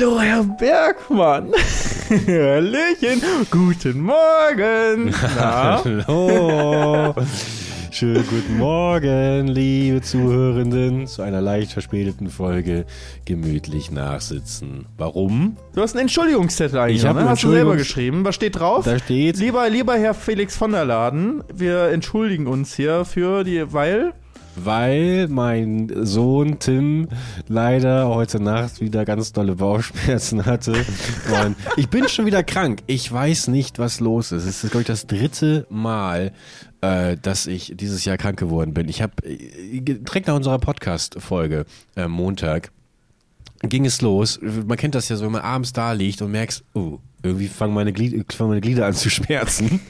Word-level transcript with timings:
Hallo, 0.00 0.18
Herr 0.18 0.44
Bergmann. 0.44 1.52
Hallöchen. 2.08 3.20
Guten 3.50 4.00
Morgen. 4.00 5.14
Na? 5.36 5.84
Hallo. 5.84 7.14
Schönen 7.90 8.24
guten 8.26 8.56
Morgen, 8.56 9.48
liebe 9.48 10.00
Zuhörenden, 10.00 11.06
zu 11.06 11.20
einer 11.20 11.42
leicht 11.42 11.72
verspäteten 11.72 12.30
Folge 12.30 12.86
gemütlich 13.26 13.90
nachsitzen. 13.90 14.86
Warum? 14.96 15.58
Du 15.74 15.82
hast 15.82 15.92
einen 15.92 16.02
Entschuldigungszettel 16.02 16.78
eigentlich, 16.78 17.04
Ich 17.04 17.12
ne? 17.12 17.28
Hast 17.28 17.42
du 17.42 17.50
selber 17.50 17.76
geschrieben. 17.76 18.24
Was 18.24 18.36
steht 18.36 18.58
drauf? 18.58 18.86
Da 18.86 18.98
steht, 18.98 19.36
Lieber, 19.36 19.68
lieber 19.68 19.98
Herr 19.98 20.14
Felix 20.14 20.56
von 20.56 20.72
der 20.72 20.86
Laden, 20.86 21.44
wir 21.52 21.88
entschuldigen 21.88 22.46
uns 22.46 22.74
hier 22.74 23.04
für 23.04 23.44
die, 23.44 23.70
weil 23.70 24.14
weil 24.64 25.28
mein 25.28 25.90
Sohn 26.04 26.58
Tim 26.58 27.08
leider 27.48 28.08
heute 28.08 28.42
Nacht 28.42 28.80
wieder 28.80 29.04
ganz 29.04 29.32
dolle 29.32 29.56
Bauchschmerzen 29.56 30.46
hatte. 30.46 30.72
Und 30.72 31.56
ich 31.76 31.88
bin 31.88 32.08
schon 32.08 32.26
wieder 32.26 32.42
krank. 32.42 32.82
Ich 32.86 33.10
weiß 33.10 33.48
nicht, 33.48 33.78
was 33.78 34.00
los 34.00 34.32
ist. 34.32 34.44
Es 34.44 34.64
ist, 34.64 34.70
glaube 34.70 34.82
ich, 34.82 34.86
das 34.86 35.06
dritte 35.06 35.66
Mal, 35.70 36.32
äh, 36.80 37.16
dass 37.16 37.46
ich 37.46 37.74
dieses 37.76 38.04
Jahr 38.04 38.16
krank 38.16 38.38
geworden 38.38 38.74
bin. 38.74 38.88
Ich 38.88 39.02
habe 39.02 39.12
äh, 39.24 39.80
direkt 39.80 40.26
nach 40.26 40.34
unserer 40.34 40.58
Podcast-Folge 40.58 41.66
äh, 41.96 42.08
Montag 42.08 42.70
ging 43.62 43.84
es 43.84 44.00
los. 44.00 44.40
Man 44.42 44.76
kennt 44.78 44.94
das 44.94 45.08
ja 45.08 45.16
so, 45.16 45.24
wenn 45.24 45.32
man 45.32 45.42
abends 45.42 45.72
da 45.72 45.92
liegt 45.92 46.22
und 46.22 46.30
merkst, 46.30 46.64
oh, 46.74 46.98
irgendwie 47.22 47.48
fangen 47.48 47.74
meine, 47.74 47.92
Glied, 47.92 48.32
fangen 48.32 48.50
meine 48.50 48.60
Glieder 48.60 48.86
an 48.86 48.94
zu 48.94 49.10
schmerzen. 49.10 49.80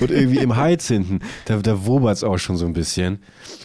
Und 0.00 0.10
irgendwie 0.10 0.38
im 0.38 0.56
Hals 0.56 0.88
hinten, 0.88 1.20
da, 1.46 1.56
da 1.56 1.86
wobert 1.86 2.16
es 2.16 2.24
auch 2.24 2.38
schon 2.38 2.56
so 2.56 2.66
ein 2.66 2.72
bisschen. 2.72 3.18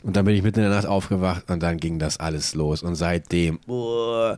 Und 0.04 0.16
dann 0.16 0.26
bin 0.26 0.36
ich 0.36 0.44
mitten 0.44 0.60
in 0.60 0.66
der 0.66 0.76
Nacht 0.76 0.88
aufgewacht 0.88 1.50
und 1.50 1.62
dann 1.62 1.78
ging 1.78 2.00
das 2.00 2.20
alles 2.20 2.56
los. 2.56 2.82
Und 2.84 2.96
seitdem, 2.96 3.60
oh. 3.68 4.34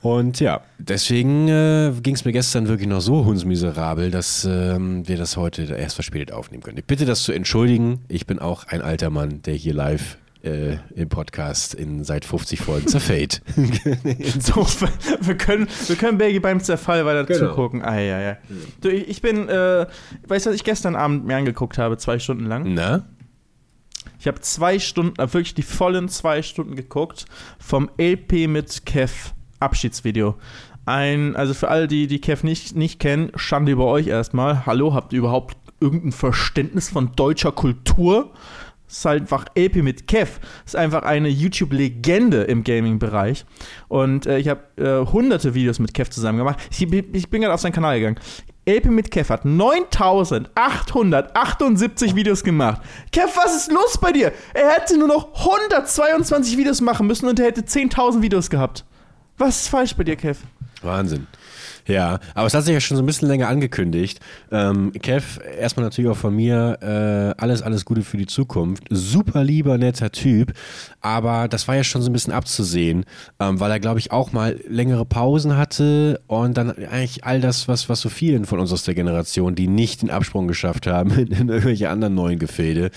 Und 0.00 0.40
ja, 0.40 0.60
deswegen 0.78 1.48
äh, 1.48 1.92
ging 2.02 2.14
es 2.14 2.24
mir 2.24 2.32
gestern 2.32 2.68
wirklich 2.68 2.88
noch 2.88 3.00
so 3.00 3.24
hundsmiserabel, 3.24 4.10
dass 4.10 4.44
ähm, 4.44 5.08
wir 5.08 5.16
das 5.16 5.36
heute 5.36 5.62
erst 5.62 5.94
verspätet 5.94 6.32
aufnehmen 6.32 6.62
können. 6.62 6.76
Ich 6.76 6.84
bitte 6.84 7.06
das 7.06 7.22
zu 7.22 7.32
entschuldigen. 7.32 8.00
Ich 8.08 8.26
bin 8.26 8.38
auch 8.38 8.66
ein 8.66 8.82
alter 8.82 9.08
Mann, 9.08 9.40
der 9.42 9.54
hier 9.54 9.72
live 9.72 10.18
äh, 10.44 10.76
im 10.94 11.08
Podcast 11.08 11.74
in 11.74 12.04
seit 12.04 12.24
50 12.24 12.60
Folgen 12.60 12.86
zerfällt. 12.86 13.42
so, 14.38 14.66
wir 15.20 15.36
können, 15.36 15.66
wir 15.86 15.96
können 15.96 16.18
Bergi 16.18 16.40
beim 16.40 16.60
Zerfall 16.60 17.04
weiter 17.06 17.24
Genau. 17.24 17.50
zugucken. 17.50 17.82
Ah, 17.82 17.98
ja, 17.98 18.20
ja. 18.20 18.36
Du, 18.80 18.90
ich 18.90 19.08
ich 19.08 19.22
bin, 19.22 19.48
äh, 19.48 19.86
weißt 20.28 20.46
du, 20.46 20.50
was 20.50 20.56
ich 20.56 20.64
gestern 20.64 20.96
Abend 20.96 21.24
mir 21.24 21.36
angeguckt 21.36 21.78
habe, 21.78 21.96
zwei 21.96 22.18
Stunden 22.18 22.44
lang? 22.46 22.74
Na? 22.74 23.06
Ich 24.18 24.26
habe 24.26 24.40
zwei 24.40 24.78
Stunden, 24.78 25.18
äh, 25.20 25.32
wirklich 25.32 25.54
die 25.54 25.62
vollen 25.62 26.08
zwei 26.08 26.42
Stunden 26.42 26.76
geguckt 26.76 27.24
vom 27.58 27.90
LP 27.98 28.48
mit 28.48 28.84
Kev 28.86 29.30
Abschiedsvideo. 29.60 30.34
Ein, 30.86 31.34
also 31.36 31.54
für 31.54 31.68
alle, 31.68 31.88
die 31.88 32.06
die 32.06 32.20
Kev 32.20 32.44
nicht, 32.44 32.76
nicht 32.76 33.00
kennen, 33.00 33.32
Schande 33.36 33.72
über 33.72 33.86
euch 33.86 34.08
erstmal. 34.08 34.66
Hallo, 34.66 34.92
habt 34.92 35.12
ihr 35.14 35.20
überhaupt 35.20 35.56
irgendein 35.80 36.12
Verständnis 36.12 36.90
von 36.90 37.12
deutscher 37.16 37.52
Kultur? 37.52 38.32
Ist 38.94 39.04
halt 39.04 39.22
einfach 39.22 39.46
LP 39.56 39.82
mit 39.82 40.06
Kev. 40.06 40.38
Ist 40.64 40.76
einfach 40.76 41.02
eine 41.02 41.28
YouTube-Legende 41.28 42.44
im 42.44 42.62
Gaming-Bereich. 42.62 43.44
Und 43.88 44.26
äh, 44.26 44.38
ich 44.38 44.48
habe 44.48 44.60
äh, 44.76 45.04
hunderte 45.10 45.54
Videos 45.54 45.80
mit 45.80 45.92
Kev 45.94 46.10
zusammen 46.10 46.38
gemacht. 46.38 46.60
Ich, 46.70 46.80
ich 46.80 47.28
bin 47.28 47.42
gerade 47.42 47.54
auf 47.54 47.60
seinen 47.60 47.72
Kanal 47.72 47.98
gegangen. 47.98 48.20
Elpe 48.66 48.90
mit 48.90 49.10
Kev 49.10 49.32
hat 49.32 49.44
9878 49.44 52.14
Videos 52.14 52.44
gemacht. 52.44 52.82
Kev, 53.10 53.32
was 53.34 53.56
ist 53.56 53.72
los 53.72 53.98
bei 54.00 54.12
dir? 54.12 54.30
Er 54.54 54.70
hätte 54.70 54.96
nur 54.96 55.08
noch 55.08 55.34
122 55.34 56.56
Videos 56.56 56.80
machen 56.80 57.08
müssen 57.08 57.28
und 57.28 57.40
er 57.40 57.46
hätte 57.46 57.62
10.000 57.62 58.22
Videos 58.22 58.48
gehabt. 58.48 58.84
Was 59.38 59.62
ist 59.62 59.68
falsch 59.68 59.96
bei 59.96 60.04
dir, 60.04 60.14
Kev? 60.14 60.38
Wahnsinn. 60.82 61.26
Ja, 61.86 62.18
aber 62.34 62.46
es 62.46 62.54
hat 62.54 62.64
sich 62.64 62.72
ja 62.72 62.80
schon 62.80 62.96
so 62.96 63.02
ein 63.02 63.06
bisschen 63.06 63.28
länger 63.28 63.48
angekündigt. 63.48 64.20
Ähm, 64.50 64.92
Kev, 65.02 65.40
erstmal 65.58 65.84
natürlich 65.84 66.10
auch 66.10 66.16
von 66.16 66.34
mir 66.34 66.78
äh, 66.80 67.40
alles, 67.40 67.60
alles 67.60 67.84
Gute 67.84 68.02
für 68.02 68.16
die 68.16 68.26
Zukunft. 68.26 68.84
Super 68.88 69.44
lieber, 69.44 69.76
netter 69.76 70.10
Typ, 70.10 70.54
aber 71.02 71.46
das 71.48 71.68
war 71.68 71.76
ja 71.76 71.84
schon 71.84 72.00
so 72.00 72.08
ein 72.08 72.14
bisschen 72.14 72.32
abzusehen, 72.32 73.04
ähm, 73.38 73.60
weil 73.60 73.70
er, 73.70 73.80
glaube 73.80 73.98
ich, 73.98 74.12
auch 74.12 74.32
mal 74.32 74.58
längere 74.66 75.04
Pausen 75.04 75.58
hatte 75.58 76.20
und 76.26 76.56
dann 76.56 76.70
eigentlich 76.70 77.24
all 77.24 77.42
das, 77.42 77.68
was, 77.68 77.90
was 77.90 78.00
so 78.00 78.08
vielen 78.08 78.46
von 78.46 78.60
uns 78.60 78.72
aus 78.72 78.84
der 78.84 78.94
Generation, 78.94 79.54
die 79.54 79.68
nicht 79.68 80.00
den 80.00 80.10
Absprung 80.10 80.48
geschafft 80.48 80.86
haben 80.86 81.10
in, 81.18 81.48
irgendwelche 81.48 81.90
anderen 81.90 82.14
neuen 82.14 82.38
Gefilde. 82.38 82.90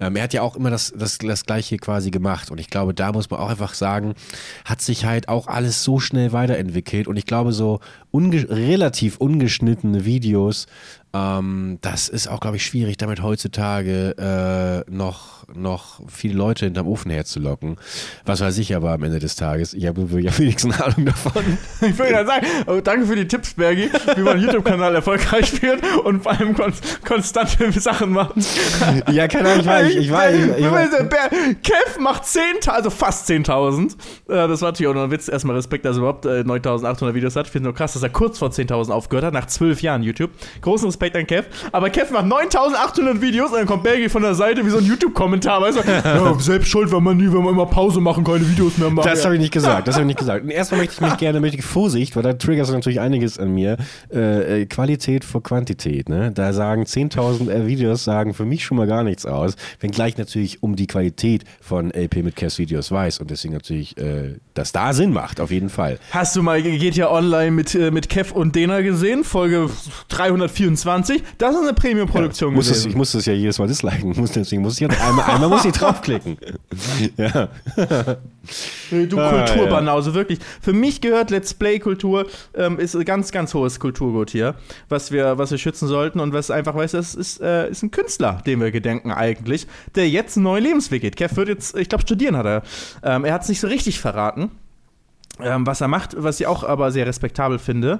Ähm, 0.00 0.16
er 0.16 0.24
hat 0.24 0.34
ja 0.34 0.42
auch 0.42 0.56
immer 0.56 0.70
das, 0.70 0.92
das, 0.96 1.18
das 1.18 1.44
Gleiche 1.44 1.76
quasi 1.76 2.10
gemacht 2.10 2.50
und 2.50 2.58
ich 2.58 2.68
glaube, 2.68 2.94
da 2.94 3.12
muss 3.12 3.30
man 3.30 3.38
auch 3.38 3.50
einfach 3.50 3.74
sagen, 3.74 4.14
hat 4.64 4.80
sich 4.80 5.04
halt 5.04 5.28
auch 5.28 5.46
alles 5.46 5.84
so 5.84 6.00
schnell 6.00 6.32
weiterentwickelt 6.32 7.06
und 7.06 7.16
ich 7.16 7.26
glaube, 7.26 7.52
so 7.52 7.78
unge 8.24 8.48
relativ 8.48 9.18
ungeschnittene 9.18 10.04
Videos, 10.04 10.66
ähm, 11.14 11.78
das 11.80 12.08
ist 12.08 12.26
auch, 12.26 12.40
glaube 12.40 12.56
ich, 12.56 12.66
schwierig, 12.66 12.96
damit 12.96 13.22
heutzutage 13.22 14.84
äh, 14.86 14.90
noch, 14.90 15.46
noch 15.54 16.00
viele 16.08 16.34
Leute 16.34 16.64
hinterm 16.64 16.88
Ofen 16.88 17.10
herzulocken. 17.10 17.76
Was 18.24 18.40
weiß 18.40 18.58
ich 18.58 18.74
aber 18.74 18.90
am 18.92 19.02
Ende 19.04 19.20
des 19.20 19.36
Tages. 19.36 19.74
Ich 19.74 19.86
habe 19.86 20.10
wirklich 20.10 20.28
am 20.32 20.38
wenigsten 20.38 20.72
Ahnung 20.72 21.06
davon. 21.06 21.42
Ich 21.80 21.98
will 21.98 22.08
gerade 22.08 22.26
sagen, 22.26 22.46
oh, 22.66 22.80
danke 22.82 23.06
für 23.06 23.14
die 23.14 23.28
Tipps, 23.28 23.54
Bergi, 23.54 23.90
wie 24.16 24.22
man 24.22 24.40
YouTube-Kanal 24.40 24.94
erfolgreich 24.94 25.60
wird 25.62 25.82
und 26.04 26.22
vor 26.22 26.32
allem 26.32 26.54
kon 26.54 26.72
konstante 27.06 27.70
Sachen 27.78 28.10
macht. 28.10 28.34
ja, 29.12 29.28
keine 29.28 29.50
Ahnung, 29.50 29.60
ich 29.60 29.66
weiß, 29.66 29.90
ich, 29.90 29.96
ich 29.98 30.10
weiß. 30.10 30.34
Ich, 30.34 30.64
ich 30.64 30.70
weiß. 30.70 30.90
Kev 31.62 32.00
macht 32.00 32.24
10.000, 32.24 32.70
also 32.70 32.90
fast 32.90 33.28
10.000. 33.28 33.92
Äh, 33.92 34.48
Das 34.48 34.62
war 34.62 34.70
natürlich 34.70 34.88
auch 34.90 34.94
noch 34.94 35.04
ein 35.04 35.10
Witz. 35.10 35.28
Erstmal 35.28 35.56
Respekt, 35.56 35.84
dass 35.84 35.96
er 35.96 36.00
überhaupt 36.00 36.24
äh, 36.24 36.40
9.800 36.40 37.14
Videos 37.14 37.36
hat. 37.36 37.46
Ich 37.46 37.52
finde 37.52 37.68
nur 37.68 37.74
krass, 37.74 37.92
dass 37.92 38.02
er 38.02 38.10
kurz 38.10 38.38
vor 38.38 38.48
10.000 38.48 38.90
aufgehört 38.90 39.26
hat, 39.26 39.34
nach 39.34 39.46
12 39.46 39.82
Jahren 39.82 40.02
YouTube. 40.02 40.30
Großen 40.62 40.86
Respekt 40.86 41.03
an 41.12 41.26
Kev. 41.26 41.46
Aber 41.72 41.90
Kev 41.90 42.12
macht 42.12 42.26
9.800 42.26 43.20
Videos 43.20 43.50
und 43.50 43.58
dann 43.58 43.66
kommt 43.66 43.82
Bergi 43.82 44.08
von 44.08 44.22
der 44.22 44.34
Seite 44.34 44.64
wie 44.64 44.70
so 44.70 44.78
ein 44.78 44.84
YouTube-Kommentar. 44.84 45.60
Weißt 45.60 45.78
du? 45.78 45.82
Ja, 46.04 46.38
selbst 46.38 46.68
schuld, 46.68 46.92
wenn 46.92 47.02
man 47.02 47.16
nie, 47.16 47.26
wenn 47.26 47.42
man 47.42 47.54
immer 47.54 47.66
Pause 47.66 48.00
machen, 48.00 48.24
keine 48.24 48.48
Videos 48.48 48.78
mehr 48.78 48.90
machen. 48.90 49.08
Das 49.08 49.24
habe 49.24 49.34
ich 49.34 49.40
nicht 49.40 49.52
gesagt, 49.52 49.88
das 49.88 49.94
habe 49.94 50.04
ich 50.04 50.08
nicht 50.08 50.18
gesagt. 50.24 50.44
Und 50.44 50.50
erstmal 50.50 50.80
möchte 50.80 50.94
ich 50.94 51.00
mich 51.00 51.16
gerne, 51.18 51.40
möchte 51.40 51.58
ich 51.58 51.64
Vorsicht, 51.64 52.14
weil 52.14 52.22
da 52.22 52.32
triggerst 52.34 52.70
du 52.70 52.74
natürlich 52.74 53.00
einiges 53.00 53.38
an 53.38 53.52
mir. 53.52 53.76
Äh, 54.12 54.62
äh, 54.62 54.66
Qualität 54.66 55.24
vor 55.24 55.42
Quantität, 55.42 56.08
ne? 56.08 56.30
Da 56.32 56.52
sagen 56.52 56.84
10.000 56.84 57.50
äh, 57.50 57.66
Videos 57.66 58.04
sagen 58.04 58.34
für 58.34 58.44
mich 58.44 58.64
schon 58.64 58.76
mal 58.76 58.86
gar 58.86 59.02
nichts 59.02 59.26
aus, 59.26 59.56
wenngleich 59.80 60.18
natürlich 60.18 60.62
um 60.62 60.76
die 60.76 60.86
Qualität 60.86 61.44
von 61.60 61.90
LP 61.90 62.22
mit 62.22 62.36
Cass 62.36 62.58
Videos 62.58 62.90
weiß 62.90 63.18
und 63.18 63.30
deswegen 63.30 63.54
natürlich, 63.54 63.96
äh, 63.98 64.36
das 64.54 64.72
da 64.72 64.92
Sinn 64.92 65.12
macht, 65.12 65.40
auf 65.40 65.50
jeden 65.50 65.70
Fall. 65.70 65.98
Hast 66.10 66.36
du 66.36 66.42
mal 66.42 66.62
geht 66.62 66.96
ja 66.96 67.10
online 67.10 67.50
mit, 67.50 67.74
äh, 67.74 67.90
mit 67.90 68.08
Kev 68.08 68.32
und 68.34 68.54
Dena 68.54 68.80
gesehen? 68.80 69.24
Folge 69.24 69.68
324. 70.08 70.93
Das 71.38 71.54
ist 71.54 71.62
eine 71.62 71.72
Premium-Produktion 71.72 72.56
es, 72.56 72.68
gewesen. 72.68 72.90
ich 72.90 72.96
muss 72.96 73.12
das 73.12 73.26
ja 73.26 73.32
jedes 73.32 73.58
Mal 73.58 73.66
disliken, 73.66 74.14
muss, 74.16 74.32
deswegen 74.32 74.62
muss 74.62 74.74
ich 74.74 74.80
ja 74.80 74.88
einmal, 74.88 75.24
einmal 75.30 75.48
muss 75.48 75.64
ich 75.64 75.72
draufklicken. 75.72 76.36
ja. 77.16 77.48
Du 78.90 79.18
Ah, 79.18 79.44
Kulturbanause, 79.46 80.14
wirklich. 80.14 80.38
Für 80.60 80.72
mich 80.72 81.00
gehört 81.00 81.30
Let's 81.30 81.54
Play-Kultur, 81.54 82.26
ähm, 82.54 82.78
ist 82.78 82.94
ein 82.94 83.04
ganz, 83.04 83.32
ganz 83.32 83.54
hohes 83.54 83.80
Kulturgut 83.80 84.30
hier, 84.30 84.54
was 84.88 85.10
wir, 85.10 85.38
was 85.38 85.50
wir 85.50 85.58
schützen 85.58 85.88
sollten 85.88 86.20
und 86.20 86.32
was 86.32 86.50
einfach, 86.50 86.74
weißt 86.74 86.94
du, 86.94 86.98
das 86.98 87.14
ist, 87.14 87.40
äh, 87.40 87.70
ist 87.70 87.82
ein 87.82 87.90
Künstler, 87.90 88.42
den 88.46 88.60
wir 88.60 88.70
gedenken 88.70 89.12
eigentlich, 89.12 89.66
der 89.94 90.08
jetzt 90.08 90.36
einen 90.36 90.44
neuen 90.44 90.64
Lebensweg 90.64 91.02
geht. 91.02 91.16
Kev 91.16 91.36
wird 91.36 91.48
jetzt, 91.48 91.76
ich 91.76 91.88
glaube, 91.88 92.02
studieren 92.02 92.36
hat 92.36 92.46
er. 92.46 92.62
Ähm, 93.02 93.24
er 93.24 93.34
hat 93.34 93.42
es 93.42 93.48
nicht 93.48 93.60
so 93.60 93.66
richtig 93.66 94.00
verraten. 94.00 94.50
Ähm, 95.42 95.66
was 95.66 95.80
er 95.80 95.88
macht, 95.88 96.14
was 96.16 96.38
ich 96.38 96.46
auch 96.46 96.62
aber 96.62 96.92
sehr 96.92 97.08
respektabel 97.08 97.58
finde, 97.58 97.98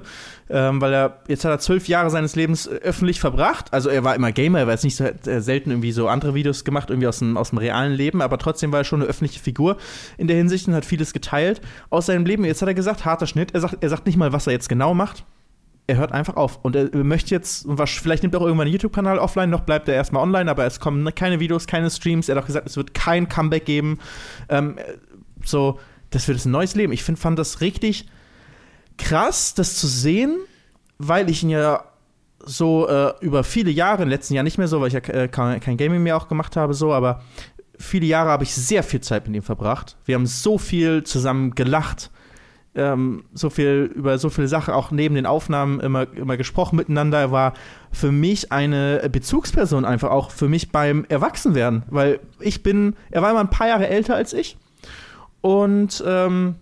ähm, 0.49 0.79
weil 0.79 0.93
er, 0.93 1.19
jetzt 1.27 1.43
hat 1.43 1.51
er 1.51 1.59
zwölf 1.59 1.89
Jahre 1.89 2.09
seines 2.09 2.37
Lebens 2.37 2.65
äh, 2.65 2.75
öffentlich 2.75 3.19
verbracht. 3.19 3.73
Also 3.73 3.89
er 3.89 4.05
war 4.05 4.15
immer 4.15 4.31
Gamer, 4.31 4.59
er 4.59 4.67
war 4.67 4.73
jetzt 4.73 4.85
nicht 4.85 4.95
so 4.95 5.03
äh, 5.03 5.41
selten 5.41 5.71
irgendwie 5.71 5.91
so 5.91 6.07
andere 6.07 6.33
Videos 6.33 6.63
gemacht, 6.63 6.89
irgendwie 6.89 7.09
aus 7.09 7.19
dem, 7.19 7.35
aus 7.35 7.49
dem 7.49 7.57
realen 7.57 7.91
Leben, 7.91 8.21
aber 8.21 8.37
trotzdem 8.37 8.71
war 8.71 8.79
er 8.79 8.83
schon 8.85 9.01
eine 9.01 9.09
öffentliche 9.09 9.41
Figur 9.41 9.75
in 10.17 10.27
der 10.27 10.37
Hinsicht 10.37 10.69
und 10.69 10.75
hat 10.75 10.85
vieles 10.85 11.11
geteilt 11.11 11.59
aus 11.89 12.05
seinem 12.05 12.25
Leben. 12.25 12.45
Jetzt 12.45 12.61
hat 12.61 12.69
er 12.69 12.73
gesagt, 12.73 13.03
harter 13.03 13.27
Schnitt. 13.27 13.53
Er 13.53 13.59
sagt, 13.59 13.83
er 13.83 13.89
sagt 13.89 14.05
nicht 14.05 14.15
mal, 14.15 14.31
was 14.31 14.47
er 14.47 14.53
jetzt 14.53 14.69
genau 14.69 14.93
macht. 14.93 15.25
Er 15.87 15.97
hört 15.97 16.13
einfach 16.13 16.37
auf 16.37 16.59
und 16.63 16.75
er 16.75 16.89
möchte 17.03 17.35
jetzt, 17.35 17.67
vielleicht 17.85 18.23
nimmt 18.23 18.33
er 18.33 18.39
auch 18.39 18.45
irgendwann 18.45 18.65
einen 18.67 18.73
YouTube-Kanal 18.73 19.19
offline, 19.19 19.49
noch 19.49 19.61
bleibt 19.61 19.87
er 19.89 19.93
erstmal 19.93 20.23
online, 20.23 20.49
aber 20.49 20.65
es 20.65 20.79
kommen 20.79 21.13
keine 21.13 21.41
Videos, 21.41 21.67
keine 21.67 21.91
Streams. 21.91 22.29
Er 22.29 22.35
hat 22.35 22.43
auch 22.43 22.47
gesagt, 22.47 22.65
es 22.65 22.77
wird 22.77 22.93
kein 22.93 23.29
Comeback 23.29 23.65
geben. 23.65 23.99
Ähm, 24.49 24.77
so, 25.43 25.79
das 26.15 26.29
wird 26.29 26.43
ein 26.45 26.51
neues 26.51 26.75
Leben. 26.75 26.93
Ich 26.93 27.03
find, 27.03 27.19
fand 27.19 27.37
das 27.37 27.59
richtig 27.59 28.05
krass, 28.97 29.53
das 29.53 29.75
zu 29.75 29.85
sehen, 29.85 30.37
weil 30.97 31.29
ich 31.29 31.43
ihn 31.43 31.49
ja 31.49 31.83
so 32.39 32.87
äh, 32.87 33.13
über 33.19 33.43
viele 33.43 33.69
Jahre, 33.69 34.03
im 34.03 34.09
letzten 34.09 34.33
Jahr 34.33 34.43
nicht 34.45 34.57
mehr 34.57 34.69
so, 34.69 34.79
weil 34.79 34.87
ich 34.87 34.93
ja 34.93 35.01
äh, 35.01 35.27
kein, 35.27 35.59
kein 35.59 35.75
Gaming 35.75 36.03
mehr 36.03 36.15
auch 36.15 36.29
gemacht 36.29 36.55
habe, 36.55 36.73
so, 36.73 36.93
aber 36.93 37.21
viele 37.77 38.05
Jahre 38.05 38.29
habe 38.29 38.45
ich 38.45 38.53
sehr 38.53 38.81
viel 38.81 39.01
Zeit 39.01 39.27
mit 39.27 39.35
ihm 39.35 39.41
verbracht. 39.41 39.97
Wir 40.05 40.15
haben 40.15 40.25
so 40.25 40.57
viel 40.57 41.03
zusammen 41.03 41.53
gelacht, 41.53 42.11
ähm, 42.75 43.25
so 43.33 43.49
viel 43.49 43.91
über 43.93 44.17
so 44.17 44.29
viele 44.29 44.47
Sachen 44.47 44.73
auch 44.73 44.91
neben 44.91 45.15
den 45.15 45.25
Aufnahmen 45.25 45.81
immer, 45.81 46.07
immer 46.15 46.37
gesprochen 46.37 46.77
miteinander. 46.77 47.19
Er 47.19 47.31
war 47.31 47.53
für 47.91 48.13
mich 48.13 48.53
eine 48.53 49.09
Bezugsperson 49.11 49.83
einfach 49.83 50.11
auch 50.11 50.31
für 50.31 50.47
mich 50.47 50.71
beim 50.71 51.03
Erwachsenwerden, 51.09 51.83
weil 51.89 52.21
ich 52.39 52.63
bin, 52.63 52.95
er 53.11 53.21
war 53.21 53.31
immer 53.31 53.41
ein 53.41 53.49
paar 53.49 53.67
Jahre 53.67 53.89
älter 53.89 54.15
als 54.15 54.31
ich 54.31 54.57
und 55.45 56.03
ähm, 56.07 56.55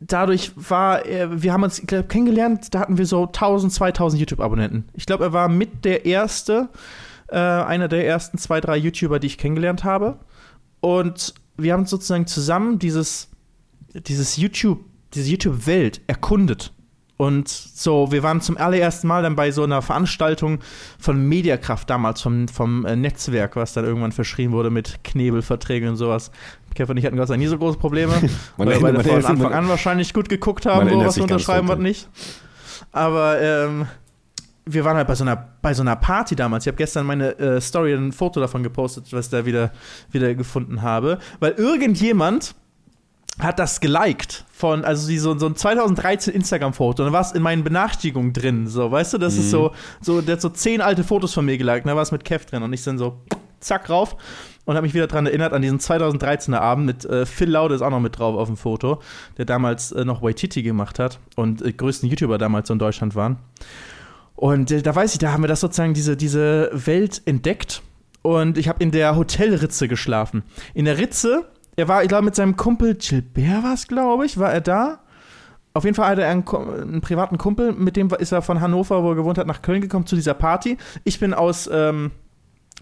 dadurch 0.00 0.50
war, 0.56 1.06
er, 1.06 1.40
wir 1.40 1.52
haben 1.52 1.62
uns 1.62 1.80
glaub, 1.86 2.08
kennengelernt, 2.08 2.74
da 2.74 2.80
hatten 2.80 2.98
wir 2.98 3.06
so 3.06 3.26
1000, 3.26 3.72
2000 3.72 4.18
YouTube-Abonnenten. 4.18 4.88
Ich 4.94 5.06
glaube, 5.06 5.22
er 5.22 5.32
war 5.32 5.48
mit 5.48 5.84
der 5.84 6.04
erste, 6.04 6.68
äh, 7.28 7.36
einer 7.36 7.86
der 7.86 8.04
ersten 8.04 8.38
zwei, 8.38 8.60
drei 8.60 8.76
YouTuber, 8.76 9.20
die 9.20 9.28
ich 9.28 9.38
kennengelernt 9.38 9.84
habe. 9.84 10.18
Und 10.80 11.34
wir 11.56 11.74
haben 11.74 11.86
sozusagen 11.86 12.26
zusammen 12.26 12.80
dieses, 12.80 13.28
dieses 13.94 14.36
YouTube, 14.36 14.80
diese 15.14 15.30
YouTube-Welt 15.30 16.00
erkundet. 16.08 16.72
Und 17.18 17.48
so, 17.48 18.10
wir 18.10 18.24
waren 18.24 18.40
zum 18.40 18.58
allerersten 18.58 19.06
Mal 19.06 19.22
dann 19.22 19.36
bei 19.36 19.52
so 19.52 19.62
einer 19.62 19.80
Veranstaltung 19.80 20.58
von 20.98 21.24
Mediakraft 21.28 21.88
damals, 21.88 22.20
vom, 22.20 22.48
vom 22.48 22.84
äh, 22.84 22.96
Netzwerk, 22.96 23.54
was 23.54 23.74
dann 23.74 23.84
irgendwann 23.84 24.10
verschrien 24.10 24.50
wurde 24.50 24.70
mit 24.70 25.04
Knebelverträgen 25.04 25.90
und 25.90 25.96
sowas. 25.96 26.32
Kevin 26.76 26.92
und 26.92 26.96
ich 26.98 27.06
hatten 27.06 27.16
Gott 27.16 27.28
sei 27.28 27.34
Dank 27.34 27.42
nie 27.42 27.48
so 27.48 27.58
große 27.58 27.78
Probleme, 27.78 28.12
weil 28.56 28.68
wir 28.68 28.80
beide 28.80 29.02
von 29.02 29.24
Anfang 29.24 29.52
an 29.52 29.68
wahrscheinlich 29.68 30.14
gut 30.14 30.28
geguckt 30.28 30.66
haben, 30.66 30.90
wo 30.90 31.04
was 31.04 31.16
wir 31.16 31.24
unterschreiben, 31.24 31.68
was 31.68 31.78
nicht. 31.78 32.08
Aber 32.92 33.40
ähm, 33.40 33.86
wir 34.66 34.84
waren 34.84 34.96
halt 34.96 35.06
bei 35.06 35.14
so 35.14 35.24
einer, 35.24 35.36
bei 35.62 35.72
so 35.72 35.82
einer 35.82 35.96
Party 35.96 36.34
damals. 36.34 36.64
Ich 36.64 36.68
habe 36.68 36.76
gestern 36.76 37.06
meine 37.06 37.38
äh, 37.38 37.60
Story 37.60 37.94
ein 37.94 38.12
Foto 38.12 38.40
davon 38.40 38.62
gepostet, 38.62 39.12
was 39.12 39.26
ich 39.26 39.30
da 39.30 39.46
wieder, 39.46 39.72
wieder 40.10 40.34
gefunden 40.34 40.82
habe, 40.82 41.18
weil 41.40 41.52
irgendjemand 41.52 42.54
hat 43.38 43.58
das 43.58 43.80
geliked 43.80 44.44
von, 44.50 44.84
also 44.84 45.14
so, 45.18 45.38
so 45.38 45.46
ein 45.46 45.56
2013 45.56 46.34
Instagram-Foto. 46.34 47.02
Und 47.02 47.08
da 47.08 47.12
war 47.12 47.20
es 47.20 47.32
in 47.32 47.42
meinen 47.42 47.64
Benachrichtigungen 47.64 48.32
drin. 48.32 48.66
So, 48.66 48.90
weißt 48.90 49.14
du, 49.14 49.18
das 49.18 49.34
mhm. 49.34 49.40
ist 49.40 49.50
so, 49.50 49.72
so, 50.00 50.20
der 50.22 50.34
hat 50.34 50.40
so 50.40 50.48
zehn 50.48 50.80
alte 50.80 51.04
Fotos 51.04 51.34
von 51.34 51.44
mir 51.44 51.58
geliked. 51.58 51.84
Und 51.84 51.90
da 51.90 51.96
war 51.96 52.02
es 52.02 52.12
mit 52.12 52.24
Kev 52.24 52.46
drin. 52.46 52.62
Und 52.62 52.72
ich 52.72 52.82
dann 52.82 52.96
so, 52.96 53.20
zack, 53.60 53.90
rauf. 53.90 54.16
Und 54.66 54.76
habe 54.76 54.84
mich 54.84 54.92
wieder 54.92 55.06
daran 55.06 55.26
erinnert, 55.26 55.54
an 55.54 55.62
diesen 55.62 55.78
2013er 55.78 56.58
Abend 56.58 56.84
mit 56.84 57.04
äh, 57.06 57.24
Phil 57.24 57.48
Laude 57.48 57.74
ist 57.74 57.82
auch 57.82 57.90
noch 57.90 58.00
mit 58.00 58.18
drauf 58.18 58.36
auf 58.36 58.48
dem 58.48 58.58
Foto, 58.58 59.00
der 59.38 59.46
damals 59.46 59.92
äh, 59.92 60.04
noch 60.04 60.22
Waititi 60.22 60.62
gemacht 60.62 60.98
hat 60.98 61.18
und 61.36 61.62
äh, 61.62 61.72
größten 61.72 62.08
YouTuber 62.08 62.36
damals 62.36 62.68
so 62.68 62.74
in 62.74 62.78
Deutschland 62.78 63.14
waren. 63.14 63.38
Und 64.34 64.70
äh, 64.70 64.82
da 64.82 64.94
weiß 64.94 65.14
ich, 65.14 65.18
da 65.18 65.32
haben 65.32 65.42
wir 65.42 65.48
das 65.48 65.60
sozusagen, 65.60 65.94
diese, 65.94 66.16
diese 66.16 66.70
Welt 66.74 67.22
entdeckt. 67.24 67.82
Und 68.20 68.58
ich 68.58 68.68
habe 68.68 68.82
in 68.82 68.90
der 68.90 69.16
Hotelritze 69.16 69.88
geschlafen. 69.88 70.42
In 70.74 70.84
der 70.84 70.98
Ritze 70.98 71.46
er 71.76 71.88
war, 71.88 72.02
ich 72.02 72.08
glaube, 72.08 72.24
mit 72.24 72.34
seinem 72.34 72.56
Kumpel 72.56 72.94
Gilbert 72.94 73.62
war 73.62 73.74
es, 73.74 73.86
glaube 73.86 74.24
ich, 74.24 74.38
war 74.38 74.50
er 74.50 74.62
da. 74.62 75.00
Auf 75.74 75.84
jeden 75.84 75.94
Fall 75.94 76.08
hatte 76.08 76.22
er 76.22 76.30
einen, 76.30 76.48
einen, 76.48 77.00
privaten 77.02 77.36
Kumpel, 77.36 77.72
mit 77.72 77.96
dem 77.96 78.08
ist 78.18 78.32
er 78.32 78.40
von 78.40 78.62
Hannover, 78.62 79.02
wo 79.02 79.10
er 79.10 79.14
gewohnt 79.14 79.36
hat, 79.36 79.46
nach 79.46 79.60
Köln 79.60 79.82
gekommen 79.82 80.06
zu 80.06 80.16
dieser 80.16 80.32
Party. 80.32 80.78
Ich 81.04 81.20
bin 81.20 81.34
aus 81.34 81.68
ähm, 81.70 82.12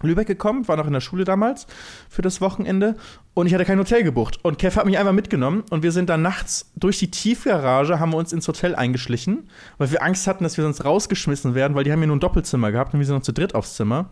Lübeck 0.01 0.27
gekommen, 0.27 0.67
war 0.67 0.75
noch 0.75 0.87
in 0.87 0.93
der 0.93 0.99
Schule 0.99 1.23
damals 1.23 1.67
für 2.09 2.21
das 2.21 2.41
Wochenende 2.41 2.95
und 3.33 3.47
ich 3.47 3.53
hatte 3.53 3.65
kein 3.65 3.79
Hotel 3.79 4.03
gebucht. 4.03 4.39
Und 4.43 4.59
Kev 4.59 4.77
hat 4.77 4.85
mich 4.85 4.97
einfach 4.97 5.13
mitgenommen 5.13 5.63
und 5.69 5.83
wir 5.83 5.91
sind 5.91 6.09
dann 6.09 6.21
nachts 6.21 6.71
durch 6.75 6.99
die 6.99 7.09
Tiefgarage, 7.09 7.99
haben 7.99 8.11
wir 8.11 8.17
uns 8.17 8.33
ins 8.33 8.47
Hotel 8.47 8.75
eingeschlichen, 8.75 9.49
weil 9.77 9.91
wir 9.91 10.03
Angst 10.03 10.27
hatten, 10.27 10.43
dass 10.43 10.57
wir 10.57 10.63
sonst 10.63 10.83
rausgeschmissen 10.83 11.55
werden, 11.55 11.75
weil 11.75 11.85
die 11.85 11.91
haben 11.91 12.01
ja 12.01 12.07
nur 12.07 12.17
ein 12.17 12.21
Doppelzimmer 12.21 12.71
gehabt 12.71 12.93
und 12.93 12.99
wir 12.99 13.05
sind 13.05 13.15
noch 13.15 13.23
zu 13.23 13.33
dritt 13.33 13.55
aufs 13.55 13.75
Zimmer. 13.75 14.09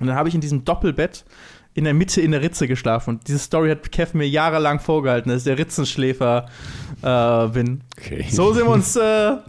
Und 0.00 0.06
dann 0.06 0.16
habe 0.16 0.28
ich 0.28 0.34
in 0.34 0.40
diesem 0.40 0.64
Doppelbett 0.64 1.24
in 1.74 1.84
der 1.84 1.94
Mitte 1.94 2.20
in 2.20 2.32
der 2.32 2.42
Ritze 2.42 2.68
geschlafen. 2.68 3.10
Und 3.10 3.28
diese 3.28 3.38
Story 3.38 3.70
hat 3.70 3.90
Kev 3.92 4.16
mir 4.16 4.28
jahrelang 4.28 4.80
vorgehalten, 4.80 5.30
dass 5.30 5.38
ich 5.38 5.44
der 5.44 5.58
Ritzenschläfer 5.58 6.46
äh, 7.02 7.46
bin. 7.48 7.82
Okay. 7.98 8.26
So 8.30 8.52
sind 8.52 8.66
wir 8.66 8.72
uns, 8.72 8.94
äh, 8.96 9.00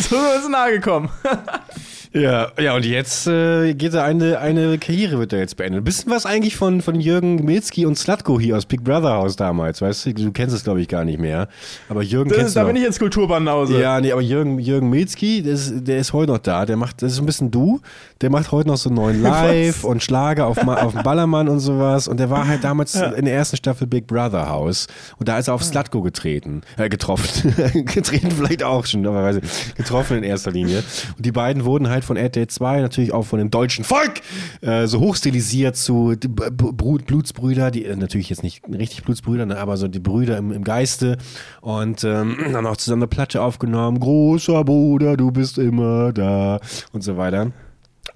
so 0.00 0.16
sind 0.16 0.22
wir 0.22 0.36
uns 0.36 0.48
nahe 0.48 0.72
gekommen. 0.72 1.10
Ja, 2.12 2.52
ja, 2.58 2.74
und 2.74 2.86
jetzt 2.86 3.26
äh, 3.26 3.74
geht 3.74 3.92
er 3.92 4.04
eine, 4.04 4.38
eine 4.38 4.78
Karriere 4.78 5.18
wird 5.18 5.32
er 5.32 5.40
jetzt 5.40 5.56
beenden. 5.56 5.78
Ein 5.78 5.84
bisschen 5.84 6.10
was 6.10 6.24
eigentlich 6.24 6.56
von, 6.56 6.80
von 6.80 6.98
Jürgen 6.98 7.44
Milski 7.44 7.84
und 7.84 7.98
Slatko 7.98 8.40
hier 8.40 8.56
aus 8.56 8.64
Big 8.64 8.82
Brother 8.82 9.12
Haus 9.12 9.36
damals, 9.36 9.82
weißt 9.82 10.06
du? 10.06 10.14
Du 10.14 10.32
kennst 10.32 10.54
es, 10.54 10.64
glaube 10.64 10.80
ich, 10.80 10.88
gar 10.88 11.04
nicht 11.04 11.18
mehr. 11.18 11.48
Aber 11.88 12.02
Jürgen 12.02 12.30
das 12.30 12.38
kennst 12.38 12.56
Da 12.56 12.62
noch. 12.62 12.68
bin 12.68 12.76
ich 12.76 12.82
jetzt 12.82 12.98
Kulturbanause. 12.98 13.78
Ja, 13.78 14.00
nee, 14.00 14.10
aber 14.10 14.22
Jürgen, 14.22 14.58
Jürgen 14.58 14.88
Milski, 14.88 15.42
der 15.42 15.52
ist, 15.52 15.86
der 15.86 15.98
ist 15.98 16.14
heute 16.14 16.32
noch 16.32 16.38
da. 16.38 16.64
Der 16.64 16.76
macht, 16.76 17.02
das 17.02 17.12
ist 17.12 17.18
ein 17.18 17.26
bisschen 17.26 17.50
du. 17.50 17.80
Der 18.22 18.30
macht 18.30 18.52
heute 18.52 18.68
noch 18.68 18.78
so 18.78 18.88
einen 18.88 18.96
neuen 18.96 19.22
Live 19.28 19.84
und 19.84 20.02
Schlager 20.02 20.46
auf, 20.46 20.58
auf 20.66 20.92
dem 20.94 21.02
Ballermann 21.02 21.48
und 21.48 21.60
sowas. 21.60 22.08
Und 22.08 22.18
der 22.18 22.30
war 22.30 22.48
halt 22.48 22.64
damals 22.64 22.94
ja. 22.94 23.10
in 23.10 23.26
der 23.26 23.34
ersten 23.34 23.58
Staffel 23.58 23.86
Big 23.86 24.06
Brother 24.06 24.48
Haus. 24.48 24.86
Und 25.18 25.28
da 25.28 25.38
ist 25.38 25.48
er 25.48 25.54
auf 25.54 25.62
Slatko 25.62 26.00
getreten, 26.00 26.62
äh, 26.78 26.88
getroffen. 26.88 27.54
getreten 27.84 28.30
vielleicht 28.30 28.62
auch 28.62 28.86
schon, 28.86 29.06
aber 29.06 29.22
weiß 29.22 29.36
ich, 29.36 29.74
getroffen 29.74 30.16
in 30.16 30.22
erster 30.24 30.50
Linie. 30.50 30.82
Und 31.16 31.26
die 31.26 31.32
beiden 31.32 31.66
wurden 31.66 31.88
halt 31.88 31.97
halt 31.98 32.04
von 32.04 32.16
RTL 32.16 32.46
2, 32.46 32.80
natürlich 32.80 33.12
auch 33.12 33.24
von 33.24 33.38
dem 33.38 33.50
deutschen 33.50 33.84
Volk, 33.84 34.20
äh, 34.60 34.86
so 34.86 35.00
hochstilisiert 35.00 35.76
zu 35.76 36.14
Blut, 36.18 37.06
Blutsbrüder, 37.06 37.70
die 37.70 37.84
äh, 37.84 37.96
natürlich 37.96 38.30
jetzt 38.30 38.42
nicht 38.42 38.62
richtig 38.68 39.02
Blutsbrüder, 39.02 39.46
ne, 39.46 39.58
aber 39.58 39.76
so 39.76 39.88
die 39.88 39.98
Brüder 39.98 40.36
im, 40.36 40.52
im 40.52 40.64
Geiste 40.64 41.18
und 41.60 42.04
ähm, 42.04 42.36
dann 42.52 42.66
auch 42.66 42.76
zusammen 42.76 43.02
eine 43.02 43.08
Platte 43.08 43.42
aufgenommen, 43.42 44.00
großer 44.00 44.64
Bruder, 44.64 45.16
du 45.16 45.30
bist 45.30 45.58
immer 45.58 46.12
da 46.12 46.60
und 46.92 47.02
so 47.02 47.16
weiter. 47.16 47.52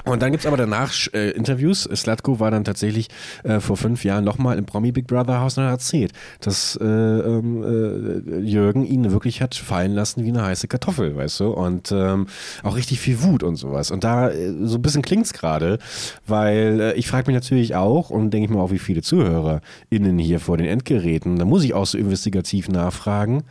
Und 0.05 0.23
dann 0.23 0.33
gibt's 0.33 0.47
aber 0.47 0.57
danach 0.57 0.93
äh, 1.13 1.31
Interviews. 1.31 1.89
Slatko 1.95 2.41
war 2.41 2.51
dann 2.51 2.65
tatsächlich 2.65 3.09
äh, 3.45 3.61
vor 3.61 3.77
fünf 3.77 4.05
Jahren 4.05 4.25
nochmal 4.25 4.59
im 4.59 4.65
Promi 4.65 4.93
Big 4.93 5.07
Brother 5.07 5.41
Haus 5.41 5.57
und 5.59 5.65
hat 5.65 5.73
erzählt, 5.73 6.13
dass 6.41 6.77
äh, 6.77 6.85
ähm, 6.85 7.63
äh, 7.63 8.39
Jürgen 8.41 8.85
ihn 8.85 9.11
wirklich 9.13 9.41
hat 9.41 9.55
fallen 9.55 9.93
lassen 9.93 10.25
wie 10.25 10.31
eine 10.31 10.45
heiße 10.45 10.69
Kartoffel, 10.69 11.17
weißt 11.17 11.41
du? 11.41 11.51
Und 11.51 11.93
ähm, 11.93 12.27
auch 12.63 12.77
richtig 12.77 13.01
viel 13.01 13.23
Wut 13.23 13.43
und 13.43 13.57
sowas. 13.57 13.91
Und 13.91 14.05
da 14.05 14.31
äh, 14.31 14.53
so 14.63 14.77
ein 14.77 14.83
bisschen 14.83 15.03
klingt's 15.03 15.33
gerade, 15.33 15.79
weil 16.27 16.81
äh, 16.81 16.93
ich 16.95 17.07
frage 17.07 17.31
mich 17.31 17.35
natürlich 17.35 17.75
auch 17.75 18.11
und 18.11 18.31
denke 18.31 18.47
ich 18.47 18.51
mal 18.51 18.61
auch, 18.61 18.73
wie 18.73 18.79
viele 18.79 19.03
ZuhörerInnen 19.03 20.19
hier 20.19 20.41
vor 20.41 20.57
den 20.57 20.67
Endgeräten, 20.67 21.39
da 21.39 21.45
muss 21.45 21.65
ich 21.65 21.75
auch 21.75 21.87
so 21.87 21.99
investigativ 21.99 22.69
nachfragen, 22.69 23.45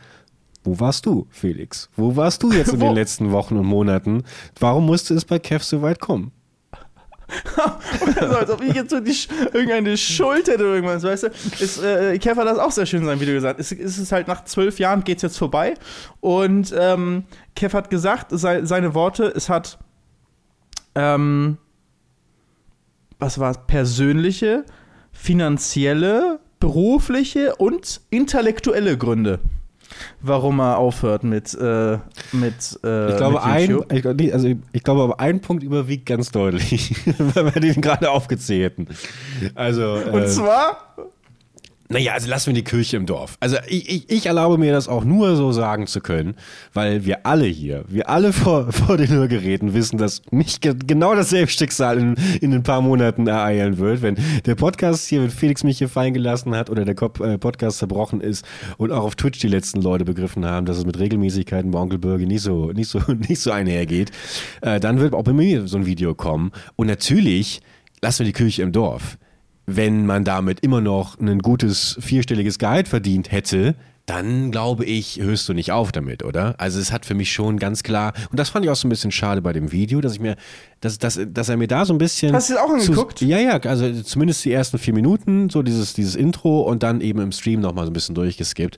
wo 0.64 0.78
warst 0.78 1.06
du, 1.06 1.26
Felix? 1.30 1.88
Wo 1.96 2.14
warst 2.16 2.42
du 2.42 2.52
jetzt 2.52 2.72
in 2.72 2.80
den 2.80 2.94
letzten 2.94 3.32
Wochen 3.32 3.56
und 3.56 3.66
Monaten? 3.66 4.24
Warum 4.58 4.86
musste 4.86 5.14
es 5.14 5.24
bei 5.24 5.38
Kev 5.38 5.64
so 5.64 5.82
weit 5.82 6.00
kommen? 6.00 6.32
so, 8.20 8.26
als 8.26 8.50
ob 8.50 8.62
ich 8.62 8.74
jetzt 8.74 8.90
so 8.90 9.00
die, 9.00 9.16
irgendeine 9.54 9.96
Schuld 9.96 10.48
hätte 10.48 10.64
oder 10.64 10.74
irgendwas, 10.74 11.02
weißt 11.02 11.22
du? 11.22 11.26
Ist, 11.60 11.82
äh, 11.82 12.18
Kev 12.18 12.38
hat 12.38 12.46
das 12.46 12.58
auch 12.58 12.70
sehr 12.70 12.84
schön 12.84 13.00
in 13.00 13.06
seinem 13.06 13.20
Video 13.20 13.34
gesagt. 13.34 13.58
Es 13.58 13.72
ist, 13.72 13.98
ist 13.98 14.12
halt 14.12 14.28
nach 14.28 14.44
zwölf 14.44 14.78
Jahren 14.78 15.02
geht 15.02 15.16
es 15.16 15.22
jetzt 15.22 15.38
vorbei. 15.38 15.74
Und 16.20 16.74
ähm, 16.78 17.24
Kev 17.54 17.74
hat 17.76 17.88
gesagt, 17.88 18.26
sei, 18.30 18.64
seine 18.64 18.94
Worte, 18.94 19.32
es 19.34 19.48
hat 19.48 19.78
ähm, 20.94 21.58
was 23.18 23.38
war 23.38 23.52
es? 23.52 23.58
Persönliche, 23.66 24.64
finanzielle, 25.12 26.40
berufliche 26.58 27.56
und 27.56 28.00
intellektuelle 28.10 28.98
Gründe 28.98 29.38
warum 30.20 30.60
er 30.60 30.78
aufhört 30.78 31.24
mit, 31.24 31.54
äh, 31.54 31.98
mit, 32.32 32.78
äh, 32.84 33.10
ich 33.10 33.16
glaube, 33.16 33.34
mit. 33.34 33.42
Ein, 33.42 34.18
ich, 34.18 34.34
also 34.34 34.48
ich 34.72 34.82
glaube, 34.82 35.02
aber 35.02 35.20
ein 35.20 35.40
Punkt 35.40 35.62
überwiegt 35.62 36.06
ganz 36.06 36.30
deutlich, 36.30 36.94
wenn 37.18 37.54
wir 37.54 37.60
den 37.60 37.80
gerade 37.80 38.10
aufgezählten. 38.10 38.88
Also, 39.54 39.94
Und 40.12 40.22
äh, 40.22 40.26
zwar 40.26 40.94
naja, 41.92 42.12
also 42.14 42.28
lassen 42.28 42.46
wir 42.46 42.54
die 42.54 42.64
Kirche 42.64 42.96
im 42.96 43.06
Dorf. 43.06 43.36
Also 43.38 43.58
ich, 43.68 43.88
ich, 43.88 44.10
ich 44.10 44.26
erlaube 44.26 44.56
mir 44.56 44.72
das 44.72 44.88
auch 44.88 45.04
nur 45.04 45.36
so 45.36 45.52
sagen 45.52 45.86
zu 45.86 46.00
können, 46.00 46.36
weil 46.72 47.04
wir 47.04 47.26
alle 47.26 47.44
hier, 47.44 47.84
wir 47.86 48.08
alle 48.08 48.32
vor, 48.32 48.72
vor 48.72 48.96
den 48.96 49.10
Hörgeräten 49.10 49.74
wissen, 49.74 49.98
dass 49.98 50.22
mich 50.30 50.60
genau 50.60 51.14
dasselbe 51.14 51.50
Schicksal 51.50 51.98
in, 51.98 52.16
in 52.40 52.54
ein 52.54 52.62
paar 52.62 52.80
Monaten 52.80 53.26
ereilen 53.26 53.76
wird, 53.76 54.00
wenn 54.00 54.16
der 54.46 54.54
Podcast 54.54 55.06
hier 55.06 55.20
mit 55.20 55.32
Felix 55.32 55.64
mich 55.64 55.78
hier 55.78 55.88
fallen 55.88 56.14
gelassen 56.14 56.56
hat 56.56 56.70
oder 56.70 56.86
der 56.86 56.96
äh, 57.20 57.38
Podcast 57.38 57.78
zerbrochen 57.78 58.20
ist 58.22 58.46
und 58.78 58.90
auch 58.90 59.04
auf 59.04 59.14
Twitch 59.14 59.40
die 59.40 59.48
letzten 59.48 59.82
Leute 59.82 60.06
begriffen 60.06 60.46
haben, 60.46 60.64
dass 60.64 60.78
es 60.78 60.86
mit 60.86 60.98
Regelmäßigkeiten 60.98 61.70
bei 61.70 61.78
Onkel 61.78 61.98
Bürger 61.98 62.24
nicht 62.24 62.42
so, 62.42 62.72
nicht 62.72 62.88
so, 62.88 63.00
nicht 63.28 63.40
so 63.40 63.50
einhergeht, 63.50 64.10
äh, 64.62 64.80
dann 64.80 64.98
wird 64.98 65.14
auch 65.14 65.24
bei 65.24 65.34
mir 65.34 65.68
so 65.68 65.76
ein 65.76 65.84
Video 65.84 66.14
kommen. 66.14 66.52
Und 66.76 66.86
natürlich 66.86 67.60
lassen 68.00 68.20
wir 68.20 68.26
die 68.26 68.32
Kirche 68.32 68.62
im 68.62 68.72
Dorf 68.72 69.18
wenn 69.66 70.06
man 70.06 70.24
damit 70.24 70.60
immer 70.60 70.80
noch 70.80 71.18
ein 71.18 71.38
gutes 71.38 71.96
vierstelliges 72.00 72.58
Gehalt 72.58 72.88
verdient 72.88 73.30
hätte, 73.30 73.74
dann 74.06 74.50
glaube 74.50 74.84
ich, 74.84 75.20
hörst 75.20 75.48
du 75.48 75.54
nicht 75.54 75.70
auf 75.70 75.92
damit, 75.92 76.24
oder? 76.24 76.56
Also 76.58 76.80
es 76.80 76.90
hat 76.90 77.06
für 77.06 77.14
mich 77.14 77.32
schon 77.32 77.58
ganz 77.58 77.84
klar, 77.84 78.12
und 78.30 78.38
das 78.38 78.48
fand 78.48 78.64
ich 78.64 78.70
auch 78.70 78.76
so 78.76 78.88
ein 78.88 78.90
bisschen 78.90 79.12
schade 79.12 79.40
bei 79.40 79.52
dem 79.52 79.70
Video, 79.70 80.00
dass 80.00 80.14
ich 80.14 80.20
mir, 80.20 80.36
dass, 80.80 80.98
dass, 80.98 81.20
dass 81.24 81.48
er 81.48 81.56
mir 81.56 81.68
da 81.68 81.84
so 81.84 81.94
ein 81.94 81.98
bisschen. 81.98 82.34
Hast 82.34 82.50
du 82.50 82.54
es 82.54 82.58
auch 82.58 82.70
angeguckt? 82.70 83.20
Zu, 83.20 83.26
ja, 83.26 83.38
ja, 83.38 83.58
also 83.58 84.02
zumindest 84.02 84.44
die 84.44 84.52
ersten 84.52 84.78
vier 84.78 84.92
Minuten, 84.92 85.50
so 85.50 85.62
dieses, 85.62 85.94
dieses 85.94 86.16
Intro 86.16 86.62
und 86.62 86.82
dann 86.82 87.00
eben 87.00 87.20
im 87.20 87.30
Stream 87.30 87.60
nochmal 87.60 87.84
so 87.84 87.90
ein 87.90 87.94
bisschen 87.94 88.16
durchgeskippt, 88.16 88.76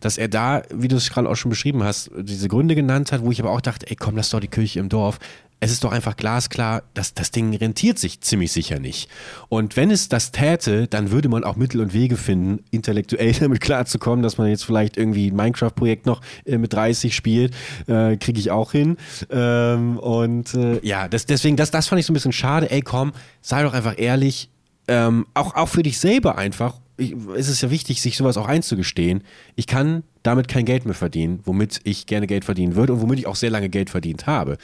dass 0.00 0.18
er 0.18 0.28
da, 0.28 0.62
wie 0.74 0.88
du 0.88 0.96
es 0.96 1.08
gerade 1.08 1.28
auch 1.28 1.36
schon 1.36 1.50
beschrieben 1.50 1.82
hast, 1.82 2.10
diese 2.14 2.48
Gründe 2.48 2.74
genannt 2.74 3.12
hat, 3.12 3.22
wo 3.22 3.30
ich 3.30 3.40
aber 3.40 3.52
auch 3.52 3.62
dachte, 3.62 3.86
ey 3.88 3.96
komm, 3.96 4.16
lass 4.16 4.28
doch 4.28 4.40
die 4.40 4.48
Kirche 4.48 4.80
im 4.80 4.90
Dorf 4.90 5.18
es 5.60 5.72
ist 5.72 5.84
doch 5.84 5.92
einfach 5.92 6.16
glasklar, 6.16 6.82
dass 6.92 7.14
das 7.14 7.30
Ding 7.30 7.54
rentiert 7.56 7.98
sich 7.98 8.20
ziemlich 8.20 8.52
sicher 8.52 8.78
nicht. 8.78 9.08
Und 9.48 9.76
wenn 9.76 9.90
es 9.90 10.08
das 10.08 10.30
täte, 10.30 10.86
dann 10.86 11.10
würde 11.10 11.28
man 11.28 11.44
auch 11.44 11.56
Mittel 11.56 11.80
und 11.80 11.94
Wege 11.94 12.16
finden, 12.16 12.62
intellektuell 12.70 13.32
damit 13.40 13.60
klarzukommen, 13.60 14.22
dass 14.22 14.36
man 14.36 14.48
jetzt 14.48 14.64
vielleicht 14.64 14.96
irgendwie 14.96 15.30
ein 15.30 15.36
Minecraft-Projekt 15.36 16.06
noch 16.06 16.20
äh, 16.44 16.58
mit 16.58 16.72
30 16.72 17.16
spielt, 17.16 17.54
äh, 17.86 18.16
kriege 18.16 18.38
ich 18.38 18.50
auch 18.50 18.72
hin. 18.72 18.96
Ähm, 19.30 19.98
und 19.98 20.54
äh, 20.54 20.84
ja, 20.86 21.08
das, 21.08 21.26
deswegen, 21.26 21.56
das, 21.56 21.70
das 21.70 21.88
fand 21.88 22.00
ich 22.00 22.06
so 22.06 22.12
ein 22.12 22.14
bisschen 22.14 22.32
schade. 22.32 22.70
Ey, 22.70 22.82
komm, 22.82 23.12
sei 23.40 23.62
doch 23.62 23.72
einfach 23.72 23.94
ehrlich, 23.96 24.50
ähm, 24.88 25.26
auch, 25.34 25.54
auch 25.54 25.68
für 25.68 25.82
dich 25.82 25.98
selber 25.98 26.36
einfach 26.36 26.74
ich, 26.98 27.12
ist 27.34 27.48
es 27.48 27.60
ja 27.60 27.70
wichtig, 27.70 28.00
sich 28.02 28.16
sowas 28.16 28.36
auch 28.36 28.48
einzugestehen. 28.48 29.22
Ich 29.54 29.66
kann 29.66 30.02
damit 30.22 30.48
kein 30.48 30.64
Geld 30.64 30.86
mehr 30.86 30.94
verdienen, 30.94 31.40
womit 31.44 31.80
ich 31.84 32.06
gerne 32.06 32.26
Geld 32.26 32.44
verdienen 32.44 32.74
würde 32.74 32.94
und 32.94 33.00
womit 33.00 33.18
ich 33.20 33.26
auch 33.26 33.36
sehr 33.36 33.50
lange 33.50 33.68
Geld 33.68 33.90
verdient 33.90 34.26
habe. 34.26 34.56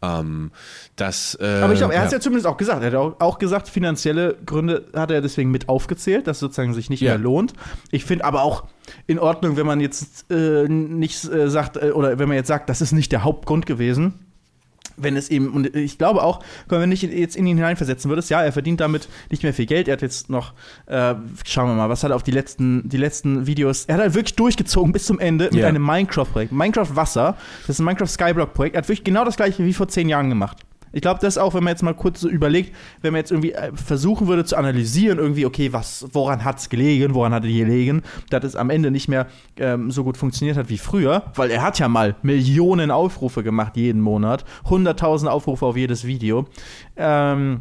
Ähm, 0.00 0.52
das, 0.96 1.36
äh, 1.40 1.60
Aber 1.62 1.72
ich 1.72 1.78
glaube, 1.80 1.94
er 1.94 2.00
hat 2.00 2.06
es 2.06 2.12
ja 2.12 2.20
zumindest 2.20 2.46
auch 2.46 2.56
gesagt. 2.56 2.82
Er 2.82 2.88
hat 2.88 2.94
auch, 2.94 3.16
auch 3.20 3.38
gesagt, 3.38 3.68
finanzielle 3.68 4.36
Gründe 4.46 4.84
hat 4.94 5.10
er 5.10 5.20
deswegen 5.20 5.50
mit 5.50 5.68
aufgezählt, 5.68 6.26
dass 6.26 6.36
es 6.36 6.40
sozusagen 6.40 6.72
sich 6.74 6.88
nicht 6.90 7.00
Ja. 7.00 7.12
mehr 7.12 7.18
lohnt. 7.18 7.52
Ich 7.90 8.04
finde 8.04 8.24
aber 8.26 8.42
auch 8.42 8.64
in 9.06 9.18
Ordnung, 9.18 9.56
wenn 9.56 9.66
man 9.66 9.80
jetzt 9.80 10.30
äh, 10.30 10.68
nicht 10.68 11.24
äh, 11.24 11.50
sagt, 11.50 11.76
äh, 11.78 11.90
oder 11.90 12.18
wenn 12.18 12.28
man 12.28 12.36
jetzt 12.36 12.48
sagt, 12.48 12.68
das 12.70 12.80
ist 12.80 12.92
nicht 12.92 13.10
der 13.10 13.24
Hauptgrund 13.24 13.66
gewesen. 13.66 14.14
Wenn 15.00 15.16
es 15.16 15.28
eben, 15.30 15.48
und 15.52 15.74
ich 15.76 15.98
glaube 15.98 16.22
auch, 16.22 16.40
wenn 16.68 16.80
man 16.80 16.88
nicht 16.88 17.02
jetzt 17.02 17.36
in 17.36 17.46
ihn 17.46 17.56
hineinversetzen 17.56 18.10
würdest, 18.10 18.30
ja, 18.30 18.42
er 18.42 18.52
verdient 18.52 18.80
damit 18.80 19.08
nicht 19.30 19.42
mehr 19.42 19.54
viel 19.54 19.66
Geld. 19.66 19.88
Er 19.88 19.92
hat 19.92 20.02
jetzt 20.02 20.28
noch, 20.30 20.52
äh, 20.86 21.14
schauen 21.44 21.68
wir 21.68 21.74
mal, 21.74 21.88
was 21.88 22.02
hat 22.04 22.10
er 22.10 22.16
auf 22.16 22.22
die 22.22 22.30
letzten, 22.30 22.88
die 22.88 22.96
letzten 22.96 23.46
Videos, 23.46 23.84
er 23.86 23.94
hat 23.96 24.02
halt 24.02 24.14
wirklich 24.14 24.36
durchgezogen 24.36 24.92
bis 24.92 25.04
zum 25.04 25.18
Ende 25.18 25.44
mit 25.46 25.54
Ja. 25.54 25.68
einem 25.68 25.84
Minecraft-Projekt. 25.84 26.52
Minecraft 26.52 26.94
Wasser, 26.96 27.36
das 27.66 27.76
ist 27.76 27.78
ein 27.80 27.84
Minecraft 27.84 28.08
Skyblock-Projekt. 28.08 28.74
Er 28.76 28.78
hat 28.78 28.88
wirklich 28.88 29.04
genau 29.04 29.24
das 29.24 29.36
gleiche 29.36 29.64
wie 29.64 29.72
vor 29.74 29.88
zehn 29.88 30.08
Jahren 30.08 30.28
gemacht. 30.28 30.58
Ich 30.92 31.00
glaube, 31.00 31.20
das 31.20 31.38
auch, 31.38 31.54
wenn 31.54 31.64
man 31.64 31.72
jetzt 31.72 31.82
mal 31.82 31.94
kurz 31.94 32.20
so 32.20 32.28
überlegt, 32.28 32.74
wenn 33.02 33.12
man 33.12 33.20
jetzt 33.20 33.30
irgendwie 33.30 33.52
äh, 33.52 33.72
versuchen 33.74 34.26
würde 34.26 34.44
zu 34.44 34.56
analysieren, 34.56 35.18
irgendwie, 35.18 35.46
okay, 35.46 35.72
was, 35.72 36.06
woran 36.12 36.44
hat 36.44 36.58
es 36.58 36.68
gelegen, 36.68 37.14
woran 37.14 37.32
hat 37.32 37.44
es 37.44 37.50
gelegen, 37.50 38.02
dass 38.30 38.44
es 38.44 38.56
am 38.56 38.70
Ende 38.70 38.90
nicht 38.90 39.08
mehr 39.08 39.26
ähm, 39.56 39.90
so 39.90 40.04
gut 40.04 40.16
funktioniert 40.16 40.56
hat 40.56 40.68
wie 40.68 40.78
früher, 40.78 41.24
weil 41.34 41.50
er 41.50 41.62
hat 41.62 41.78
ja 41.78 41.88
mal 41.88 42.16
Millionen 42.22 42.90
Aufrufe 42.90 43.42
gemacht 43.42 43.76
jeden 43.76 44.00
Monat, 44.00 44.44
100.000 44.66 45.26
Aufrufe 45.26 45.66
auf 45.66 45.76
jedes 45.76 46.06
Video. 46.06 46.46
Ähm, 46.96 47.60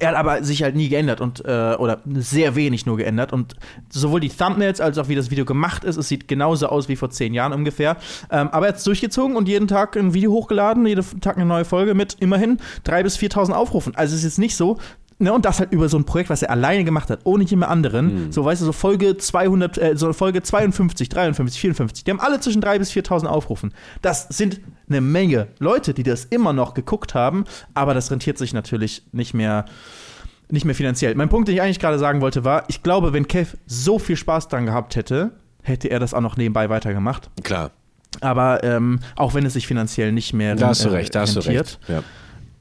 er 0.00 0.08
hat 0.08 0.16
aber 0.16 0.42
sich 0.44 0.62
halt 0.62 0.76
nie 0.76 0.88
geändert 0.88 1.20
und 1.20 1.44
äh, 1.44 1.74
oder 1.74 2.00
sehr 2.14 2.54
wenig 2.54 2.86
nur 2.86 2.96
geändert 2.96 3.32
und 3.32 3.54
sowohl 3.90 4.20
die 4.20 4.28
Thumbnails 4.28 4.80
als 4.80 4.98
auch 4.98 5.08
wie 5.08 5.14
das 5.14 5.30
Video 5.30 5.44
gemacht 5.44 5.84
ist, 5.84 5.96
es 5.96 6.08
sieht 6.08 6.28
genauso 6.28 6.68
aus 6.68 6.88
wie 6.88 6.96
vor 6.96 7.10
zehn 7.10 7.34
Jahren 7.34 7.52
ungefähr. 7.52 7.96
Ähm, 8.30 8.48
aber 8.48 8.66
er 8.66 8.68
hat 8.70 8.78
es 8.78 8.84
durchgezogen 8.84 9.36
und 9.36 9.48
jeden 9.48 9.68
Tag 9.68 9.96
ein 9.96 10.14
Video 10.14 10.32
hochgeladen, 10.32 10.86
jeden 10.86 11.20
Tag 11.20 11.36
eine 11.36 11.46
neue 11.46 11.64
Folge 11.64 11.94
mit 11.94 12.16
immerhin 12.20 12.58
3.000 12.86 13.02
bis 13.02 13.16
4.000 13.18 13.52
Aufrufen. 13.52 13.94
Also 13.94 14.14
es 14.14 14.20
ist 14.20 14.24
jetzt 14.24 14.38
nicht 14.38 14.56
so. 14.56 14.78
Ne, 15.18 15.32
und 15.32 15.44
das 15.44 15.60
halt 15.60 15.72
über 15.72 15.88
so 15.88 15.96
ein 15.96 16.04
Projekt, 16.04 16.28
was 16.28 16.42
er 16.42 16.50
alleine 16.50 16.82
gemacht 16.82 17.08
hat, 17.08 17.20
ohne 17.22 17.44
jemand 17.44 17.70
anderen. 17.70 18.32
So, 18.32 18.44
weißt 18.44 18.62
du, 18.62 18.66
so 18.66 18.72
Folge 18.72 19.16
200, 19.16 19.78
äh, 19.78 19.96
so 19.96 20.12
Folge 20.12 20.42
52, 20.42 21.08
53, 21.08 21.60
54. 21.60 22.04
Die 22.04 22.10
haben 22.10 22.18
alle 22.20 22.40
zwischen 22.40 22.60
3.000 22.62 22.78
bis 22.78 22.90
4.000 22.90 23.26
Aufrufen. 23.26 23.72
Das 24.02 24.26
sind 24.28 24.60
eine 24.88 25.00
Menge 25.00 25.48
Leute, 25.60 25.94
die 25.94 26.02
das 26.02 26.24
immer 26.24 26.52
noch 26.52 26.74
geguckt 26.74 27.14
haben, 27.14 27.44
aber 27.74 27.94
das 27.94 28.10
rentiert 28.10 28.38
sich 28.38 28.52
natürlich 28.52 29.04
nicht 29.12 29.34
mehr 29.34 29.66
nicht 30.50 30.66
mehr 30.66 30.74
finanziell. 30.74 31.14
Mein 31.14 31.28
Punkt, 31.28 31.48
den 31.48 31.54
ich 31.54 31.62
eigentlich 31.62 31.78
gerade 31.80 31.98
sagen 31.98 32.20
wollte, 32.20 32.44
war, 32.44 32.64
ich 32.68 32.82
glaube, 32.82 33.12
wenn 33.12 33.26
Kev 33.26 33.56
so 33.66 33.98
viel 33.98 34.16
Spaß 34.16 34.48
dran 34.48 34.66
gehabt 34.66 34.94
hätte, 34.94 35.30
hätte 35.62 35.88
er 35.88 36.00
das 36.00 36.12
auch 36.12 36.20
noch 36.20 36.36
nebenbei 36.36 36.68
weitergemacht. 36.68 37.30
Klar, 37.42 37.70
Aber 38.20 38.62
ähm, 38.62 39.00
auch 39.16 39.34
wenn 39.34 39.46
es 39.46 39.54
sich 39.54 39.66
finanziell 39.66 40.12
nicht 40.12 40.32
mehr 40.34 40.54
da 40.54 40.68
hast 40.68 40.84
du 40.84 40.88
äh, 40.90 40.92
recht, 40.92 41.14
da 41.14 41.20
hast 41.22 41.36
du 41.36 41.40
rentiert. 41.40 41.78
recht. 41.80 41.88
Ja. 41.88 42.02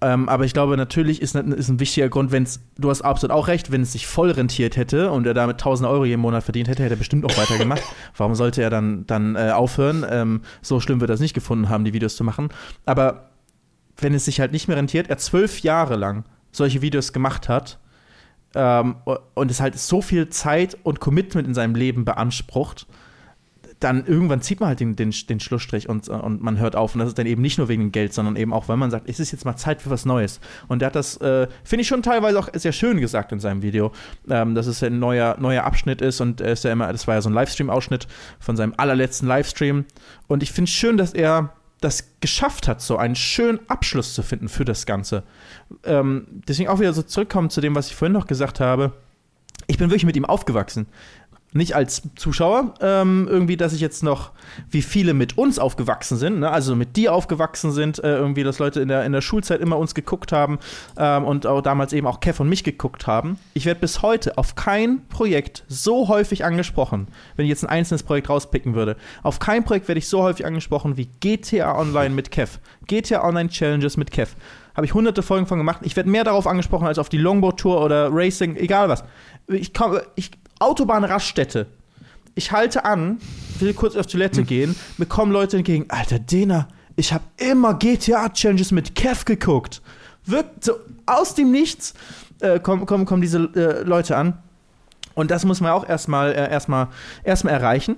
Ähm, 0.04 0.28
aber 0.28 0.44
ich 0.44 0.54
glaube, 0.54 0.76
natürlich 0.76 1.22
ist, 1.22 1.34
ist 1.34 1.70
ein 1.70 1.80
wichtiger 1.80 2.10
Grund, 2.10 2.34
wenn 2.34 2.44
es, 2.44 2.60
du 2.78 2.90
hast 2.90 3.02
absolut 3.04 3.34
auch 3.34 3.48
recht, 3.48 3.72
wenn 3.72 3.82
es 3.82 3.94
sich 3.94 4.06
voll 4.06 4.32
rentiert 4.32 4.76
hätte 4.76 5.12
und 5.12 5.26
er 5.26 5.34
damit 5.34 5.56
1000 5.56 5.90
Euro 5.90 6.04
jeden 6.04 6.22
Monat 6.22 6.44
verdient 6.44 6.68
hätte, 6.68 6.84
hätte 6.84 6.96
er 6.96 6.98
bestimmt 6.98 7.24
auch 7.24 7.38
weitergemacht. 7.38 7.84
Warum 8.18 8.36
sollte 8.36 8.62
er 8.62 8.70
dann, 8.70 9.08
dann 9.08 9.38
äh, 9.38 9.52
aufhören? 9.52 10.06
Ähm, 10.10 10.42
so 10.62 10.82
schlimm 10.82 11.00
wird 11.00 11.10
er 11.10 11.14
es 11.14 11.22
nicht 11.22 11.34
gefunden 11.34 11.70
haben, 11.70 11.86
die 11.86 11.94
Videos 11.94 12.18
zu 12.18 12.26
machen. 12.26 12.50
Aber 12.86 13.30
wenn 13.96 14.14
es 14.14 14.26
sich 14.26 14.42
halt 14.42 14.52
nicht 14.52 14.68
mehr 14.68 14.76
rentiert, 14.76 15.10
er 15.10 15.18
zwölf 15.18 15.60
Jahre 15.62 15.96
lang 15.96 16.26
solche 16.52 16.82
Videos 16.82 17.14
gemacht 17.14 17.48
hat 17.48 17.80
ähm, 18.56 18.98
und 19.06 19.52
es 19.52 19.62
halt 19.62 19.80
so 19.80 20.02
viel 20.02 20.28
Zeit 20.28 20.78
und 20.84 21.00
Commitment 21.00 21.48
in 21.48 21.54
seinem 21.54 21.76
Leben 21.76 22.04
beansprucht, 22.04 22.88
dann 23.84 24.06
irgendwann 24.06 24.42
zieht 24.42 24.60
man 24.60 24.70
halt 24.70 24.80
den, 24.80 24.96
den, 24.96 25.12
den 25.12 25.40
Schlussstrich 25.40 25.90
und, 25.90 26.08
und 26.08 26.42
man 26.42 26.58
hört 26.58 26.76
auf. 26.76 26.96
Und 26.96 27.00
das 27.00 27.10
ist 27.10 27.18
dann 27.18 27.26
eben 27.26 27.42
nicht 27.42 27.58
nur 27.58 27.68
wegen 27.68 27.84
dem 27.84 27.92
Geld, 27.92 28.14
sondern 28.14 28.36
eben 28.36 28.54
auch, 28.54 28.68
weil 28.68 28.78
man 28.78 28.92
sagt, 28.92 29.10
es 29.10 29.20
ist 29.20 29.32
jetzt 29.32 29.44
mal 29.46 29.58
Zeit 29.58 29.82
für 29.82 29.90
was 29.90 30.06
Neues. 30.06 30.40
Und 30.68 30.80
der 30.80 30.88
hat 30.88 30.96
das, 30.96 31.18
äh, 31.18 31.48
finde 31.64 31.82
ich 31.82 31.88
schon 31.88 32.02
teilweise 32.02 32.40
auch 32.40 32.50
sehr 32.54 32.72
schön 32.72 33.00
gesagt 33.02 33.32
in 33.32 33.40
seinem 33.40 33.62
Video, 33.62 33.92
ähm, 34.30 34.56
dass 34.56 34.68
es 34.68 34.82
ein 34.84 35.00
neuer, 35.00 35.38
neuer 35.40 35.64
Abschnitt 35.64 36.02
ist 36.02 36.22
und 36.22 36.40
er 36.40 36.54
ist 36.54 36.64
ja 36.64 36.72
immer, 36.72 36.92
das 36.92 37.08
war 37.08 37.16
ja 37.16 37.22
so 37.22 37.30
ein 37.30 37.34
Livestream-Ausschnitt 37.34 38.08
von 38.40 38.56
seinem 38.56 38.74
allerletzten 38.78 39.28
Livestream. 39.28 39.86
Und 40.28 40.44
ich 40.44 40.52
finde 40.52 40.70
es 40.70 40.76
schön, 40.76 40.98
dass 40.98 41.14
er 41.14 41.54
das 41.82 42.20
geschafft 42.22 42.70
hat, 42.70 42.82
so 42.82 42.96
einen 42.96 43.16
schönen 43.16 43.60
Abschluss 43.68 44.14
zu 44.14 44.24
finden 44.24 44.48
für 44.48 44.64
das 44.64 44.86
Ganze. 44.86 45.24
Ähm, 45.84 46.28
deswegen 46.48 46.70
auch 46.70 46.80
wieder 46.80 46.94
so 46.94 47.02
zurückkommen 47.02 47.50
zu 47.50 47.60
dem, 47.60 47.76
was 47.76 47.88
ich 47.88 47.96
vorhin 47.96 48.14
noch 48.14 48.28
gesagt 48.28 48.62
habe. 48.62 48.94
Ich 49.68 49.78
bin 49.78 49.90
wirklich 49.90 50.06
mit 50.06 50.16
ihm 50.16 50.26
aufgewachsen 50.26 50.88
nicht 51.54 51.76
als 51.76 52.04
Zuschauer, 52.16 52.74
ähm, 52.82 53.28
irgendwie, 53.30 53.58
dass 53.58 53.74
ich 53.74 53.82
jetzt 53.82 54.04
noch, 54.04 54.32
wie 54.70 54.82
viele 54.82 55.14
mit 55.14 55.38
uns 55.38 55.60
aufgewachsen 55.60 56.18
sind, 56.18 56.40
ne? 56.40 56.52
also 56.52 56.76
mit 56.76 56.96
dir 56.96 57.14
aufgewachsen 57.14 57.72
sind, 57.72 58.04
äh, 58.04 58.16
irgendwie, 58.16 58.44
dass 58.44 58.60
Leute 58.60 58.82
in 58.82 58.88
der, 58.88 59.06
in 59.06 59.12
der 59.12 59.22
Schulzeit 59.22 59.62
immer 59.62 59.78
uns 59.78 59.94
geguckt 59.96 60.32
haben 60.32 60.60
ähm, 60.98 61.24
und 61.26 61.46
auch 61.46 61.62
damals 61.62 61.94
eben 61.94 62.08
auch 62.08 62.20
Kev 62.20 62.42
und 62.42 62.50
mich 62.50 62.64
geguckt 62.64 63.08
haben. 63.08 63.38
Ich 63.54 63.66
werde 63.66 63.80
bis 63.80 64.02
heute 64.02 64.38
auf 64.38 64.56
kein 64.56 65.08
Projekt 65.08 65.64
so 65.68 66.08
häufig 66.08 66.46
angesprochen, 66.46 67.08
wenn 67.36 67.46
ich 67.46 67.50
jetzt 67.50 67.64
ein 67.64 67.70
einzelnes 67.70 68.04
Projekt 68.04 68.30
rauspicken 68.30 68.74
würde. 68.74 68.98
Auf 69.22 69.40
kein 69.40 69.64
Projekt 69.64 69.88
werde 69.88 70.00
ich 70.00 70.08
so 70.08 70.24
häufig 70.24 70.46
angesprochen 70.46 70.98
wie 70.98 71.10
GTA 71.20 71.78
Online 71.78 72.14
mit 72.14 72.32
Kev. 72.32 72.60
GTA 72.88 73.24
Online 73.24 73.50
Challenges 73.50 73.98
mit 73.98 74.12
Kev. 74.12 74.36
Habe 74.76 74.86
ich 74.86 74.94
hunderte 74.94 75.22
Folgen 75.22 75.46
von 75.46 75.60
gemacht. 75.60 75.82
Ich 75.84 75.96
werde 75.96 76.10
mehr 76.10 76.24
darauf 76.24 76.48
angesprochen 76.48 76.88
als 76.88 76.98
auf 76.98 77.10
die 77.10 77.20
Longboard-Tour 77.20 77.84
oder 77.84 78.10
Racing, 78.12 78.56
egal 78.56 78.90
was. 78.90 79.04
Ich 79.48 79.74
komme, 79.74 80.04
ich, 80.16 80.32
Autobahnraststätte. 80.64 81.68
Ich 82.36 82.52
halte 82.52 82.86
an, 82.86 83.20
will 83.60 83.74
kurz 83.74 83.96
auf 83.96 84.08
Toilette 84.08 84.44
gehen, 84.44 84.76
mir 84.98 85.06
kommen 85.06 85.32
Leute 85.32 85.58
entgegen. 85.58 85.86
Alter, 85.90 86.20
Dena, 86.20 86.68
ich 86.96 87.14
habe 87.14 87.24
immer 87.38 87.76
GTA-Challenges 87.76 88.72
mit 88.72 88.96
Kev 88.96 89.26
geguckt. 89.26 89.82
Wirkt 90.26 90.64
so 90.64 90.74
aus 91.06 91.36
dem 91.36 91.52
Nichts 91.52 91.94
äh, 92.40 92.60
kommen, 92.60 92.86
kommen, 92.86 93.06
kommen 93.06 93.22
diese 93.22 93.40
äh, 93.56 93.84
Leute 93.84 94.16
an. 94.16 94.38
Und 95.16 95.30
das 95.30 95.46
muss 95.46 95.62
man 95.62 95.72
auch 95.72 95.88
erstmal 95.88 96.32
äh, 96.32 96.50
erstmal 96.50 96.88
erstmal 97.24 97.54
erreichen. 97.54 97.98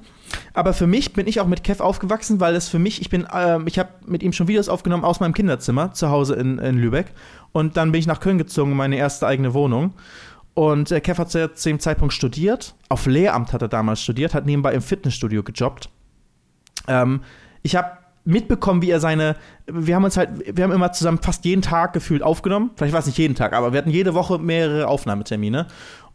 Aber 0.54 0.74
für 0.74 0.88
mich 0.88 1.14
bin 1.14 1.28
ich 1.28 1.40
auch 1.40 1.48
mit 1.48 1.64
Kev 1.64 1.82
aufgewachsen, 1.82 2.40
weil 2.40 2.56
es 2.56 2.68
für 2.68 2.80
mich, 2.80 3.00
ich 3.00 3.10
bin, 3.10 3.28
ähm, 3.34 3.68
ich 3.68 3.80
habe 3.80 3.90
mit 4.06 4.24
ihm 4.24 4.34
schon 4.34 4.48
Videos 4.48 4.70
aufgenommen 4.70 5.06
aus 5.06 5.20
meinem 5.20 5.34
Kinderzimmer 5.34 5.94
zu 5.94 6.10
Hause 6.10 6.36
in, 6.36 6.58
in 6.60 6.78
Lübeck. 6.78 7.08
Und 7.52 7.78
dann 7.78 7.92
bin 7.92 8.00
ich 8.00 8.08
nach 8.08 8.20
Köln 8.20 8.38
gezogen, 8.38 8.72
in 8.72 8.78
meine 8.78 8.98
erste 8.98 9.28
eigene 9.28 9.54
Wohnung. 9.54 9.94
Und 10.56 10.90
äh, 10.92 11.02
Kev 11.02 11.20
hat 11.20 11.30
zu 11.30 11.70
dem 11.70 11.80
Zeitpunkt 11.80 12.14
studiert. 12.14 12.76
Auf 12.90 13.06
Lehramt 13.06 13.54
hat 13.54 13.62
er 13.62 13.68
damals 13.68 14.02
studiert, 14.02 14.34
hat 14.34 14.46
nebenbei 14.46 14.74
im 14.74 14.82
Fitnessstudio 14.82 15.44
gejobbt. 15.44 15.90
Ähm, 16.88 17.22
ich 17.62 17.76
habe 17.76 17.98
mitbekommen, 18.24 18.82
wie 18.82 18.90
er 18.90 19.02
seine. 19.02 19.36
Wir 19.68 19.96
haben 19.96 20.06
uns 20.06 20.18
halt, 20.18 20.58
wir 20.58 20.64
haben 20.64 20.72
immer 20.72 20.94
zusammen 20.94 21.20
fast 21.22 21.46
jeden 21.46 21.62
Tag 21.62 21.94
gefühlt 21.94 22.24
aufgenommen. 22.24 22.72
Vielleicht 22.76 22.94
war 22.94 23.02
es 23.02 23.06
nicht 23.06 23.18
jeden 23.18 23.36
Tag, 23.36 23.54
aber 23.54 23.74
wir 23.74 23.78
hatten 23.78 23.92
jede 23.92 24.14
Woche 24.14 24.40
mehrere 24.40 24.88
Aufnahmetermine. 24.88 25.68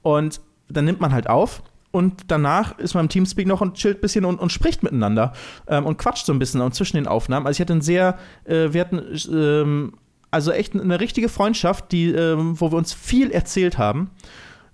Und 0.02 0.40
dann 0.68 0.86
nimmt 0.86 1.00
man 1.00 1.12
halt 1.12 1.28
auf. 1.28 1.62
Und 1.92 2.24
danach 2.28 2.78
ist 2.78 2.94
man 2.94 3.06
im 3.06 3.08
Teamspeak 3.08 3.46
noch 3.46 3.60
und 3.60 3.74
chillt 3.74 3.98
ein 3.98 4.00
bisschen 4.00 4.24
und, 4.24 4.38
und 4.38 4.52
spricht 4.52 4.82
miteinander 4.82 5.32
ähm, 5.66 5.86
und 5.86 5.98
quatscht 5.98 6.24
so 6.24 6.32
ein 6.32 6.38
bisschen 6.38 6.60
und 6.60 6.74
zwischen 6.74 6.96
den 6.96 7.08
Aufnahmen. 7.08 7.46
Also 7.46 7.56
ich 7.56 7.60
hatte 7.60 7.72
ein 7.72 7.80
sehr, 7.80 8.16
äh, 8.44 8.72
wir 8.72 8.80
hatten 8.80 9.02
ähm, 9.32 9.94
also 10.30 10.52
echt 10.52 10.74
eine 10.74 11.00
richtige 11.00 11.28
Freundschaft, 11.28 11.92
die, 11.92 12.10
ähm, 12.10 12.60
wo 12.60 12.70
wir 12.70 12.76
uns 12.76 12.92
viel 12.92 13.30
erzählt 13.30 13.78
haben. 13.78 14.10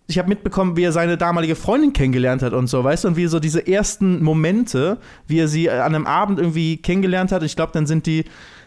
Ich 0.08 0.18
habe 0.18 0.28
mitbekommen, 0.28 0.76
wie 0.76 0.84
er 0.84 0.92
seine 0.92 1.16
damalige 1.16 1.56
Freundin 1.56 1.92
kennengelernt 1.92 2.42
hat 2.42 2.52
und 2.52 2.68
so, 2.68 2.84
weißt 2.84 3.04
du, 3.04 3.08
und 3.08 3.16
wie 3.16 3.26
so 3.26 3.40
diese 3.40 3.66
ersten 3.66 4.22
Momente, 4.22 4.98
wie 5.26 5.38
er 5.40 5.48
sie 5.48 5.66
äh, 5.66 5.70
an 5.70 5.94
einem 5.94 6.06
Abend 6.06 6.38
irgendwie 6.38 6.76
kennengelernt 6.76 7.32
hat. 7.32 7.42
Ich 7.42 7.56
glaube, 7.56 7.72
dann 7.72 7.86
sind 7.86 8.06
die, 8.06 8.24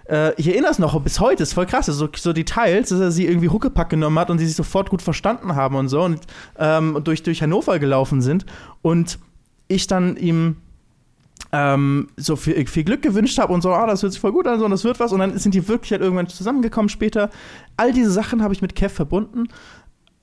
äh, 0.10 0.34
ich 0.36 0.48
erinnere 0.50 0.72
es 0.72 0.80
noch 0.80 1.00
bis 1.02 1.20
heute, 1.20 1.44
ist 1.44 1.54
voll 1.54 1.66
krass, 1.66 1.86
so, 1.86 2.10
so 2.14 2.34
Details, 2.34 2.90
dass 2.90 3.00
er 3.00 3.12
sie 3.12 3.26
irgendwie 3.26 3.48
Huckepack 3.48 3.90
genommen 3.90 4.20
hat 4.20 4.30
und 4.30 4.40
sie 4.40 4.48
sich 4.48 4.56
sofort 4.56 4.90
gut 4.90 5.02
verstanden 5.02 5.56
haben 5.56 5.76
und 5.76 5.88
so 5.88 6.02
und 6.02 6.20
ähm, 6.58 7.00
durch, 7.04 7.24
durch 7.24 7.42
Hannover 7.42 7.80
gelaufen 7.80 8.22
sind. 8.22 8.46
Und 8.82 9.20
ich 9.70 9.88
dann 9.88 10.18
ihm 10.18 10.58
ähm, 11.52 12.08
so 12.16 12.36
viel, 12.36 12.66
viel 12.68 12.84
Glück 12.84 13.02
gewünscht 13.02 13.40
habe 13.40 13.54
und 13.54 13.62
so, 13.62 13.72
ah, 13.72 13.88
das 13.88 14.04
hört 14.04 14.14
sich 14.14 14.22
voll 14.22 14.32
gut 14.32 14.48
an, 14.48 14.60
so, 14.60 14.66
und 14.66 14.72
das 14.72 14.84
wird 14.84 15.00
was. 15.00 15.12
Und 15.12 15.20
dann 15.20 15.38
sind 15.38 15.54
die 15.56 15.68
wirklich 15.68 15.92
halt 15.92 16.02
irgendwann 16.02 16.28
zusammengekommen 16.28 16.90
später. 16.90 17.30
All 17.78 17.92
diese 17.92 18.12
Sachen 18.12 18.44
habe 18.44 18.54
ich 18.54 18.62
mit 18.62 18.76
Kev 18.76 18.94
verbunden. 18.94 19.48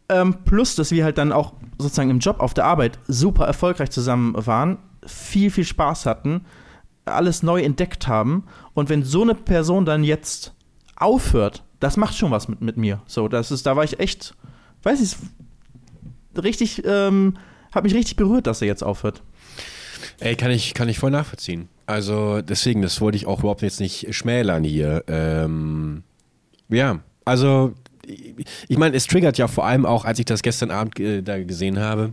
Ähm, 0.09 0.37
plus, 0.45 0.77
dass 0.77 0.93
wir 0.93 1.03
halt 1.03 1.19
dann 1.19 1.33
auch 1.33 1.55
sozusagen 1.79 2.11
im 2.11 2.21
Job 2.21 2.39
auf 2.39 2.55
der 2.55 2.65
Arbeit 2.65 2.99
super 3.09 3.45
erfolgreich 3.45 3.91
zusammen 3.91 4.35
waren, 4.47 4.79
viel, 5.05 5.51
viel 5.51 5.65
Spaß 5.65 6.07
hatten, 6.07 6.43
alles 7.05 7.43
neu 7.43 7.61
entdeckt 7.61 8.07
haben. 8.07 8.45
Und 8.73 8.89
wenn 8.89 9.03
so 9.03 9.23
eine 9.23 9.35
Person 9.35 9.85
dann 9.85 10.05
jetzt 10.05 10.55
aufhört, 10.95 11.65
das 11.81 11.97
macht 11.97 12.17
schon 12.17 12.31
was 12.31 12.47
mit, 12.47 12.61
mit 12.61 12.77
mir. 12.77 13.03
So, 13.07 13.27
das 13.27 13.51
ist, 13.51 13.67
da 13.67 13.75
war 13.75 13.83
ich 13.83 13.99
echt, 13.99 14.35
weiß 14.85 15.01
ich, 15.01 15.17
richtig, 16.41 16.83
ähm, 16.85 17.35
hat 17.73 17.83
mich 17.83 17.95
richtig 17.95 18.17
berührt, 18.17 18.47
dass 18.47 18.63
er 18.63 18.69
jetzt 18.69 18.85
aufhört. 18.85 19.23
Ey, 20.21 20.37
kann 20.37 20.51
ich, 20.51 20.75
kann 20.75 20.89
ich 20.89 20.99
voll 20.99 21.11
nachvollziehen. 21.11 21.69
Also 21.87 22.43
deswegen, 22.43 22.83
das 22.83 23.01
wollte 23.01 23.17
ich 23.17 23.27
auch 23.27 23.41
überhaupt 23.41 23.63
jetzt 23.63 23.81
nicht 23.81 24.13
schmälern 24.15 24.65
hier. 24.65 25.05
Ähm, 25.07 26.03
ja, 26.69 27.01
also 27.25 27.75
ich 28.69 28.79
meine, 28.79 28.97
es 28.97 29.07
triggert 29.07 29.39
ja 29.39 29.49
vor 29.49 29.67
allem 29.67 29.87
auch, 29.87 30.05
als 30.05 30.19
ich 30.19 30.25
das 30.25 30.43
gestern 30.43 30.71
Abend 30.71 30.99
äh, 31.01 31.23
da 31.23 31.43
gesehen 31.43 31.79
habe, 31.79 32.13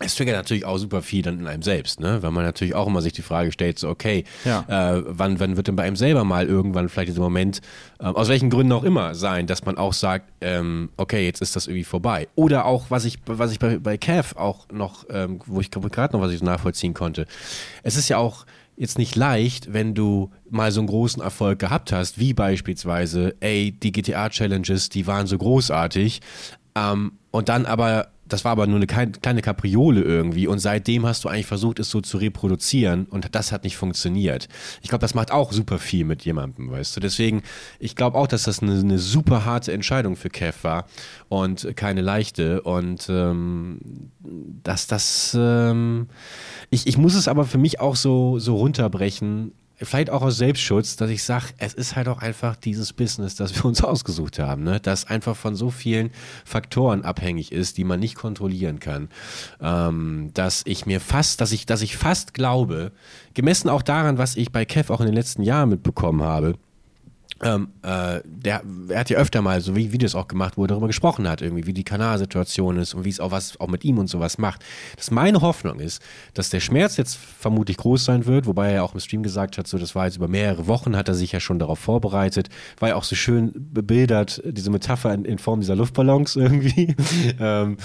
Es 0.00 0.14
triggert 0.14 0.36
natürlich 0.36 0.64
auch 0.64 0.78
super 0.78 1.02
viel 1.02 1.22
dann 1.22 1.40
in 1.40 1.46
einem 1.48 1.62
selbst, 1.62 1.98
ne? 1.98 2.22
Weil 2.22 2.30
man 2.30 2.44
natürlich 2.44 2.74
auch 2.74 2.86
immer 2.86 3.02
sich 3.02 3.12
die 3.12 3.22
Frage 3.22 3.50
stellt, 3.50 3.78
so 3.78 3.88
okay, 3.88 4.24
Ja. 4.44 4.64
äh, 4.96 5.02
wann, 5.06 5.40
wann 5.40 5.56
wird 5.56 5.66
denn 5.66 5.74
bei 5.76 5.82
einem 5.82 5.96
selber 5.96 6.22
mal 6.24 6.46
irgendwann 6.46 6.88
vielleicht 6.88 7.08
dieser 7.08 7.20
Moment, 7.20 7.60
äh, 7.98 8.04
aus 8.04 8.28
welchen 8.28 8.48
Gründen 8.48 8.72
auch 8.72 8.84
immer 8.84 9.14
sein, 9.16 9.46
dass 9.48 9.64
man 9.64 9.76
auch 9.76 9.92
sagt, 9.92 10.30
ähm, 10.40 10.90
okay, 10.96 11.24
jetzt 11.24 11.42
ist 11.42 11.56
das 11.56 11.66
irgendwie 11.66 11.84
vorbei. 11.84 12.28
Oder 12.36 12.64
auch, 12.64 12.86
was 12.90 13.04
ich, 13.04 13.18
was 13.26 13.50
ich 13.50 13.58
bei, 13.58 13.78
bei 13.78 13.96
Cav 13.98 14.36
auch 14.36 14.68
noch, 14.72 15.04
ähm, 15.10 15.40
wo 15.46 15.60
ich 15.60 15.70
gerade 15.70 16.16
noch 16.16 16.22
was 16.22 16.32
ich 16.32 16.38
so 16.38 16.44
nachvollziehen 16.44 16.94
konnte. 16.94 17.26
Es 17.82 17.96
ist 17.96 18.08
ja 18.08 18.18
auch 18.18 18.46
jetzt 18.76 18.98
nicht 18.98 19.16
leicht, 19.16 19.72
wenn 19.72 19.94
du 19.94 20.30
mal 20.48 20.70
so 20.70 20.78
einen 20.80 20.86
großen 20.86 21.20
Erfolg 21.20 21.58
gehabt 21.58 21.90
hast, 21.90 22.18
wie 22.20 22.32
beispielsweise, 22.34 23.34
ey, 23.40 23.72
die 23.72 23.90
GTA-Challenges, 23.90 24.88
die 24.90 25.08
waren 25.08 25.26
so 25.26 25.36
großartig, 25.36 26.20
ähm, 26.76 27.12
und 27.32 27.48
dann 27.48 27.66
aber, 27.66 28.08
das 28.28 28.44
war 28.44 28.52
aber 28.52 28.66
nur 28.66 28.76
eine 28.76 28.86
kleine, 28.86 29.42
Kapriole 29.42 30.02
irgendwie 30.02 30.46
und 30.46 30.58
seitdem 30.58 31.06
hast 31.06 31.24
du 31.24 31.28
eigentlich 31.28 31.46
versucht, 31.46 31.78
es 31.78 31.90
so 31.90 32.00
zu 32.00 32.18
reproduzieren 32.18 33.06
und 33.06 33.34
das 33.34 33.52
hat 33.52 33.64
nicht 33.64 33.76
funktioniert. 33.76 34.48
Ich 34.82 34.88
glaube, 34.88 35.00
das 35.00 35.14
macht 35.14 35.30
auch 35.30 35.52
super 35.52 35.78
viel 35.78 36.04
mit 36.04 36.24
jemandem, 36.24 36.70
weißt 36.70 36.96
du. 36.96 37.00
Deswegen, 37.00 37.42
ich 37.78 37.96
glaube 37.96 38.18
auch, 38.18 38.26
dass 38.26 38.44
das 38.44 38.62
eine, 38.62 38.78
eine 38.78 38.98
super 38.98 39.44
harte 39.44 39.72
Entscheidung 39.72 40.16
für 40.16 40.28
Kev 40.28 40.58
war 40.62 40.86
und 41.28 41.76
keine 41.76 42.00
leichte 42.00 42.62
und 42.62 43.08
ähm, 43.08 43.80
dass 44.62 44.86
das, 44.86 45.36
ähm, 45.38 46.08
ich, 46.70 46.86
ich 46.86 46.98
muss 46.98 47.14
es 47.14 47.28
aber 47.28 47.44
für 47.44 47.58
mich 47.58 47.80
auch 47.80 47.96
so, 47.96 48.38
so 48.38 48.56
runterbrechen, 48.56 49.52
vielleicht 49.80 50.10
auch 50.10 50.22
aus 50.22 50.36
Selbstschutz, 50.36 50.96
dass 50.96 51.10
ich 51.10 51.22
sage, 51.22 51.46
es 51.58 51.74
ist 51.74 51.96
halt 51.96 52.08
auch 52.08 52.18
einfach 52.18 52.56
dieses 52.56 52.92
Business, 52.92 53.36
das 53.36 53.54
wir 53.54 53.64
uns 53.64 53.82
ausgesucht 53.84 54.38
haben, 54.38 54.64
ne? 54.64 54.80
das 54.80 55.06
einfach 55.06 55.36
von 55.36 55.54
so 55.54 55.70
vielen 55.70 56.10
Faktoren 56.44 57.02
abhängig 57.02 57.52
ist, 57.52 57.78
die 57.78 57.84
man 57.84 58.00
nicht 58.00 58.16
kontrollieren 58.16 58.80
kann, 58.80 59.08
ähm, 59.60 60.30
dass 60.34 60.62
ich 60.66 60.86
mir 60.86 61.00
fast, 61.00 61.40
dass 61.40 61.52
ich, 61.52 61.66
dass 61.66 61.82
ich 61.82 61.96
fast 61.96 62.34
glaube, 62.34 62.92
gemessen 63.34 63.68
auch 63.68 63.82
daran, 63.82 64.18
was 64.18 64.36
ich 64.36 64.52
bei 64.52 64.64
Kev 64.64 64.92
auch 64.92 65.00
in 65.00 65.06
den 65.06 65.14
letzten 65.14 65.42
Jahren 65.42 65.68
mitbekommen 65.68 66.22
habe, 66.22 66.54
ähm, 67.40 67.68
äh, 67.82 68.20
der, 68.24 68.62
er 68.88 68.98
hat 68.98 69.10
ja 69.10 69.18
öfter 69.18 69.42
mal, 69.42 69.60
so 69.60 69.76
wie 69.76 69.92
Videos 69.92 70.14
auch 70.14 70.26
gemacht, 70.26 70.56
wo 70.56 70.64
er 70.64 70.68
darüber 70.68 70.88
gesprochen 70.88 71.28
hat, 71.28 71.40
irgendwie, 71.40 71.66
wie 71.66 71.72
die 71.72 71.84
Kanalsituation 71.84 72.76
ist 72.78 72.94
und 72.94 73.04
wie 73.04 73.10
es 73.10 73.20
auch 73.20 73.30
was 73.30 73.60
auch 73.60 73.68
mit 73.68 73.84
ihm 73.84 73.98
und 73.98 74.08
sowas 74.08 74.38
macht. 74.38 74.64
Dass 74.96 75.10
meine 75.10 75.40
Hoffnung 75.40 75.78
ist, 75.78 76.02
dass 76.34 76.50
der 76.50 76.60
Schmerz 76.60 76.96
jetzt 76.96 77.16
vermutlich 77.16 77.76
groß 77.76 78.04
sein 78.04 78.26
wird, 78.26 78.46
wobei 78.46 78.72
er 78.72 78.82
auch 78.82 78.94
im 78.94 79.00
Stream 79.00 79.22
gesagt 79.22 79.56
hat, 79.56 79.68
so 79.68 79.78
das 79.78 79.94
war 79.94 80.06
jetzt 80.06 80.16
über 80.16 80.26
mehrere 80.26 80.66
Wochen, 80.66 80.96
hat 80.96 81.08
er 81.08 81.14
sich 81.14 81.30
ja 81.30 81.38
schon 81.38 81.60
darauf 81.60 81.78
vorbereitet, 81.78 82.48
war 82.80 82.88
ja 82.88 82.96
auch 82.96 83.04
so 83.04 83.14
schön 83.14 83.52
bebildert, 83.54 84.42
diese 84.44 84.70
Metapher 84.70 85.14
in, 85.14 85.24
in 85.24 85.38
Form 85.38 85.60
dieser 85.60 85.76
Luftballons 85.76 86.34
irgendwie, 86.34 86.96
ähm, 87.40 87.76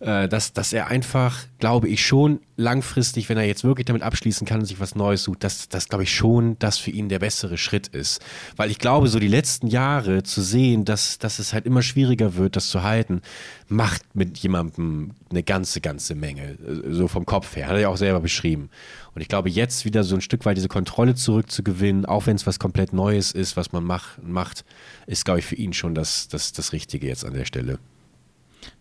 äh, 0.00 0.28
dass, 0.28 0.54
dass 0.54 0.72
er 0.72 0.86
einfach, 0.86 1.40
glaube 1.58 1.88
ich, 1.88 2.04
schon 2.06 2.40
langfristig, 2.56 3.28
wenn 3.28 3.36
er 3.36 3.44
jetzt 3.44 3.64
wirklich 3.64 3.86
damit 3.86 4.02
abschließen 4.02 4.46
kann 4.46 4.60
und 4.60 4.66
sich 4.66 4.80
was 4.80 4.94
Neues 4.94 5.24
sucht, 5.24 5.44
dass 5.44 5.68
das, 5.68 5.88
glaube 5.88 6.04
ich, 6.04 6.14
schon 6.14 6.58
das 6.58 6.78
für 6.78 6.90
ihn 6.90 7.08
der 7.08 7.18
bessere 7.18 7.58
Schritt 7.58 7.88
ist. 7.88 8.22
Weil 8.56 8.70
ich 8.70 8.78
glaube, 8.84 9.08
so 9.08 9.18
die 9.18 9.28
letzten 9.28 9.66
Jahre 9.66 10.24
zu 10.24 10.42
sehen, 10.42 10.84
dass, 10.84 11.18
dass 11.18 11.38
es 11.38 11.54
halt 11.54 11.64
immer 11.64 11.80
schwieriger 11.80 12.34
wird, 12.34 12.54
das 12.54 12.68
zu 12.68 12.82
halten, 12.82 13.22
macht 13.66 14.02
mit 14.14 14.36
jemandem 14.36 15.12
eine 15.30 15.42
ganze, 15.42 15.80
ganze 15.80 16.14
Menge. 16.14 16.58
äh, 16.58 16.92
So 16.92 17.08
vom 17.08 17.24
Kopf 17.24 17.56
her. 17.56 17.68
Hat 17.68 17.76
er 17.76 17.80
ja 17.80 17.88
auch 17.88 17.96
selber 17.96 18.20
beschrieben. 18.20 18.68
Und 19.14 19.22
ich 19.22 19.28
glaube, 19.28 19.48
jetzt 19.48 19.86
wieder 19.86 20.04
so 20.04 20.14
ein 20.14 20.20
Stück 20.20 20.44
weit 20.44 20.58
diese 20.58 20.68
Kontrolle 20.68 21.14
zurückzugewinnen, 21.14 22.04
auch 22.04 22.26
wenn 22.26 22.36
es 22.36 22.46
was 22.46 22.58
komplett 22.58 22.92
Neues 22.92 23.32
ist, 23.32 23.56
was 23.56 23.72
man 23.72 23.84
mach, 23.84 24.18
macht, 24.22 24.66
ist, 25.06 25.24
glaube 25.24 25.38
ich, 25.38 25.46
für 25.46 25.54
ihn 25.54 25.72
schon 25.72 25.94
das, 25.94 26.28
das, 26.28 26.52
das 26.52 26.74
Richtige 26.74 27.06
jetzt 27.06 27.24
an 27.24 27.32
der 27.32 27.46
Stelle. 27.46 27.78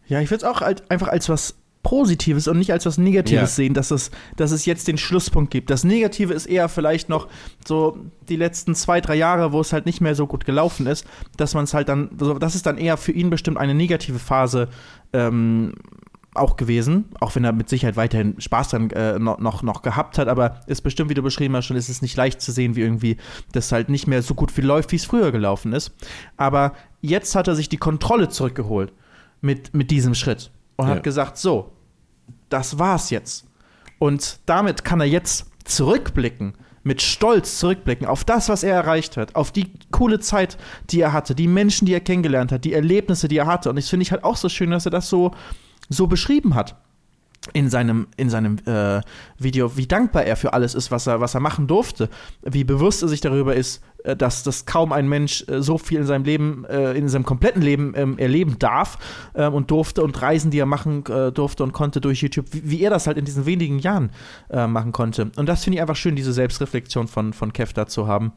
Ja, 0.10 0.20
ich 0.20 0.30
würde 0.32 0.44
es 0.46 0.52
auch 0.52 0.60
halt 0.60 0.92
einfach 0.92 1.08
als 1.08 1.30
was 1.30 1.56
Positives 1.84 2.48
und 2.48 2.58
nicht 2.58 2.72
als 2.72 2.86
was 2.86 2.98
Negatives 2.98 3.42
Ja. 3.42 3.46
sehen, 3.48 3.74
dass 3.74 3.92
es, 3.92 4.10
dass 4.38 4.52
es 4.52 4.66
jetzt 4.66 4.88
den 4.88 4.98
Schlusspunkt 4.98 5.52
gibt. 5.52 5.70
Das 5.70 5.84
Negative 5.84 6.34
ist 6.34 6.46
eher 6.46 6.70
vielleicht 6.70 7.10
noch 7.10 7.28
so 7.68 7.98
die 8.30 8.38
letzten 8.38 8.74
zwei, 8.74 9.02
drei 9.02 9.16
Jahre, 9.16 9.52
wo 9.52 9.60
es 9.60 9.74
halt 9.74 9.86
nicht 9.86 10.00
mehr 10.02 10.16
so 10.16 10.26
gut 10.26 10.46
gelaufen 10.46 10.88
ist, 10.88 11.06
dass 11.38 11.54
man 11.54 11.66
es 11.66 11.74
halt 11.74 11.90
dann, 11.90 12.10
also 12.20 12.40
das 12.40 12.56
ist 12.56 12.66
dann 12.66 12.78
eher 12.78 12.96
für 12.98 13.12
ihn 13.12 13.30
bestimmt 13.30 13.58
eine 13.58 13.74
negative 13.76 14.18
Phase 14.18 14.70
ähm, 15.12 15.74
auch 16.36 16.56
gewesen, 16.56 17.06
auch 17.20 17.36
wenn 17.36 17.44
er 17.44 17.52
mit 17.52 17.70
Sicherheit 17.70 17.96
weiterhin 17.96 18.40
Spaß 18.40 18.70
dran 18.70 18.90
äh, 18.92 19.20
noch, 19.20 19.62
noch, 19.62 19.82
gehabt 19.82 20.18
hat, 20.18 20.28
aber 20.28 20.62
ist 20.68 20.82
bestimmt, 20.82 21.10
wie 21.10 21.14
du 21.14 21.22
beschrieben 21.22 21.56
hast, 21.56 21.66
schon 21.66 21.78
ist 21.78 21.90
es 21.90 22.02
nicht 22.02 22.16
leicht 22.16 22.42
zu 22.42 22.52
sehen, 22.52 22.76
wie 22.76 22.82
irgendwie 22.82 23.18
das 23.52 23.72
halt 23.72 23.90
nicht 23.90 24.08
mehr 24.08 24.22
so 24.22 24.34
gut 24.34 24.56
wie 24.58 24.62
läuft, 24.62 24.92
wie 24.94 24.96
es 24.96 25.06
früher 25.06 25.32
gelaufen 25.32 25.74
ist. 25.74 25.92
Aber 26.38 26.74
jetzt 27.02 27.36
hat 27.36 27.48
er 27.48 27.56
sich 27.56 27.70
die 27.70 27.78
Kontrolle 27.78 28.30
zurückgeholt 28.30 28.94
mit, 29.42 29.74
mit 29.74 29.92
diesem 29.92 30.16
Schritt 30.16 30.50
und 30.78 30.88
Ja. 30.88 30.96
hat 30.96 31.04
gesagt, 31.04 31.38
so, 31.38 31.72
das 32.50 32.80
war's 32.80 33.10
jetzt. 33.10 33.46
Und 34.00 34.40
damit 34.46 34.84
kann 34.84 35.00
er 35.00 35.08
jetzt 35.08 35.46
zurückblicken, 35.66 36.54
mit 36.84 37.02
Stolz 37.02 37.60
zurückblicken 37.60 38.06
auf 38.06 38.26
das, 38.26 38.50
was 38.50 38.64
er 38.64 38.76
erreicht 38.76 39.16
hat, 39.16 39.36
auf 39.36 39.52
die 39.52 39.72
coole 39.92 40.20
Zeit, 40.20 40.58
die 40.90 41.00
er 41.00 41.14
hatte, 41.14 41.34
die 41.36 41.48
Menschen, 41.48 41.86
die 41.86 41.94
er 41.94 42.02
kennengelernt 42.02 42.52
hat, 42.52 42.66
die 42.66 42.74
Erlebnisse, 42.74 43.30
die 43.30 43.38
er 43.38 43.46
hatte. 43.46 43.70
Und 43.70 43.78
das 43.78 43.88
finde 43.88 44.04
ich 44.04 44.12
halt 44.12 44.24
auch 44.26 44.36
so 44.36 44.50
schön, 44.50 44.72
dass 44.72 44.86
er 44.86 44.92
das 44.92 45.08
so, 45.10 45.32
so 45.90 46.08
beschrieben 46.08 46.56
hat 46.56 46.76
in 47.54 47.70
seinem, 47.70 48.08
in 48.18 48.30
seinem 48.30 48.58
äh, 48.66 49.02
Video, 49.38 49.78
wie 49.78 49.88
dankbar 49.88 50.24
er 50.24 50.36
für 50.36 50.52
alles 50.54 50.76
ist, 50.76 50.92
was 50.92 51.08
er, 51.08 51.22
was 51.22 51.34
er 51.36 51.40
machen 51.40 51.68
durfte, 51.68 52.10
wie 52.42 52.64
bewusst 52.66 53.02
er 53.02 53.08
sich 53.08 53.22
darüber 53.22 53.56
ist, 53.56 53.82
dass, 54.16 54.44
dass 54.44 54.66
kaum 54.66 54.92
ein 54.92 55.08
Mensch 55.08 55.46
äh, 55.48 55.62
so 55.62 55.78
viel 55.78 56.00
in 56.00 56.06
seinem 56.06 56.26
Leben, 56.26 56.66
äh, 56.66 56.94
in 56.94 57.08
seinem 57.10 57.26
kompletten 57.26 57.62
Leben 57.62 57.94
ähm, 57.96 58.18
erleben 58.18 58.58
darf 58.60 58.98
ähm, 59.36 59.54
und 59.54 59.72
durfte 59.72 60.04
und 60.04 60.22
Reisen, 60.22 60.52
die 60.52 60.60
er 60.60 60.66
machen 60.66 61.06
äh, 61.08 61.32
durfte 61.32 61.64
und 61.64 61.72
konnte 61.72 62.02
durch 62.02 62.22
YouTube, 62.22 62.48
wie, 62.52 62.82
er 62.82 62.90
das 62.90 63.08
halt 63.08 63.18
in 63.18 63.26
diesen 63.26 63.46
wenigen 63.46 63.80
Jahren 63.80 64.12
äh, 64.50 64.68
machen 64.68 64.92
konnte. 64.92 65.32
Und 65.38 65.48
das 65.48 65.64
finde 65.64 65.76
ich 65.76 65.82
einfach 65.82 65.96
schön, 65.96 66.16
diese 66.16 66.34
Selbstreflexion 66.34 67.08
von, 67.08 67.34
von 67.34 67.54
Kev 67.54 67.74
da 67.74 67.88
zu 67.88 68.08
haben. 68.08 68.34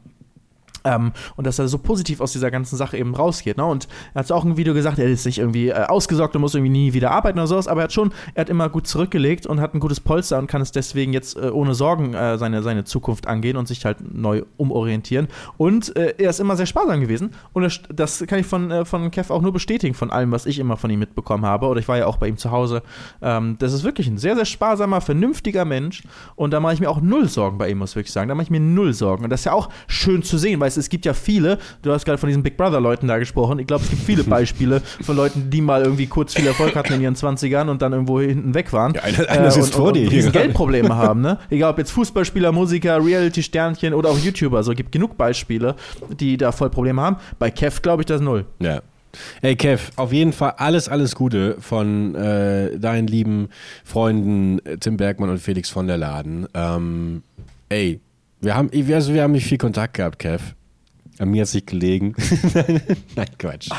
Ähm, 0.87 1.11
und 1.35 1.45
dass 1.45 1.59
er 1.59 1.67
so 1.67 1.77
positiv 1.77 2.21
aus 2.21 2.31
dieser 2.31 2.51
ganzen 2.51 2.77
Sache 2.77 2.97
eben 2.97 3.13
rausgeht. 3.15 3.57
Ne? 3.57 3.65
Und 3.65 3.87
er 4.13 4.19
hat 4.19 4.31
auch 4.31 4.45
ein 4.45 4.57
Video 4.57 4.73
gesagt, 4.73 4.99
er 4.99 5.07
ist 5.07 5.25
nicht 5.25 5.39
irgendwie 5.39 5.69
äh, 5.69 5.83
ausgesorgt 5.85 6.35
und 6.35 6.41
muss 6.41 6.55
irgendwie 6.55 6.71
nie 6.71 6.93
wieder 6.93 7.11
arbeiten 7.11 7.39
oder 7.39 7.47
sowas, 7.47 7.67
aber 7.67 7.81
er 7.81 7.83
hat 7.85 7.93
schon, 7.93 8.11
er 8.33 8.41
hat 8.41 8.49
immer 8.49 8.69
gut 8.69 8.87
zurückgelegt 8.87 9.45
und 9.45 9.59
hat 9.59 9.73
ein 9.73 9.79
gutes 9.79 9.99
Polster 9.99 10.39
und 10.39 10.47
kann 10.47 10.61
es 10.61 10.71
deswegen 10.71 11.13
jetzt 11.13 11.37
äh, 11.37 11.49
ohne 11.49 11.73
Sorgen 11.73 12.13
äh, 12.13 12.37
seine, 12.37 12.63
seine 12.63 12.85
Zukunft 12.85 13.27
angehen 13.27 13.57
und 13.57 13.67
sich 13.67 13.83
halt 13.85 13.97
neu 14.13 14.43
umorientieren. 14.57 15.27
Und 15.57 15.95
äh, 15.95 16.15
er 16.17 16.29
ist 16.29 16.39
immer 16.39 16.55
sehr 16.55 16.65
sparsam 16.65 17.01
gewesen. 17.01 17.31
Und 17.53 17.63
er, 17.63 17.71
das 17.93 18.23
kann 18.27 18.39
ich 18.39 18.45
von, 18.45 18.71
äh, 18.71 18.85
von 18.85 19.11
Kev 19.11 19.33
auch 19.33 19.41
nur 19.41 19.53
bestätigen, 19.53 19.93
von 19.93 20.11
allem, 20.11 20.31
was 20.31 20.45
ich 20.45 20.59
immer 20.59 20.77
von 20.77 20.89
ihm 20.89 20.99
mitbekommen 20.99 21.45
habe. 21.45 21.67
Oder 21.67 21.79
ich 21.79 21.87
war 21.87 21.97
ja 21.97 22.05
auch 22.05 22.17
bei 22.17 22.27
ihm 22.27 22.37
zu 22.37 22.51
Hause. 22.51 22.83
Ähm, 23.21 23.57
das 23.59 23.73
ist 23.73 23.83
wirklich 23.83 24.07
ein 24.07 24.17
sehr, 24.17 24.35
sehr 24.35 24.45
sparsamer, 24.45 25.01
vernünftiger 25.01 25.65
Mensch. 25.65 26.03
Und 26.35 26.51
da 26.51 26.59
mache 26.59 26.73
ich 26.73 26.79
mir 26.79 26.89
auch 26.89 27.01
null 27.01 27.27
Sorgen 27.27 27.57
bei 27.57 27.69
ihm, 27.69 27.79
muss 27.79 27.91
ich 27.91 27.95
wirklich 27.97 28.13
sagen. 28.13 28.29
Da 28.29 28.35
mache 28.35 28.43
ich 28.43 28.51
mir 28.51 28.59
null 28.59 28.93
Sorgen. 28.93 29.23
Und 29.23 29.29
das 29.29 29.41
ist 29.41 29.45
ja 29.45 29.53
auch 29.53 29.69
schön 29.87 30.23
zu 30.23 30.37
sehen, 30.37 30.59
weil 30.59 30.67
es, 30.67 30.76
es 30.77 30.89
gibt 30.89 31.05
ja 31.05 31.13
viele, 31.13 31.57
du 31.81 31.91
hast 31.91 32.05
gerade 32.05 32.17
von 32.17 32.27
diesen 32.27 32.43
Big 32.43 32.57
Brother-Leuten 32.57 33.07
da 33.07 33.17
gesprochen. 33.17 33.59
Ich 33.59 33.67
glaube, 33.67 33.83
es 33.83 33.89
gibt 33.89 34.03
viele 34.03 34.23
Beispiele 34.25 34.81
von 35.01 35.15
Leuten, 35.15 35.49
die 35.49 35.61
mal 35.61 35.81
irgendwie 35.83 36.07
kurz 36.07 36.33
viel 36.33 36.47
Erfolg 36.47 36.75
hatten 36.75 36.93
in 36.93 37.01
ihren 37.01 37.15
20ern 37.15 37.69
und 37.69 37.81
dann 37.81 37.93
irgendwo 37.93 38.19
hinten 38.21 38.53
weg 38.53 38.71
waren. 38.73 38.93
Ja, 38.93 39.01
einer- 39.03 39.29
einer 39.29 39.51
sitzt 39.51 39.75
und, 39.75 39.81
vor 39.81 39.93
dir 39.93 40.09
hier. 40.09 40.29
Geldprobleme 40.31 40.95
haben, 40.95 41.21
ne? 41.21 41.39
Egal 41.49 41.71
ob 41.71 41.77
jetzt 41.77 41.91
Fußballspieler, 41.91 42.51
Musiker, 42.51 43.03
Reality-Sternchen 43.03 43.93
oder 43.93 44.09
auch 44.09 44.19
YouTuber. 44.19 44.57
Also 44.57 44.71
es 44.71 44.77
gibt 44.77 44.91
genug 44.91 45.17
Beispiele, 45.17 45.75
die 46.19 46.37
da 46.37 46.51
voll 46.51 46.69
Probleme 46.69 47.01
haben. 47.01 47.17
Bei 47.39 47.49
Kev 47.51 47.81
glaube 47.81 48.01
ich 48.01 48.05
das 48.05 48.21
null. 48.21 48.45
Ja. 48.59 48.81
Ey, 49.41 49.55
Kev, 49.55 49.91
auf 49.95 50.13
jeden 50.13 50.31
Fall 50.33 50.53
alles, 50.57 50.89
alles 50.89 51.15
Gute 51.15 51.55
von 51.59 52.13
äh, 52.13 52.77
deinen 52.77 53.07
lieben 53.07 53.49
Freunden 53.83 54.59
äh, 54.65 54.77
Tim 54.77 54.97
Bergmann 54.97 55.29
und 55.29 55.39
Felix 55.39 55.69
von 55.69 55.87
der 55.87 55.97
Laden. 55.97 56.45
Ähm, 56.53 57.23
ey, 57.69 57.99
wir 58.41 58.55
haben, 58.55 58.69
also 58.93 59.13
wir 59.13 59.23
haben 59.23 59.31
nicht 59.31 59.47
viel 59.47 59.57
Kontakt 59.57 59.95
gehabt, 59.95 60.19
Kev. 60.19 60.43
An 61.19 61.29
mir 61.29 61.41
hat 61.41 61.49
sich 61.49 61.65
gelegen. 61.65 62.15
Nein, 63.15 63.27
Quatsch. 63.39 63.69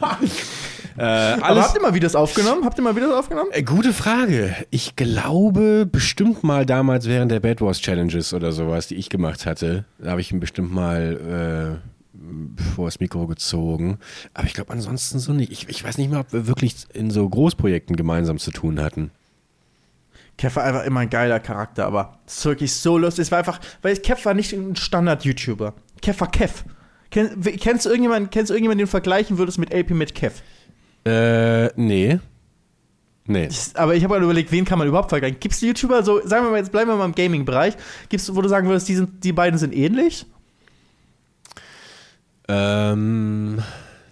äh, 0.98 1.02
Aber 1.02 1.62
habt 1.62 1.74
ihr 1.74 1.82
mal 1.82 1.94
Videos 1.94 2.14
aufgenommen? 2.14 2.64
Habt 2.64 2.78
ihr 2.78 2.82
mal 2.82 2.96
Videos 2.96 3.12
aufgenommen? 3.12 3.50
äh, 3.52 3.62
gute 3.62 3.92
Frage. 3.92 4.54
Ich 4.70 4.96
glaube, 4.96 5.86
bestimmt 5.90 6.42
mal 6.42 6.64
damals 6.66 7.06
während 7.06 7.32
der 7.32 7.40
Bad 7.40 7.60
Wars 7.60 7.80
Challenges 7.80 8.32
oder 8.32 8.52
sowas, 8.52 8.88
die 8.88 8.94
ich 8.96 9.08
gemacht 9.10 9.46
hatte, 9.46 9.84
da 9.98 10.10
habe 10.10 10.20
ich 10.20 10.32
ihn 10.32 10.40
bestimmt 10.40 10.72
mal 10.72 11.80
äh, 11.82 12.74
vor 12.74 12.86
das 12.86 13.00
Mikro 13.00 13.26
gezogen. 13.26 13.98
Aber 14.34 14.46
ich 14.46 14.54
glaube 14.54 14.72
ansonsten 14.72 15.18
so 15.18 15.32
nicht. 15.32 15.52
Ich, 15.52 15.68
ich 15.68 15.84
weiß 15.84 15.98
nicht 15.98 16.10
mal, 16.10 16.20
ob 16.20 16.32
wir 16.32 16.46
wirklich 16.46 16.76
in 16.94 17.10
so 17.10 17.28
Großprojekten 17.28 17.96
gemeinsam 17.96 18.38
zu 18.38 18.50
tun 18.50 18.80
hatten. 18.80 19.10
Kev 20.38 20.56
war 20.56 20.64
einfach 20.64 20.84
immer 20.84 21.00
ein 21.00 21.10
geiler 21.10 21.40
Charakter, 21.40 21.86
aber 21.86 22.18
es 22.26 22.38
ist 22.38 22.44
wirklich 22.44 22.72
so 22.74 22.98
lustig. 22.98 23.22
Es 23.22 23.30
war 23.30 23.38
einfach, 23.38 23.58
weil 23.80 23.96
Kev 23.96 24.24
war 24.24 24.34
nicht 24.34 24.52
ein 24.52 24.76
Standard-YouTuber. 24.76 25.72
Kev 26.02 26.20
war 26.20 26.30
Kev. 26.30 26.64
Ken, 27.16 27.30
we- 27.36 27.52
kennst 27.52 27.86
du 27.86 27.88
irgendjemanden, 27.88 28.28
kennst 28.28 28.50
du 28.50 28.54
irgendjemanden, 28.54 28.80
den 28.80 28.86
du 28.88 28.90
vergleichen 28.90 29.38
würdest 29.38 29.56
mit 29.58 29.74
AP 29.74 29.90
mit 29.94 30.14
Kev? 30.14 30.42
Äh, 31.06 31.68
nee. 31.80 32.18
Nee. 33.26 33.48
Aber 33.72 33.94
ich 33.94 34.04
habe 34.04 34.12
gerade 34.12 34.24
überlegt, 34.26 34.52
wen 34.52 34.66
kann 34.66 34.78
man 34.78 34.86
überhaupt 34.86 35.08
vergleichen? 35.08 35.40
Gibt 35.40 35.54
es 35.54 35.62
YouTuber, 35.62 36.02
so, 36.02 36.20
sagen 36.26 36.44
wir 36.44 36.50
mal, 36.50 36.58
jetzt 36.58 36.72
bleiben 36.72 36.90
wir 36.90 36.96
mal 36.96 37.06
im 37.06 37.14
Gaming-Bereich, 37.14 37.74
gibt's, 38.10 38.36
wo 38.36 38.42
du 38.42 38.50
sagen 38.50 38.68
würdest, 38.68 38.86
die, 38.90 38.96
sind, 38.96 39.24
die 39.24 39.32
beiden 39.32 39.58
sind 39.58 39.74
ähnlich? 39.74 40.26
Ähm, 42.48 43.62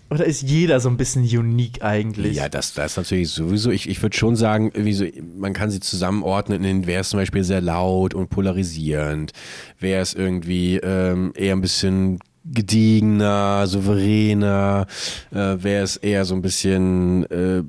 oder 0.09 0.25
ist 0.25 0.40
jeder 0.43 0.81
so 0.81 0.88
ein 0.88 0.97
bisschen 0.97 1.25
unique 1.25 1.83
eigentlich? 1.85 2.37
Ja, 2.37 2.49
das, 2.49 2.73
das 2.73 2.97
natürlich 2.97 3.29
sowieso. 3.31 3.71
Ich, 3.71 3.87
ich 3.87 4.03
würde 4.03 4.17
schon 4.17 4.35
sagen, 4.35 4.73
so, 4.93 5.05
man 5.37 5.53
kann 5.53 5.71
sie 5.71 5.81
zusammenordnen 5.81 6.64
in, 6.64 6.87
wer 6.87 7.01
ist 7.03 7.11
zum 7.11 7.21
Beispiel 7.21 7.45
sehr 7.45 7.61
laut 7.61 8.14
und 8.14 8.31
polarisierend, 8.31 9.33
wer 9.79 10.01
ist 10.01 10.14
irgendwie 10.14 10.79
ähm, 10.79 11.33
eher 11.37 11.55
ein 11.55 11.61
bisschen 11.61 12.19
gediegener, 12.44 13.66
souveräner, 13.66 14.87
äh, 15.33 15.57
wer 15.59 15.83
ist 15.83 15.96
eher 15.96 16.24
so 16.24 16.35
ein 16.35 16.42
bisschen, 16.42 17.24
äh, 17.30 17.62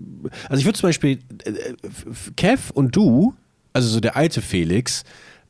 also 0.50 0.60
ich 0.60 0.66
würde 0.66 0.78
zum 0.78 0.90
Beispiel, 0.90 1.20
äh, 1.46 1.74
Kev 2.36 2.72
und 2.74 2.96
du, 2.96 3.34
also 3.74 3.88
so 3.88 4.00
der 4.00 4.16
alte 4.16 4.42
Felix, 4.42 5.04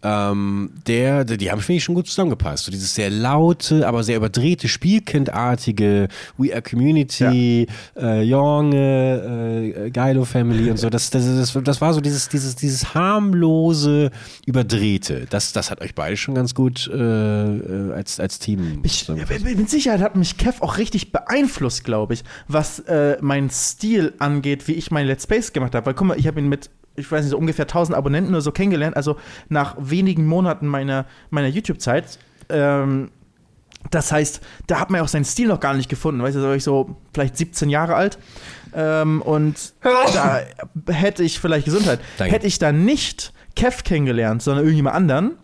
ähm, 0.06 0.70
der, 0.86 1.26
die 1.26 1.50
haben, 1.50 1.62
finde 1.62 1.78
ich, 1.78 1.84
schon 1.84 1.96
gut 1.96 2.08
zusammengepasst. 2.08 2.65
So 2.65 2.72
dieses 2.72 2.94
sehr 2.94 3.10
laute, 3.10 3.88
aber 3.88 4.04
sehr 4.04 4.18
überdrehte, 4.18 4.68
spielkindartige 4.68 6.10
We 6.38 6.54
Are 6.54 6.62
Community, 6.62 7.68
ja. 7.96 8.02
äh, 8.02 8.22
Jonge, 8.22 9.74
äh, 9.86 9.89
Geilo 9.89 10.24
Family 10.24 10.70
und 10.70 10.78
so. 10.78 10.91
Das, 10.91 11.10
das, 11.10 11.26
das, 11.26 11.63
das 11.63 11.82
war 11.82 11.94
so 11.96 12.02
dieses, 12.02 12.30
dieses, 12.30 12.56
dieses 12.56 12.94
harmlose, 12.94 14.12
überdrehte. 14.46 15.26
Das, 15.30 15.54
das 15.54 15.72
hat 15.72 15.82
euch 15.82 15.96
beide 15.96 16.18
schon 16.18 16.36
ganz 16.36 16.54
gut 16.54 16.88
äh, 16.88 16.96
äh 16.96 17.94
als, 17.94 18.20
als 18.20 18.38
Team. 18.38 18.82
Ich, 18.84 19.10
mit 19.10 19.70
Sicherheit 19.70 20.02
hat 20.02 20.15
mich 20.15 20.38
Kev 20.38 20.62
auch 20.62 20.78
richtig 20.78 21.12
beeinflusst, 21.12 21.84
glaube 21.84 22.13
ich, 22.13 22.24
was 22.48 22.80
äh, 22.80 23.18
mein 23.22 23.50
Stil 23.50 24.13
angeht, 24.20 24.68
wie 24.68 24.74
ich 24.74 24.91
mein 24.91 25.08
Let's 25.08 25.26
Plays 25.26 25.52
gemacht 25.52 25.74
habe. 25.74 25.88
Weil 25.88 25.94
guck 25.96 26.08
mal, 26.08 26.20
ich 26.20 26.28
habe 26.28 26.39
ihn 26.39 26.48
mit 26.48 26.70
ich 26.95 27.12
weiß 27.12 27.21
nicht, 27.23 27.31
so 27.31 27.38
ungefähr 27.38 27.65
1000 27.65 27.97
Abonnenten 27.97 28.34
oder 28.34 28.41
so 28.41 28.51
kennengelernt. 28.51 28.95
Also 28.95 29.17
nach 29.49 29.75
wenigen 29.79 30.25
Monaten 30.25 30.67
meiner, 30.67 31.05
meiner 31.29 31.47
YouTube-Zeit. 31.47 32.19
Ähm, 32.49 33.12
das 33.91 34.12
heißt, 34.12 34.41
da 34.67 34.79
hat 34.79 34.89
man 34.89 34.99
ja 34.99 35.03
auch 35.03 35.10
seinen 35.10 35.25
Stil 35.25 35.47
noch 35.47 35.60
gar 35.60 35.73
nicht 35.73 35.89
gefunden. 35.89 36.21
Weißt 36.21 36.36
du, 36.36 36.41
da 36.41 36.47
war 36.47 36.55
ich 36.55 36.63
so 36.63 36.95
vielleicht 37.13 37.38
17 37.38 37.69
Jahre 37.69 37.95
alt. 37.95 38.17
Ähm, 38.73 39.21
und 39.21 39.73
da 39.81 40.41
hätte 40.91 41.23
ich 41.23 41.39
vielleicht 41.39 41.65
Gesundheit. 41.65 41.99
Danke. 42.17 42.34
Hätte 42.34 42.47
ich 42.47 42.60
da 42.60 42.71
nicht 42.71 43.34
Kev 43.55 43.84
kennengelernt, 43.84 44.41
sondern 44.41 44.63
irgendjemand 44.65 44.95
anderen, 44.95 45.38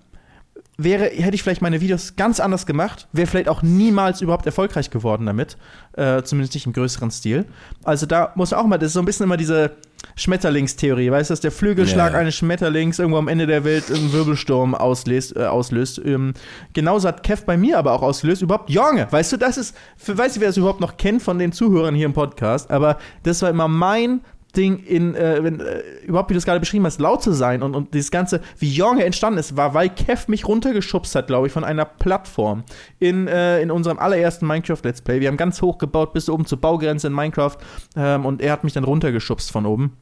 wäre, 0.84 1.06
hätte 1.06 1.36
ich 1.36 1.44
vielleicht 1.44 1.62
meine 1.62 1.82
Videos 1.82 2.16
ganz 2.16 2.40
anders 2.40 2.66
gemacht, 2.66 3.08
wäre 3.12 3.28
vielleicht 3.28 3.50
auch 3.50 3.62
niemals 3.62 4.22
überhaupt 4.22 4.46
erfolgreich 4.46 4.90
geworden 4.90 5.26
damit. 5.26 5.58
Äh, 5.94 6.24
zumindest 6.24 6.54
nicht 6.54 6.66
im 6.66 6.74
größeren 6.74 7.12
Stil. 7.12 7.46
Also 7.84 8.06
da 8.06 8.32
muss 8.36 8.52
man 8.52 8.60
auch 8.62 8.68
mal, 8.68 8.78
das 8.78 8.88
ist 8.88 8.94
so 8.94 9.00
ein 9.00 9.06
bisschen 9.06 9.26
immer 9.26 9.38
diese 9.38 9.72
Schmetterlingstheorie, 10.16 11.12
weißt 11.12 11.30
du, 11.30 11.34
dass 11.34 11.42
der 11.42 11.52
Flügelschlag 11.52 12.14
ja. 12.14 12.20
eines 12.20 12.36
Schmetterlings 12.36 13.00
irgendwo 13.00 13.18
am 13.18 13.28
Ende 13.28 13.48
der 13.48 13.64
Welt 13.64 13.92
einen 13.92 14.12
Wirbelsturm 14.12 14.76
auslöst. 14.76 15.36
Äh, 15.36 15.46
auslöst. 15.46 16.02
Ähm, 16.04 16.34
genauso 16.74 17.08
hat 17.08 17.24
Kev 17.24 17.44
bei 17.46 17.58
mir 17.58 17.78
aber 17.78 17.94
auch 17.94 18.02
ausgelöst, 18.02 18.42
überhaupt 18.42 18.70
Junge, 18.70 19.08
weißt 19.10 19.34
du, 19.34 19.38
das 19.38 19.58
ist, 19.58 19.76
für, 19.98 20.18
weiß 20.18 20.36
ich, 20.36 20.42
wer 20.42 20.50
das 20.50 20.58
überhaupt 20.58 20.82
noch 20.82 20.98
kennt 20.98 21.22
von 21.22 21.40
den 21.40 21.52
Zuhörern 21.52 21.96
hier 21.96 22.06
im 22.06 22.14
Podcast, 22.14 22.72
aber 22.72 22.98
das 23.24 23.42
war 23.42 23.50
immer 23.50 23.68
mein 23.68 24.22
Ding 24.52 24.80
in, 24.84 25.16
äh, 25.16 25.44
wenn, 25.44 25.60
äh, 25.60 25.82
überhaupt 26.06 26.30
wie 26.30 26.34
du 26.34 26.38
es 26.38 26.46
gerade 26.46 26.60
beschrieben 26.60 26.86
hast, 26.86 27.00
laut 27.00 27.24
zu 27.24 27.32
sein 27.32 27.64
und, 27.64 27.76
und 27.76 27.94
dieses 27.94 28.12
Ganze, 28.12 28.42
wie 28.60 28.72
Jonge 28.72 29.06
entstanden 29.06 29.40
ist, 29.40 29.56
war, 29.58 29.74
weil 29.74 29.90
Kev 29.90 30.26
mich 30.28 30.48
runtergeschubst 30.48 31.16
hat, 31.16 31.28
glaube 31.28 31.48
ich, 31.48 31.54
von 31.54 31.64
einer 31.64 31.86
Plattform 31.86 32.64
in, 33.00 33.28
äh, 33.28 33.62
in 33.62 33.72
unserem 33.72 34.00
allerersten 34.00 34.48
Minecraft 34.48 34.80
Let's 34.84 35.02
Play. 35.02 35.22
Wir 35.22 35.28
haben 35.28 35.38
ganz 35.38 35.62
hoch 35.62 35.78
gebaut 35.78 36.14
bis 36.14 36.30
oben 36.30 36.46
zur 36.46 36.60
Baugrenze 36.60 37.08
in 37.08 37.14
Minecraft 37.14 37.58
ähm, 37.96 38.26
und 38.26 38.42
er 38.42 38.52
hat 38.52 38.64
mich 38.64 38.74
dann 38.74 38.84
runtergeschubst 38.84 39.52
von 39.52 39.66
oben. 39.66 39.98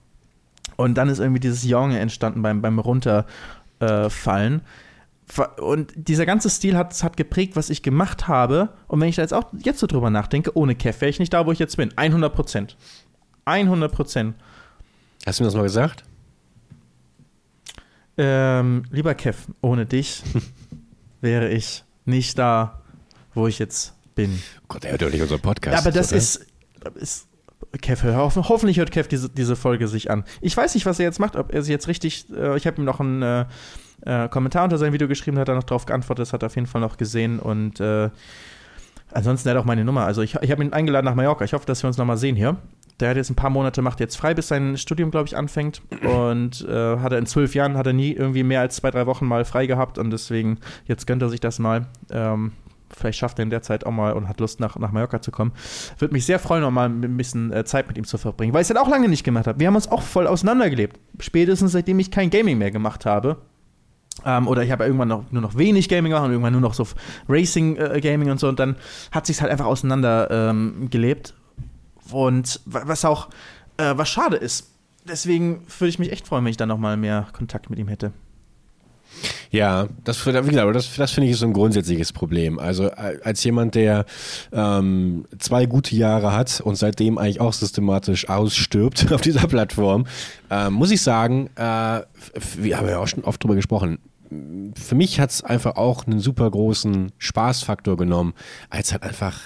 Und 0.75 0.95
dann 0.95 1.09
ist 1.09 1.19
irgendwie 1.19 1.41
dieses 1.41 1.65
Jonge 1.65 1.99
entstanden 1.99 2.41
beim, 2.41 2.61
beim 2.61 2.79
Runterfallen. 2.79 4.61
und 5.59 5.91
dieser 5.95 6.25
ganze 6.25 6.49
Stil 6.49 6.77
hat, 6.77 7.03
hat 7.03 7.17
geprägt, 7.17 7.55
was 7.55 7.69
ich 7.69 7.83
gemacht 7.83 8.27
habe. 8.27 8.69
Und 8.87 9.01
wenn 9.01 9.09
ich 9.09 9.17
da 9.17 9.21
jetzt 9.21 9.33
auch 9.33 9.47
jetzt 9.57 9.79
so 9.79 9.87
drüber 9.87 10.09
nachdenke, 10.09 10.55
ohne 10.55 10.75
Kev 10.75 11.01
wäre 11.01 11.09
ich 11.09 11.19
nicht 11.19 11.33
da, 11.33 11.45
wo 11.45 11.51
ich 11.51 11.59
jetzt 11.59 11.75
bin. 11.75 11.91
100 11.97 12.33
Prozent. 12.33 12.77
100 13.49 13.91
Prozent. 13.91 14.35
Hast 15.25 15.39
du 15.39 15.43
mir 15.43 15.47
das 15.47 15.55
mal 15.55 15.63
gesagt? 15.63 16.03
Ähm, 18.17 18.83
lieber 18.91 19.15
Kev, 19.15 19.47
ohne 19.61 19.85
dich 19.85 20.23
wäre 21.21 21.49
ich 21.49 21.83
nicht 22.05 22.37
da, 22.37 22.81
wo 23.33 23.47
ich 23.47 23.59
jetzt 23.59 23.93
bin. 24.15 24.41
Oh 24.61 24.65
Gott, 24.67 24.85
er 24.85 24.91
hört 24.91 25.01
doch 25.01 25.09
nicht 25.09 25.21
unseren 25.21 25.39
Podcast. 25.39 25.73
Ja, 25.73 25.79
aber 25.79 25.91
das 25.91 26.11
ist, 26.11 26.45
ist 26.95 27.27
Kev, 27.81 28.03
hoffentlich 28.03 28.77
hört 28.77 28.91
Kev 28.91 29.07
diese, 29.07 29.29
diese 29.29 29.55
Folge 29.55 29.87
sich 29.87 30.11
an. 30.11 30.25
Ich 30.41 30.55
weiß 30.55 30.73
nicht, 30.73 30.85
was 30.85 30.99
er 30.99 31.05
jetzt 31.05 31.19
macht, 31.19 31.35
ob 31.35 31.53
er 31.53 31.61
sie 31.61 31.71
jetzt 31.71 31.87
richtig. 31.87 32.25
Äh, 32.29 32.57
ich 32.57 32.67
habe 32.67 32.81
ihm 32.81 32.85
noch 32.85 32.99
einen 32.99 33.21
äh, 33.21 33.45
äh, 34.05 34.27
Kommentar 34.29 34.63
unter 34.63 34.77
sein 34.77 34.91
Video 34.93 35.07
geschrieben, 35.07 35.37
hat 35.39 35.47
er 35.47 35.55
noch 35.55 35.63
drauf 35.63 35.85
geantwortet, 35.85 36.23
das 36.23 36.33
hat 36.33 36.43
er 36.43 36.47
auf 36.47 36.55
jeden 36.55 36.67
Fall 36.67 36.81
noch 36.81 36.97
gesehen 36.97 37.39
und 37.39 37.79
äh, 37.79 38.09
ansonsten 39.11 39.49
hat 39.49 39.55
er 39.55 39.61
auch 39.61 39.65
meine 39.65 39.85
Nummer. 39.85 40.05
Also 40.05 40.21
ich, 40.21 40.35
ich 40.35 40.51
habe 40.51 40.63
ihn 40.63 40.73
eingeladen 40.73 41.05
nach 41.05 41.15
Mallorca. 41.15 41.45
Ich 41.45 41.53
hoffe, 41.53 41.65
dass 41.65 41.83
wir 41.83 41.87
uns 41.87 41.97
nochmal 41.97 42.17
sehen 42.17 42.35
hier. 42.35 42.57
Der 42.99 43.09
hat 43.09 43.17
jetzt 43.17 43.29
ein 43.29 43.35
paar 43.35 43.49
Monate, 43.49 43.81
macht 43.81 43.99
jetzt 43.99 44.15
frei, 44.17 44.33
bis 44.33 44.49
sein 44.49 44.77
Studium, 44.77 45.11
glaube 45.11 45.27
ich, 45.27 45.37
anfängt. 45.37 45.81
Und 46.03 46.65
äh, 46.67 46.97
hat 46.97 47.11
er 47.11 47.17
in 47.17 47.25
zwölf 47.25 47.55
Jahren, 47.55 47.77
hat 47.77 47.87
er 47.87 47.93
nie 47.93 48.11
irgendwie 48.11 48.43
mehr 48.43 48.61
als 48.61 48.75
zwei, 48.75 48.91
drei 48.91 49.05
Wochen 49.05 49.25
mal 49.25 49.45
frei 49.45 49.67
gehabt. 49.67 49.97
Und 49.97 50.11
deswegen, 50.11 50.59
jetzt 50.85 51.07
gönnt 51.07 51.21
er 51.21 51.29
sich 51.29 51.39
das 51.39 51.59
mal. 51.59 51.87
Ähm, 52.11 52.51
vielleicht 52.95 53.19
schafft 53.19 53.39
er 53.39 53.43
in 53.43 53.49
der 53.49 53.61
Zeit 53.61 53.85
auch 53.85 53.91
mal 53.91 54.13
und 54.13 54.27
hat 54.27 54.39
Lust, 54.39 54.59
nach, 54.59 54.77
nach 54.77 54.91
Mallorca 54.91 55.21
zu 55.21 55.31
kommen. 55.31 55.53
Würde 55.97 56.13
mich 56.13 56.25
sehr 56.25 56.39
freuen, 56.39 56.61
noch 56.61 56.71
mal 56.71 56.89
ein 56.89 57.17
bisschen 57.17 57.51
äh, 57.53 57.63
Zeit 57.63 57.87
mit 57.87 57.97
ihm 57.97 58.05
zu 58.05 58.17
verbringen, 58.17 58.53
weil 58.53 58.61
ich 58.61 58.69
es 58.69 58.75
halt 58.75 58.85
auch 58.85 58.89
lange 58.89 59.07
nicht 59.07 59.23
gemacht 59.23 59.47
habe. 59.47 59.59
Wir 59.59 59.67
haben 59.67 59.75
uns 59.75 59.89
auch 59.89 60.01
voll 60.01 60.27
auseinandergelebt. 60.27 60.99
Spätestens 61.19 61.71
seitdem 61.71 61.99
ich 61.99 62.11
kein 62.11 62.29
Gaming 62.29 62.57
mehr 62.57 62.71
gemacht 62.71 63.05
habe. 63.05 63.37
Ähm, 64.25 64.47
oder 64.47 64.63
ich 64.63 64.71
habe 64.71 64.83
irgendwann 64.83 65.07
noch, 65.07 65.31
nur 65.31 65.41
noch 65.41 65.57
wenig 65.57 65.87
Gaming 65.87 66.11
gemacht 66.11 66.25
und 66.25 66.31
irgendwann 66.31 66.53
nur 66.53 66.61
noch 66.61 66.73
so 66.73 66.85
Racing-Gaming 67.29 68.27
äh, 68.27 68.31
und 68.31 68.39
so. 68.39 68.49
Und 68.49 68.59
dann 68.59 68.75
hat 69.11 69.25
sich 69.25 69.41
halt 69.41 69.51
einfach 69.51 69.65
auseinandergelebt. 69.65 71.29
Ähm, 71.29 71.38
und 72.11 72.59
was 72.65 73.05
auch, 73.05 73.29
äh, 73.77 73.93
was 73.95 74.09
schade 74.09 74.37
ist. 74.37 74.69
Deswegen 75.07 75.65
würde 75.79 75.89
ich 75.89 75.99
mich 75.99 76.11
echt 76.11 76.27
freuen, 76.27 76.43
wenn 76.43 76.51
ich 76.51 76.57
dann 76.57 76.69
noch 76.69 76.77
mal 76.77 76.97
mehr 76.97 77.27
Kontakt 77.33 77.69
mit 77.69 77.79
ihm 77.79 77.87
hätte. 77.87 78.11
Ja, 79.51 79.87
das, 80.03 80.23
das, 80.23 80.95
das 80.95 81.11
finde 81.11 81.27
ich 81.27 81.33
ist 81.33 81.39
so 81.39 81.47
ein 81.47 81.53
grundsätzliches 81.53 82.13
Problem. 82.13 82.59
Also 82.59 82.91
als 82.91 83.43
jemand, 83.43 83.73
der 83.73 84.05
ähm, 84.51 85.25
zwei 85.39 85.65
gute 85.65 85.95
Jahre 85.95 86.33
hat 86.33 86.61
und 86.61 86.75
seitdem 86.75 87.17
eigentlich 87.17 87.41
auch 87.41 87.53
systematisch 87.53 88.29
ausstirbt 88.29 89.11
auf 89.11 89.21
dieser 89.21 89.47
Plattform, 89.47 90.05
äh, 90.51 90.69
muss 90.69 90.91
ich 90.91 91.01
sagen, 91.01 91.49
äh, 91.55 92.01
wir 92.57 92.77
haben 92.77 92.87
ja 92.87 92.99
auch 92.99 93.07
schon 93.07 93.23
oft 93.23 93.43
drüber 93.43 93.55
gesprochen, 93.55 93.97
für 94.75 94.93
mich 94.93 95.19
hat 95.19 95.31
es 95.31 95.43
einfach 95.43 95.75
auch 95.75 96.05
einen 96.05 96.19
super 96.19 96.49
großen 96.51 97.11
Spaßfaktor 97.17 97.97
genommen, 97.97 98.33
als 98.69 98.91
halt 98.91 99.01
einfach 99.01 99.39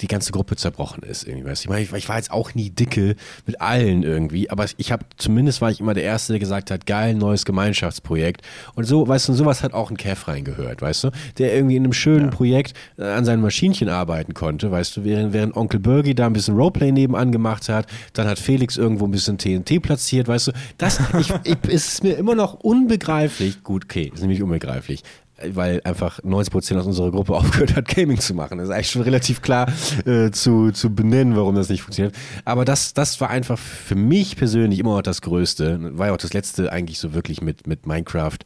die 0.00 0.08
ganze 0.08 0.32
Gruppe 0.32 0.56
zerbrochen 0.56 1.02
ist. 1.02 1.26
Irgendwie. 1.26 1.50
Ich, 1.52 1.68
meine, 1.68 1.82
ich 1.82 2.08
war 2.08 2.16
jetzt 2.16 2.30
auch 2.30 2.54
nie 2.54 2.70
dicke 2.70 3.16
mit 3.46 3.60
allen 3.60 4.02
irgendwie, 4.02 4.50
aber 4.50 4.66
ich 4.76 4.92
habe 4.92 5.04
zumindest 5.16 5.60
war 5.60 5.70
ich 5.70 5.80
immer 5.80 5.94
der 5.94 6.04
Erste, 6.04 6.32
der 6.32 6.40
gesagt 6.40 6.70
hat, 6.70 6.86
geil, 6.86 7.14
neues 7.14 7.44
Gemeinschaftsprojekt. 7.44 8.42
Und 8.74 8.84
so, 8.84 9.06
weißt 9.06 9.28
du, 9.28 9.32
sowas 9.32 9.62
hat 9.62 9.74
auch 9.74 9.90
ein 9.90 9.96
Kev 9.96 10.28
reingehört, 10.28 10.82
weißt 10.82 11.04
du, 11.04 11.10
der 11.38 11.54
irgendwie 11.54 11.76
in 11.76 11.84
einem 11.84 11.92
schönen 11.92 12.26
ja. 12.26 12.30
Projekt 12.30 12.74
äh, 12.98 13.04
an 13.04 13.24
seinem 13.24 13.42
Maschinchen 13.42 13.88
arbeiten 13.88 14.34
konnte, 14.34 14.70
weißt 14.70 14.96
du, 14.96 15.04
während, 15.04 15.32
während 15.32 15.56
Onkel 15.56 15.80
Bergi 15.80 16.14
da 16.14 16.26
ein 16.26 16.32
bisschen 16.32 16.56
Roleplay 16.56 16.92
nebenan 16.92 17.32
gemacht 17.32 17.68
hat, 17.68 17.86
dann 18.12 18.26
hat 18.26 18.38
Felix 18.38 18.76
irgendwo 18.76 19.06
ein 19.06 19.10
bisschen 19.10 19.38
TNT 19.38 19.82
platziert, 19.82 20.28
weißt 20.28 20.48
du, 20.48 20.52
das 20.78 21.00
ich, 21.18 21.32
ich, 21.44 21.70
ist 21.70 22.02
mir 22.02 22.16
immer 22.16 22.34
noch 22.34 22.54
unbegreiflich, 22.54 23.62
gut, 23.62 23.84
okay, 23.84 24.10
ist 24.12 24.20
nämlich 24.20 24.42
unbegreiflich, 24.42 25.02
weil 25.42 25.80
einfach 25.84 26.20
90% 26.20 26.78
aus 26.78 26.86
unserer 26.86 27.10
Gruppe 27.10 27.34
aufgehört 27.36 27.76
hat, 27.76 27.88
Gaming 27.88 28.18
zu 28.18 28.34
machen. 28.34 28.58
Das 28.58 28.68
ist 28.68 28.74
eigentlich 28.74 28.90
schon 28.90 29.02
relativ 29.02 29.42
klar 29.42 29.68
äh, 30.04 30.30
zu, 30.30 30.72
zu 30.72 30.94
benennen, 30.94 31.36
warum 31.36 31.54
das 31.54 31.68
nicht 31.68 31.82
funktioniert. 31.82 32.14
Aber 32.44 32.64
das, 32.64 32.94
das 32.94 33.20
war 33.20 33.30
einfach 33.30 33.58
für 33.58 33.96
mich 33.96 34.36
persönlich 34.36 34.78
immer 34.78 34.96
noch 34.96 35.02
das 35.02 35.22
Größte. 35.22 35.98
War 35.98 36.08
ja 36.08 36.12
auch 36.12 36.18
das 36.18 36.32
letzte 36.32 36.72
eigentlich 36.72 36.98
so 36.98 37.14
wirklich 37.14 37.42
mit, 37.42 37.66
mit 37.66 37.86
Minecraft 37.86 38.38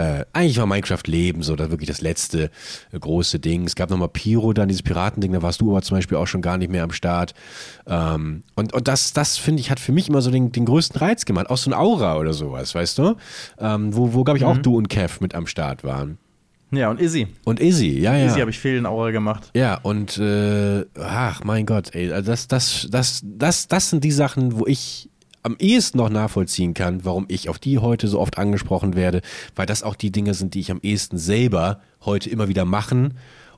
äh, 0.00 0.24
eigentlich 0.32 0.58
war 0.58 0.66
Minecraft 0.66 1.02
Leben 1.06 1.42
so, 1.42 1.56
da 1.56 1.70
wirklich 1.70 1.88
das 1.88 2.00
letzte 2.00 2.50
äh, 2.92 2.98
große 2.98 3.38
Ding. 3.38 3.66
Es 3.66 3.74
gab 3.74 3.90
nochmal 3.90 4.08
Pyro, 4.08 4.52
dann 4.52 4.68
dieses 4.68 4.82
Piratending, 4.82 5.32
da 5.32 5.42
warst 5.42 5.60
du 5.60 5.70
aber 5.70 5.82
zum 5.82 5.98
Beispiel 5.98 6.16
auch 6.16 6.26
schon 6.26 6.40
gar 6.42 6.56
nicht 6.56 6.70
mehr 6.70 6.82
am 6.82 6.92
Start. 6.92 7.34
Ähm, 7.86 8.42
und, 8.56 8.72
und 8.72 8.88
das, 8.88 9.12
das 9.12 9.36
finde 9.36 9.60
ich, 9.60 9.70
hat 9.70 9.78
für 9.78 9.92
mich 9.92 10.08
immer 10.08 10.22
so 10.22 10.30
den, 10.30 10.52
den 10.52 10.64
größten 10.64 10.98
Reiz 10.98 11.24
gemacht. 11.24 11.50
Auch 11.50 11.58
so 11.58 11.70
ein 11.70 11.74
Aura 11.74 12.16
oder 12.16 12.32
sowas, 12.32 12.74
weißt 12.74 12.98
du? 12.98 13.16
Ähm, 13.58 13.94
wo, 13.94 14.14
wo 14.14 14.24
glaube 14.24 14.38
ich, 14.38 14.44
auch 14.44 14.56
mhm. 14.56 14.62
du 14.62 14.76
und 14.76 14.88
Kev 14.88 15.18
mit 15.20 15.34
am 15.34 15.46
Start 15.46 15.84
waren. 15.84 16.18
Ja, 16.72 16.88
und 16.88 17.00
Izzy. 17.00 17.26
Und 17.44 17.60
Izzy, 17.60 17.98
ja, 17.98 18.16
ja. 18.16 18.26
Izzy 18.26 18.40
habe 18.40 18.50
ich 18.50 18.58
viel 18.58 18.76
in 18.76 18.86
Aura 18.86 19.10
gemacht. 19.10 19.50
Ja, 19.54 19.78
und 19.82 20.18
äh, 20.18 20.84
ach 20.98 21.42
mein 21.44 21.66
Gott, 21.66 21.94
ey, 21.94 22.12
also 22.12 22.30
das, 22.30 22.46
das, 22.46 22.86
das, 22.90 23.22
das, 23.24 23.66
das 23.66 23.90
sind 23.90 24.04
die 24.04 24.12
Sachen, 24.12 24.58
wo 24.58 24.66
ich 24.66 25.10
am 25.42 25.56
ehesten 25.58 25.98
noch 25.98 26.10
nachvollziehen 26.10 26.74
kann, 26.74 27.04
warum 27.04 27.24
ich 27.28 27.48
auf 27.48 27.58
die 27.58 27.78
heute 27.78 28.08
so 28.08 28.20
oft 28.20 28.38
angesprochen 28.38 28.94
werde, 28.94 29.22
weil 29.56 29.66
das 29.66 29.82
auch 29.82 29.94
die 29.94 30.12
Dinge 30.12 30.34
sind, 30.34 30.54
die 30.54 30.60
ich 30.60 30.70
am 30.70 30.80
ehesten 30.82 31.18
selber 31.18 31.80
heute 32.04 32.30
immer 32.30 32.48
wieder 32.48 32.64
machen. 32.64 33.14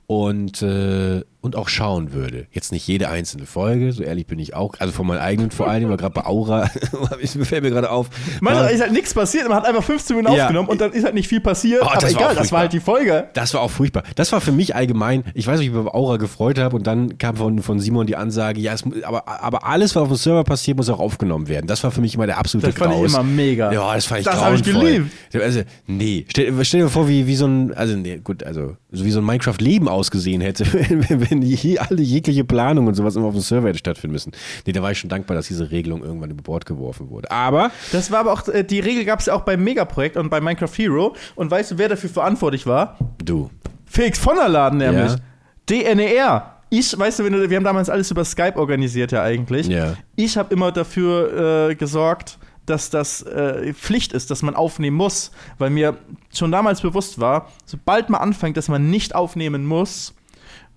Und 0.07 0.61
äh, 0.61 1.23
und 1.43 1.55
auch 1.57 1.67
schauen 1.67 2.13
würde, 2.13 2.47
jetzt 2.51 2.71
nicht 2.71 2.87
jede 2.87 3.09
einzelne 3.09 3.45
Folge, 3.45 3.91
so 3.91 4.01
ehrlich 4.01 4.25
bin 4.27 4.39
ich 4.39 4.55
auch, 4.55 4.75
also 4.79 4.93
von 4.93 5.05
meinen 5.05 5.19
eigenen 5.19 5.51
vor 5.51 5.67
allem, 5.67 5.85
aber 5.87 5.97
gerade 5.97 6.13
bei 6.13 6.25
Aura, 6.25 6.67
fällt 7.43 7.63
mir 7.63 7.69
gerade 7.69 7.91
auf. 7.91 8.07
Manchmal 8.41 8.71
ist 8.71 8.81
halt 8.81 8.93
nichts 8.93 9.13
passiert, 9.13 9.47
man 9.49 9.57
hat 9.57 9.65
einfach 9.65 9.83
15 9.83 10.15
Minuten 10.15 10.35
Ja. 10.35 10.43
aufgenommen 10.45 10.69
und 10.69 10.79
dann 10.81 10.93
ist 10.93 11.03
halt 11.03 11.13
nicht 11.13 11.27
viel 11.27 11.41
passiert, 11.41 11.81
Oh, 11.83 11.87
aber 11.89 12.01
war 12.01 12.09
egal, 12.09 12.35
das 12.35 12.51
war 12.53 12.59
halt 12.61 12.71
die 12.73 12.79
Folge. 12.79 13.27
Das 13.33 13.53
war 13.53 13.61
auch 13.61 13.69
furchtbar. 13.71 14.03
Das 14.15 14.31
war 14.31 14.39
für 14.41 14.53
mich 14.53 14.73
allgemein, 14.75 15.23
ich 15.33 15.45
weiß 15.45 15.59
nicht, 15.59 15.67
wie 15.67 15.71
ich 15.77 15.83
mich 15.83 15.91
bei 15.91 15.93
Aura 15.97 16.15
gefreut 16.17 16.57
habe 16.59 16.75
und 16.77 16.87
dann 16.87 17.17
kam 17.17 17.35
von, 17.35 17.61
von 17.61 17.79
Simon 17.79 18.07
die 18.07 18.15
Ansage, 18.15 18.61
ja, 18.61 18.73
es, 18.73 18.83
aber, 19.03 19.27
aber 19.27 19.65
alles, 19.67 19.95
was 19.95 20.03
auf 20.03 20.07
dem 20.07 20.17
Server 20.17 20.43
passiert, 20.45 20.77
muss 20.77 20.89
auch 20.89 20.99
aufgenommen 20.99 21.49
werden. 21.49 21.67
Das 21.67 21.83
war 21.83 21.91
für 21.91 21.99
mich 22.01 22.15
immer 22.15 22.25
der 22.25 22.37
absolute 22.37 22.67
Das 22.67 22.77
fand 22.77 22.93
ich 22.93 22.99
Graus. 23.01 23.13
immer 23.13 23.23
mega. 23.23 23.71
Ja, 23.73 23.93
das 23.93 24.05
fand 24.05 24.21
ich 24.21 24.25
Das 24.25 24.39
hab 24.39 24.53
ich 24.53 24.63
geliebt. 24.63 25.11
Also, 25.33 25.61
nee, 25.87 26.25
stell, 26.29 26.53
stell 26.63 26.81
dir 26.83 26.89
vor, 26.89 27.09
wie, 27.09 27.27
wie 27.27 27.35
so 27.35 27.45
ein, 27.47 27.73
also, 27.73 27.95
nee, 27.97 28.19
gut, 28.23 28.43
also, 28.43 28.77
so 28.91 29.03
wie 29.03 29.11
so 29.11 29.19
ein 29.19 29.25
Minecraft-Leben 29.25 29.89
ausgesehen 29.89 30.41
hätte, 30.41 30.65
wenn, 30.89 31.29
wenn 31.29 31.32
je, 31.41 31.79
alle 31.79 32.01
jegliche 32.01 32.43
Planung 32.43 32.87
und 32.87 32.95
sowas 32.95 33.15
immer 33.15 33.27
auf 33.27 33.33
dem 33.33 33.41
Server 33.41 33.69
hätte 33.69 33.79
stattfinden 33.79 34.13
müssen. 34.13 34.31
Nee, 34.65 34.73
da 34.73 34.81
war 34.81 34.91
ich 34.91 34.99
schon 34.99 35.09
dankbar, 35.09 35.35
dass 35.35 35.47
diese 35.47 35.71
Regelung 35.71 36.03
irgendwann 36.03 36.31
über 36.31 36.43
Bord 36.43 36.65
geworfen 36.65 37.09
wurde. 37.09 37.31
Aber, 37.31 37.71
Das 37.91 38.11
war 38.11 38.19
aber 38.19 38.33
auch, 38.33 38.47
äh, 38.47 38.63
die 38.63 38.79
Regel 38.79 39.05
gab 39.05 39.19
es 39.19 39.27
ja 39.27 39.33
auch 39.33 39.41
beim 39.41 39.63
Megaprojekt 39.63 40.17
und 40.17 40.29
bei 40.29 40.41
Minecraft 40.41 40.71
Hero. 40.75 41.15
Und 41.35 41.51
weißt 41.51 41.71
du, 41.71 41.77
wer 41.77 41.89
dafür 41.89 42.09
verantwortlich 42.09 42.65
war? 42.65 42.97
du, 43.23 43.49
Felix 43.85 44.19
von 44.19 44.35
der 44.35 44.49
Laden 44.49 44.79
nämlich. 44.79 45.11
Ja. 45.11 45.17
DNER. 45.69 46.49
Ich, 46.69 46.97
weißt 46.97 47.19
du, 47.19 47.23
wenn 47.25 47.33
du, 47.33 47.49
wir 47.49 47.57
haben 47.57 47.63
damals 47.63 47.89
alles 47.89 48.09
über 48.09 48.25
Skype 48.25 48.55
organisiert 48.55 49.11
ja 49.11 49.21
eigentlich. 49.21 49.67
Ja. 49.67 49.93
Ich 50.15 50.37
habe 50.37 50.51
immer 50.53 50.71
dafür 50.71 51.69
äh, 51.69 51.75
gesorgt, 51.75 52.39
dass 52.65 52.89
das 52.89 53.21
äh, 53.21 53.73
Pflicht 53.73 54.13
ist, 54.13 54.31
dass 54.31 54.41
man 54.41 54.55
aufnehmen 54.55 54.97
muss, 54.97 55.31
weil 55.59 55.69
mir 55.69 55.97
schon 56.33 56.51
damals 56.51 56.81
bewusst 56.81 57.19
war, 57.19 57.51
sobald 57.65 58.09
man 58.09 58.21
anfängt, 58.21 58.57
dass 58.57 58.69
man 58.69 58.89
nicht 58.89 59.13
aufnehmen 59.13 59.65
muss, 59.65 60.15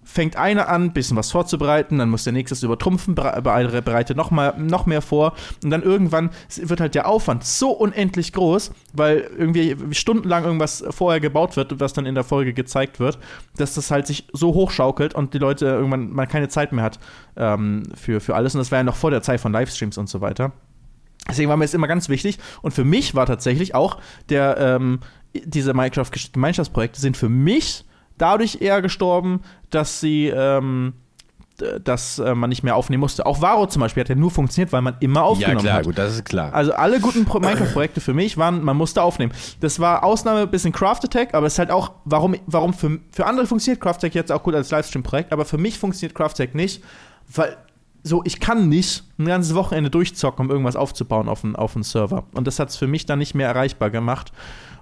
fängt 0.07 0.37
einer 0.37 0.69
an, 0.69 0.85
ein 0.85 0.93
bisschen 0.93 1.17
was 1.17 1.31
vorzubereiten, 1.31 1.99
dann 1.99 2.09
muss 2.09 2.25
der 2.25 2.33
nächste 2.33 2.55
es 2.55 2.63
übertrumpfen, 2.63 3.15
bere- 3.15 3.41
bere- 3.43 3.83
bereitet 3.83 4.17
noch, 4.17 4.31
mal, 4.31 4.55
noch 4.57 4.87
mehr 4.87 5.03
vor 5.03 5.35
und 5.63 5.71
dann 5.71 5.83
irgendwann 5.83 6.31
wird 6.55 6.81
halt 6.81 6.95
der 6.95 7.09
Aufwand 7.09 7.45
so 7.45 7.73
unendlich 7.73 8.33
groß, 8.33 8.71
weil 8.95 9.29
irgendwie 9.37 9.77
stundenlang 9.91 10.45
irgendwas 10.45 10.85
vorher 10.91 11.21
gebaut 11.21 11.57
wird, 11.57 11.81
was 11.81 11.93
dann 11.93 12.07
in 12.07 12.15
der 12.15 12.25
Folge 12.25 12.55
gezeigt 12.55 13.01
wird, 13.01 13.19
dass 13.57 13.75
das 13.75 13.91
halt 13.91 14.07
sich 14.07 14.29
so 14.33 14.55
hochschaukelt 14.55 15.15
und 15.15 15.35
die 15.35 15.39
Leute 15.39 15.67
irgendwann 15.67 16.13
mal 16.13 16.27
keine 16.27 16.49
Zeit 16.49 16.73
mehr 16.73 16.85
hat 16.85 16.99
ähm, 17.37 17.83
für, 17.95 18.21
für 18.21 18.35
alles 18.37 18.55
und 18.55 18.61
das 18.61 18.71
war 18.71 18.79
ja 18.79 18.85
noch 18.85 18.97
vor 18.97 19.11
der 19.11 19.23
Zeit 19.23 19.41
von 19.41 19.53
Livestreams 19.53 19.99
und 19.99 20.09
so 20.09 20.21
weiter. 20.21 20.53
Deswegen 21.29 21.49
war 21.49 21.57
mir 21.57 21.65
das 21.65 21.75
immer 21.75 21.89
ganz 21.89 22.09
wichtig. 22.09 22.39
Und 22.63 22.71
für 22.71 22.85
mich 22.85 23.17
war 23.17 23.27
tatsächlich 23.27 23.75
auch 23.75 23.99
der, 24.29 24.59
ähm, 24.59 25.01
diese 25.35 25.75
Minecraft-Gemeinschaftsprojekte 25.75 27.01
sind 27.01 27.17
für 27.17 27.29
mich 27.29 27.85
dadurch 28.19 28.61
eher 28.61 28.83
gestorben, 28.83 29.43
dass 29.71 30.01
sie, 30.01 30.27
ähm, 30.29 30.95
dass 31.83 32.19
äh, 32.19 32.35
man 32.35 32.51
nicht 32.51 32.63
mehr 32.63 32.77
aufnehmen 32.77 33.01
musste. 33.01 33.25
Auch 33.25 33.41
Varo 33.41 33.67
zum 33.67 33.81
Beispiel 33.81 34.03
hat 34.03 34.09
ja 34.11 34.15
nur 34.15 34.31
funktioniert, 34.31 34.73
weil 34.73 34.83
man 34.83 34.97
immer 35.01 35.21
ja 35.21 35.27
aufgenommen 35.27 35.61
klar, 35.61 35.77
hat. 35.79 35.85
gut, 35.85 35.97
das 35.97 36.13
ist 36.15 36.25
klar. 36.25 36.53
Also 36.53 36.73
alle 36.75 37.01
guten 37.01 37.25
Pro- 37.25 37.41
Minecraft-Projekte 37.41 38.01
für 38.01 38.13
mich 38.13 38.37
waren, 38.37 38.63
man 38.63 38.77
musste 38.77 39.03
aufnehmen. 39.03 39.33
Das 39.61 39.81
war 39.81 40.05
Ausnahme 40.05 40.41
ein 40.41 40.51
bisschen 40.51 40.73
Craft 40.73 41.01
Attack, 41.05 41.35
aber 41.35 41.47
es 41.47 41.55
ist 41.55 41.59
halt 41.59 41.71
auch, 41.71 41.93
warum, 42.05 42.37
warum 42.47 42.75
für, 42.75 42.99
für 43.11 43.27
andere 43.27 43.47
funktioniert 43.47 43.81
Craft 43.81 43.97
Attack 43.97 44.15
jetzt 44.15 44.31
auch 44.31 44.43
gut 44.43 44.55
als 44.55 44.71
Livestream-Projekt, 44.71 45.33
aber 45.33 45.47
für 45.47 45.59
mich 45.59 45.79
funktioniert 45.79 46.15
Craft 46.15 46.33
Attack 46.33 46.55
nicht, 46.55 46.85
weil 47.35 47.57
so, 48.03 48.23
ich 48.25 48.39
kann 48.39 48.69
nicht 48.69 49.03
ein 49.19 49.25
ganzes 49.25 49.57
Wochenende 49.57 49.91
durchzocken, 49.91 50.45
um 50.47 50.51
irgendwas 50.51 50.77
aufzubauen 50.77 51.29
auf 51.29 51.43
einen 51.43 51.57
auf 51.57 51.75
Server. 51.81 52.23
Und 52.35 52.47
das 52.47 52.61
hat 52.61 52.69
es 52.69 52.77
für 52.77 52.87
mich 52.87 53.05
dann 53.05 53.19
nicht 53.19 53.35
mehr 53.35 53.49
erreichbar 53.49 53.91
gemacht. 53.91 54.31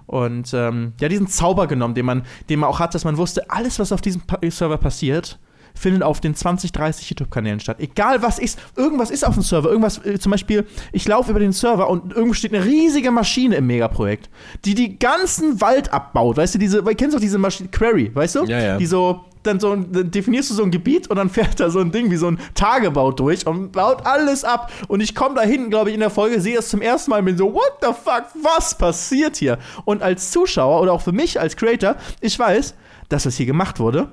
Und 0.07 0.53
ähm, 0.53 0.93
ja, 0.99 1.09
diesen 1.09 1.27
Zauber 1.27 1.67
genommen, 1.67 1.95
den 1.95 2.05
man, 2.05 2.23
den 2.49 2.59
man 2.59 2.69
auch 2.69 2.79
hat, 2.79 2.93
dass 2.93 3.05
man 3.05 3.17
wusste, 3.17 3.49
alles, 3.49 3.79
was 3.79 3.91
auf 3.91 4.01
diesem 4.01 4.21
pa 4.21 4.39
Server 4.49 4.77
passiert, 4.77 5.39
findet 5.75 6.03
auf 6.03 6.21
den 6.21 6.33
20, 6.33 6.71
30 6.71 7.09
YouTube-Kanälen 7.09 7.59
statt. 7.59 7.77
Egal 7.79 8.21
was 8.21 8.39
ist, 8.39 8.59
irgendwas 8.75 9.11
ist 9.11 9.25
auf 9.25 9.33
dem 9.33 9.43
Server. 9.43 9.69
Irgendwas, 9.69 10.03
äh, 10.05 10.19
zum 10.19 10.31
Beispiel, 10.31 10.65
ich 10.91 11.07
laufe 11.07 11.31
über 11.31 11.39
den 11.39 11.51
Server 11.51 11.89
und 11.89 12.13
irgendwo 12.13 12.33
steht 12.33 12.53
eine 12.53 12.65
riesige 12.65 13.11
Maschine 13.11 13.55
im 13.57 13.67
Megaprojekt, 13.67 14.29
die 14.63 14.73
die 14.73 14.97
ganzen 14.97 15.59
Wald 15.61 15.91
abbaut. 15.93 16.37
Weißt 16.37 16.55
du, 16.55 16.59
diese, 16.59 16.85
weil 16.85 16.95
kennst 16.95 17.13
du 17.13 17.17
auch 17.17 17.21
diese 17.21 17.37
Maschine, 17.37 17.69
Query, 17.69 18.11
weißt 18.13 18.35
du? 18.35 18.45
Ja, 18.45 18.59
ja. 18.59 18.77
Die 18.77 18.85
so, 18.85 19.25
dann 19.45 19.59
so, 19.59 19.75
dann 19.75 20.11
definierst 20.11 20.49
du 20.49 20.53
so 20.53 20.63
ein 20.63 20.71
Gebiet 20.71 21.07
und 21.09 21.17
dann 21.17 21.29
fährt 21.29 21.59
da 21.59 21.69
so 21.69 21.79
ein 21.79 21.91
Ding 21.91 22.11
wie 22.11 22.17
so 22.17 22.27
ein 22.27 22.39
Tagebau 22.53 23.11
durch 23.11 23.45
und 23.45 23.71
baut 23.71 24.05
alles 24.05 24.43
ab. 24.43 24.71
Und 24.87 25.01
ich 25.01 25.15
komme 25.15 25.35
da 25.35 25.41
hinten, 25.41 25.69
glaube 25.69 25.89
ich, 25.89 25.93
in 25.93 25.99
der 25.99 26.09
Folge, 26.09 26.41
sehe 26.41 26.57
es 26.57 26.69
zum 26.69 26.81
ersten 26.81 27.11
Mal 27.11 27.19
und 27.19 27.25
bin 27.25 27.37
so, 27.37 27.53
what 27.53 27.77
the 27.81 27.87
fuck, 27.87 28.25
was 28.41 28.77
passiert 28.77 29.37
hier? 29.37 29.57
Und 29.85 30.01
als 30.01 30.31
Zuschauer 30.31 30.81
oder 30.81 30.93
auch 30.93 31.01
für 31.01 31.11
mich 31.11 31.39
als 31.39 31.55
Creator, 31.55 31.95
ich 32.21 32.37
weiß, 32.37 32.75
dass 33.09 33.23
das 33.23 33.35
hier 33.35 33.45
gemacht 33.45 33.79
wurde. 33.79 34.09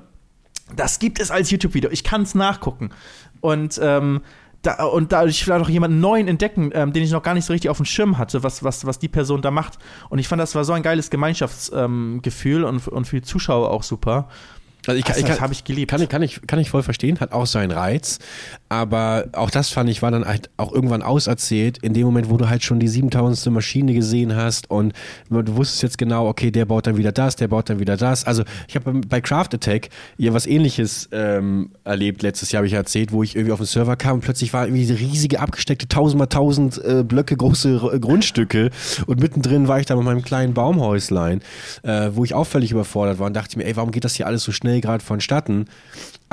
Das 0.75 0.99
gibt 0.99 1.19
es 1.19 1.31
als 1.31 1.51
YouTube-Video. 1.51 1.89
Ich 1.91 2.03
kann 2.03 2.23
es 2.23 2.35
nachgucken. 2.35 2.91
Und, 3.41 3.79
ähm, 3.81 4.21
da, 4.61 4.85
und 4.85 5.11
dadurch 5.11 5.43
vielleicht 5.43 5.65
auch 5.65 5.69
jemanden 5.69 5.99
neuen 5.99 6.27
entdecken, 6.27 6.71
ähm, 6.73 6.93
den 6.93 7.03
ich 7.03 7.11
noch 7.11 7.21
gar 7.21 7.33
nicht 7.33 7.45
so 7.45 7.53
richtig 7.53 7.69
auf 7.69 7.77
dem 7.77 7.85
Schirm 7.85 8.17
hatte, 8.17 8.43
was, 8.43 8.63
was, 8.63 8.85
was 8.85 8.97
die 8.97 9.09
Person 9.09 9.41
da 9.41 9.51
macht. 9.51 9.77
Und 10.09 10.19
ich 10.19 10.27
fand, 10.27 10.41
das 10.41 10.55
war 10.55 10.63
so 10.63 10.73
ein 10.73 10.83
geiles 10.83 11.09
Gemeinschaftsgefühl 11.09 12.61
ähm, 12.61 12.67
und, 12.67 12.87
und 12.87 13.05
für 13.05 13.17
die 13.17 13.23
Zuschauer 13.23 13.69
auch 13.69 13.83
super. 13.83 14.29
Also 14.85 14.99
ich, 14.99 15.07
ich 15.17 15.25
das 15.25 15.39
habe 15.41 15.53
ich 15.53 15.63
geliebt. 15.63 15.91
Kann, 15.91 16.01
ich- 16.01 16.09
kann, 16.09 16.21
ich, 16.21 16.41
kann 16.45 16.59
ich 16.59 16.69
voll 16.69 16.83
verstehen, 16.83 17.19
hat 17.19 17.31
auch 17.31 17.45
seinen 17.45 17.71
Reiz. 17.71 18.19
Aber 18.69 19.25
auch 19.33 19.49
das 19.51 19.69
fand 19.69 19.89
ich, 19.89 20.01
war 20.01 20.11
dann 20.11 20.25
halt 20.25 20.49
auch 20.57 20.73
irgendwann 20.73 21.01
auserzählt, 21.03 21.77
in 21.79 21.93
dem 21.93 22.05
Moment, 22.05 22.29
wo 22.29 22.37
du 22.37 22.49
halt 22.49 22.63
schon 22.63 22.79
die 22.79 22.87
7000. 22.87 23.53
Maschine 23.53 23.93
gesehen 23.93 24.35
hast 24.35 24.69
und 24.69 24.93
du 25.29 25.55
wusstest 25.55 25.83
jetzt 25.83 25.97
genau, 25.97 26.27
okay, 26.27 26.49
der 26.51 26.65
baut 26.65 26.87
dann 26.87 26.97
wieder 26.97 27.11
das, 27.11 27.35
der 27.35 27.47
baut 27.47 27.69
dann 27.69 27.79
wieder 27.79 27.97
das. 27.97 28.25
Also 28.25 28.43
ich 28.67 28.75
habe 28.75 29.01
bei 29.07 29.21
Craft 29.21 29.49
Attack 29.53 29.89
ja 30.17 30.33
was 30.33 30.45
ähnliches 30.47 31.07
ähm, 31.11 31.69
erlebt, 31.83 32.23
letztes 32.23 32.51
Jahr 32.51 32.59
habe 32.59 32.67
ich 32.67 32.73
erzählt, 32.73 33.11
wo 33.11 33.21
ich 33.23 33.35
irgendwie 33.35 33.51
auf 33.53 33.59
den 33.59 33.67
Server 33.67 33.95
kam 33.95 34.15
und 34.15 34.21
plötzlich 34.21 34.53
war 34.53 34.65
irgendwie 34.65 34.81
diese 34.81 34.99
riesige, 34.99 35.39
abgesteckte 35.39 35.85
1000 35.85 36.17
mal 36.17 36.23
1000 36.25 36.77
äh, 36.83 37.03
Blöcke 37.03 37.37
große 37.37 37.79
R- 37.93 37.99
Grundstücke 37.99 38.69
und 39.05 39.19
mittendrin 39.19 39.67
war 39.67 39.79
ich 39.79 39.85
da 39.85 39.95
mit 39.95 40.03
meinem 40.05 40.23
kleinen 40.23 40.53
Baumhäuslein, 40.53 41.41
äh, 41.83 42.09
wo 42.13 42.23
ich 42.25 42.33
auch 42.33 42.45
völlig 42.47 42.71
überfordert 42.71 43.19
war 43.19 43.27
und 43.27 43.33
dachte 43.33 43.57
mir, 43.57 43.65
ey, 43.65 43.75
warum 43.75 43.91
geht 43.91 44.03
das 44.03 44.15
hier 44.15 44.25
alles 44.27 44.43
so 44.43 44.51
schnell 44.51 44.72
gerade 44.81 45.03
vonstatten? 45.03 45.65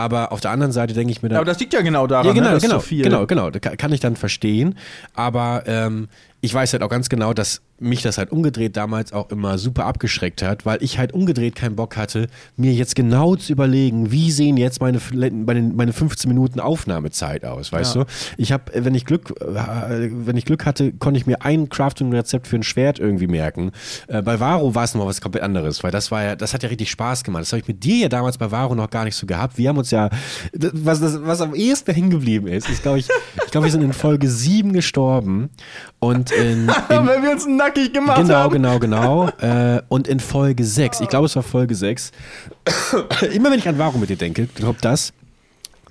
Aber 0.01 0.33
auf 0.33 0.41
der 0.41 0.51
anderen 0.51 0.73
Seite 0.73 0.95
denke 0.95 1.13
ich 1.13 1.23
mir 1.23 1.29
dann, 1.29 1.37
Aber 1.39 1.45
das 1.45 1.61
liegt 1.61 1.73
ja 1.75 1.83
genau 1.83 2.07
daran, 2.07 2.27
ja, 2.27 2.33
genau, 2.33 2.47
ne, 2.49 2.55
dass 2.55 2.63
genau, 2.63 2.75
so 2.77 2.81
viel. 2.81 3.03
genau, 3.05 3.27
genau. 3.27 3.51
Kann 3.51 3.93
ich 3.93 4.01
dann 4.01 4.17
verstehen. 4.17 4.77
Aber 5.15 5.65
ähm, 5.67 6.09
ich 6.43 6.55
weiß 6.55 6.73
halt 6.73 6.83
auch 6.83 6.89
ganz 6.89 7.09
genau, 7.09 7.35
dass 7.35 7.61
mich 7.83 8.03
das 8.03 8.19
halt 8.19 8.31
umgedreht 8.31 8.77
damals 8.77 9.13
auch 9.15 9.31
immer 9.31 9.57
super 9.57 9.87
abgeschreckt 9.87 10.43
hat, 10.43 10.67
weil 10.67 10.83
ich 10.83 10.99
halt 10.99 11.13
umgedreht 11.15 11.55
keinen 11.55 11.77
Bock 11.77 11.97
hatte, 11.97 12.29
mir 12.57 12.73
jetzt 12.75 12.95
genau 12.95 13.37
zu 13.37 13.53
überlegen, 13.53 14.11
wie 14.13 14.31
sehen 14.31 14.59
jetzt 14.59 14.81
meine, 14.83 15.01
meine, 15.15 15.63
meine 15.63 15.93
15 15.95 16.29
Minuten 16.29 16.61
Aufnahmezeit 16.61 17.45
aus, 17.45 17.73
weißt 17.73 17.95
Ja. 17.97 18.05
du? 18.05 18.11
Ich 18.37 18.53
habe, 18.53 18.65
wenn 18.75 18.95
ich 18.95 19.07
Glück, 19.07 19.33
äh, 19.41 20.11
wenn 20.13 20.37
ich 20.37 20.45
Glück 20.45 20.67
hatte, 20.67 20.93
konnte 20.93 21.19
ich 21.19 21.27
mir 21.27 21.43
ein 21.43 21.69
Crafting-Rezept 21.71 22.47
für 22.47 22.57
ein 22.57 22.63
Schwert 22.63 22.99
irgendwie 22.99 23.27
merken. 23.27 23.73
Äh, 24.09 24.21
bei 24.23 24.41
Varo 24.41 24.75
war 24.75 24.85
es 24.85 24.95
noch 24.95 25.07
was 25.07 25.21
komplett 25.23 25.43
anderes, 25.45 25.83
weil 25.83 25.91
das 25.91 26.11
war 26.11 26.23
ja, 26.23 26.37
das 26.37 26.53
hat 26.55 26.63
ja 26.63 26.69
richtig 26.69 26.91
Spaß 26.91 27.25
gemacht. 27.25 27.43
Das 27.43 27.53
habe 27.53 27.61
ich 27.61 27.69
mit 27.69 27.83
dir 27.83 27.97
ja 27.97 28.09
damals 28.09 28.37
bei 28.39 28.51
Varo 28.51 28.75
noch 28.75 28.91
gar 28.91 29.05
nicht 29.05 29.17
so 29.17 29.27
gehabt. 29.27 29.57
Wir 29.57 29.69
haben 29.71 29.79
uns 29.79 29.90
ja, 29.91 30.11
das- 30.53 30.71
was, 30.75 31.01
das, 31.01 31.19
was 31.25 31.41
am 31.41 31.55
ehesten 31.55 31.93
hängen 31.95 32.11
geblieben 32.11 32.47
ist, 32.47 32.69
ist, 32.69 32.83
glaube 32.83 32.99
ich, 32.99 33.09
ich 33.45 33.51
glaube, 33.51 33.67
wir 33.67 33.73
sind 33.73 33.83
in 33.83 33.93
Folge 33.93 34.29
7 34.29 34.73
gestorben 34.73 35.51
und 35.99 36.31
in, 36.31 36.69
in 36.89 37.07
Weil 37.07 37.23
wir 37.23 37.31
uns 37.33 37.47
nackig 37.47 37.93
gemacht 37.93 38.21
Genau, 38.23 38.35
haben. 38.35 38.53
genau, 38.53 38.79
genau. 38.79 39.29
Äh, 39.41 39.83
und 39.89 40.09
in 40.09 40.21
Folge 40.21 40.65
6, 40.65 41.01
ich 41.01 41.09
glaube, 41.09 41.27
es 41.27 41.37
war 41.37 41.43
Folge 41.43 41.75
6, 41.75 42.13
immer 43.35 43.51
wenn 43.51 43.59
ich 43.59 43.69
an 43.69 43.79
Varo 43.79 43.99
mit 43.99 44.11
dir 44.11 44.17
denke, 44.17 44.47
glaubt 44.55 44.85
das, 44.85 45.13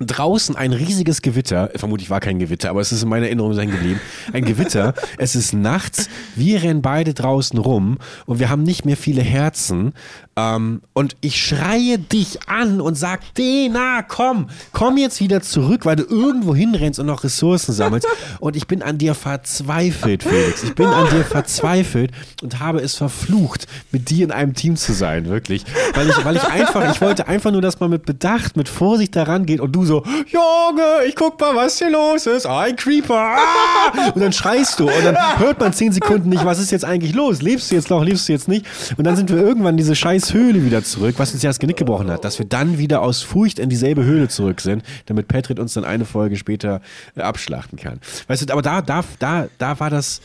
draußen 0.02 0.56
ein 0.56 0.72
riesiges 0.72 1.20
Gewitter, 1.20 1.68
vermutlich 1.76 2.08
war 2.08 2.20
kein 2.20 2.38
Gewitter, 2.38 2.70
aber 2.70 2.80
es 2.80 2.90
ist 2.90 3.02
in 3.02 3.10
meiner 3.10 3.26
Erinnerung 3.26 3.52
sein 3.52 3.70
geblieben, 3.70 4.00
ein 4.32 4.46
Gewitter, 4.46 4.94
es 5.18 5.34
ist 5.36 5.52
nachts, 5.52 6.08
wir 6.36 6.62
rennen 6.62 6.80
beide 6.80 7.12
draußen 7.12 7.58
rum 7.58 7.98
und 8.24 8.38
wir 8.38 8.48
haben 8.48 8.62
nicht 8.62 8.86
mehr 8.86 8.96
viele 8.96 9.20
Herzen 9.20 9.92
ähm, 10.40 10.82
und 10.92 11.16
ich 11.20 11.42
schreie 11.42 11.98
dich 11.98 12.48
an 12.48 12.80
und 12.80 12.94
sag, 12.94 13.34
Dena, 13.34 14.02
komm, 14.02 14.48
komm 14.72 14.96
jetzt 14.96 15.20
wieder 15.20 15.40
zurück, 15.42 15.84
weil 15.84 15.96
du 15.96 16.04
irgendwo 16.04 16.54
hinrennst 16.54 17.00
und 17.00 17.06
noch 17.06 17.24
Ressourcen 17.24 17.72
sammelst. 17.72 18.06
Und 18.40 18.56
ich 18.56 18.66
bin 18.66 18.82
an 18.82 18.96
dir 18.96 19.14
verzweifelt, 19.14 20.22
Felix, 20.22 20.62
ich 20.62 20.74
bin 20.74 20.86
an 20.86 21.08
dir 21.10 21.24
verzweifelt 21.24 22.10
und 22.42 22.58
habe 22.60 22.80
es 22.80 22.94
verflucht, 22.94 23.66
mit 23.92 24.08
dir 24.08 24.24
in 24.24 24.32
einem 24.32 24.54
Team 24.54 24.76
zu 24.76 24.92
sein, 24.92 25.28
wirklich, 25.28 25.64
weil 25.94 26.08
ich, 26.08 26.24
weil 26.24 26.36
ich 26.36 26.44
einfach, 26.44 26.90
ich 26.90 27.00
wollte 27.00 27.28
einfach 27.28 27.50
nur, 27.50 27.60
dass 27.60 27.80
man 27.80 27.90
mit 27.90 28.06
Bedacht, 28.06 28.56
mit 28.56 28.68
Vorsicht 28.68 29.14
daran 29.16 29.46
geht 29.46 29.60
und 29.60 29.72
du 29.72 29.84
so, 29.84 30.04
Junge, 30.26 31.06
ich 31.06 31.16
guck 31.16 31.38
mal, 31.40 31.54
was 31.54 31.78
hier 31.78 31.90
los 31.90 32.26
ist, 32.26 32.46
ein 32.46 32.76
Creeper, 32.76 33.36
ah! 33.36 34.10
und 34.14 34.20
dann 34.22 34.32
schreist 34.32 34.80
du 34.80 34.84
und 34.84 35.04
dann 35.04 35.16
hört 35.38 35.60
man 35.60 35.72
zehn 35.72 35.92
Sekunden 35.92 36.28
nicht, 36.30 36.44
was 36.44 36.58
ist 36.58 36.70
jetzt 36.70 36.84
eigentlich 36.84 37.14
los, 37.14 37.42
lebst 37.42 37.70
du 37.70 37.74
jetzt 37.74 37.90
noch, 37.90 38.02
lebst 38.02 38.28
du 38.28 38.32
jetzt 38.32 38.48
nicht? 38.48 38.64
Und 38.96 39.04
dann 39.04 39.16
sind 39.16 39.30
wir 39.30 39.38
irgendwann 39.38 39.76
diese 39.76 39.94
scheiß 39.94 40.29
Höhle 40.32 40.64
wieder 40.64 40.82
zurück, 40.82 41.16
was 41.18 41.32
uns 41.32 41.42
ja 41.42 41.50
das 41.50 41.58
Genick 41.58 41.76
gebrochen 41.76 42.10
hat, 42.10 42.24
dass 42.24 42.38
wir 42.38 42.46
dann 42.46 42.78
wieder 42.78 43.02
aus 43.02 43.22
Furcht 43.22 43.58
in 43.58 43.68
dieselbe 43.68 44.04
Höhle 44.04 44.28
zurück 44.28 44.60
sind, 44.60 44.82
damit 45.06 45.28
Patrick 45.28 45.58
uns 45.58 45.74
dann 45.74 45.84
eine 45.84 46.04
Folge 46.04 46.36
später 46.36 46.80
äh, 47.16 47.20
abschlachten 47.20 47.78
kann. 47.78 48.00
Weißt 48.26 48.48
du, 48.48 48.52
aber 48.52 48.62
da, 48.62 48.82
da, 48.82 49.04
da, 49.18 49.48
da 49.58 49.80
war 49.80 49.90
das, 49.90 50.20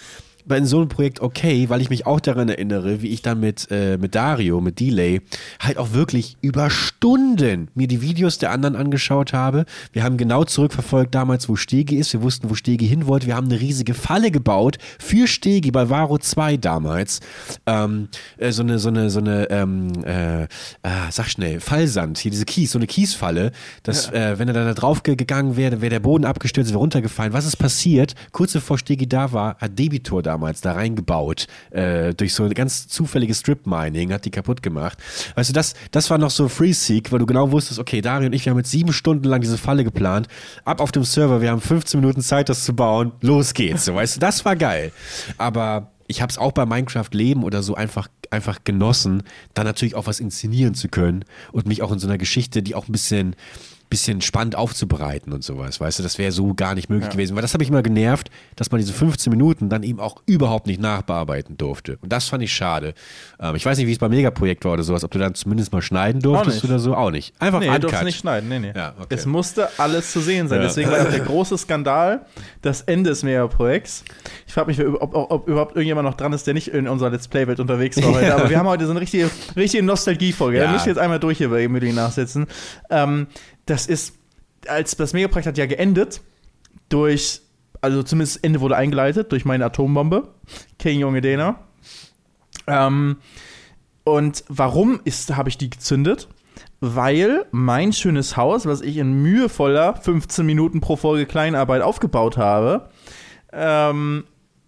bei 0.45 0.63
so 0.63 0.77
einem 0.79 0.89
Projekt 0.89 1.21
okay, 1.21 1.69
weil 1.69 1.81
ich 1.81 1.89
mich 1.89 2.05
auch 2.05 2.19
daran 2.19 2.49
erinnere, 2.49 3.01
wie 3.01 3.09
ich 3.09 3.21
dann 3.21 3.39
mit, 3.39 3.67
äh, 3.71 3.97
mit 3.97 4.15
Dario, 4.15 4.61
mit 4.61 4.79
Delay, 4.79 5.21
halt 5.59 5.77
auch 5.77 5.93
wirklich 5.93 6.37
über 6.41 6.69
Stunden 6.69 7.69
mir 7.73 7.87
die 7.87 8.01
Videos 8.01 8.37
der 8.37 8.51
anderen 8.51 8.75
angeschaut 8.75 9.33
habe. 9.33 9.65
Wir 9.93 10.03
haben 10.03 10.17
genau 10.17 10.43
zurückverfolgt 10.43 11.15
damals, 11.15 11.49
wo 11.49 11.55
Stegi 11.55 11.95
ist. 11.95 12.13
Wir 12.13 12.21
wussten, 12.21 12.49
wo 12.49 12.55
Stegi 12.55 12.87
hin 12.87 13.07
wollte. 13.07 13.27
Wir 13.27 13.35
haben 13.35 13.47
eine 13.47 13.59
riesige 13.59 13.93
Falle 13.93 14.31
gebaut 14.31 14.77
für 14.99 15.27
Stegi 15.27 15.71
bei 15.71 15.89
Varo 15.89 16.17
2 16.17 16.57
damals. 16.57 17.19
Ähm, 17.65 18.09
äh, 18.37 18.51
so 18.51 18.63
eine, 18.63 18.79
so 18.79 18.89
eine, 18.89 19.09
so 19.09 19.19
eine, 19.19 19.49
ähm, 19.49 19.91
äh, 20.05 20.43
äh, 20.43 20.47
sag 21.09 21.29
schnell, 21.29 21.59
Fallsand, 21.59 22.17
hier 22.17 22.31
diese 22.31 22.45
Kies, 22.45 22.71
so 22.71 22.79
eine 22.79 22.87
Kiesfalle, 22.87 23.51
dass, 23.83 24.07
ja. 24.07 24.31
äh, 24.31 24.39
wenn 24.39 24.47
er 24.47 24.53
da 24.53 24.73
drauf 24.73 25.03
gegangen 25.03 25.57
wäre, 25.57 25.81
wäre 25.81 25.89
der 25.89 25.99
Boden 25.99 26.25
abgestürzt, 26.25 26.69
wäre 26.69 26.79
runtergefallen. 26.79 27.33
Was 27.33 27.45
ist 27.45 27.57
passiert? 27.57 28.15
Kurz 28.31 28.53
bevor 28.53 28.77
Stegi 28.77 29.07
da 29.07 29.31
war, 29.31 29.57
hat 29.57 29.77
Debitor 29.77 30.21
damals 30.35 30.59
da 30.61 30.73
reingebaut, 30.73 31.47
äh, 31.71 32.13
durch 32.13 32.33
so 32.33 32.43
ein 32.43 32.53
ganz 32.53 32.87
zufälliges 32.87 33.39
Strip-Mining, 33.39 34.11
hat 34.11 34.25
die 34.25 34.31
kaputt 34.31 34.61
gemacht. 34.61 34.97
Weißt 35.35 35.49
du, 35.49 35.53
das, 35.53 35.75
das 35.91 36.09
war 36.09 36.17
noch 36.17 36.29
so 36.29 36.49
Free-Seek, 36.49 37.11
weil 37.11 37.19
du 37.19 37.25
genau 37.25 37.51
wusstest, 37.51 37.79
okay, 37.79 38.01
Dario 38.01 38.27
und 38.27 38.33
ich, 38.33 38.45
wir 38.45 38.51
haben 38.51 38.57
jetzt 38.57 38.71
sieben 38.71 38.91
Stunden 38.91 39.25
lang 39.25 39.41
diese 39.41 39.57
Falle 39.57 39.83
geplant, 39.83 40.27
ab 40.65 40.81
auf 40.81 40.91
dem 40.91 41.03
Server, 41.03 41.41
wir 41.41 41.51
haben 41.51 41.61
15 41.61 41.99
Minuten 41.99 42.21
Zeit, 42.21 42.49
das 42.49 42.65
zu 42.65 42.75
bauen, 42.75 43.13
los 43.21 43.53
geht's, 43.53 43.85
so, 43.85 43.95
weißt 43.95 44.17
du, 44.17 44.19
das 44.19 44.43
war 44.43 44.55
geil. 44.57 44.91
Aber 45.37 45.91
ich 46.07 46.21
habe 46.21 46.29
es 46.29 46.37
auch 46.37 46.51
bei 46.51 46.65
Minecraft 46.65 47.09
Leben 47.11 47.43
oder 47.43 47.63
so 47.63 47.75
einfach, 47.75 48.09
einfach 48.29 48.59
genossen, 48.63 49.23
da 49.53 49.63
natürlich 49.63 49.95
auch 49.95 50.05
was 50.05 50.19
inszenieren 50.19 50.75
zu 50.75 50.89
können 50.89 51.23
und 51.51 51.65
mich 51.65 51.81
auch 51.81 51.91
in 51.91 51.99
so 51.99 52.07
einer 52.07 52.17
Geschichte, 52.17 52.61
die 52.61 52.75
auch 52.75 52.87
ein 52.87 52.91
bisschen 52.91 53.35
bisschen 53.95 54.19
spannend 54.19 54.57
aufzubereiten 54.57 55.31
und 55.31 55.41
sowas. 55.41 55.79
Weißt 55.79 55.99
du, 55.99 56.03
das 56.03 56.17
wäre 56.17 56.33
so 56.33 56.53
gar 56.53 56.75
nicht 56.75 56.89
möglich 56.89 57.07
ja. 57.07 57.11
gewesen. 57.13 57.33
Weil 57.35 57.41
das 57.41 57.53
habe 57.53 57.63
ich 57.63 57.69
immer 57.69 57.81
genervt, 57.81 58.29
dass 58.57 58.69
man 58.69 58.81
diese 58.81 58.91
15 58.91 59.31
Minuten 59.31 59.69
dann 59.69 59.83
eben 59.83 60.01
auch 60.01 60.21
überhaupt 60.25 60.67
nicht 60.67 60.81
nachbearbeiten 60.81 61.55
durfte. 61.55 61.97
Und 62.01 62.11
das 62.11 62.27
fand 62.27 62.43
ich 62.43 62.53
schade. 62.53 62.93
Ähm, 63.39 63.55
ich 63.55 63.65
weiß 63.65 63.77
nicht, 63.77 63.87
wie 63.87 63.93
es 63.93 63.97
beim 63.97 64.11
Megaprojekt 64.11 64.65
war 64.65 64.73
oder 64.73 64.83
sowas, 64.83 65.05
ob 65.05 65.11
du 65.11 65.19
dann 65.19 65.33
zumindest 65.33 65.71
mal 65.71 65.81
schneiden 65.81 66.21
durftest 66.21 66.65
oder 66.65 66.77
so. 66.77 66.93
Auch 66.93 67.09
nicht. 67.09 67.33
Einfach 67.39 67.61
nee, 67.61 67.69
uncut. 67.69 67.93
du 67.93 68.03
nicht 68.03 68.19
schneiden. 68.19 68.49
Nee, 68.49 68.59
nee. 68.59 68.73
Ja, 68.75 68.95
okay. 68.99 69.15
Es 69.15 69.25
musste 69.25 69.69
alles 69.79 70.11
zu 70.11 70.19
sehen 70.19 70.49
sein. 70.49 70.59
Ja. 70.59 70.67
Deswegen 70.67 70.91
war 70.91 71.05
der 71.05 71.19
große 71.21 71.57
Skandal 71.57 72.25
das 72.61 72.81
Ende 72.81 73.11
des 73.11 73.23
Megaprojekts. 73.23 74.03
Ich 74.45 74.53
frage 74.53 74.67
mich, 74.67 74.85
ob, 74.85 75.15
ob, 75.15 75.31
ob, 75.31 75.47
überhaupt 75.47 75.77
irgendjemand 75.77 76.05
noch 76.05 76.15
dran 76.15 76.33
ist, 76.33 76.45
der 76.47 76.53
nicht 76.53 76.67
in 76.67 76.89
unserer 76.89 77.11
Let's 77.11 77.29
Play-Welt 77.29 77.61
unterwegs 77.61 77.95
war 78.03 78.13
heute. 78.13 78.35
Aber 78.35 78.49
wir 78.49 78.59
haben 78.59 78.67
heute 78.67 78.85
so 78.85 78.91
eine 78.91 78.99
richtige, 78.99 79.29
richtige 79.55 79.83
Nostalgie-Folge. 79.83 80.57
Ja. 80.57 80.65
Da 80.65 80.71
muss 80.73 80.81
ich 80.81 80.87
jetzt 80.87 80.99
einmal 80.99 81.19
durch 81.19 81.37
hier 81.37 81.49
bei 81.49 81.63
Emily 81.63 81.93
nachsitzen. 81.93 82.45
Ähm, 82.89 83.27
das 83.65 83.87
ist, 83.87 84.15
als 84.67 84.95
das 84.95 85.13
Megaprojekt 85.13 85.47
hat 85.47 85.57
ja 85.57 85.65
geendet 85.65 86.21
durch, 86.89 87.41
also 87.81 88.03
zumindest 88.03 88.43
Ende 88.43 88.61
wurde 88.61 88.75
eingeleitet 88.75 89.31
durch 89.31 89.45
meine 89.45 89.65
Atombombe, 89.65 90.29
King 90.79 90.99
Junge 90.99 91.21
Dena. 91.21 91.59
Ähm, 92.67 93.17
und 94.03 94.43
warum 94.47 95.01
habe 95.31 95.49
ich 95.49 95.57
die 95.57 95.69
gezündet? 95.69 96.27
Weil 96.79 97.45
mein 97.51 97.93
schönes 97.93 98.37
Haus, 98.37 98.65
was 98.65 98.81
ich 98.81 98.97
in 98.97 99.21
mühevoller 99.21 99.95
15 99.95 100.45
Minuten 100.45 100.81
pro 100.81 100.95
Folge 100.95 101.25
Kleinarbeit 101.25 101.81
aufgebaut 101.81 102.37
habe, 102.37 102.89
ähm, 103.51 104.25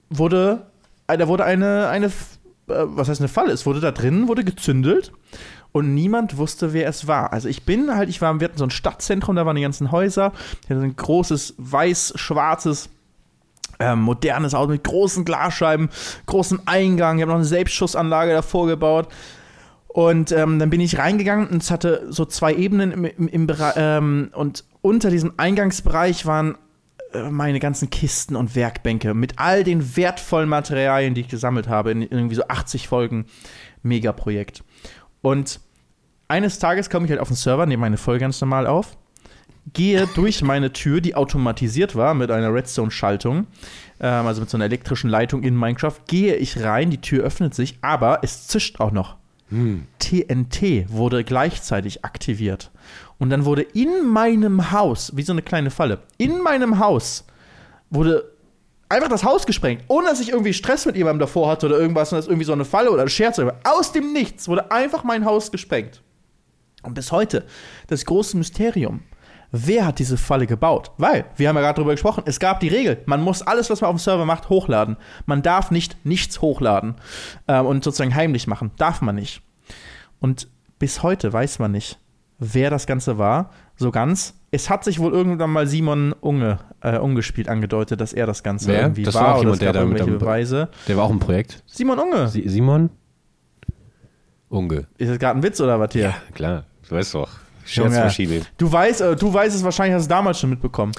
wurde, 0.09 0.67
äh, 1.07 1.17
da 1.17 1.27
wurde 1.27 1.45
eine, 1.45 1.89
eine, 1.89 2.07
äh, 2.07 2.09
was 2.67 3.09
heißt 3.09 3.21
eine 3.21 3.27
Falle? 3.27 3.51
Es 3.51 3.65
wurde 3.65 3.79
da 3.79 3.91
drin, 3.91 4.27
wurde 4.27 4.43
gezündelt 4.43 5.11
und 5.77 5.93
niemand 5.93 6.37
wusste, 6.37 6.73
wer 6.73 6.87
es 6.87 7.07
war. 7.07 7.33
Also 7.33 7.47
ich 7.47 7.63
bin 7.63 7.95
halt, 7.95 8.09
ich 8.09 8.21
war, 8.21 8.39
wir 8.39 8.45
hatten 8.45 8.57
so 8.57 8.65
ein 8.65 8.71
Stadtzentrum, 8.71 9.35
da 9.35 9.45
waren 9.45 9.55
die 9.55 9.61
ganzen 9.61 9.91
Häuser, 9.91 10.33
wir 10.67 10.75
hatten 10.75 10.85
ein 10.85 10.95
großes 10.95 11.55
weiß-schwarzes 11.57 12.89
ähm, 13.79 14.01
modernes 14.01 14.53
Auto 14.53 14.71
mit 14.71 14.83
großen 14.83 15.25
Glasscheiben, 15.25 15.89
großem 16.25 16.61
Eingang. 16.65 17.17
Ich 17.17 17.21
habe 17.21 17.31
noch 17.31 17.37
eine 17.37 17.45
Selbstschussanlage 17.45 18.31
davor 18.31 18.67
gebaut. 18.67 19.07
Und 19.87 20.31
ähm, 20.31 20.59
dann 20.59 20.69
bin 20.69 20.79
ich 20.79 20.99
reingegangen 20.99 21.47
und 21.47 21.63
es 21.63 21.71
hatte 21.71 22.05
so 22.09 22.25
zwei 22.25 22.53
Ebenen 22.53 22.91
im, 22.91 23.05
im, 23.05 23.27
im 23.27 23.47
Bereich. 23.47 23.73
Ähm, 23.77 24.29
und 24.33 24.63
unter 24.81 25.09
diesem 25.09 25.33
Eingangsbereich 25.37 26.25
waren 26.25 26.57
äh, 27.13 27.29
meine 27.31 27.59
ganzen 27.59 27.89
Kisten 27.89 28.35
und 28.35 28.55
Werkbänke 28.55 29.13
mit 29.13 29.39
all 29.39 29.63
den 29.63 29.95
wertvollen 29.95 30.49
Materialien, 30.49 31.13
die 31.13 31.21
ich 31.21 31.29
gesammelt 31.29 31.67
habe 31.67 31.91
in 31.91 32.01
irgendwie 32.03 32.35
so 32.35 32.43
80 32.47 32.87
Folgen 32.87 33.25
Megaprojekt. 33.81 34.63
Und 35.21 35.59
eines 36.27 36.59
Tages 36.59 36.89
komme 36.89 37.05
ich 37.05 37.11
halt 37.11 37.21
auf 37.21 37.29
den 37.29 37.37
Server, 37.37 37.65
nehme 37.65 37.81
meine 37.81 37.97
Folge 37.97 38.21
ganz 38.21 38.39
normal 38.41 38.67
auf, 38.67 38.97
gehe 39.73 40.07
durch 40.15 40.41
meine 40.41 40.73
Tür, 40.73 41.01
die 41.01 41.15
automatisiert 41.15 41.95
war 41.95 42.13
mit 42.13 42.31
einer 42.31 42.53
Redstone-Schaltung, 42.53 43.47
ähm, 43.99 44.27
also 44.27 44.41
mit 44.41 44.49
so 44.49 44.57
einer 44.57 44.65
elektrischen 44.65 45.09
Leitung 45.09 45.43
in 45.43 45.57
Minecraft, 45.57 45.95
gehe 46.07 46.35
ich 46.35 46.61
rein, 46.63 46.89
die 46.89 47.01
Tür 47.01 47.23
öffnet 47.23 47.53
sich, 47.53 47.77
aber 47.81 48.19
es 48.23 48.47
zischt 48.47 48.79
auch 48.79 48.91
noch. 48.91 49.15
Hm. 49.49 49.87
TNT 49.99 50.89
wurde 50.89 51.23
gleichzeitig 51.23 52.03
aktiviert. 52.03 52.69
Und 53.17 53.29
dann 53.29 53.45
wurde 53.45 53.61
in 53.61 54.05
meinem 54.05 54.71
Haus, 54.71 55.15
wie 55.15 55.23
so 55.23 55.31
eine 55.31 55.41
kleine 55.41 55.71
Falle, 55.71 55.99
in 56.17 56.41
meinem 56.41 56.79
Haus 56.79 57.25
wurde 57.89 58.31
einfach 58.89 59.09
das 59.09 59.23
Haus 59.23 59.45
gesprengt, 59.45 59.83
ohne 59.87 60.07
dass 60.07 60.19
ich 60.19 60.29
irgendwie 60.29 60.53
Stress 60.53 60.85
mit 60.85 60.95
jemandem 60.95 61.19
davor 61.19 61.49
hatte 61.49 61.65
oder 61.65 61.79
irgendwas 61.79 62.11
und 62.11 62.17
das 62.17 62.27
irgendwie 62.27 62.45
so 62.45 62.53
eine 62.53 62.65
Falle 62.65 62.91
oder 62.91 63.03
ein 63.03 63.09
Scherz. 63.09 63.39
Aus 63.63 63.91
dem 63.91 64.13
Nichts 64.13 64.47
wurde 64.47 64.71
einfach 64.71 65.03
mein 65.03 65.25
Haus 65.25 65.51
gesprengt. 65.51 66.01
Und 66.83 66.93
bis 66.93 67.11
heute 67.11 67.45
das 67.87 68.05
große 68.05 68.37
Mysterium. 68.37 69.01
Wer 69.51 69.85
hat 69.85 69.99
diese 69.99 70.17
Falle 70.17 70.45
gebaut? 70.45 70.91
Weil, 70.97 71.25
wir 71.37 71.47
haben 71.47 71.55
ja 71.55 71.61
gerade 71.61 71.77
darüber 71.77 71.93
gesprochen, 71.93 72.23
es 72.25 72.39
gab 72.39 72.59
die 72.59 72.67
Regel, 72.67 73.01
man 73.05 73.21
muss 73.21 73.41
alles, 73.41 73.69
was 73.69 73.81
man 73.81 73.89
auf 73.89 73.95
dem 73.95 73.99
Server 73.99 74.25
macht, 74.25 74.49
hochladen. 74.49 74.97
Man 75.25 75.41
darf 75.41 75.71
nicht 75.71 76.05
nichts 76.05 76.41
hochladen 76.41 76.95
äh, 77.47 77.59
und 77.59 77.83
sozusagen 77.83 78.13
heimlich 78.13 78.47
machen. 78.47 78.71
Darf 78.77 79.01
man 79.01 79.15
nicht. 79.15 79.41
Und 80.19 80.49
bis 80.79 81.01
heute 81.01 81.31
weiß 81.31 81.59
man 81.59 81.71
nicht, 81.71 81.97
wer 82.39 82.69
das 82.69 82.87
Ganze 82.87 83.17
war, 83.17 83.51
so 83.75 83.91
ganz. 83.91 84.33
Es 84.51 84.69
hat 84.69 84.83
sich 84.83 84.99
wohl 84.99 85.11
irgendwann 85.11 85.51
mal 85.51 85.67
Simon 85.67 86.13
Unge 86.13 86.59
äh, 86.81 86.97
ungespielt 86.97 87.49
angedeutet, 87.49 88.01
dass 88.01 88.13
er 88.13 88.25
das 88.25 88.43
Ganze 88.43 88.67
wer? 88.67 88.81
irgendwie 88.81 89.03
das 89.03 89.15
war, 89.15 89.23
war 89.23 89.35
auch 89.35 89.39
jemand, 89.39 89.57
oder 89.57 89.61
es 89.61 89.65
gab 89.65 89.73
der 89.73 89.81
irgendwelche 89.81 90.11
Beweise. 90.11 90.69
Der 90.87 90.97
war 90.97 91.05
auch 91.05 91.09
im 91.11 91.19
Projekt. 91.19 91.63
Simon 91.65 91.99
Unge. 91.99 92.27
Si 92.27 92.47
Simon 92.47 92.89
Unge. 94.49 94.87
Ist 94.97 95.09
das 95.09 95.19
gerade 95.19 95.39
ein 95.39 95.43
Witz 95.43 95.59
oder 95.59 95.79
was 95.79 95.93
hier? 95.93 96.03
Ja, 96.03 96.15
klar. 96.33 96.63
Du 96.87 96.95
weißt 96.95 97.15
doch. 97.15 97.29
Scherzmaschine. 97.67 98.41
Du 98.57 98.71
weißt, 98.71 99.01
äh, 99.01 99.15
du 99.15 99.33
weißt 99.33 99.55
es 99.55 99.63
wahrscheinlich, 99.63 99.95
hast 99.95 100.05
du 100.05 100.09
damals 100.09 100.39
schon 100.39 100.49
mitbekommen. 100.49 100.93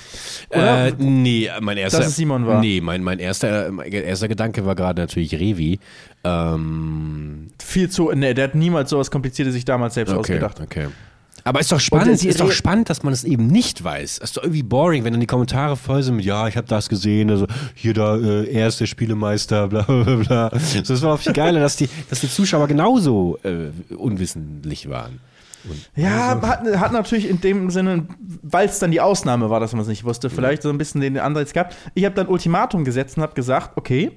Äh, 0.50 0.92
nee, 0.98 1.50
mein 1.60 1.78
erster. 1.78 2.00
Dass 2.00 2.08
es 2.08 2.16
Simon 2.16 2.46
war. 2.46 2.60
Nee, 2.60 2.80
mein, 2.80 3.02
mein, 3.02 3.18
erster, 3.18 3.70
mein 3.72 3.90
erster 3.90 4.28
Gedanke 4.28 4.66
war 4.66 4.74
gerade 4.74 5.00
natürlich 5.00 5.34
Revi. 5.34 5.80
Ähm, 6.24 7.48
Viel 7.62 7.88
zu. 7.88 8.12
Nee, 8.12 8.34
der 8.34 8.44
hat 8.44 8.54
niemals 8.54 8.90
sowas 8.90 9.10
Kompliziertes 9.10 9.54
sich 9.54 9.64
damals 9.64 9.94
selbst 9.94 10.10
okay, 10.10 10.20
ausgedacht. 10.20 10.60
Okay. 10.60 10.88
Aber 11.48 11.60
ist 11.60 11.72
doch 11.72 11.80
spannend, 11.80 12.22
ist 12.22 12.40
doch 12.40 12.52
spannend, 12.52 12.90
dass 12.90 13.02
man 13.02 13.14
es 13.14 13.24
eben 13.24 13.46
nicht 13.46 13.82
weiß. 13.82 14.18
ist 14.18 14.36
doch 14.36 14.42
irgendwie 14.42 14.62
boring, 14.62 15.04
wenn 15.04 15.14
dann 15.14 15.20
die 15.20 15.26
Kommentare 15.26 15.76
voll 15.76 16.02
sind 16.02 16.16
mit, 16.16 16.26
ja, 16.26 16.46
ich 16.46 16.58
habe 16.58 16.66
das 16.66 16.90
gesehen, 16.90 17.30
also 17.30 17.46
hier 17.74 17.94
da, 17.94 18.18
äh, 18.18 18.52
er 18.52 18.68
ist 18.68 18.80
der 18.80 18.86
Spielemeister, 18.86 19.66
bla 19.68 19.80
bla 19.80 20.16
bla. 20.16 20.50
So, 20.58 20.82
das 20.82 21.00
war 21.00 21.14
auch 21.14 21.18
viel 21.18 21.32
geiler, 21.32 21.60
dass 21.60 21.76
die, 21.76 21.88
dass 22.10 22.20
die 22.20 22.28
Zuschauer 22.28 22.68
genauso 22.68 23.38
äh, 23.44 23.70
unwissentlich 23.94 24.90
waren. 24.90 25.20
Und 25.64 25.88
ja, 25.96 26.38
hat, 26.42 26.66
hat, 26.66 26.92
natürlich 26.92 27.26
in 27.30 27.40
dem 27.40 27.70
Sinne, 27.70 28.06
weil 28.42 28.68
es 28.68 28.78
dann 28.78 28.90
die 28.90 29.00
Ausnahme 29.00 29.48
war, 29.48 29.58
dass 29.58 29.72
man 29.72 29.80
es 29.80 29.88
nicht 29.88 30.04
wusste, 30.04 30.28
vielleicht 30.28 30.60
so 30.60 30.68
ein 30.68 30.76
bisschen 30.76 31.00
den 31.00 31.16
Ansatz 31.18 31.54
gehabt. 31.54 31.74
Ich 31.94 32.04
habe 32.04 32.14
dann 32.14 32.26
Ultimatum 32.28 32.84
gesetzt 32.84 33.16
und 33.16 33.22
habe 33.22 33.32
gesagt, 33.32 33.70
okay, 33.76 34.12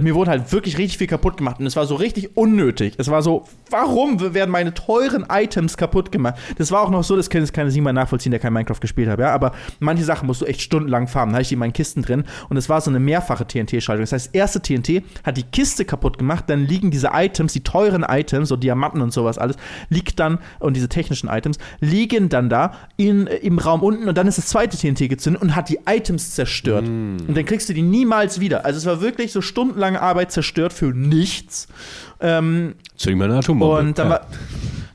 mir 0.00 0.14
wurde 0.14 0.30
halt 0.30 0.52
wirklich 0.52 0.78
richtig 0.78 0.98
viel 0.98 1.06
kaputt 1.06 1.36
gemacht 1.36 1.60
und 1.60 1.66
es 1.66 1.76
war 1.76 1.86
so 1.86 1.94
richtig 1.94 2.36
unnötig. 2.36 2.94
Es 2.98 3.08
war 3.10 3.22
so, 3.22 3.44
warum 3.70 4.34
werden 4.34 4.50
meine 4.50 4.74
teuren 4.74 5.26
Items 5.30 5.76
kaputt 5.76 6.12
gemacht? 6.12 6.36
Das 6.58 6.70
war 6.70 6.82
auch 6.82 6.90
noch 6.90 7.04
so, 7.04 7.16
das 7.16 7.30
kann 7.30 7.40
jetzt 7.40 7.52
keine 7.52 7.70
Simon 7.70 7.94
nachvollziehen, 7.94 8.30
der 8.30 8.40
kein 8.40 8.52
Minecraft 8.52 8.80
gespielt 8.80 9.08
hat, 9.08 9.18
ja, 9.18 9.32
aber 9.32 9.52
manche 9.80 10.04
Sachen 10.04 10.26
musst 10.26 10.40
du 10.40 10.44
echt 10.44 10.60
stundenlang 10.60 11.08
farmen. 11.08 11.32
Da 11.32 11.36
hatte 11.36 11.42
ich 11.42 11.48
die 11.48 11.54
in 11.54 11.60
meinen 11.60 11.72
Kisten 11.72 12.02
drin 12.02 12.24
und 12.48 12.56
es 12.56 12.68
war 12.68 12.80
so 12.80 12.90
eine 12.90 13.00
mehrfache 13.00 13.46
TNT-Schaltung. 13.46 14.02
Das 14.02 14.12
heißt, 14.12 14.34
erste 14.34 14.60
TNT 14.60 15.02
hat 15.24 15.36
die 15.36 15.44
Kiste 15.44 15.84
kaputt 15.84 16.18
gemacht, 16.18 16.44
dann 16.48 16.66
liegen 16.66 16.90
diese 16.90 17.10
Items, 17.12 17.52
die 17.52 17.62
teuren 17.62 18.04
Items, 18.06 18.48
so 18.48 18.56
Diamanten 18.56 19.00
und 19.00 19.12
sowas 19.12 19.38
alles, 19.38 19.56
liegt 19.88 20.18
dann, 20.20 20.38
und 20.58 20.76
diese 20.76 20.88
technischen 20.88 21.28
Items, 21.28 21.58
liegen 21.80 22.28
dann 22.28 22.48
da 22.48 22.74
in, 22.96 23.26
im 23.26 23.58
Raum 23.58 23.82
unten 23.82 24.08
und 24.08 24.18
dann 24.18 24.26
ist 24.26 24.38
das 24.38 24.46
zweite 24.46 24.76
TNT 24.76 25.08
gezündet 25.08 25.42
und 25.42 25.56
hat 25.56 25.68
die 25.68 25.78
Items 25.86 26.34
zerstört. 26.34 26.86
Mm. 26.86 27.16
Und 27.28 27.36
dann 27.36 27.44
kriegst 27.44 27.68
du 27.68 27.72
die 27.72 27.82
niemals 27.82 28.40
wieder. 28.40 28.64
Also 28.64 28.78
es 28.78 28.86
war 28.86 29.00
wirklich 29.00 29.32
so 29.32 29.40
stundenlang 29.40 29.75
stundenlange 29.76 30.00
Arbeit 30.00 30.32
zerstört 30.32 30.72
für 30.72 30.86
nichts. 30.86 31.68
Ähm, 32.20 32.74
Zünd 32.96 33.18
meine 33.18 33.36
Atombombe. 33.36 33.78
Und 33.78 33.98
dann 33.98 34.06
ja. 34.06 34.12
war, 34.12 34.26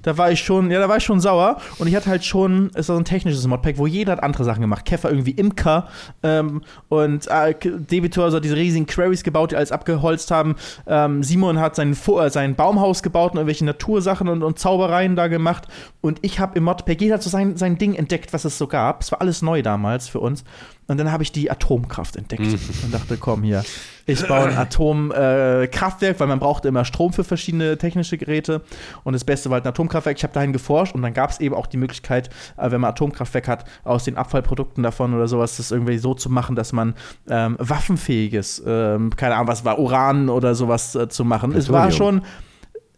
da 0.03 0.17
war 0.17 0.31
ich 0.31 0.39
schon, 0.39 0.71
ja, 0.71 0.79
da 0.79 0.89
war 0.89 0.97
ich 0.97 1.03
schon 1.03 1.19
sauer. 1.19 1.57
Und 1.77 1.87
ich 1.87 1.95
hatte 1.95 2.09
halt 2.09 2.25
schon, 2.25 2.71
es 2.73 2.89
war 2.89 2.95
so 2.95 3.01
ein 3.01 3.05
technisches 3.05 3.45
Modpack, 3.45 3.77
wo 3.77 3.87
jeder 3.87 4.13
hat 4.13 4.23
andere 4.23 4.43
Sachen 4.43 4.61
gemacht. 4.61 4.85
Keffer 4.85 5.09
irgendwie 5.09 5.31
Imker 5.31 5.87
ähm, 6.23 6.61
und 6.89 7.27
äh, 7.27 7.53
Debitor 7.59 8.31
so 8.31 8.39
diese 8.39 8.55
riesigen 8.55 8.85
Queries 8.85 9.23
gebaut, 9.23 9.51
die 9.51 9.55
alles 9.55 9.71
abgeholzt 9.71 10.31
haben. 10.31 10.55
Ähm, 10.87 11.23
Simon 11.23 11.59
hat 11.59 11.75
sein, 11.75 11.93
äh, 11.93 12.29
sein 12.29 12.55
Baumhaus 12.55 13.03
gebaut 13.03 13.33
und 13.33 13.37
irgendwelche 13.37 13.65
Natursachen 13.65 14.27
und, 14.27 14.43
und 14.43 14.57
Zaubereien 14.57 15.15
da 15.15 15.27
gemacht. 15.27 15.67
Und 16.01 16.19
ich 16.21 16.39
habe 16.39 16.57
im 16.57 16.63
Modpack, 16.63 16.99
jeder 17.01 17.15
hat 17.15 17.23
so 17.23 17.29
sein, 17.29 17.57
sein 17.57 17.77
Ding 17.77 17.93
entdeckt, 17.93 18.33
was 18.33 18.45
es 18.45 18.57
so 18.57 18.67
gab. 18.67 19.01
Es 19.01 19.11
war 19.11 19.21
alles 19.21 19.41
neu 19.41 19.61
damals 19.61 20.09
für 20.09 20.19
uns. 20.19 20.43
Und 20.87 20.97
dann 20.97 21.11
habe 21.11 21.23
ich 21.23 21.31
die 21.31 21.49
Atomkraft 21.49 22.17
entdeckt 22.17 22.41
mhm. 22.41 22.59
und 22.83 22.93
dachte, 22.93 23.15
komm 23.17 23.43
hier, 23.43 23.63
Ich 24.05 24.27
baue 24.27 24.47
ein 24.47 24.57
Atomkraftwerk, 24.57 26.15
äh, 26.15 26.19
weil 26.19 26.27
man 26.27 26.39
braucht 26.39 26.65
immer 26.65 26.85
Strom 26.85 27.10
für 27.13 27.23
verschiedene 27.23 27.77
technische 27.77 28.17
Geräte. 28.17 28.61
Und 29.03 29.13
das 29.13 29.23
Beste 29.23 29.49
war 29.49 29.55
halt 29.55 29.65
ein 29.65 29.69
Atomkraftwerk. 29.69 30.17
Ich 30.17 30.23
habe 30.23 30.33
dahin 30.33 30.53
geforscht 30.53 30.95
und 30.95 31.01
dann 31.01 31.13
gab 31.13 31.29
es 31.29 31.39
eben 31.39 31.55
auch 31.55 31.67
die 31.67 31.77
Möglichkeit, 31.77 32.29
äh, 32.57 32.71
wenn 32.71 32.81
man 32.81 32.91
Atomkraftwerk 32.91 33.47
hat, 33.47 33.65
aus 33.83 34.03
den 34.03 34.17
Abfallprodukten 34.17 34.83
davon 34.83 35.13
oder 35.13 35.27
sowas, 35.27 35.57
das 35.57 35.71
irgendwie 35.71 35.97
so 35.97 36.13
zu 36.13 36.29
machen, 36.29 36.55
dass 36.55 36.73
man 36.73 36.95
ähm, 37.29 37.55
waffenfähiges, 37.59 38.63
ähm, 38.65 39.15
keine 39.15 39.35
Ahnung, 39.35 39.47
was 39.47 39.65
war, 39.65 39.79
Uran 39.79 40.29
oder 40.29 40.55
sowas 40.55 40.95
äh, 40.95 41.09
zu 41.09 41.25
machen. 41.25 41.51
Plutonium. 41.51 41.59
Es 41.59 41.71
war 41.71 41.91
schon, 41.91 42.21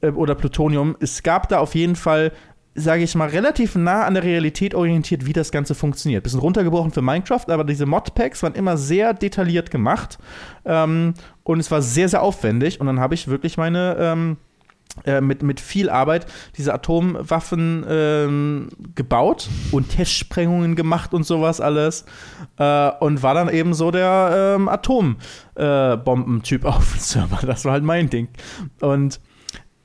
äh, 0.01 0.09
oder 0.09 0.35
Plutonium, 0.35 0.95
es 0.99 1.23
gab 1.23 1.49
da 1.49 1.59
auf 1.59 1.75
jeden 1.75 1.95
Fall 1.95 2.31
sage 2.75 3.03
ich 3.03 3.13
mal, 3.15 3.29
relativ 3.29 3.75
nah 3.75 4.03
an 4.03 4.15
der 4.15 4.23
Realität 4.23 4.73
orientiert, 4.73 5.25
wie 5.25 5.33
das 5.33 5.51
Ganze 5.51 5.75
funktioniert. 5.75 6.23
Bisschen 6.23 6.39
runtergebrochen 6.39 6.91
für 6.91 7.01
Minecraft, 7.01 7.45
aber 7.47 7.63
diese 7.63 7.85
Modpacks 7.85 8.41
waren 8.43 8.55
immer 8.55 8.77
sehr 8.77 9.13
detailliert 9.13 9.69
gemacht 9.71 10.17
ähm, 10.65 11.13
und 11.43 11.59
es 11.59 11.69
war 11.69 11.81
sehr, 11.81 12.09
sehr 12.09 12.21
aufwendig. 12.23 12.79
Und 12.79 12.87
dann 12.87 12.99
habe 12.99 13.13
ich 13.13 13.27
wirklich 13.27 13.57
meine 13.57 13.95
ähm, 13.99 14.37
äh, 15.05 15.21
mit, 15.21 15.41
mit 15.41 15.59
viel 15.59 15.89
Arbeit 15.89 16.27
diese 16.55 16.71
Atomwaffen 16.71 17.83
ähm, 17.89 18.69
gebaut 18.93 19.49
und 19.71 19.89
Testsprengungen 19.89 20.75
gemacht 20.75 21.15
und 21.15 21.25
sowas 21.25 21.59
alles. 21.61 22.05
Äh, 22.57 22.91
und 22.99 23.23
war 23.23 23.33
dann 23.33 23.49
eben 23.49 23.73
so 23.73 23.89
der 23.89 24.55
ähm, 24.55 24.69
Atombombentyp 24.69 26.65
auf 26.65 26.91
dem 26.91 26.99
Server. 26.99 27.45
Das 27.45 27.65
war 27.65 27.71
halt 27.71 27.83
mein 27.83 28.11
Ding. 28.11 28.27
Und 28.81 29.19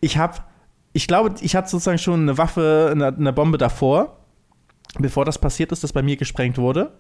ich 0.01 0.19
habe 0.19 0.35
ich 0.99 1.07
glaube, 1.07 1.33
ich 1.41 1.55
hatte 1.55 1.69
sozusagen 1.69 1.99
schon 1.99 2.23
eine 2.23 2.39
Waffe, 2.39 2.89
eine, 2.91 3.07
eine 3.07 3.33
Bombe 3.33 3.57
davor, 3.57 4.17
bevor 4.99 5.25
das 5.25 5.39
passiert 5.39 5.71
ist, 5.71 5.85
dass 5.85 5.93
bei 5.93 6.03
mir 6.03 6.17
gesprengt 6.17 6.59
wurde. 6.59 6.91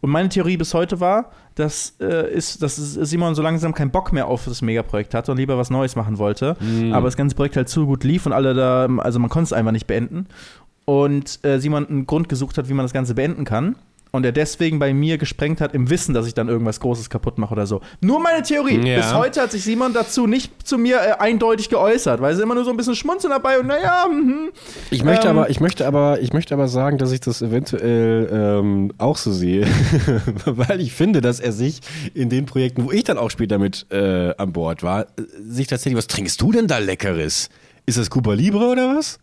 Und 0.00 0.10
meine 0.10 0.28
Theorie 0.28 0.56
bis 0.56 0.74
heute 0.74 0.98
war, 0.98 1.30
dass, 1.54 1.94
äh, 2.00 2.28
ist, 2.34 2.60
dass 2.60 2.74
Simon 2.74 3.36
so 3.36 3.42
langsam 3.42 3.72
keinen 3.72 3.92
Bock 3.92 4.12
mehr 4.12 4.26
auf 4.26 4.46
das 4.46 4.62
Megaprojekt 4.62 5.14
hatte 5.14 5.30
und 5.30 5.38
lieber 5.38 5.56
was 5.56 5.70
Neues 5.70 5.94
machen 5.94 6.18
wollte. 6.18 6.56
Mhm. 6.58 6.92
Aber 6.92 7.06
das 7.06 7.16
ganze 7.16 7.36
Projekt 7.36 7.56
halt 7.56 7.68
zu 7.68 7.86
gut 7.86 8.02
lief 8.02 8.26
und 8.26 8.32
alle 8.32 8.52
da, 8.52 8.88
also 8.98 9.20
man 9.20 9.30
konnte 9.30 9.44
es 9.44 9.52
einfach 9.52 9.70
nicht 9.70 9.86
beenden. 9.86 10.26
Und 10.84 11.38
äh, 11.44 11.60
Simon 11.60 11.86
einen 11.86 12.06
Grund 12.06 12.28
gesucht 12.28 12.58
hat, 12.58 12.68
wie 12.68 12.74
man 12.74 12.84
das 12.84 12.92
Ganze 12.92 13.14
beenden 13.14 13.44
kann 13.44 13.76
und 14.12 14.24
er 14.24 14.32
deswegen 14.32 14.78
bei 14.78 14.94
mir 14.94 15.18
gesprengt 15.18 15.60
hat, 15.60 15.74
im 15.74 15.90
Wissen, 15.90 16.14
dass 16.14 16.26
ich 16.26 16.34
dann 16.34 16.48
irgendwas 16.48 16.80
Großes 16.80 17.10
kaputt 17.10 17.38
mache 17.38 17.52
oder 17.52 17.66
so. 17.66 17.80
Nur 18.00 18.20
meine 18.20 18.42
Theorie. 18.42 18.78
Ja. 18.86 18.96
Bis 18.96 19.14
heute 19.14 19.42
hat 19.42 19.52
sich 19.52 19.64
Simon 19.64 19.92
dazu 19.92 20.26
nicht 20.26 20.66
zu 20.66 20.78
mir 20.78 20.96
äh, 20.96 21.12
eindeutig 21.18 21.68
geäußert, 21.68 22.20
weil 22.20 22.34
sie 22.34 22.42
immer 22.42 22.54
nur 22.54 22.64
so 22.64 22.70
ein 22.70 22.76
bisschen 22.76 22.94
schmunzeln 22.94 23.32
dabei 23.32 23.58
und 23.58 23.66
naja, 23.66 24.06
mhm. 24.10 24.50
Ich 24.90 25.04
möchte 25.04 25.28
ähm, 25.28 25.38
aber, 25.38 25.50
ich 25.50 25.60
möchte 25.60 25.86
aber, 25.86 26.20
ich 26.20 26.32
möchte 26.32 26.54
aber 26.54 26.68
sagen, 26.68 26.98
dass 26.98 27.12
ich 27.12 27.20
das 27.20 27.42
eventuell 27.42 28.28
ähm, 28.32 28.92
auch 28.98 29.16
so 29.16 29.32
sehe, 29.32 29.66
weil 30.44 30.80
ich 30.80 30.92
finde, 30.92 31.20
dass 31.20 31.40
er 31.40 31.52
sich 31.52 31.80
in 32.14 32.30
den 32.30 32.46
Projekten, 32.46 32.84
wo 32.84 32.92
ich 32.92 33.04
dann 33.04 33.18
auch 33.18 33.30
später 33.30 33.58
mit 33.58 33.86
äh, 33.90 34.34
an 34.36 34.52
Bord 34.52 34.82
war, 34.82 35.02
äh, 35.02 35.06
sich 35.46 35.66
tatsächlich, 35.66 35.98
was 35.98 36.06
trinkst 36.06 36.40
du 36.40 36.52
denn 36.52 36.66
da 36.66 36.78
Leckeres? 36.78 37.48
Ist 37.86 37.98
das 37.98 38.10
Cuba 38.10 38.34
Libre 38.34 38.66
oder 38.66 38.96
was? 38.96 39.18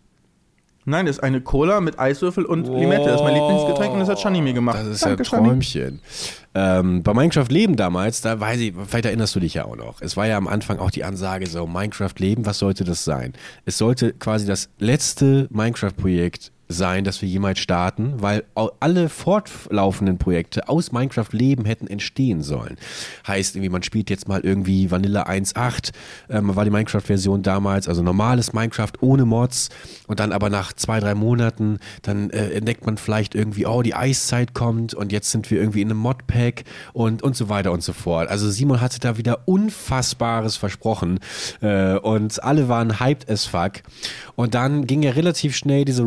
Nein, 0.86 1.06
das 1.06 1.18
ist 1.18 1.24
eine 1.24 1.42
Cola 1.42 1.82
mit 1.82 2.00
Eiswürfel 2.00 2.46
und 2.46 2.70
oh, 2.70 2.78
Limette. 2.78 3.06
Das 3.06 3.16
ist 3.16 3.24
mein 3.24 3.36
Lieblingsgetränk 3.36 3.94
und 3.94 4.00
das 4.00 4.10
hat 4.10 4.20
Shani 4.20 4.42
mir 4.42 4.54
gemacht. 4.54 4.80
Das 4.80 4.88
ist 4.88 5.06
Danke, 5.06 5.24
ja 5.24 5.38
ein 5.38 5.44
Träumchen. 5.44 6.02
Ähm, 6.56 7.04
bei 7.04 7.14
Minecraft 7.14 7.48
Leben 7.50 7.76
damals, 7.76 8.22
da 8.22 8.40
weiß 8.40 8.60
ich, 8.60 8.74
vielleicht 8.88 9.06
erinnerst 9.06 9.36
du 9.36 9.40
dich 9.40 9.56
ja 9.56 9.66
auch 9.66 9.76
noch. 9.76 10.02
Es 10.02 10.16
war 10.16 10.28
ja 10.28 10.38
am 10.38 10.48
Anfang 10.48 10.80
auch 10.80 10.92
die 10.92 11.04
Ansage 11.04 11.48
so, 11.48 11.68
Minecraft 11.68 12.14
Leben, 12.18 12.46
was 12.46 12.60
sollte 12.60 12.84
das 12.84 13.04
sein? 13.04 13.34
Es 13.66 13.78
sollte 13.78 14.14
quasi 14.14 14.46
das 14.46 14.70
letzte 14.78 15.48
Minecraft-Projekt 15.52 16.53
sein, 16.74 17.04
dass 17.04 17.22
wir 17.22 17.30
jemals 17.30 17.60
starten, 17.60 18.22
weil 18.22 18.44
alle 18.80 19.10
fortlaufenden 19.10 20.18
Projekte 20.18 20.70
aus 20.70 20.92
Minecraft 20.92 21.28
Leben 21.32 21.66
hätten 21.66 21.88
entstehen 21.88 22.42
sollen. 22.42 22.78
Heißt 23.28 23.56
irgendwie, 23.56 23.70
man 23.70 23.84
spielt 23.84 24.10
jetzt 24.10 24.28
mal 24.28 24.42
irgendwie 24.42 24.92
Vanilla 24.92 25.24
1.8, 25.24 25.92
ähm, 26.30 26.56
war 26.56 26.66
die 26.66 26.72
Minecraft-Version 26.72 27.44
damals, 27.44 27.88
also 27.88 28.04
normales 28.04 28.54
Minecraft 28.54 28.92
ohne 29.02 29.26
Mods 29.26 29.70
und 30.08 30.20
dann 30.20 30.32
aber 30.32 30.50
nach 30.50 30.74
zwei, 30.74 31.00
drei 31.00 31.16
Monaten, 31.16 31.80
dann 32.02 32.30
äh, 32.30 32.50
entdeckt 32.50 32.86
man 32.86 32.98
vielleicht 32.98 33.36
irgendwie, 33.36 33.66
oh, 33.66 33.82
die 33.82 33.96
Eiszeit 33.96 34.54
kommt 34.54 34.94
und 34.94 35.12
jetzt 35.12 35.32
sind 35.32 35.50
wir 35.52 35.60
irgendwie 35.60 35.82
in 35.82 35.90
einem 35.90 36.00
Modpack 36.00 36.64
und, 36.94 37.22
und 37.22 37.36
so 37.36 37.50
weiter 37.50 37.72
und 37.72 37.84
so 37.84 37.94
fort. 37.94 38.30
Also 38.30 38.50
Simon 38.50 38.82
hatte 38.82 39.00
da 39.00 39.18
wieder 39.18 39.48
Unfassbares 39.48 40.58
versprochen 40.58 41.20
äh, 41.62 41.96
und 41.98 42.44
alle 42.44 42.68
waren 42.68 43.00
hyped 43.00 43.30
as 43.30 43.46
fuck 43.46 43.84
und 44.36 44.54
dann 44.56 44.88
ging 44.88 45.04
ja 45.04 45.12
relativ 45.12 45.56
schnell 45.56 45.86
diese 45.86 46.04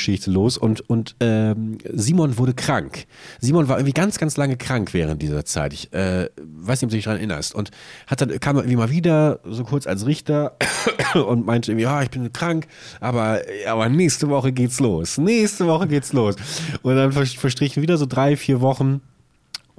Roleplay-Geschichte 0.00 0.30
los 0.30 0.56
und, 0.56 0.88
und 0.88 1.16
ähm, 1.20 1.78
Simon 1.92 2.38
wurde 2.38 2.54
krank. 2.54 3.06
Simon 3.40 3.68
war 3.68 3.78
irgendwie 3.78 3.92
ganz, 3.92 4.18
ganz 4.18 4.36
lange 4.36 4.56
krank 4.56 4.92
während 4.94 5.22
dieser 5.22 5.44
Zeit. 5.44 5.72
Ich 5.72 5.92
äh, 5.92 6.28
weiß 6.36 6.80
nicht, 6.80 6.84
ob 6.84 6.90
du 6.90 6.96
dich 6.96 7.04
daran 7.04 7.18
erinnerst. 7.18 7.54
Und 7.54 7.70
hat 8.06 8.20
dann, 8.20 8.40
kam 8.40 8.56
irgendwie 8.56 8.76
mal 8.76 8.90
wieder, 8.90 9.40
so 9.44 9.64
kurz 9.64 9.86
als 9.86 10.06
Richter 10.06 10.56
und 11.14 11.46
meinte 11.46 11.72
irgendwie, 11.72 11.84
ja, 11.84 12.02
ich 12.02 12.10
bin 12.10 12.32
krank, 12.32 12.66
aber, 13.00 13.40
aber 13.66 13.88
nächste 13.88 14.28
Woche 14.28 14.52
geht's 14.52 14.80
los. 14.80 15.18
Nächste 15.18 15.66
Woche 15.66 15.86
geht's 15.86 16.12
los. 16.12 16.36
Und 16.82 16.96
dann 16.96 17.12
verstrichen 17.12 17.82
wieder 17.82 17.96
so 17.96 18.06
drei, 18.06 18.36
vier 18.36 18.60
Wochen. 18.60 19.00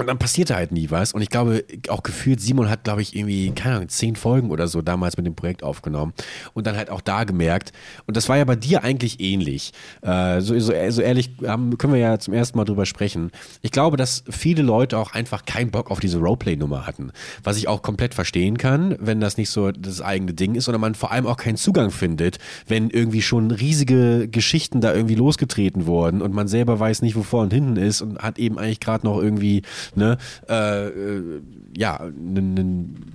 Und 0.01 0.07
dann 0.07 0.17
passierte 0.17 0.55
halt 0.55 0.71
nie 0.71 0.89
was. 0.89 1.13
Und 1.13 1.21
ich 1.21 1.29
glaube, 1.29 1.63
auch 1.89 2.03
gefühlt, 2.03 2.41
Simon 2.41 2.69
hat, 2.69 2.83
glaube 2.83 3.01
ich, 3.01 3.15
irgendwie, 3.15 3.51
keine 3.51 3.75
Ahnung, 3.75 3.89
zehn 3.89 4.15
Folgen 4.15 4.49
oder 4.49 4.67
so 4.67 4.81
damals 4.81 5.15
mit 5.15 5.25
dem 5.25 5.35
Projekt 5.35 5.63
aufgenommen. 5.63 6.13
Und 6.53 6.67
dann 6.67 6.75
halt 6.75 6.89
auch 6.89 7.01
da 7.01 7.23
gemerkt. 7.23 7.71
Und 8.07 8.17
das 8.17 8.27
war 8.27 8.37
ja 8.37 8.45
bei 8.45 8.55
dir 8.55 8.83
eigentlich 8.83 9.19
ähnlich. 9.19 9.73
Äh, 10.01 10.41
so, 10.41 10.59
so, 10.59 10.73
so 10.89 11.01
ehrlich 11.01 11.31
haben, 11.45 11.77
können 11.77 11.93
wir 11.93 11.99
ja 11.99 12.17
zum 12.17 12.33
ersten 12.33 12.57
Mal 12.57 12.65
drüber 12.65 12.85
sprechen. 12.85 13.31
Ich 13.61 13.71
glaube, 13.71 13.95
dass 13.95 14.23
viele 14.29 14.63
Leute 14.63 14.97
auch 14.97 15.13
einfach 15.13 15.45
keinen 15.45 15.71
Bock 15.71 15.91
auf 15.91 15.99
diese 15.99 16.17
Roleplay-Nummer 16.17 16.87
hatten. 16.87 17.11
Was 17.43 17.57
ich 17.57 17.67
auch 17.67 17.83
komplett 17.83 18.13
verstehen 18.13 18.57
kann, 18.57 18.95
wenn 18.99 19.19
das 19.19 19.37
nicht 19.37 19.51
so 19.51 19.71
das 19.71 20.01
eigene 20.01 20.33
Ding 20.33 20.55
ist, 20.55 20.65
sondern 20.65 20.81
man 20.81 20.95
vor 20.95 21.11
allem 21.11 21.27
auch 21.27 21.37
keinen 21.37 21.57
Zugang 21.57 21.91
findet, 21.91 22.39
wenn 22.67 22.89
irgendwie 22.89 23.21
schon 23.21 23.51
riesige 23.51 24.27
Geschichten 24.27 24.81
da 24.81 24.93
irgendwie 24.93 25.15
losgetreten 25.15 25.85
wurden 25.85 26.21
und 26.21 26.33
man 26.33 26.47
selber 26.47 26.79
weiß 26.79 27.03
nicht, 27.03 27.15
wo 27.15 27.23
vor 27.23 27.43
und 27.43 27.53
hinten 27.53 27.75
ist 27.75 28.01
und 28.01 28.17
hat 28.19 28.39
eben 28.39 28.57
eigentlich 28.57 28.79
gerade 28.79 29.05
noch 29.05 29.21
irgendwie 29.21 29.61
ne, 29.95 30.17
äh, 30.49 30.87
äh 30.87 31.41
ja, 31.77 31.99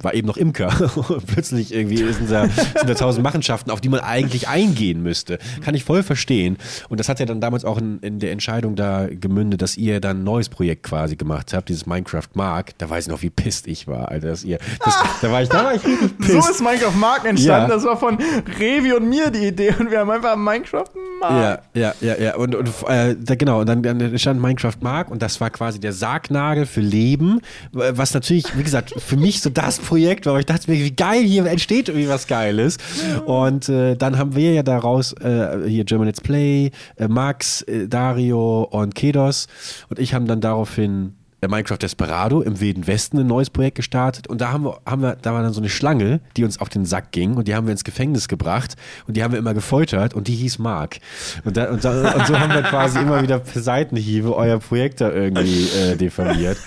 war 0.03 0.14
eben 0.14 0.27
noch 0.27 0.37
Imker. 0.37 0.68
Plötzlich 1.27 1.74
irgendwie 1.74 1.99
sind 2.12 2.31
da, 2.31 2.49
sind 2.49 2.89
da 2.89 2.95
tausend 2.95 3.22
Machenschaften, 3.22 3.70
auf 3.70 3.81
die 3.81 3.89
man 3.89 4.01
eigentlich 4.01 4.49
eingehen 4.49 5.03
müsste. 5.03 5.39
Kann 5.62 5.74
ich 5.74 5.85
voll 5.85 6.03
verstehen. 6.03 6.57
Und 6.89 6.99
das 6.99 7.09
hat 7.09 7.20
ja 7.20 7.27
dann 7.27 7.41
damals 7.41 7.64
auch 7.64 7.79
in, 7.79 7.99
in 8.01 8.18
der 8.18 8.33
Entscheidung 8.33 8.77
da 8.77 9.09
gemündet, 9.09 9.62
dass 9.62 9.77
ihr 9.77 10.01
dann 10.01 10.20
ein 10.20 10.24
neues 10.24 10.49
Projekt 10.49 10.85
quasi 10.85 11.16
gemacht 11.16 11.53
habt, 11.53 11.68
dieses 11.68 11.87
Minecraft 11.87 12.29
Mark. 12.35 12.79
Da 12.79 12.89
weiß 12.89 13.07
ich 13.07 13.11
noch, 13.11 13.22
wie 13.22 13.31
pisst 13.31 13.66
ich 13.66 13.87
war, 13.87 14.09
Alter, 14.11 14.29
dass 14.29 14.45
ihr, 14.45 14.59
das, 14.85 14.97
da 15.20 15.31
war 15.31 15.43
ich, 15.43 15.49
da 15.49 15.64
war 15.64 15.74
ich. 15.74 15.83
So 16.27 16.39
ist 16.39 16.61
Minecraft 16.61 16.97
Mark 16.99 17.24
entstanden. 17.24 17.70
Ja. 17.70 17.74
Das 17.74 17.85
war 17.85 17.97
von 17.97 18.18
Revi 18.59 18.93
und 18.95 19.09
mir 19.09 19.31
die 19.31 19.49
Idee 19.49 19.74
und 19.79 19.91
wir 19.91 20.01
haben 20.01 20.11
einfach 20.11 20.37
Minecraft 20.37 20.91
Mark. 21.20 21.33
Ja, 21.33 21.59
ja, 21.74 21.95
ja, 22.01 22.18
ja. 22.18 22.37
Und, 22.37 22.55
und 22.55 22.68
äh, 22.89 23.14
da, 23.18 23.35
genau, 23.35 23.61
und 23.61 23.68
dann, 23.68 23.83
dann 23.83 24.01
entstand 24.01 24.41
Minecraft 24.41 24.77
Mark 24.81 25.11
und 25.11 25.22
das 25.22 25.41
war 25.41 25.51
quasi 25.51 25.79
der 25.79 25.93
Sargnagel 25.93 26.66
für 26.67 26.81
Leben, 26.81 27.41
was 27.73 28.14
natürlich, 28.14 28.57
wie 28.57 28.62
gesagt, 28.62 28.95
für 28.97 29.17
mich 29.17 29.41
so 29.41 29.51
das 29.51 29.79
Projekt 29.79 30.27
war, 30.27 30.39
ich 30.39 30.47
dachte 30.47 30.71
mir, 30.71 30.79
wie 30.79 30.91
geil, 30.91 31.23
hier 31.23 31.47
entsteht 31.47 31.89
irgendwie 31.89 32.09
was 32.09 32.27
Geiles. 32.27 32.79
Und 33.25 33.69
äh, 33.69 33.97
dann 33.97 34.19
haben 34.19 34.37
wir 34.37 34.53
ja 34.53 34.62
daraus 34.62 35.12
äh, 35.14 35.69
hier 35.69 35.85
German 35.85 36.07
Let's 36.07 36.21
Play, 36.21 36.71
äh, 36.97 37.09
Max, 37.09 37.62
äh, 37.62 37.89
Dario 37.89 38.62
und 38.71 38.95
Kedos 38.95 39.47
und 39.89 39.99
ich 39.99 40.14
haben 40.14 40.27
dann 40.27 40.41
daraufhin 40.41 41.14
Minecraft 41.49 41.79
Desperado 41.79 42.41
im 42.43 42.61
Wilden 42.61 42.87
Westen 42.87 43.19
ein 43.19 43.27
neues 43.27 43.51
Projekt 43.51 43.77
gestartet 43.77 44.27
und 44.27 44.41
da 44.41 44.53
haben 44.53 44.65
wir, 44.65 44.81
haben 44.87 45.03
wir, 45.03 45.17
da 45.17 45.33
war 45.33 45.43
dann 45.43 45.53
so 45.53 45.61
eine 45.61 45.69
Schlange, 45.69 46.21
die 46.37 46.45
uns 46.45 46.61
auf 46.61 46.69
den 46.69 46.85
Sack 46.85 47.13
ging 47.13 47.35
und 47.35 47.49
die 47.49 47.55
haben 47.55 47.67
wir 47.67 47.73
ins 47.73 47.85
Gefängnis 47.85 48.29
gebracht 48.29 48.77
und 49.07 49.17
die 49.17 49.23
haben 49.23 49.33
wir 49.33 49.39
immer 49.39 49.55
gefoltert 49.55 50.15
und 50.15 50.29
die 50.29 50.35
hieß 50.35 50.59
Mark. 50.59 50.99
Und, 51.45 51.57
da, 51.57 51.71
und, 51.71 51.85
da, 51.85 52.13
und 52.13 52.27
so 52.27 52.39
haben 52.39 52.53
wir 52.53 52.63
quasi 52.63 52.99
immer 52.99 53.23
wieder 53.23 53.39
per 53.39 53.63
Seitenhiebe 53.63 54.35
euer 54.35 54.59
Projekt 54.59 55.01
da 55.01 55.11
irgendwie 55.11 55.69
äh, 55.69 55.97
diffamiert. 55.97 56.59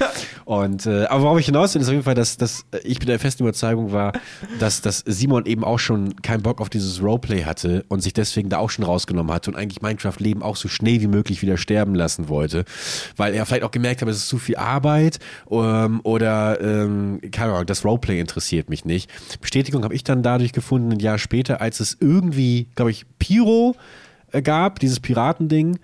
Und 0.46 0.88
äh, 0.88 1.06
aber 1.06 1.24
worauf 1.24 1.40
ich 1.40 1.46
hinaus 1.46 1.76
will, 1.76 1.82
ist 1.82 1.88
auf 1.88 1.94
jeden 1.94 2.04
Fall, 2.04 2.16
dass, 2.16 2.38
dass 2.38 2.66
ich 2.84 3.00
mit 3.00 3.08
der 3.08 3.20
festen 3.20 3.44
Überzeugung 3.44 3.92
war, 3.92 4.14
dass, 4.60 4.82
dass 4.82 5.04
Simon 5.06 5.46
eben 5.46 5.64
auch 5.64 5.78
schon 5.78 6.16
keinen 6.24 6.42
Bock 6.42 6.60
auf 6.60 6.70
dieses 6.70 7.04
Roleplay 7.04 7.44
hatte 7.44 7.86
und 7.88 8.02
sich 8.02 8.14
deswegen 8.14 8.50
da 8.50 8.58
auch 8.58 8.72
schon 8.72 8.84
rausgenommen 8.84 9.32
hatte 9.32 9.52
und 9.52 9.58
eigentlich 9.58 9.84
Minecraft 9.84 10.16
Leben 10.18 10.42
auch 10.42 10.56
so 10.56 10.68
schnell 10.68 11.02
wie 11.02 11.08
möglich 11.08 11.44
wieder 11.44 11.58
sterben 11.58 11.94
lassen 11.94 12.30
wollte, 12.30 12.66
weil 13.16 13.36
er 13.36 13.46
vielleicht 13.46 13.64
auch 13.64 13.72
gemerkt 13.72 14.02
hat, 14.02 14.10
es 14.10 14.18
ist 14.18 14.28
zu 14.30 14.40
viel 14.40 14.56
Arbeit 14.56 14.69
ähm, 15.50 16.02
oder 16.04 16.60
ähm, 16.62 17.20
keine 17.32 17.54
Ahnung, 17.54 17.66
das 17.66 17.84
Roleplay 17.84 18.20
interessiert 18.20 18.70
mich 18.70 18.86
nicht. 18.86 19.10
Bestätigung 19.42 19.84
habe 19.84 19.96
ich 19.96 20.04
dann 20.04 20.24
dadurch 20.24 20.54
gefunden, 20.54 20.92
ein 20.94 21.00
Jahr 21.00 21.18
später, 21.18 21.62
als 21.62 21.80
es 21.80 21.98
irgendwie, 22.00 22.68
glaube 22.76 22.92
ich, 22.92 23.06
Pyro 23.18 23.76
äh, 24.32 24.42
gab, 24.42 24.80
dieses 24.80 25.00
Piratending. 25.00 25.80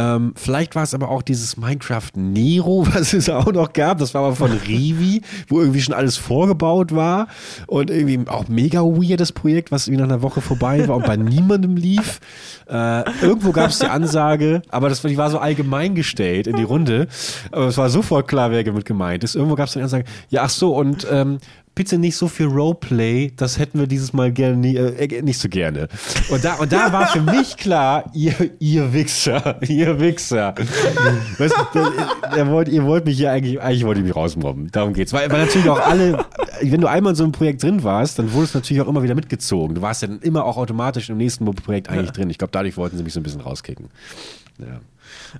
Ähm, 0.00 0.32
vielleicht 0.34 0.74
war 0.74 0.82
es 0.82 0.94
aber 0.94 1.10
auch 1.10 1.22
dieses 1.22 1.56
Minecraft 1.56 2.10
Nero, 2.14 2.86
was 2.92 3.12
es 3.12 3.28
auch 3.28 3.52
noch 3.52 3.72
gab. 3.72 3.98
Das 3.98 4.14
war 4.14 4.24
aber 4.24 4.36
von 4.36 4.52
Rivi, 4.66 5.22
wo 5.48 5.60
irgendwie 5.60 5.80
schon 5.80 5.94
alles 5.94 6.16
vorgebaut 6.16 6.94
war. 6.94 7.28
Und 7.66 7.90
irgendwie 7.90 8.28
auch 8.28 8.48
mega 8.48 8.80
weirdes 8.80 9.32
Projekt, 9.32 9.70
was 9.70 9.86
irgendwie 9.86 10.02
nach 10.02 10.10
einer 10.10 10.22
Woche 10.22 10.40
vorbei 10.40 10.86
war 10.88 10.96
und 10.96 11.06
bei 11.06 11.16
niemandem 11.16 11.76
lief. 11.76 12.20
Äh, 12.68 13.04
irgendwo 13.20 13.52
gab 13.52 13.70
es 13.70 13.78
die 13.80 13.86
Ansage, 13.86 14.62
aber 14.70 14.88
das 14.88 15.02
die 15.02 15.16
war 15.16 15.30
so 15.30 15.38
allgemein 15.38 15.94
gestellt 15.94 16.46
in 16.46 16.56
die 16.56 16.62
Runde. 16.62 17.08
Aber 17.52 17.66
es 17.66 17.76
war 17.76 17.90
sofort 17.90 18.28
klar, 18.28 18.50
wer 18.50 18.62
damit 18.64 18.84
gemeint 18.84 19.24
ist. 19.24 19.34
Irgendwo 19.34 19.56
gab 19.56 19.66
es 19.66 19.74
die 19.74 19.82
Ansage, 19.82 20.04
ja, 20.28 20.42
ach 20.44 20.50
so, 20.50 20.76
und 20.76 21.06
ähm, 21.10 21.38
bitte 21.74 21.98
nicht 21.98 22.16
so 22.16 22.28
viel 22.28 22.46
Roleplay, 22.46 23.32
das 23.36 23.58
hätten 23.58 23.78
wir 23.78 23.86
dieses 23.86 24.12
Mal 24.12 24.32
gerne 24.32 24.56
nie, 24.56 24.76
äh, 24.76 25.22
nicht 25.22 25.38
so 25.38 25.48
gerne. 25.48 25.88
Und 26.28 26.44
da, 26.44 26.54
und 26.54 26.72
da 26.72 26.92
war 26.92 27.06
für 27.06 27.20
mich 27.32 27.56
klar, 27.56 28.10
ihr, 28.14 28.34
ihr 28.58 28.92
Wichser, 28.92 29.60
ihr 29.68 29.98
Wichser. 30.00 30.54
Weißt 31.38 31.54
du, 31.72 31.80
ihr, 32.36 32.46
wollt, 32.48 32.68
ihr 32.68 32.84
wollt 32.84 33.04
mich 33.04 33.16
hier 33.16 33.30
eigentlich, 33.30 33.60
eigentlich 33.60 33.84
wollt 33.84 33.98
ihr 33.98 34.04
mich 34.04 34.16
rausmobben. 34.16 34.70
Darum 34.72 34.92
geht's. 34.92 35.12
Weil, 35.12 35.30
weil 35.30 35.46
natürlich 35.46 35.68
auch 35.68 35.80
alle, 35.80 36.24
wenn 36.60 36.80
du 36.80 36.86
einmal 36.86 37.12
in 37.12 37.16
so 37.16 37.24
einem 37.24 37.32
Projekt 37.32 37.62
drin 37.62 37.82
warst, 37.82 38.18
dann 38.18 38.32
wurdest 38.32 38.54
du 38.54 38.58
natürlich 38.58 38.82
auch 38.82 38.88
immer 38.88 39.02
wieder 39.02 39.14
mitgezogen. 39.14 39.74
Du 39.74 39.82
warst 39.82 40.02
ja 40.02 40.08
dann 40.08 40.20
immer 40.20 40.44
auch 40.44 40.56
automatisch 40.56 41.08
im 41.08 41.16
nächsten 41.16 41.44
Projekt 41.54 41.88
eigentlich 41.88 42.06
ja. 42.06 42.12
drin. 42.12 42.30
Ich 42.30 42.38
glaube, 42.38 42.52
dadurch 42.52 42.76
wollten 42.76 42.96
sie 42.96 43.02
mich 43.02 43.12
so 43.12 43.20
ein 43.20 43.22
bisschen 43.22 43.40
rauskicken. 43.40 43.88
Ja. 44.58 44.80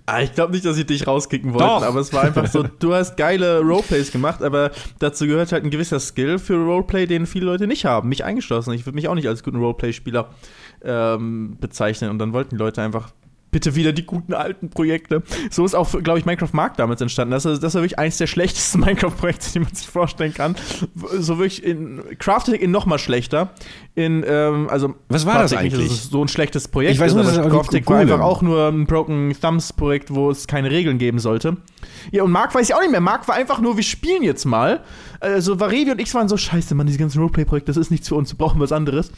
Ah, 0.06 0.22
ich 0.22 0.34
glaube 0.34 0.52
nicht, 0.52 0.64
dass 0.64 0.76
sie 0.76 0.84
dich 0.84 1.06
rauskicken 1.06 1.52
wollten, 1.52 1.66
Doch. 1.66 1.82
aber 1.82 2.00
es 2.00 2.12
war 2.12 2.22
einfach 2.22 2.46
so, 2.46 2.62
du 2.78 2.94
hast 2.94 3.16
geile 3.16 3.60
Roleplays 3.60 4.12
gemacht, 4.12 4.42
aber 4.42 4.70
dazu 4.98 5.26
gehört 5.26 5.52
halt 5.52 5.64
ein 5.64 5.70
gewisser 5.70 6.00
Skill 6.00 6.38
für 6.38 6.54
Roleplay, 6.54 7.06
den 7.06 7.26
viele 7.26 7.46
Leute 7.46 7.66
nicht 7.66 7.84
haben, 7.84 8.08
mich 8.08 8.24
eingeschlossen. 8.24 8.72
Ich 8.72 8.86
würde 8.86 8.96
mich 8.96 9.08
auch 9.08 9.14
nicht 9.14 9.28
als 9.28 9.42
guten 9.42 9.58
Roleplay-Spieler 9.58 10.30
ähm, 10.82 11.56
bezeichnen 11.60 12.10
und 12.10 12.18
dann 12.18 12.32
wollten 12.32 12.50
die 12.50 12.56
Leute 12.56 12.82
einfach 12.82 13.10
bitte 13.50 13.74
wieder 13.74 13.92
die 13.92 14.04
guten 14.04 14.34
alten 14.34 14.70
Projekte. 14.70 15.22
So 15.50 15.64
ist 15.64 15.74
auch, 15.74 15.90
glaube 16.02 16.18
ich, 16.18 16.24
Minecraft 16.24 16.52
Mark 16.52 16.76
damals 16.76 17.00
entstanden. 17.00 17.32
Das, 17.32 17.44
ist, 17.44 17.62
das 17.62 17.74
war 17.74 17.82
wirklich 17.82 17.98
eines 17.98 18.18
der 18.18 18.26
schlechtesten 18.26 18.80
Minecraft-Projekte, 18.84 19.52
die 19.52 19.60
man 19.60 19.74
sich 19.74 19.86
vorstellen 19.86 20.34
kann. 20.34 20.56
So 21.18 21.38
wirklich 21.38 21.64
in 21.64 22.02
Crafting 22.18 22.54
in 22.54 22.70
noch 22.70 22.86
mal 22.86 22.98
schlechter. 22.98 23.50
In, 23.94 24.24
ähm, 24.26 24.68
also 24.70 24.94
Was 25.08 25.26
war 25.26 25.42
das 25.42 25.52
eigentlich? 25.52 25.86
Ist 25.86 26.10
so 26.10 26.22
ein 26.22 26.28
schlechtes 26.28 26.68
Projekt. 26.68 26.94
Ich 26.94 27.00
weiß 27.00 27.14
nur, 27.14 27.24
ist, 27.24 27.36
das 27.36 27.48
Crafting 27.48 27.86
war 27.86 27.98
einfach 27.98 28.20
auch 28.20 28.42
nur 28.42 28.68
ein 28.68 28.86
Broken 28.86 29.34
Thumbs-Projekt, 29.38 30.14
wo 30.14 30.30
es 30.30 30.46
keine 30.46 30.70
Regeln 30.70 30.98
geben 30.98 31.18
sollte. 31.18 31.56
Ja, 32.10 32.22
und 32.22 32.30
Mark 32.30 32.54
weiß 32.54 32.68
ich 32.68 32.74
auch 32.74 32.80
nicht 32.80 32.90
mehr. 32.90 33.00
Mark 33.00 33.26
war 33.28 33.34
einfach 33.34 33.60
nur, 33.60 33.76
wir 33.76 33.82
spielen 33.82 34.22
jetzt 34.22 34.44
mal. 34.44 34.80
Also 35.20 35.60
Varevi 35.60 35.90
und 35.90 36.00
ich 36.00 36.12
waren 36.14 36.28
so, 36.28 36.36
scheiße, 36.36 36.74
Mann, 36.74 36.86
diese 36.86 36.98
ganzen 36.98 37.18
Roleplay-Projekte, 37.18 37.70
das 37.70 37.76
ist 37.76 37.90
nichts 37.90 38.08
für 38.08 38.14
uns, 38.14 38.32
wir 38.32 38.38
brauchen 38.38 38.58
was 38.58 38.72
anderes. 38.72 39.12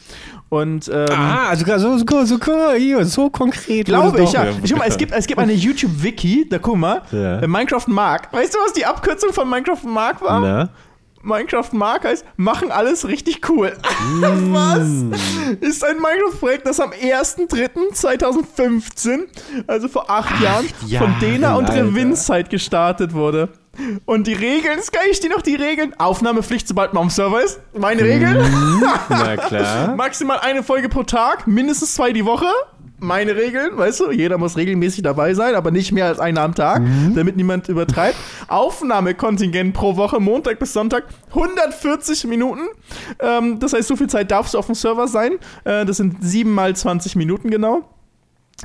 Und, 0.49 0.89
ähm, 0.93 1.05
ah, 1.11 1.47
also 1.49 1.65
so, 1.65 1.97
so, 1.97 2.25
so, 2.25 2.37
so, 2.37 3.03
so 3.03 3.29
konkret. 3.29 3.85
Glaube 3.85 4.21
ich, 4.21 4.33
ja. 4.33 4.47
Ich 4.63 4.71
guck 4.71 4.79
mal, 4.79 4.87
es 4.87 4.97
gibt, 4.97 5.13
es 5.13 5.27
gibt 5.27 5.39
eine 5.39 5.53
YouTube-Wiki, 5.53 6.47
da 6.49 6.59
guck 6.59 6.77
mal, 6.77 7.03
ja. 7.11 7.39
Äh, 7.39 7.47
Minecraft 7.47 7.87
Mark. 7.87 8.33
Weißt 8.33 8.53
du, 8.53 8.59
was 8.59 8.73
die 8.73 8.85
Abkürzung 8.85 9.31
von 9.31 9.49
Minecraft 9.49 9.85
Mark 9.85 10.21
war? 10.21 10.41
Na? 10.41 10.69
Minecraft 11.23 11.69
Mark 11.71 12.03
heißt, 12.03 12.25
machen 12.35 12.69
alles 12.71 13.07
richtig 13.07 13.49
cool. 13.49 13.71
Mm. 14.03 14.53
Was? 14.53 14.81
Ist 15.61 15.81
ein 15.83 15.95
Minecraft-Projekt, 15.95 16.67
das 16.67 16.79
am 16.79 16.91
1.3.2015, 16.91 19.21
also 19.65 19.87
vor 19.87 20.07
acht 20.09 20.33
Ach, 20.35 20.41
Jahren, 20.41 20.67
ja, 20.85 20.99
von 20.99 21.15
Dena 21.19 21.55
und 21.55 21.69
Revinzeit 21.69 22.49
gestartet 22.49 23.13
wurde. 23.13 23.47
Und 24.05 24.27
die 24.27 24.33
Regeln, 24.33 24.79
kann 24.91 25.03
ich 25.09 25.21
dir 25.21 25.29
noch 25.29 25.41
die 25.41 25.55
Regeln. 25.55 25.97
Aufnahmepflicht, 25.97 26.67
sobald 26.67 26.93
man 26.93 27.03
am 27.03 27.09
Server 27.09 27.41
ist. 27.41 27.61
Meine 27.77 28.01
Regeln. 28.03 28.39
Mm, 28.39 28.83
na 29.09 29.37
klar. 29.37 29.95
Maximal 29.95 30.39
eine 30.39 30.63
Folge 30.63 30.89
pro 30.89 31.03
Tag, 31.03 31.47
mindestens 31.47 31.93
zwei 31.95 32.11
die 32.11 32.25
Woche 32.25 32.47
meine 33.03 33.35
Regeln, 33.35 33.77
weißt 33.77 33.99
du, 33.99 34.11
jeder 34.11 34.37
muss 34.37 34.57
regelmäßig 34.57 35.03
dabei 35.03 35.33
sein, 35.33 35.55
aber 35.55 35.71
nicht 35.71 35.91
mehr 35.91 36.07
als 36.07 36.19
einer 36.19 36.41
am 36.41 36.55
Tag, 36.55 36.81
mhm. 36.81 37.13
damit 37.15 37.35
niemand 37.35 37.69
übertreibt. 37.69 38.15
Aufnahmekontingent 38.47 39.73
pro 39.73 39.95
Woche, 39.97 40.19
Montag 40.19 40.59
bis 40.59 40.73
Sonntag, 40.73 41.03
140 41.29 42.25
Minuten. 42.25 42.61
Ähm, 43.19 43.59
das 43.59 43.73
heißt, 43.73 43.87
so 43.87 43.95
viel 43.95 44.07
Zeit 44.07 44.31
darfst 44.31 44.53
du 44.53 44.57
auf 44.57 44.65
dem 44.65 44.75
Server 44.75 45.07
sein. 45.07 45.33
Äh, 45.63 45.85
das 45.85 45.97
sind 45.97 46.23
7 46.23 46.51
mal 46.51 46.75
20 46.75 47.15
Minuten 47.15 47.49
genau. 47.49 47.83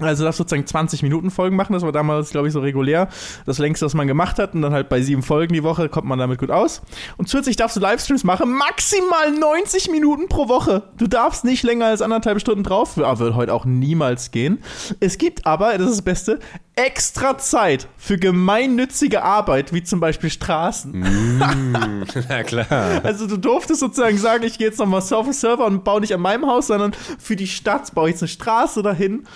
Also 0.01 0.25
darf 0.25 0.37
sozusagen 0.37 0.67
20 0.67 1.03
Minuten 1.03 1.31
Folgen 1.31 1.57
machen, 1.57 1.73
das 1.73 1.83
war 1.83 1.93
damals, 1.93 2.31
glaube 2.31 2.49
ich, 2.49 2.53
so 2.53 2.61
regulär. 2.61 3.09
Das 3.47 3.59
längste, 3.59 3.87
was 3.87 3.95
man 3.95 4.07
gemacht 4.07 4.39
hat. 4.39 4.55
Und 4.55 4.63
dann 4.63 4.73
halt 4.73 4.89
bei 4.89 5.03
sieben 5.03 5.23
Folgen 5.23 5.55
die 5.55 5.63
Woche 5.63 5.89
kommt 5.89 6.07
man 6.07 6.19
damit 6.19 6.39
gut 6.39 6.51
aus. 6.51 6.83
Und 7.17 7.29
zusätzlich 7.29 7.57
darfst 7.57 7.77
du 7.77 7.81
Livestreams 7.81 8.25
machen, 8.25 8.53
maximal 8.53 9.33
90 9.33 9.91
Minuten 9.91 10.29
pro 10.29 10.49
Woche. 10.49 10.85
Du 10.97 11.07
darfst 11.07 11.45
nicht 11.45 11.63
länger 11.63 11.87
als 11.87 12.03
anderthalb 12.03 12.41
Stunden 12.41 12.63
drauf. 12.63 12.97
Wird 12.97 13.35
heute 13.35 13.55
auch 13.55 13.65
niemals 13.65 14.31
gehen. 14.31 14.63
Es 15.01 15.19
gibt 15.19 15.47
aber, 15.47 15.77
das 15.79 15.89
ist 15.91 15.97
das 15.97 16.03
Beste, 16.03 16.39
extra 16.79 17.37
Zeit 17.39 17.89
für 17.97 18.19
gemeinnützige 18.19 19.25
Arbeit, 19.25 19.73
wie 19.73 19.83
zum 19.83 19.99
Beispiel 19.99 20.31
Straßen. 20.31 20.93
Mm, 20.93 22.05
na 22.29 22.43
klar. 22.45 23.01
Also 23.03 23.27
du 23.27 23.37
durftest 23.37 23.81
sozusagen 23.81 24.17
sagen, 24.17 24.45
ich 24.45 24.59
gehe 24.59 24.69
jetzt 24.69 24.79
nochmal 24.79 25.01
auf 25.01 25.25
den 25.25 25.33
Server 25.33 25.67
und 25.67 25.83
baue 25.83 26.01
nicht 26.01 26.15
an 26.15 26.21
meinem 26.21 26.47
Haus, 26.47 26.69
sondern 26.69 26.93
für 27.19 27.35
die 27.35 27.49
Stadt 27.49 27.93
baue 27.95 28.09
ich 28.09 28.15
jetzt 28.15 28.23
eine 28.23 28.29
Straße 28.29 28.83
dahin. 28.83 29.27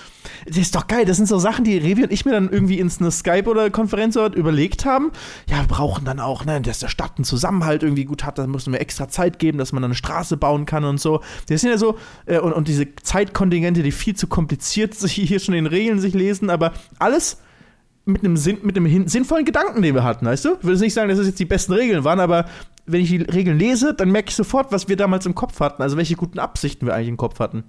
Das 0.47 0.57
ist 0.57 0.77
doch 0.77 0.87
geil. 0.87 1.05
Das 1.05 1.17
sind 1.17 1.27
so 1.27 1.39
Sachen, 1.39 1.65
die 1.65 1.77
Revi 1.77 2.05
und 2.05 2.13
ich 2.13 2.25
mir 2.25 2.31
dann 2.31 2.49
irgendwie 2.49 2.79
ins 2.79 3.01
eine 3.01 3.11
Skype 3.11 3.49
oder 3.49 3.71
Konferenz 3.71 4.15
überlegt 4.15 4.85
haben. 4.85 5.11
Ja, 5.49 5.59
wir 5.59 5.67
brauchen 5.67 6.05
dann 6.05 6.21
auch, 6.21 6.45
ne, 6.45 6.61
dass 6.61 6.79
der 6.79 6.89
Stadt 6.89 7.13
einen 7.17 7.25
Zusammenhalt 7.25 7.83
irgendwie 7.83 8.05
gut 8.05 8.25
hat. 8.25 8.39
Da 8.39 8.47
müssen 8.47 8.73
wir 8.73 8.81
extra 8.81 9.09
Zeit 9.09 9.41
geben, 9.41 9.59
dass 9.59 9.73
man 9.73 9.83
dann 9.83 9.91
eine 9.91 9.97
Straße 9.97 10.37
bauen 10.37 10.65
kann 10.65 10.85
und 10.85 11.01
so. 11.01 11.23
Das 11.49 11.61
sind 11.61 11.71
ja 11.71 11.79
so, 11.79 11.99
äh, 12.27 12.39
und, 12.39 12.53
und 12.53 12.69
diese 12.69 12.95
Zeitkontingente, 12.95 13.83
die 13.83 13.91
viel 13.91 14.15
zu 14.15 14.29
kompliziert 14.29 14.95
sich 15.03 15.15
hier 15.15 15.41
schon 15.41 15.55
in 15.55 15.67
Regeln 15.67 15.99
sich 15.99 16.15
lesen, 16.15 16.51
aber 16.51 16.73
alles 16.99 17.32
mit 18.05 18.25
einem, 18.25 18.37
Sinn, 18.37 18.59
mit 18.63 18.77
einem 18.77 19.09
sinnvollen 19.09 19.45
Gedanken, 19.45 19.83
den 19.83 19.95
wir 19.95 20.05
hatten, 20.05 20.27
weißt 20.27 20.45
du? 20.45 20.57
Ich 20.61 20.67
will 20.67 20.77
nicht 20.77 20.95
sagen, 20.95 21.09
dass 21.09 21.19
es 21.19 21.27
jetzt 21.29 21.39
die 21.39 21.45
besten 21.45 21.73
Regeln 21.73 22.05
waren, 22.05 22.21
aber 22.21 22.47
wenn 22.87 23.01
ich 23.01 23.11
die 23.11 23.19
Regeln 23.19 23.59
lese, 23.59 23.95
dann 23.95 24.11
merke 24.11 24.31
ich 24.31 24.35
sofort, 24.35 24.73
was 24.73 24.89
wir 24.89 24.97
damals 24.97 25.25
im 25.27 25.35
Kopf 25.35 25.61
hatten, 25.61 25.83
also 25.83 25.97
welche 25.97 26.17
guten 26.17 26.39
Absichten 26.39 26.87
wir 26.87 26.95
eigentlich 26.95 27.09
im 27.09 27.17
Kopf 27.17 27.39
hatten. 27.39 27.65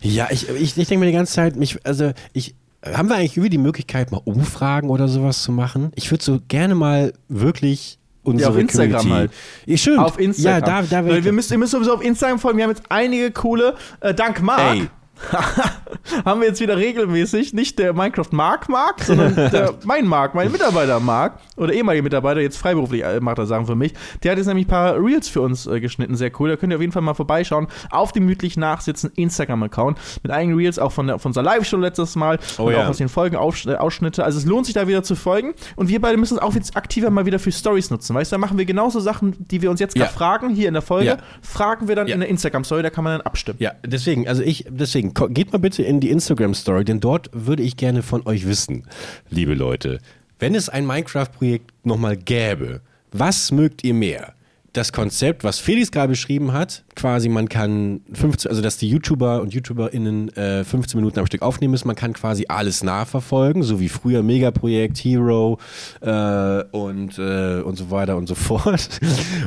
Ja, 0.00 0.28
ich, 0.30 0.48
ich, 0.48 0.76
ich 0.78 0.88
denke 0.88 0.98
mir 0.98 1.06
die 1.06 1.12
ganze 1.12 1.34
Zeit, 1.34 1.56
mich, 1.56 1.78
also 1.84 2.12
ich, 2.32 2.54
haben 2.84 3.08
wir 3.08 3.16
eigentlich 3.16 3.36
über 3.36 3.48
die 3.48 3.58
Möglichkeit, 3.58 4.12
mal 4.12 4.20
Umfragen 4.24 4.88
oder 4.88 5.08
sowas 5.08 5.42
zu 5.42 5.52
machen? 5.52 5.92
Ich 5.94 6.10
würde 6.10 6.24
so 6.24 6.40
gerne 6.48 6.74
mal 6.74 7.12
wirklich 7.28 7.98
unsere 8.22 8.50
ja, 8.50 8.54
auf 8.54 8.60
Instagram 8.60 9.00
Community. 9.00 9.32
halt. 9.32 9.32
Ja, 9.66 9.76
stimmt. 9.76 9.98
Auf 9.98 10.18
Instagram. 10.18 10.68
Ja, 10.68 10.82
da, 10.82 11.02
da 11.02 11.24
wir 11.24 11.32
müssen, 11.32 11.52
ihr 11.52 11.58
müsst 11.58 11.72
sowieso 11.72 11.94
auf 11.94 12.02
Instagram 12.04 12.38
folgen. 12.38 12.58
Wir 12.58 12.64
haben 12.64 12.70
jetzt 12.70 12.84
einige 12.88 13.30
coole, 13.30 13.74
äh, 14.00 14.14
dank 14.14 14.42
Marc. 14.42 14.76
Ey, 14.76 14.88
haben 16.24 16.40
wir 16.40 16.48
jetzt 16.48 16.60
wieder 16.60 16.76
regelmäßig 16.76 17.52
nicht 17.52 17.78
der 17.78 17.92
Minecraft 17.92 18.32
Mark 18.32 18.68
Mark, 18.68 19.02
sondern 19.02 19.34
der, 19.52 19.74
mein 19.84 20.06
Mark, 20.06 20.34
mein 20.34 20.50
Mitarbeiter 20.50 21.00
Mark 21.00 21.38
oder 21.56 21.72
ehemaliger 21.72 22.02
Mitarbeiter, 22.02 22.40
jetzt 22.40 22.58
freiberuflich 22.58 23.04
äh, 23.04 23.20
macht 23.20 23.38
er 23.38 23.46
Sachen 23.46 23.66
für 23.66 23.74
mich. 23.74 23.94
Der 24.22 24.32
hat 24.32 24.38
jetzt 24.38 24.46
nämlich 24.46 24.66
ein 24.66 24.70
paar 24.70 24.96
Reels 25.02 25.28
für 25.28 25.40
uns 25.40 25.66
äh, 25.66 25.80
geschnitten, 25.80 26.16
sehr 26.16 26.30
cool. 26.38 26.48
Da 26.48 26.56
könnt 26.56 26.72
ihr 26.72 26.76
auf 26.76 26.80
jeden 26.80 26.92
Fall 26.92 27.02
mal 27.02 27.14
vorbeischauen. 27.14 27.66
Auf 27.90 28.12
dem 28.12 28.26
mütlich 28.26 28.56
nachsitzen 28.56 29.10
Instagram-Account 29.14 29.98
mit 30.22 30.32
eigenen 30.32 30.56
Reels, 30.58 30.78
auch 30.78 30.92
von, 30.92 31.06
der, 31.06 31.18
von 31.18 31.30
unserer 31.30 31.44
Live-Show 31.44 31.76
letztes 31.76 32.16
Mal 32.16 32.38
oh, 32.58 32.64
und 32.64 32.72
ja. 32.72 32.84
auch 32.84 32.88
aus 32.88 32.98
den 32.98 33.08
Folgen 33.08 33.36
äh, 33.36 33.38
Ausschnitte. 33.38 34.24
Also 34.24 34.38
es 34.38 34.46
lohnt 34.46 34.66
sich 34.66 34.74
da 34.74 34.86
wieder 34.86 35.02
zu 35.02 35.14
folgen 35.14 35.54
und 35.76 35.88
wir 35.88 36.00
beide 36.00 36.16
müssen 36.16 36.36
es 36.36 36.42
auch 36.42 36.54
jetzt 36.54 36.76
aktiver 36.76 37.10
mal 37.10 37.26
wieder 37.26 37.38
für 37.38 37.52
Stories 37.52 37.90
nutzen. 37.90 38.14
Weißt 38.14 38.32
du, 38.32 38.34
da 38.34 38.38
machen 38.38 38.58
wir 38.58 38.64
genauso 38.64 39.00
Sachen, 39.00 39.34
die 39.38 39.62
wir 39.62 39.70
uns 39.70 39.80
jetzt 39.80 39.94
gerade 39.94 40.10
ja. 40.10 40.16
fragen, 40.16 40.50
hier 40.50 40.68
in 40.68 40.74
der 40.74 40.82
Folge, 40.82 41.06
ja. 41.06 41.16
fragen 41.42 41.88
wir 41.88 41.96
dann 41.96 42.06
in 42.08 42.20
der 42.20 42.28
Instagram-Story, 42.28 42.82
da 42.82 42.90
kann 42.90 43.04
man 43.04 43.18
dann 43.18 43.20
abstimmen. 43.22 43.58
Ja, 43.60 43.72
deswegen, 43.84 44.28
also 44.28 44.42
ich, 44.42 44.66
deswegen 44.68 45.07
deswegen, 45.14 45.34
geht 45.34 45.52
mal 45.52 45.58
bitte 45.58 45.82
in 45.82 46.00
die 46.00 46.10
Instagram-Story, 46.10 46.84
denn 46.84 47.00
dort 47.00 47.30
würde 47.32 47.62
ich 47.62 47.76
gerne 47.76 48.02
von 48.02 48.26
euch 48.26 48.46
wissen, 48.46 48.84
liebe 49.30 49.54
Leute, 49.54 49.98
wenn 50.38 50.54
es 50.54 50.68
ein 50.68 50.86
Minecraft-Projekt 50.86 51.72
nochmal 51.84 52.16
gäbe, 52.16 52.80
was 53.12 53.50
mögt 53.50 53.84
ihr 53.84 53.94
mehr? 53.94 54.34
Das 54.74 54.92
Konzept, 54.92 55.44
was 55.44 55.58
Felix 55.58 55.90
gerade 55.90 56.10
beschrieben 56.10 56.52
hat, 56.52 56.84
quasi 56.94 57.28
man 57.28 57.48
kann 57.48 58.02
15, 58.12 58.50
also 58.50 58.62
dass 58.62 58.76
die 58.76 58.88
YouTuber 58.88 59.40
und 59.40 59.52
YouTuberInnen 59.52 60.28
äh, 60.36 60.62
15 60.62 61.00
Minuten 61.00 61.18
am 61.18 61.26
Stück 61.26 61.42
aufnehmen 61.42 61.72
müssen, 61.72 61.88
man 61.88 61.96
kann 61.96 62.12
quasi 62.12 62.44
alles 62.48 62.84
nachverfolgen, 62.84 63.62
so 63.62 63.80
wie 63.80 63.88
früher 63.88 64.22
Megaprojekt, 64.22 64.98
Hero 64.98 65.58
äh, 66.00 66.62
und, 66.70 67.18
äh, 67.18 67.62
und 67.62 67.76
so 67.76 67.90
weiter 67.90 68.16
und 68.16 68.28
so 68.28 68.34
fort. 68.36 69.00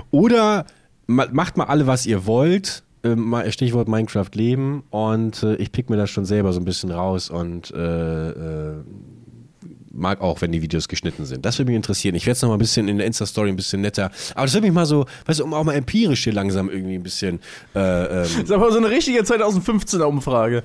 Oder 0.09 0.65
macht 1.07 1.55
mal 1.55 1.65
alle, 1.65 1.87
was 1.87 2.05
ihr 2.05 2.25
wollt, 2.25 2.83
Stichwort 3.49 3.87
Minecraft 3.87 4.29
leben 4.33 4.83
und 4.89 5.41
äh, 5.43 5.55
ich 5.55 5.71
pick 5.71 5.89
mir 5.89 5.97
das 5.97 6.09
schon 6.09 6.25
selber 6.25 6.53
so 6.53 6.59
ein 6.59 6.65
bisschen 6.65 6.91
raus 6.91 7.29
und 7.29 7.71
äh, 7.71 8.29
äh, 8.29 8.75
mag 9.91 10.21
auch, 10.21 10.41
wenn 10.41 10.51
die 10.51 10.61
Videos 10.61 10.87
geschnitten 10.87 11.25
sind. 11.25 11.45
Das 11.45 11.57
würde 11.57 11.71
mich 11.71 11.75
interessieren. 11.75 12.15
Ich 12.15 12.25
werde 12.25 12.33
es 12.33 12.41
noch 12.41 12.49
mal 12.49 12.55
ein 12.55 12.59
bisschen 12.59 12.87
in 12.87 12.97
der 12.97 13.07
Insta-Story 13.07 13.49
ein 13.49 13.55
bisschen 13.55 13.81
netter. 13.81 14.11
Aber 14.35 14.45
das 14.45 14.53
würde 14.53 14.67
mich 14.67 14.73
mal 14.73 14.85
so, 14.85 15.05
weißt 15.25 15.39
du, 15.39 15.43
um 15.43 15.53
auch 15.53 15.63
mal 15.63 15.73
empirisch 15.73 16.23
hier 16.23 16.33
langsam 16.33 16.69
irgendwie 16.69 16.95
ein 16.95 17.03
bisschen. 17.03 17.39
Äh, 17.75 17.79
ähm 17.79 18.07
das 18.21 18.35
ist 18.35 18.51
aber 18.51 18.71
so 18.71 18.77
eine 18.77 18.89
richtige 18.89 19.21
2015er 19.21 20.03
Umfrage. 20.03 20.63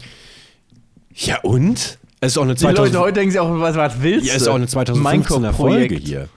Ja 1.14 1.41
und? 1.41 1.99
Es 2.20 2.32
ist 2.32 2.39
auch 2.39 2.43
eine 2.43 2.57
2000 2.57 2.62
Die 2.78 2.82
Leute 2.82 2.99
heute 3.01 3.12
denken 3.14 3.30
sich 3.32 3.41
auch, 3.41 3.61
was, 3.61 3.76
was 3.76 4.03
willst 4.03 4.26
du? 4.26 4.28
Ja, 4.28 4.37
es 4.37 4.43
ist 4.43 4.49
auch 4.49 4.55
eine 4.55 4.66
2015er 4.66 5.53
Folge 5.53 5.97
hier. 5.97 6.28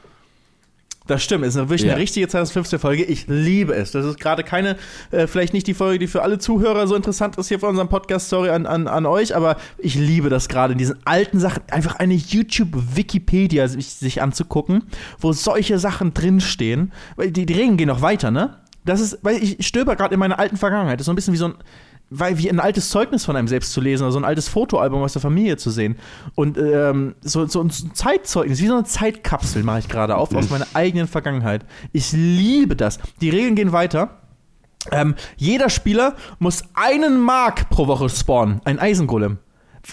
Das 1.10 1.24
stimmt, 1.24 1.44
es 1.44 1.56
ist 1.56 1.62
wirklich 1.62 1.82
ja. 1.82 1.94
eine 1.94 2.00
richtige 2.00 2.28
2015 2.28 2.78
Folge. 2.78 3.04
Ich 3.04 3.26
liebe 3.28 3.74
es. 3.74 3.90
Das 3.90 4.06
ist 4.06 4.20
gerade 4.20 4.44
keine, 4.44 4.78
äh, 5.10 5.26
vielleicht 5.26 5.54
nicht 5.54 5.66
die 5.66 5.74
Folge, 5.74 5.98
die 5.98 6.06
für 6.06 6.22
alle 6.22 6.38
Zuhörer 6.38 6.86
so 6.86 6.96
interessant 6.96 7.36
ist 7.40 7.48
hier 7.48 7.60
für 7.60 7.66
unseren 7.66 7.90
Podcast, 7.90 8.30
sorry 8.30 8.50
an, 8.50 8.68
an, 8.68 8.88
an 8.88 9.08
euch, 9.08 9.36
aber 9.36 9.58
ich 9.80 9.96
liebe 9.96 10.30
das 10.30 10.50
gerade 10.50 10.74
in 10.74 10.78
diesen 10.78 10.98
alten 11.06 11.40
Sachen, 11.40 11.64
einfach 11.72 11.96
eine 11.96 12.14
YouTube-Wikipedia 12.14 13.68
sich, 13.68 13.88
sich, 13.88 14.22
anzugucken, 14.22 14.84
wo 15.18 15.34
solche 15.34 15.80
Sachen 15.80 16.14
drinstehen. 16.14 16.92
Weil 17.16 17.32
die, 17.32 17.48
die 17.48 17.54
Regeln 17.54 17.78
gehen 17.78 17.88
noch 17.88 18.04
weiter, 18.04 18.30
ne? 18.30 18.58
Das 18.86 19.02
ist, 19.02 19.18
weil 19.24 19.42
ich 19.42 19.66
stöber 19.66 19.96
gerade 19.96 20.14
in 20.14 20.20
meiner 20.20 20.38
alten 20.38 20.58
Vergangenheit. 20.58 21.00
Das 21.00 21.02
ist 21.02 21.06
so 21.08 21.12
ein 21.12 21.16
bisschen 21.16 21.34
wie 21.34 21.38
so 21.38 21.48
ein 21.48 21.56
weil 22.10 22.38
wie 22.38 22.50
ein 22.50 22.60
altes 22.60 22.90
Zeugnis 22.90 23.26
von 23.26 23.36
einem 23.36 23.48
selbst 23.48 23.72
zu 23.72 23.82
lesen 23.82 24.04
oder 24.04 24.12
so 24.12 24.20
ein 24.20 24.26
altes 24.26 24.48
Fotoalbum 24.48 25.02
aus 25.02 25.14
der 25.14 25.22
Familie 25.22 25.58
zu 25.58 25.70
sehen. 25.70 25.96
Und 26.36 26.58
ähm, 26.58 27.16
so, 27.22 27.46
so 27.48 27.62
ein 27.62 27.70
Zeitzeugnis, 27.70 28.60
wie 28.62 28.68
so 28.68 28.74
eine 28.74 28.84
Zeitkapsel 28.84 29.64
mache 29.64 29.80
ich 29.80 29.88
gerade 29.88 30.18
auf 30.18 30.34
aus 30.34 30.50
meiner 30.50 30.68
eigenen 30.74 31.08
Vergangenheit. 31.08 31.66
Ich 31.92 32.12
liebe 32.12 32.76
das. 32.76 33.00
Die 33.22 33.30
Regeln 33.30 33.56
gehen 33.56 33.72
weiter. 33.72 34.22
Ähm, 34.92 35.16
jeder 35.36 35.70
Spieler 35.70 36.16
muss 36.40 36.64
einen 36.74 37.20
Mark 37.20 37.70
pro 37.70 37.88
Woche 37.88 38.10
spawnen, 38.10 38.62
ein 38.64 38.80
Eisengolem. 38.80 39.38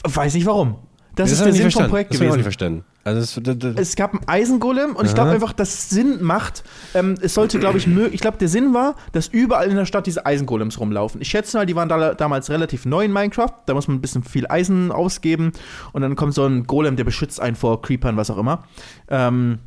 Weiß 0.05 0.35
nicht 0.35 0.47
warum. 0.47 0.77
Das, 1.17 1.31
das 1.31 1.39
ist 1.39 1.45
der 1.45 1.53
Sinn 1.53 1.71
vom 1.71 1.89
Projekt 1.89 2.11
das 2.11 2.19
gewesen. 2.19 2.33
Ich 2.33 2.37
nicht 2.37 2.45
verstanden. 2.45 2.85
Also 3.07 3.41
das, 3.41 3.75
es 3.77 3.95
gab 3.95 4.15
einen 4.15 4.27
Eisengolem 4.27 4.91
und 4.91 4.97
Aha. 4.97 5.07
ich 5.07 5.15
glaube 5.15 5.31
einfach, 5.31 5.53
dass 5.53 5.69
es 5.69 5.91
Sinn 5.91 6.25
macht. 6.25 6.65
Ähm, 6.93 7.15
es 7.21 7.35
sollte, 7.35 7.61
glaube 7.61 7.79
ich, 7.79 7.87
ich 7.87 8.21
glaube, 8.21 8.37
der 8.39 8.49
Sinn 8.49 8.75
war, 8.75 8.97
dass 9.13 9.29
überall 9.29 9.69
in 9.69 9.77
der 9.77 9.85
Stadt 9.85 10.09
diese 10.09 10.27
Eisengolems 10.27 10.81
rumlaufen. 10.81 11.21
Ich 11.21 11.29
schätze 11.29 11.57
mal, 11.57 11.67
die 11.67 11.77
waren 11.77 11.89
da, 11.89 12.15
damals 12.15 12.51
relativ 12.51 12.85
neu 12.85 13.05
in 13.05 13.13
Minecraft. 13.13 13.53
Da 13.67 13.75
muss 13.75 13.87
man 13.87 13.99
ein 13.99 14.01
bisschen 14.01 14.25
viel 14.25 14.49
Eisen 14.49 14.91
ausgeben 14.91 15.53
und 15.93 16.03
dann 16.03 16.17
kommt 16.17 16.35
so 16.35 16.45
ein 16.47 16.65
Golem, 16.65 16.97
der 16.97 17.05
beschützt 17.05 17.41
einen 17.41 17.55
vor 17.55 17.81
Creepern, 17.81 18.17
was 18.17 18.29
auch 18.29 18.39
immer. 18.39 18.65
Ähm, 19.09 19.61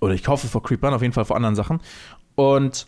oder 0.00 0.14
ich 0.14 0.26
hoffe 0.26 0.48
vor 0.48 0.62
Creepern, 0.62 0.94
auf 0.94 1.02
jeden 1.02 1.12
Fall 1.12 1.26
vor 1.26 1.36
anderen 1.36 1.56
Sachen. 1.56 1.80
Und 2.34 2.86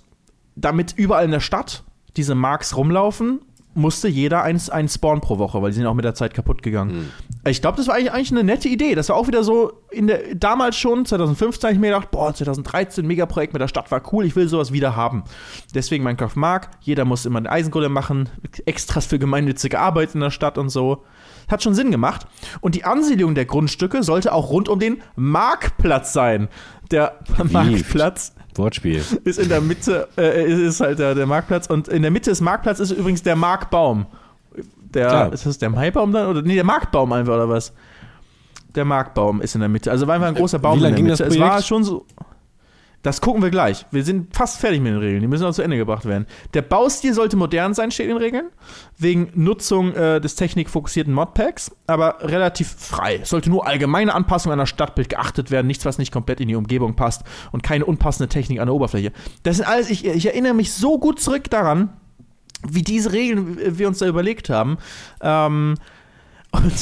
damit 0.54 0.94
überall 0.96 1.26
in 1.26 1.32
der 1.32 1.40
Stadt 1.40 1.84
diese 2.16 2.34
Marks 2.34 2.78
rumlaufen 2.78 3.40
musste 3.76 4.08
jeder 4.08 4.42
einen, 4.42 4.60
einen 4.70 4.88
Spawn 4.88 5.20
pro 5.20 5.38
Woche, 5.38 5.60
weil 5.62 5.70
die 5.70 5.76
sind 5.76 5.86
auch 5.86 5.94
mit 5.94 6.04
der 6.04 6.14
Zeit 6.14 6.34
kaputt 6.34 6.62
gegangen. 6.62 6.96
Mhm. 6.96 7.10
Ich 7.48 7.60
glaube, 7.60 7.76
das 7.76 7.86
war 7.86 7.94
eigentlich, 7.94 8.12
eigentlich 8.12 8.32
eine 8.32 8.44
nette 8.44 8.68
Idee. 8.68 8.94
Das 8.94 9.08
war 9.08 9.16
auch 9.16 9.28
wieder 9.28 9.44
so 9.44 9.72
in 9.90 10.06
der, 10.06 10.34
damals 10.34 10.76
schon, 10.76 11.04
2015, 11.04 11.68
habe 11.68 11.74
ich 11.74 11.80
mir 11.80 11.88
gedacht, 11.88 12.10
boah, 12.10 12.34
2013, 12.34 13.06
Megaprojekt 13.06 13.52
mit 13.52 13.62
der 13.62 13.68
Stadt 13.68 13.90
war 13.90 14.02
cool, 14.12 14.24
ich 14.24 14.34
will 14.34 14.48
sowas 14.48 14.72
wieder 14.72 14.96
haben. 14.96 15.24
Deswegen 15.74 16.02
Minecraft 16.02 16.34
mag, 16.34 16.70
jeder 16.80 17.04
muss 17.04 17.26
immer 17.26 17.38
einen 17.38 17.46
Eisengolem 17.46 17.92
machen, 17.92 18.28
Extras 18.64 19.06
für 19.06 19.18
gemeinnützige 19.18 19.78
Arbeit 19.78 20.14
in 20.14 20.20
der 20.20 20.30
Stadt 20.30 20.58
und 20.58 20.70
so. 20.70 21.04
Hat 21.48 21.62
schon 21.62 21.74
Sinn 21.74 21.90
gemacht. 21.90 22.26
Und 22.60 22.74
die 22.74 22.84
Ansiedlung 22.84 23.34
der 23.34 23.44
Grundstücke 23.44 24.02
sollte 24.02 24.32
auch 24.32 24.50
rund 24.50 24.68
um 24.68 24.80
den 24.80 25.02
Marktplatz 25.14 26.12
sein. 26.12 26.48
Der 26.90 27.20
Marktplatz 27.50 28.34
Wortspiel. 28.58 29.02
Ist 29.24 29.38
in 29.38 29.48
der 29.48 29.60
Mitte, 29.60 30.08
äh, 30.16 30.44
ist 30.44 30.80
halt 30.80 30.98
der, 30.98 31.14
der 31.14 31.26
Marktplatz. 31.26 31.66
Und 31.66 31.88
in 31.88 32.02
der 32.02 32.10
Mitte 32.10 32.30
des 32.30 32.40
Marktplatzes 32.40 32.90
ist 32.90 32.98
übrigens 32.98 33.22
der 33.22 33.36
Markbaum. 33.36 34.06
Der, 34.94 35.08
Klar. 35.08 35.32
ist 35.32 35.46
das 35.46 35.58
der 35.58 35.70
Maibaum 35.70 36.12
dann? 36.12 36.28
Oder, 36.28 36.42
nee, 36.42 36.54
der 36.54 36.64
Marktbaum 36.64 37.12
einfach, 37.12 37.34
oder 37.34 37.48
was? 37.48 37.72
Der 38.74 38.84
Marktbaum 38.84 39.40
ist 39.40 39.54
in 39.54 39.60
der 39.60 39.68
Mitte. 39.68 39.90
Also 39.90 40.06
war 40.06 40.14
einfach 40.14 40.28
ein 40.28 40.34
großer 40.34 40.58
Baum 40.58 40.80
Wie 40.80 40.86
in 40.86 40.94
der 40.94 41.04
Mitte. 41.04 41.24
Es 41.24 41.38
war 41.38 41.60
schon 41.62 41.84
so. 41.84 42.06
Das 43.06 43.20
gucken 43.20 43.40
wir 43.40 43.50
gleich. 43.50 43.86
Wir 43.92 44.02
sind 44.02 44.34
fast 44.34 44.58
fertig 44.58 44.80
mit 44.80 44.90
den 44.90 44.98
Regeln. 44.98 45.20
Die 45.20 45.28
müssen 45.28 45.44
auch 45.44 45.52
zu 45.52 45.62
Ende 45.62 45.76
gebracht 45.76 46.06
werden. 46.06 46.26
Der 46.54 46.62
Baustil 46.62 47.14
sollte 47.14 47.36
modern 47.36 47.72
sein, 47.72 47.92
steht 47.92 48.06
in 48.06 48.16
den 48.16 48.18
Regeln. 48.18 48.46
Wegen 48.98 49.30
Nutzung 49.36 49.94
äh, 49.94 50.20
des 50.20 50.34
technikfokussierten 50.34 51.14
Modpacks. 51.14 51.70
Aber 51.86 52.16
relativ 52.22 52.68
frei. 52.68 53.20
Es 53.22 53.28
sollte 53.28 53.48
nur 53.48 53.64
allgemeine 53.64 54.12
Anpassungen 54.12 54.54
an 54.54 54.58
das 54.58 54.70
Stadtbild 54.70 55.08
geachtet 55.08 55.52
werden. 55.52 55.68
Nichts, 55.68 55.84
was 55.84 55.98
nicht 55.98 56.10
komplett 56.10 56.40
in 56.40 56.48
die 56.48 56.56
Umgebung 56.56 56.96
passt. 56.96 57.22
Und 57.52 57.62
keine 57.62 57.84
unpassende 57.84 58.28
Technik 58.28 58.58
an 58.58 58.66
der 58.66 58.74
Oberfläche. 58.74 59.12
Das 59.44 59.58
sind 59.58 59.68
alles, 59.68 59.88
ich, 59.88 60.04
ich 60.04 60.26
erinnere 60.26 60.54
mich 60.54 60.72
so 60.72 60.98
gut 60.98 61.20
zurück 61.20 61.48
daran, 61.48 61.90
wie 62.68 62.82
diese 62.82 63.12
Regeln 63.12 63.78
wir 63.78 63.86
uns 63.86 63.98
da 63.98 64.08
überlegt 64.08 64.50
haben. 64.50 64.78
Ähm, 65.20 65.76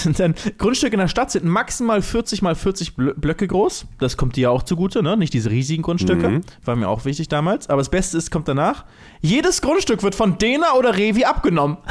und 0.07 0.19
dann 0.19 0.35
Grundstücke 0.59 0.95
in 0.95 1.01
der 1.01 1.09
Stadt 1.09 1.31
sind 1.31 1.45
maximal 1.45 2.03
40 2.03 2.43
mal 2.43 2.55
40 2.55 2.97
Blöcke 2.97 3.47
groß. 3.47 3.87
Das 3.99 4.17
kommt 4.17 4.37
dir 4.37 4.43
ja 4.43 4.51
auch 4.51 4.63
zugute, 4.63 5.03
ne? 5.03 5.17
Nicht 5.17 5.35
diese 5.35 5.51
riesigen 5.51 5.83
Grundstücke. 5.83 6.29
Mhm. 6.29 6.41
War 6.65 6.77
mir 6.77 6.89
auch 6.89 7.05
wichtig 7.05 7.29
damals. 7.29 7.69
Aber 7.69 7.81
das 7.81 7.91
Beste 7.91 8.19
ist, 8.19 8.31
kommt 8.31 8.49
danach. 8.49 8.85
Jedes 9.21 9.63
Grundstück 9.63 10.03
wird 10.03 10.15
von 10.15 10.39
Dena 10.39 10.75
oder 10.75 10.97
Revi 10.97 11.25
abgenommen. 11.25 11.79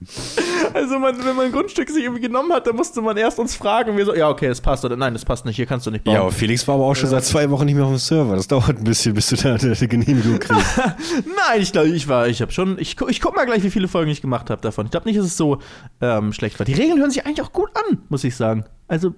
Also, 0.74 0.98
man, 0.98 1.16
wenn 1.24 1.34
man 1.34 1.46
ein 1.46 1.52
Grundstück 1.52 1.88
sich 1.88 2.04
irgendwie 2.04 2.20
genommen 2.20 2.52
hat, 2.52 2.66
dann 2.66 2.76
musste 2.76 3.00
man 3.00 3.16
erst 3.16 3.38
uns 3.38 3.56
fragen 3.56 3.96
wir 3.96 4.04
so, 4.04 4.14
ja, 4.14 4.28
okay, 4.28 4.48
das 4.48 4.60
passt 4.60 4.84
oder 4.84 4.96
nein, 4.96 5.14
das 5.14 5.24
passt 5.24 5.46
nicht, 5.46 5.56
hier 5.56 5.64
kannst 5.64 5.86
du 5.86 5.90
nicht 5.90 6.04
bauen. 6.04 6.14
Ja, 6.14 6.30
Felix 6.30 6.68
war 6.68 6.74
aber 6.74 6.84
auch 6.84 6.94
schon 6.94 7.06
ja. 7.06 7.12
seit 7.12 7.24
zwei 7.24 7.48
Wochen 7.50 7.64
nicht 7.64 7.74
mehr 7.74 7.84
auf 7.84 7.90
dem 7.90 7.98
Server. 7.98 8.36
Das 8.36 8.48
dauert 8.48 8.76
ein 8.76 8.84
bisschen, 8.84 9.14
bis 9.14 9.28
du 9.28 9.36
da 9.36 9.54
eine 9.54 9.74
Genehmigung 9.74 10.38
kriegst. 10.40 10.78
nein, 10.78 11.60
ich 11.60 11.72
glaube, 11.72 11.88
ich 11.88 12.06
war, 12.06 12.28
ich 12.28 12.42
habe 12.42 12.52
schon, 12.52 12.78
ich, 12.78 12.96
ich 13.08 13.20
guck 13.20 13.34
mal 13.34 13.46
gleich, 13.46 13.62
wie 13.62 13.70
viele 13.70 13.88
Folgen 13.88 14.10
ich 14.10 14.20
gemacht 14.20 14.50
habe 14.50 14.60
davon. 14.60 14.86
Ich 14.86 14.90
glaube 14.90 15.08
nicht, 15.08 15.18
dass 15.18 15.26
es 15.26 15.36
so 15.36 15.58
ähm, 16.00 16.32
schlecht 16.32 16.58
war. 16.58 16.66
Die 16.66 16.74
Regeln 16.74 16.98
hören 16.98 17.10
sich 17.10 17.24
eigentlich 17.24 17.42
auch 17.42 17.52
gut 17.52 17.70
an, 17.74 18.02
muss 18.10 18.24
ich 18.24 18.36
sagen. 18.36 18.64
Also, 18.88 19.14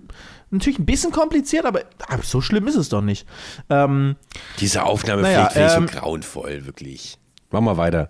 natürlich 0.50 0.78
ein 0.78 0.86
bisschen 0.86 1.10
kompliziert, 1.10 1.64
aber, 1.64 1.82
aber 2.08 2.22
so 2.22 2.40
schlimm 2.40 2.66
ist 2.68 2.76
es 2.76 2.88
doch 2.88 3.02
nicht. 3.02 3.26
Ähm, 3.68 4.16
Diese 4.60 4.84
Aufnahme 4.84 5.22
naja, 5.22 5.46
finde 5.46 5.74
ähm, 5.74 5.88
so 5.88 5.98
grauenvoll, 5.98 6.66
wirklich. 6.66 7.18
Mach 7.50 7.60
mal 7.60 7.76
weiter. 7.76 8.08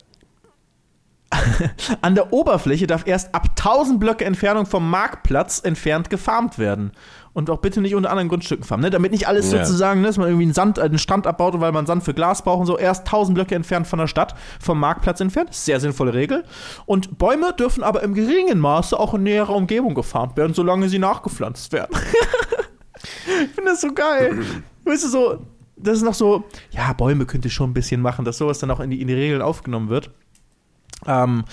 An 2.03 2.15
der 2.15 2.33
Oberfläche 2.33 2.87
darf 2.87 3.07
erst 3.07 3.35
ab 3.35 3.51
1000 3.51 4.01
Blöcke 4.01 4.25
Entfernung 4.25 4.67
vom 4.67 4.89
Marktplatz 4.91 5.61
entfernt 5.63 6.11
gefarmt 6.11 6.59
werden. 6.59 6.93
Und 7.33 7.49
auch 7.49 7.59
bitte 7.59 7.81
nicht 7.81 7.95
unter 7.95 8.11
anderen 8.11 8.29
Grundstücken 8.29 8.65
farmen, 8.65 8.83
ne? 8.83 8.91
damit 8.91 9.13
nicht 9.13 9.29
alles 9.29 9.53
ja. 9.53 9.65
sozusagen, 9.65 10.01
ne, 10.01 10.09
dass 10.09 10.17
man 10.17 10.27
irgendwie 10.27 10.47
einen, 10.47 10.53
Sand, 10.53 10.81
einen 10.81 10.99
Strand 10.99 11.29
abbaut, 11.29 11.61
weil 11.61 11.71
man 11.71 11.87
Sand 11.87 12.03
für 12.03 12.13
Glas 12.13 12.43
braucht 12.43 12.61
und 12.61 12.67
so. 12.67 12.77
Erst 12.77 13.07
1000 13.07 13.37
Blöcke 13.37 13.55
entfernt 13.55 13.87
von 13.87 14.01
der 14.01 14.09
Stadt, 14.09 14.35
vom 14.59 14.81
Marktplatz 14.81 15.21
entfernt. 15.21 15.55
Sehr 15.55 15.79
sinnvolle 15.79 16.13
Regel. 16.13 16.45
Und 16.87 17.19
Bäume 17.19 17.53
dürfen 17.53 17.85
aber 17.85 18.03
im 18.03 18.15
geringen 18.15 18.59
Maße 18.59 18.99
auch 18.99 19.15
in 19.15 19.23
näherer 19.23 19.55
Umgebung 19.55 19.95
gefarmt 19.95 20.37
werden, 20.37 20.55
solange 20.55 20.89
sie 20.89 20.99
nachgepflanzt 20.99 21.73
werden. 21.73 21.97
ich 23.45 23.51
finde 23.55 23.71
das 23.71 23.81
so 23.81 23.93
geil. 23.93 24.41
weißt 24.85 25.05
du, 25.05 25.09
so, 25.09 25.47
das 25.77 25.99
ist 25.99 26.03
noch 26.03 26.15
so, 26.15 26.45
ja, 26.73 26.93
Bäume 26.93 27.27
könnte 27.27 27.47
ich 27.47 27.55
schon 27.55 27.71
ein 27.71 27.75
bisschen 27.75 28.01
machen, 28.01 28.25
dass 28.25 28.39
sowas 28.39 28.59
dann 28.59 28.73
auch 28.73 28.81
in 28.81 28.91
die, 28.91 29.01
in 29.01 29.07
die 29.07 29.15
Regeln 29.15 29.41
aufgenommen 29.41 29.89
wird. 29.89 30.11
Ähm, 31.07 31.45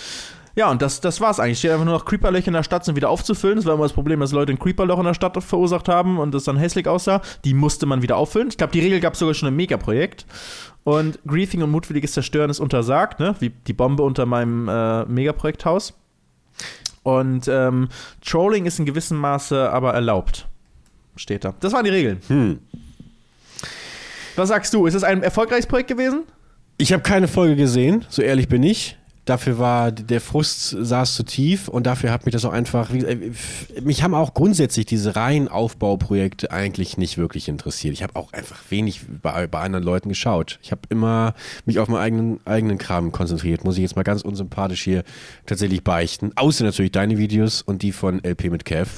ja, 0.55 0.71
und 0.71 0.81
das, 0.81 1.01
das 1.01 1.21
war's 1.21 1.39
eigentlich. 1.39 1.59
Steht 1.59 1.69
einfach 1.69 1.85
nur 1.85 1.93
noch 1.93 2.05
Creeperlöcher 2.05 2.47
in 2.47 2.53
der 2.53 2.63
Stadt 2.63 2.83
sind 2.83 2.95
wieder 2.95 3.09
aufzufüllen. 3.09 3.57
Das 3.57 3.65
war 3.65 3.75
immer 3.75 3.83
das 3.83 3.93
Problem, 3.93 4.19
dass 4.19 4.31
Leute 4.31 4.51
ein 4.51 4.57
Creeperloch 4.57 4.97
in 4.97 5.05
der 5.05 5.13
Stadt 5.13 5.41
verursacht 5.43 5.87
haben 5.87 6.17
und 6.17 6.33
das 6.33 6.45
dann 6.45 6.57
hässlich 6.57 6.87
aussah. 6.87 7.21
Die 7.45 7.53
musste 7.53 7.85
man 7.85 8.01
wieder 8.01 8.17
auffüllen. 8.17 8.47
Ich 8.47 8.57
glaube, 8.57 8.73
die 8.73 8.79
Regel 8.79 8.99
gab 8.99 9.13
es 9.13 9.19
sogar 9.19 9.35
schon 9.35 9.49
im 9.49 9.55
Megaprojekt. 9.55 10.25
Und 10.83 11.19
Griefing 11.27 11.61
und 11.61 11.69
mutwilliges 11.69 12.13
Zerstören 12.13 12.49
ist 12.49 12.59
untersagt, 12.59 13.19
ne? 13.19 13.35
Wie 13.39 13.49
die 13.49 13.73
Bombe 13.73 14.01
unter 14.01 14.25
meinem 14.25 14.67
äh, 14.67 15.05
Megaprojekthaus. 15.05 15.93
Und 17.03 17.47
ähm, 17.47 17.89
Trolling 18.25 18.65
ist 18.65 18.79
in 18.79 18.85
gewissem 18.85 19.17
Maße 19.17 19.69
aber 19.69 19.93
erlaubt. 19.93 20.47
Steht 21.17 21.45
da. 21.45 21.53
Das 21.59 21.71
waren 21.71 21.83
die 21.83 21.91
Regeln. 21.91 22.19
Hm. 22.27 22.59
Was 24.35 24.49
sagst 24.49 24.73
du? 24.73 24.87
Ist 24.87 24.95
es 24.95 25.03
ein 25.03 25.21
erfolgreiches 25.21 25.67
Projekt 25.67 25.89
gewesen? 25.89 26.23
Ich 26.77 26.93
habe 26.93 27.03
keine 27.03 27.27
Folge 27.27 27.55
gesehen, 27.55 28.05
so 28.09 28.21
ehrlich 28.21 28.47
bin 28.47 28.63
ich. 28.63 28.96
Dafür 29.27 29.59
war 29.59 29.91
der 29.91 30.21
Frust 30.21 30.69
saß 30.79 31.15
zu 31.15 31.23
tief 31.23 31.67
und 31.67 31.85
dafür 31.85 32.11
hat 32.11 32.25
mich 32.25 32.31
das 32.31 32.45
auch 32.45 32.53
einfach. 32.53 32.93
Wie, 32.93 33.33
mich 33.81 34.01
haben 34.01 34.13
auch 34.13 34.33
grundsätzlich 34.33 34.85
diese 34.85 35.17
reinen 35.17 35.49
Aufbauprojekte 35.49 36.49
eigentlich 36.51 36.97
nicht 36.97 37.17
wirklich 37.17 37.49
interessiert. 37.49 37.93
Ich 37.93 38.03
habe 38.03 38.15
auch 38.15 38.31
einfach 38.31 38.57
wenig 38.69 39.01
bei, 39.21 39.45
bei 39.47 39.59
anderen 39.59 39.83
Leuten 39.83 40.07
geschaut. 40.07 40.59
Ich 40.63 40.71
habe 40.71 40.81
immer 40.87 41.33
mich 41.65 41.77
auf 41.79 41.89
meinen 41.89 42.01
eigenen, 42.01 42.39
eigenen 42.45 42.77
Kram 42.77 43.11
konzentriert, 43.11 43.65
muss 43.65 43.75
ich 43.75 43.81
jetzt 43.81 43.97
mal 43.97 44.03
ganz 44.03 44.21
unsympathisch 44.21 44.81
hier 44.81 45.03
tatsächlich 45.45 45.83
beichten. 45.83 46.31
Außer 46.35 46.63
natürlich 46.63 46.93
deine 46.93 47.17
Videos 47.17 47.61
und 47.61 47.81
die 47.81 47.91
von 47.91 48.23
LP 48.23 48.45
mit 48.45 48.63
Kev. 48.63 48.89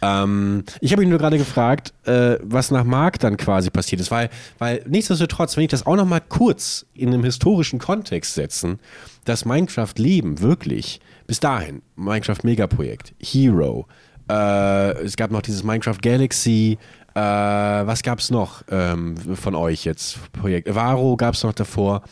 Ähm, 0.00 0.64
ich 0.80 0.92
habe 0.92 1.02
ihn 1.02 1.10
nur 1.10 1.18
gerade 1.18 1.36
gefragt, 1.36 1.92
äh, 2.04 2.38
was 2.42 2.70
nach 2.70 2.84
Mark 2.84 3.18
dann 3.18 3.36
quasi 3.36 3.70
passiert 3.70 4.00
ist, 4.00 4.10
weil, 4.10 4.30
weil 4.58 4.82
nichtsdestotrotz, 4.86 5.56
wenn 5.56 5.64
ich 5.64 5.70
das 5.70 5.86
auch 5.86 5.96
noch 5.96 6.06
mal 6.06 6.20
kurz 6.20 6.86
in 6.94 7.08
einem 7.08 7.24
historischen 7.24 7.78
Kontext 7.78 8.34
setzen, 8.34 8.78
das 9.26 9.44
Minecraft-Leben 9.44 10.40
wirklich 10.40 11.00
bis 11.26 11.40
dahin, 11.40 11.82
Minecraft 11.96 12.38
Megaprojekt, 12.44 13.14
Hero, 13.20 13.86
äh, 14.30 14.92
es 15.02 15.16
gab 15.16 15.30
noch 15.30 15.42
dieses 15.42 15.62
Minecraft 15.62 15.98
Galaxy, 16.00 16.78
äh, 17.14 17.20
was 17.20 18.02
gab 18.02 18.18
es 18.18 18.30
noch 18.30 18.62
ähm, 18.70 19.16
von 19.36 19.54
euch 19.54 19.84
jetzt? 19.84 20.32
Projekt 20.32 20.74
Varo 20.74 21.16
gab 21.16 21.34
es 21.34 21.42
noch 21.42 21.52
davor. 21.52 22.02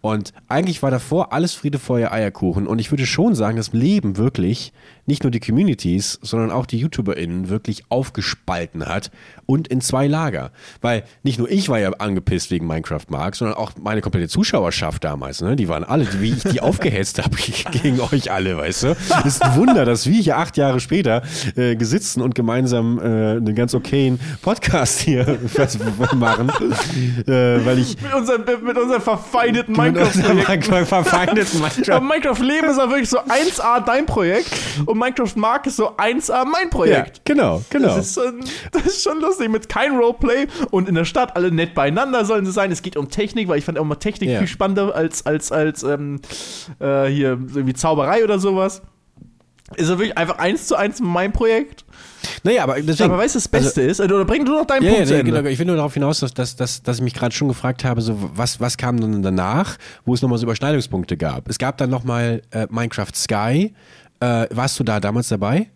Und 0.00 0.32
eigentlich 0.48 0.82
war 0.82 0.90
davor 0.90 1.32
alles 1.32 1.54
Friede, 1.54 1.78
Feuer, 1.78 2.12
Eierkuchen. 2.12 2.66
Und 2.66 2.78
ich 2.78 2.92
würde 2.92 3.06
schon 3.06 3.34
sagen, 3.34 3.56
das 3.56 3.72
Leben 3.72 4.16
wirklich 4.16 4.72
nicht 5.06 5.22
nur 5.22 5.30
die 5.30 5.40
Communities, 5.40 6.18
sondern 6.22 6.50
auch 6.50 6.66
die 6.66 6.78
YouTuberInnen 6.78 7.48
wirklich 7.48 7.84
aufgespalten 7.88 8.86
hat 8.86 9.10
und 9.46 9.68
in 9.68 9.80
zwei 9.80 10.06
Lager. 10.06 10.50
Weil 10.80 11.04
nicht 11.22 11.38
nur 11.38 11.50
ich 11.50 11.68
war 11.68 11.78
ja 11.78 11.90
angepisst 11.90 12.50
wegen 12.50 12.66
Minecraft 12.66 13.06
Mark, 13.08 13.36
sondern 13.36 13.56
auch 13.56 13.72
meine 13.80 14.00
komplette 14.00 14.28
Zuschauerschaft 14.28 15.04
damals. 15.04 15.40
Ne? 15.40 15.56
Die 15.56 15.68
waren 15.68 15.84
alle, 15.84 16.06
wie 16.20 16.32
ich 16.32 16.42
die 16.44 16.60
aufgehetzt 16.60 17.18
habe 17.22 17.36
gegen 17.36 18.00
euch 18.00 18.30
alle, 18.30 18.56
weißt 18.56 18.82
du? 18.84 18.96
Ist 19.24 19.42
ein 19.42 19.56
Wunder, 19.56 19.84
dass 19.84 20.06
wir 20.06 20.20
hier 20.20 20.38
acht 20.38 20.56
Jahre 20.56 20.80
später 20.80 21.22
äh, 21.56 21.76
gesitzen 21.76 22.22
und 22.22 22.34
gemeinsam 22.34 22.98
äh, 22.98 23.02
einen 23.02 23.54
ganz 23.54 23.74
okayen 23.74 24.18
Podcast 24.42 25.00
hier 25.00 25.24
machen. 26.14 26.50
äh, 27.26 27.64
weil 27.64 27.78
ich 27.78 28.00
mit 28.00 28.14
unseren, 28.14 28.44
mit 28.64 28.76
unseren 28.76 29.00
verfeindeten 29.00 29.76
Minecraft 29.76 30.14
Minecraft-Projekt. 30.16 30.84
verfeindeten 30.88 31.60
Minecraft. 31.60 31.90
Aber 31.96 32.04
Minecraft 32.04 32.42
Leben 32.42 32.68
ist 32.68 32.78
ja 32.78 32.88
wirklich 32.88 33.08
so 33.08 33.18
1A 33.20 33.84
dein 33.84 34.06
Projekt 34.06 34.50
und 34.86 34.93
Minecraft 34.94 35.36
Mark 35.36 35.66
ist 35.66 35.76
so 35.76 35.90
1A 35.96 36.44
mein 36.44 36.70
Projekt. 36.70 37.18
Ja, 37.18 37.34
genau, 37.34 37.62
genau. 37.70 37.96
Das 37.96 38.16
ist, 38.16 38.20
das 38.72 38.86
ist 38.86 39.02
schon 39.02 39.20
lustig 39.20 39.50
mit 39.50 39.68
kein 39.68 39.96
Roleplay 39.96 40.46
und 40.70 40.88
in 40.88 40.94
der 40.94 41.04
Stadt 41.04 41.36
alle 41.36 41.50
nett 41.50 41.74
beieinander 41.74 42.24
sollen 42.24 42.46
sie 42.46 42.52
sein. 42.52 42.70
Es 42.70 42.82
geht 42.82 42.96
um 42.96 43.08
Technik, 43.08 43.48
weil 43.48 43.58
ich 43.58 43.64
fand 43.64 43.78
auch 43.78 43.84
mal 43.84 43.96
Technik 43.96 44.30
ja. 44.30 44.38
viel 44.38 44.48
spannender 44.48 44.94
als, 44.94 45.26
als, 45.26 45.52
als 45.52 45.82
ähm, 45.82 46.20
äh, 46.80 47.06
hier 47.06 47.38
irgendwie 47.54 47.74
Zauberei 47.74 48.24
oder 48.24 48.38
sowas. 48.38 48.82
Ist 49.76 49.88
ja 49.88 49.98
wirklich 49.98 50.16
einfach 50.18 50.38
eins 50.38 50.66
zu 50.66 50.76
eins 50.76 51.00
mein 51.00 51.32
Projekt. 51.32 51.84
Naja, 52.42 52.64
aber 52.64 52.80
deswegen. 52.80 53.10
Aber 53.10 53.18
weißt 53.22 53.34
du, 53.34 53.38
das 53.38 53.48
Beste 53.48 53.80
also, 53.80 54.02
ist, 54.02 54.12
oder 54.12 54.24
bring 54.26 54.44
du 54.44 54.52
noch 54.52 54.66
deinen 54.66 54.82
ja, 54.82 54.90
Punkt 54.90 55.00
ja, 55.00 55.06
zu 55.06 55.14
Ende. 55.14 55.32
Genau, 55.32 55.48
ich 55.48 55.58
will 55.58 55.66
nur 55.66 55.76
darauf 55.76 55.94
hinaus, 55.94 56.20
dass, 56.20 56.34
dass, 56.34 56.54
dass, 56.54 56.82
dass 56.82 56.98
ich 56.98 57.02
mich 57.02 57.14
gerade 57.14 57.34
schon 57.34 57.48
gefragt 57.48 57.82
habe, 57.82 58.02
so, 58.02 58.14
was, 58.34 58.60
was 58.60 58.76
kam 58.76 59.00
dann 59.00 59.22
danach, 59.22 59.78
wo 60.04 60.12
es 60.12 60.20
nochmal 60.20 60.38
so 60.38 60.44
Überschneidungspunkte 60.44 61.16
gab. 61.16 61.48
Es 61.48 61.58
gab 61.58 61.78
dann 61.78 61.88
nochmal 61.88 62.42
äh, 62.50 62.66
Minecraft 62.70 63.14
Sky. 63.14 63.74
Äh, 64.20 64.46
warst 64.50 64.78
du 64.78 64.84
da 64.84 65.00
damals 65.00 65.28
dabei? 65.28 65.70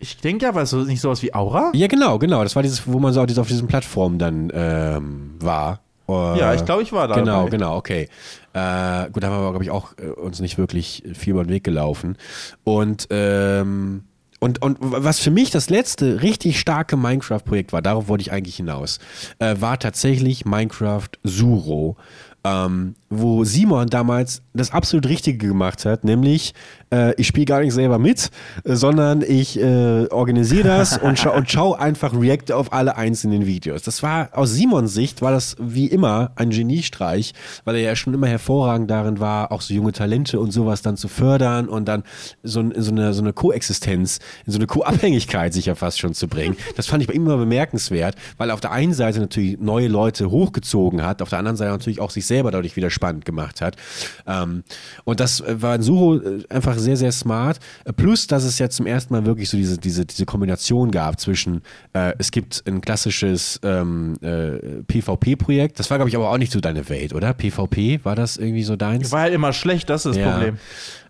Ich 0.00 0.18
denke 0.18 0.46
ja, 0.46 0.54
war 0.54 0.62
es 0.62 0.72
nicht 0.72 1.00
sowas 1.00 1.22
wie 1.22 1.34
Aura? 1.34 1.72
Ja, 1.74 1.88
genau, 1.88 2.18
genau. 2.18 2.42
Das 2.42 2.54
war 2.54 2.62
dieses, 2.62 2.86
wo 2.86 2.98
man 2.98 3.12
so 3.12 3.20
auf 3.20 3.48
diesen 3.48 3.66
Plattformen 3.66 4.18
dann 4.18 4.50
ähm, 4.54 5.34
war. 5.40 5.80
ja, 6.08 6.54
ich 6.54 6.64
glaube, 6.64 6.82
ich 6.82 6.92
war 6.92 7.08
da. 7.08 7.16
Genau, 7.16 7.38
dabei. 7.38 7.50
genau, 7.50 7.76
okay. 7.76 8.08
Äh, 8.52 9.10
gut, 9.10 9.22
da 9.22 9.28
haben 9.28 9.42
wir, 9.42 9.50
glaube 9.50 9.64
ich, 9.64 9.70
auch 9.70 9.92
äh, 9.98 10.06
uns 10.06 10.40
nicht 10.40 10.56
wirklich 10.56 11.02
viel 11.14 11.32
über 11.32 11.44
den 11.44 11.50
Weg 11.50 11.64
gelaufen. 11.64 12.16
Und 12.64 13.08
ähm, 13.10 14.04
und, 14.40 14.62
und 14.62 14.76
was 14.80 15.18
für 15.18 15.30
mich 15.32 15.50
das 15.50 15.68
letzte 15.68 16.22
richtig 16.22 16.60
starke 16.60 16.96
Minecraft-Projekt 16.96 17.72
war, 17.72 17.82
darauf 17.82 18.08
wollte 18.08 18.22
ich 18.22 18.32
eigentlich 18.32 18.56
hinaus, 18.56 19.00
äh, 19.40 19.56
war 19.58 19.78
tatsächlich 19.78 20.44
Minecraft 20.44 21.08
Suro. 21.24 21.96
Ähm, 22.44 22.94
wo 23.10 23.44
Simon 23.44 23.88
damals 23.88 24.42
das 24.52 24.72
absolut 24.72 25.08
Richtige 25.08 25.48
gemacht 25.48 25.84
hat, 25.84 26.04
nämlich 26.04 26.52
äh, 26.92 27.14
ich 27.20 27.26
spiele 27.26 27.46
gar 27.46 27.60
nicht 27.60 27.72
selber 27.72 27.98
mit, 27.98 28.30
äh, 28.64 28.74
sondern 28.74 29.22
ich 29.22 29.58
äh, 29.58 30.06
organisiere 30.08 30.68
das 30.68 30.98
und, 30.98 31.18
scha 31.18 31.30
und 31.30 31.50
schau 31.50 31.74
einfach 31.74 32.12
React 32.14 32.52
auf 32.52 32.72
alle 32.72 32.96
einzelnen 32.96 33.46
Videos. 33.46 33.82
Das 33.82 34.02
war 34.02 34.30
aus 34.32 34.52
Simons 34.52 34.94
Sicht 34.94 35.22
war 35.22 35.32
das 35.32 35.56
wie 35.58 35.86
immer 35.86 36.32
ein 36.36 36.50
Geniestreich, 36.50 37.32
weil 37.64 37.76
er 37.76 37.82
ja 37.82 37.96
schon 37.96 38.14
immer 38.14 38.26
hervorragend 38.26 38.90
darin 38.90 39.20
war, 39.20 39.52
auch 39.52 39.60
so 39.60 39.74
junge 39.74 39.92
Talente 39.92 40.40
und 40.40 40.50
sowas 40.50 40.82
dann 40.82 40.96
zu 40.96 41.08
fördern 41.08 41.68
und 41.68 41.86
dann 41.86 42.02
so, 42.42 42.64
so 42.76 42.90
eine, 42.90 43.12
so 43.12 43.22
eine 43.22 43.32
Koexistenz, 43.32 44.18
in 44.46 44.52
so 44.52 44.58
eine 44.58 44.66
Co-Abhängigkeit 44.66 45.52
sich 45.52 45.66
ja 45.66 45.74
fast 45.74 45.98
schon 45.98 46.14
zu 46.14 46.28
bringen. 46.28 46.56
Das 46.76 46.86
fand 46.86 47.02
ich 47.02 47.08
immer 47.10 47.36
bemerkenswert, 47.36 48.16
weil 48.36 48.50
er 48.50 48.54
auf 48.54 48.60
der 48.60 48.72
einen 48.72 48.94
Seite 48.94 49.20
natürlich 49.20 49.58
neue 49.58 49.88
Leute 49.88 50.30
hochgezogen 50.30 51.02
hat, 51.02 51.22
auf 51.22 51.30
der 51.30 51.38
anderen 51.38 51.56
Seite 51.56 51.72
natürlich 51.72 52.00
auch 52.00 52.10
sich 52.10 52.26
selber 52.26 52.50
dadurch 52.50 52.76
wieder 52.76 52.90
spannend 52.98 53.24
gemacht 53.24 53.60
hat. 53.60 53.76
Ähm, 54.26 54.64
und 55.04 55.20
das 55.20 55.42
war 55.46 55.76
in 55.76 55.82
Suho 55.82 56.16
äh, 56.16 56.42
einfach 56.48 56.76
sehr, 56.78 56.96
sehr 56.96 57.12
smart. 57.12 57.60
Äh, 57.84 57.92
plus, 57.92 58.26
dass 58.26 58.42
es 58.44 58.58
ja 58.58 58.68
zum 58.68 58.86
ersten 58.86 59.14
Mal 59.14 59.24
wirklich 59.24 59.48
so 59.48 59.56
diese, 59.56 59.78
diese, 59.78 60.04
diese 60.04 60.26
Kombination 60.26 60.90
gab 60.90 61.20
zwischen, 61.20 61.62
äh, 61.92 62.12
es 62.18 62.32
gibt 62.32 62.64
ein 62.66 62.80
klassisches 62.80 63.60
ähm, 63.62 64.16
äh, 64.20 64.82
PvP-Projekt. 64.86 65.78
Das 65.78 65.90
war, 65.90 65.98
glaube 65.98 66.08
ich, 66.08 66.16
aber 66.16 66.30
auch 66.30 66.38
nicht 66.38 66.52
so 66.52 66.60
deine 66.60 66.88
Welt, 66.88 67.14
oder? 67.14 67.32
PvP, 67.32 68.00
war 68.02 68.16
das 68.16 68.36
irgendwie 68.36 68.64
so 68.64 68.74
deins? 68.74 69.12
War 69.12 69.20
halt 69.20 69.34
immer 69.34 69.52
schlecht, 69.52 69.88
das 69.88 70.04
ist 70.04 70.16
das 70.16 70.16
ja, 70.16 70.32
Problem. 70.32 70.58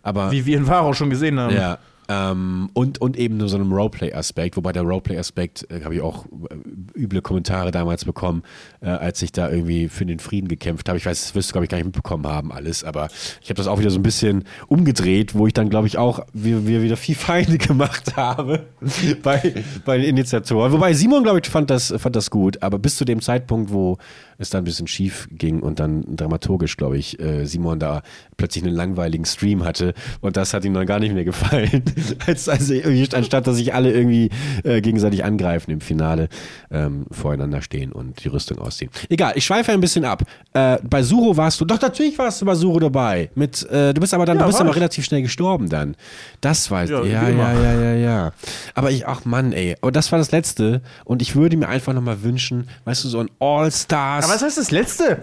Aber, 0.03 0.31
Wie 0.31 0.45
wir 0.47 0.59
in 0.59 0.67
Varo 0.67 0.93
schon 0.93 1.11
gesehen 1.11 1.41
haben. 1.41 1.55
Ja, 1.55 1.79
ähm, 2.11 2.71
und, 2.73 3.01
und 3.03 3.19
eben 3.19 3.37
nur 3.37 3.51
so 3.51 3.57
einem 3.57 3.71
Roleplay-Aspekt, 3.71 4.57
wobei 4.57 4.73
der 4.73 4.83
Roleplay-Aspekt, 4.83 5.71
äh, 5.71 5.85
habe 5.85 5.95
ich 5.95 6.01
auch 6.01 6.25
äh, 6.25 6.99
üble 6.99 7.21
Kommentare 7.21 7.71
damals 7.71 8.07
bekommen, 8.07 8.43
äh, 8.81 8.89
als 8.89 9.21
ich 9.21 9.31
da 9.31 9.51
irgendwie 9.51 9.89
für 9.89 10.07
den 10.07 10.19
Frieden 10.19 10.49
gekämpft 10.49 10.89
habe. 10.89 10.97
Ich 10.97 11.05
weiß, 11.05 11.21
das 11.21 11.35
wirst 11.35 11.51
du, 11.51 11.53
glaube 11.53 11.67
ich, 11.67 11.71
gar 11.71 11.77
nicht 11.77 11.85
mitbekommen 11.85 12.27
haben, 12.27 12.51
alles, 12.51 12.83
aber 12.83 13.09
ich 13.43 13.51
habe 13.51 13.59
das 13.59 13.67
auch 13.67 13.79
wieder 13.79 13.91
so 13.91 13.99
ein 13.99 14.03
bisschen 14.03 14.45
umgedreht, 14.69 15.35
wo 15.35 15.47
ich 15.47 15.53
dann, 15.53 15.69
glaube 15.69 15.87
ich, 15.87 15.99
auch 15.99 16.21
wir, 16.33 16.67
wir 16.67 16.83
wieder 16.83 16.97
viel 16.97 17.15
Feinde 17.19 17.59
gemacht 17.59 18.17
habe 18.17 18.67
bei, 19.23 19.65
bei 19.85 19.99
den 19.99 20.07
Initiatoren. 20.07 20.73
Wobei 20.73 20.95
Simon, 20.95 21.25
glaube 21.25 21.41
ich, 21.43 21.51
fand 21.51 21.69
das, 21.69 21.93
fand 21.99 22.17
das 22.17 22.31
gut, 22.31 22.63
aber 22.63 22.79
bis 22.79 22.97
zu 22.97 23.05
dem 23.05 23.21
Zeitpunkt, 23.21 23.71
wo 23.71 23.99
es 24.39 24.51
dann 24.51 24.63
ein 24.63 24.65
bisschen 24.65 24.87
schief 24.87 25.29
ging 25.31 25.61
und 25.61 25.81
dann 25.81 26.17
dramaturgisch, 26.17 26.77
glaube 26.77 26.97
ich, 26.97 27.21
äh, 27.21 27.45
Simon 27.45 27.79
da 27.79 28.03
plötzlich 28.37 28.65
einen 28.65 28.75
langweiligen 28.75 29.25
Stream 29.25 29.65
hatte 29.65 29.95
und 30.21 30.37
das 30.37 30.55
hat 30.55 30.65
ihm 30.65 30.75
dann 30.75 30.87
gar 30.87 31.01
nicht 31.01 31.13
mehr 31.13 31.25
gefallen. 31.25 31.83
als, 32.27 32.49
also 32.49 32.75
anstatt 33.15 33.47
dass 33.47 33.57
sich 33.57 33.75
alle 33.75 33.93
irgendwie 33.93 34.31
äh, 34.65 34.81
gegenseitig 34.81 35.25
angreifen 35.25 35.71
im 35.71 35.81
Finale, 35.81 36.29
ähm, 36.71 37.07
voreinander 37.11 37.63
stehen 37.63 37.93
und 37.93 38.25
die 38.25 38.29
Rüstung 38.29 38.59
ausziehen. 38.59 38.91
Egal, 39.09 39.33
ich 39.37 39.45
schweife 39.45 39.73
ein 39.73 39.81
bisschen 39.81 40.05
ab. 40.05 40.23
Äh, 40.53 40.79
bei 40.83 41.03
Suro 41.03 41.37
warst 41.37 41.61
du, 41.61 41.65
doch 41.65 41.81
natürlich 41.81 42.19
warst 42.19 42.41
du 42.41 42.47
bei 42.47 42.55
Suro 42.55 42.79
dabei. 42.79 43.31
Mit, 43.35 43.63
äh, 43.71 43.95
du 43.95 44.01
bist 44.01 44.15
aber 44.15 44.27
dann, 44.27 44.37
ja, 44.37 44.43
du 44.43 44.49
bist 44.49 44.61
aber 44.61 44.75
relativ 44.75 45.05
schnell 45.05 45.23
gestorben 45.23 45.69
dann. 45.69 45.97
Das 46.41 46.71
war, 46.71 46.85
ja, 46.85 47.03
ja, 47.05 47.29
ja, 47.29 47.53
ja, 47.53 47.81
ja, 47.81 47.95
ja. 47.95 48.33
Aber 48.75 48.91
ich, 48.91 49.07
ach 49.07 49.25
Mann, 49.25 49.53
ey, 49.53 49.77
und 49.81 49.97
das 49.97 50.11
war 50.13 50.19
das 50.19 50.31
Letzte 50.31 50.83
und 51.05 51.23
ich 51.23 51.35
würde 51.35 51.57
mir 51.57 51.69
einfach 51.69 51.93
nochmal 51.93 52.23
wünschen, 52.23 52.69
weißt 52.85 53.05
du, 53.05 53.09
so 53.09 53.21
ein 53.21 53.31
All-Stars. 53.39 54.25
Aber 54.25 54.35
was 54.35 54.43
heißt 54.43 54.59
das 54.59 54.71
Letzte? 54.71 55.19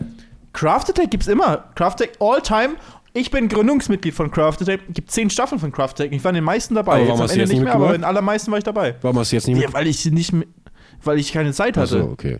Craft 0.55 0.89
Attack 0.89 1.11
gibt's 1.11 1.27
immer. 1.27 1.65
Craft 1.75 1.95
Attack 1.95 2.11
All 2.19 2.41
Time 2.41 2.75
ich 3.15 3.31
bin 3.31 3.47
Gründungsmitglied 3.47 4.13
von 4.13 4.29
Craft 4.29 4.57
Attack. 4.61 4.81
Es 4.89 4.93
gibt 4.93 5.09
zehn 5.09 5.29
Staffeln 5.29 5.59
von 5.59 5.71
Craft 5.71 5.91
Attack. 5.91 6.11
Ich 6.11 6.23
war 6.23 6.29
in 6.29 6.35
den 6.35 6.43
meisten 6.43 6.75
dabei. 6.75 6.97
Aber 6.97 7.07
warum 7.07 7.21
jetzt 7.21 7.31
am 7.31 7.39
Ende 7.39 7.53
nicht 7.53 7.63
mehr, 7.63 7.73
aber 7.73 7.87
in 7.87 8.01
den 8.01 8.03
allermeisten 8.03 8.51
war 8.51 8.57
ich 8.57 8.63
dabei. 8.65 8.95
Warum 9.01 9.17
hast 9.17 9.31
du 9.31 9.37
jetzt 9.37 9.47
nicht 9.47 9.61
ja, 9.61 9.71
weil 9.73 9.87
ich 9.87 10.05
nicht 10.05 10.33
weil 11.03 11.17
ich 11.17 11.31
keine 11.31 11.53
Zeit 11.53 11.77
hatte. 11.77 11.97
Ach 11.97 12.05
so, 12.05 12.11
okay. 12.11 12.39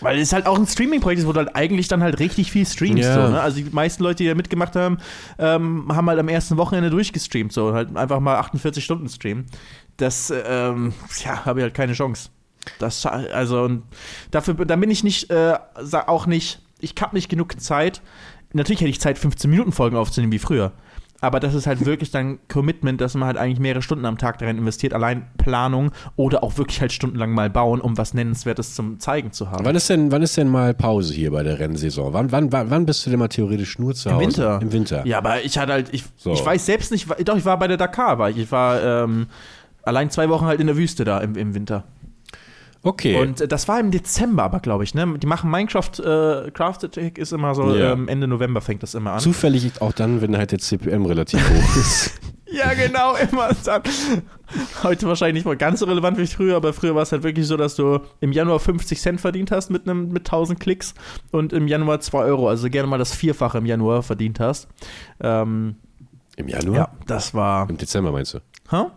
Weil 0.00 0.18
es 0.18 0.32
halt 0.32 0.46
auch 0.46 0.58
ein 0.58 0.66
Streaming-Projekt 0.66 1.20
ist, 1.20 1.26
wo 1.26 1.32
du 1.32 1.38
halt 1.38 1.56
eigentlich 1.56 1.88
dann 1.88 2.02
halt 2.02 2.18
richtig 2.20 2.52
viel 2.52 2.66
streamst. 2.66 3.02
Ja. 3.02 3.26
So, 3.26 3.32
ne? 3.32 3.40
Also 3.40 3.56
die 3.56 3.70
meisten 3.70 4.02
Leute, 4.02 4.22
die 4.22 4.28
da 4.28 4.34
mitgemacht 4.34 4.76
haben, 4.76 4.98
ähm, 5.38 5.86
haben 5.88 6.08
halt 6.08 6.20
am 6.20 6.28
ersten 6.28 6.58
Wochenende 6.58 6.90
durchgestreamt. 6.90 7.52
So 7.52 7.72
halt 7.72 7.96
einfach 7.96 8.20
mal 8.20 8.36
48 8.36 8.84
Stunden 8.84 9.08
streamen. 9.08 9.46
Das, 9.96 10.32
ähm, 10.46 10.92
ja, 11.24 11.44
habe 11.44 11.60
ich 11.60 11.64
halt 11.64 11.74
keine 11.74 11.94
Chance. 11.94 12.28
Das, 12.78 13.06
also, 13.06 13.62
und 13.62 13.84
dafür, 14.30 14.54
da 14.54 14.76
bin 14.76 14.90
ich 14.90 15.02
nicht, 15.02 15.30
äh, 15.30 15.54
auch 16.06 16.26
nicht, 16.26 16.60
ich 16.78 16.94
habe 17.00 17.16
nicht 17.16 17.28
genug 17.28 17.58
Zeit, 17.60 18.02
natürlich 18.56 18.80
hätte 18.80 18.90
ich 18.90 19.00
Zeit, 19.00 19.18
15 19.18 19.50
Minuten 19.50 19.72
Folgen 19.72 19.96
aufzunehmen 19.96 20.32
wie 20.32 20.38
früher. 20.38 20.72
Aber 21.20 21.40
das 21.40 21.54
ist 21.54 21.66
halt 21.66 21.84
wirklich 21.86 22.10
dann 22.10 22.38
Commitment, 22.48 23.00
dass 23.00 23.14
man 23.14 23.26
halt 23.26 23.36
eigentlich 23.36 23.58
mehrere 23.58 23.82
Stunden 23.82 24.04
am 24.04 24.18
Tag 24.18 24.38
darin 24.38 24.58
investiert, 24.58 24.92
allein 24.92 25.26
Planung 25.38 25.92
oder 26.16 26.42
auch 26.42 26.58
wirklich 26.58 26.80
halt 26.80 26.92
stundenlang 26.92 27.32
mal 27.32 27.48
bauen, 27.50 27.80
um 27.80 27.96
was 27.96 28.14
Nennenswertes 28.14 28.74
zum 28.74 29.00
Zeigen 29.00 29.32
zu 29.32 29.50
haben. 29.50 29.64
Wann 29.64 29.76
ist 29.76 29.88
denn, 29.88 30.12
wann 30.12 30.22
ist 30.22 30.36
denn 30.36 30.48
mal 30.48 30.74
Pause 30.74 31.14
hier 31.14 31.30
bei 31.30 31.42
der 31.42 31.58
Rennsaison? 31.58 32.12
Wann, 32.12 32.32
wann, 32.32 32.52
wann 32.52 32.86
bist 32.86 33.06
du 33.06 33.10
denn 33.10 33.18
mal 33.18 33.28
theoretisch 33.28 33.78
nur 33.78 33.94
zu 33.94 34.10
Hause? 34.10 34.22
Im 34.22 34.28
Winter. 34.28 34.58
Im 34.62 34.72
Winter. 34.72 35.06
Ja, 35.06 35.18
aber 35.18 35.42
ich 35.42 35.58
hatte 35.58 35.72
halt, 35.72 35.88
ich, 35.92 36.04
so. 36.16 36.32
ich 36.32 36.44
weiß 36.44 36.66
selbst 36.66 36.92
nicht, 36.92 37.08
doch, 37.24 37.36
ich 37.36 37.44
war 37.44 37.58
bei 37.58 37.68
der 37.68 37.76
Dakar, 37.76 38.18
weil 38.18 38.36
ich 38.36 38.50
war 38.52 38.82
ähm, 38.82 39.26
allein 39.86 40.10
zwei 40.10 40.28
Wochen 40.28 40.44
halt 40.44 40.60
in 40.60 40.66
der 40.66 40.76
Wüste 40.76 41.04
da 41.04 41.20
im, 41.20 41.36
im 41.36 41.54
Winter. 41.54 41.84
Okay. 42.82 43.20
Und 43.20 43.40
äh, 43.40 43.48
das 43.48 43.68
war 43.68 43.80
im 43.80 43.90
Dezember 43.90 44.44
aber, 44.44 44.60
glaube 44.60 44.84
ich, 44.84 44.94
ne? 44.94 45.18
Die 45.18 45.26
machen 45.26 45.50
Minecraft, 45.50 45.98
äh, 45.98 46.50
Craft 46.52 46.84
Attack 46.84 47.18
ist 47.18 47.32
immer 47.32 47.54
so, 47.54 47.74
ja. 47.74 47.92
ähm, 47.92 48.08
Ende 48.08 48.28
November 48.28 48.60
fängt 48.60 48.82
das 48.82 48.94
immer 48.94 49.12
an. 49.12 49.20
Zufällig 49.20 49.80
auch 49.80 49.92
dann, 49.92 50.20
wenn 50.20 50.36
halt 50.36 50.52
der 50.52 50.58
CPM 50.58 51.04
relativ 51.06 51.40
hoch 51.48 51.76
ist. 51.80 52.12
ja, 52.46 52.74
genau, 52.74 53.14
immer 53.16 53.50
dann. 53.64 53.82
Heute 54.82 55.08
wahrscheinlich 55.08 55.34
nicht 55.42 55.46
mal 55.46 55.56
ganz 55.56 55.80
so 55.80 55.86
relevant 55.86 56.18
wie 56.18 56.26
früher, 56.26 56.56
aber 56.56 56.72
früher 56.72 56.94
war 56.94 57.02
es 57.02 57.12
halt 57.12 57.24
wirklich 57.24 57.46
so, 57.46 57.56
dass 57.56 57.74
du 57.74 57.98
im 58.20 58.32
Januar 58.32 58.60
50 58.60 59.00
Cent 59.00 59.20
verdient 59.20 59.50
hast 59.50 59.70
mit, 59.70 59.88
einem, 59.88 60.08
mit 60.08 60.26
1000 60.26 60.60
Klicks 60.60 60.94
und 61.32 61.52
im 61.52 61.66
Januar 61.66 62.00
2 62.00 62.18
Euro, 62.18 62.48
also 62.48 62.70
gerne 62.70 62.88
mal 62.88 62.98
das 62.98 63.14
Vierfache 63.14 63.58
im 63.58 63.66
Januar 63.66 64.02
verdient 64.02 64.38
hast. 64.38 64.68
Ähm, 65.20 65.76
Im 66.36 66.48
Januar? 66.48 66.76
Ja, 66.76 66.88
das 67.06 67.34
war. 67.34 67.68
Im 67.68 67.76
Dezember 67.76 68.12
meinst 68.12 68.34
du? 68.34 68.38
Hä? 68.70 68.76
Huh? 68.76 68.90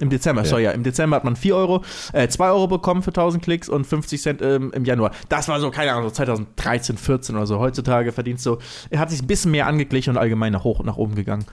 Im 0.00 0.10
Dezember, 0.10 0.42
ja. 0.42 0.48
sorry, 0.48 0.64
ja. 0.64 0.70
Im 0.70 0.82
Dezember 0.82 1.16
hat 1.16 1.24
man 1.24 1.36
4 1.36 1.54
Euro, 1.54 1.84
äh, 2.12 2.26
2 2.26 2.48
Euro 2.48 2.66
bekommen 2.66 3.02
für 3.02 3.10
1000 3.10 3.42
Klicks 3.42 3.68
und 3.68 3.86
50 3.86 4.22
Cent 4.22 4.42
ähm, 4.42 4.72
im 4.74 4.84
Januar. 4.84 5.12
Das 5.28 5.48
war 5.48 5.60
so, 5.60 5.70
keine 5.70 5.92
Ahnung, 5.92 6.04
so 6.04 6.10
2013, 6.10 6.96
14 6.96 7.36
oder 7.36 7.46
so. 7.46 7.58
Heutzutage 7.58 8.12
verdienst 8.12 8.46
du, 8.46 8.58
er 8.90 9.00
hat 9.00 9.10
sich 9.10 9.22
ein 9.22 9.26
bisschen 9.26 9.50
mehr 9.50 9.66
angeglichen 9.66 10.14
und 10.14 10.18
allgemein 10.18 10.52
nach 10.52 10.64
hoch 10.64 10.82
nach 10.82 10.96
oben 10.96 11.14
gegangen. 11.14 11.44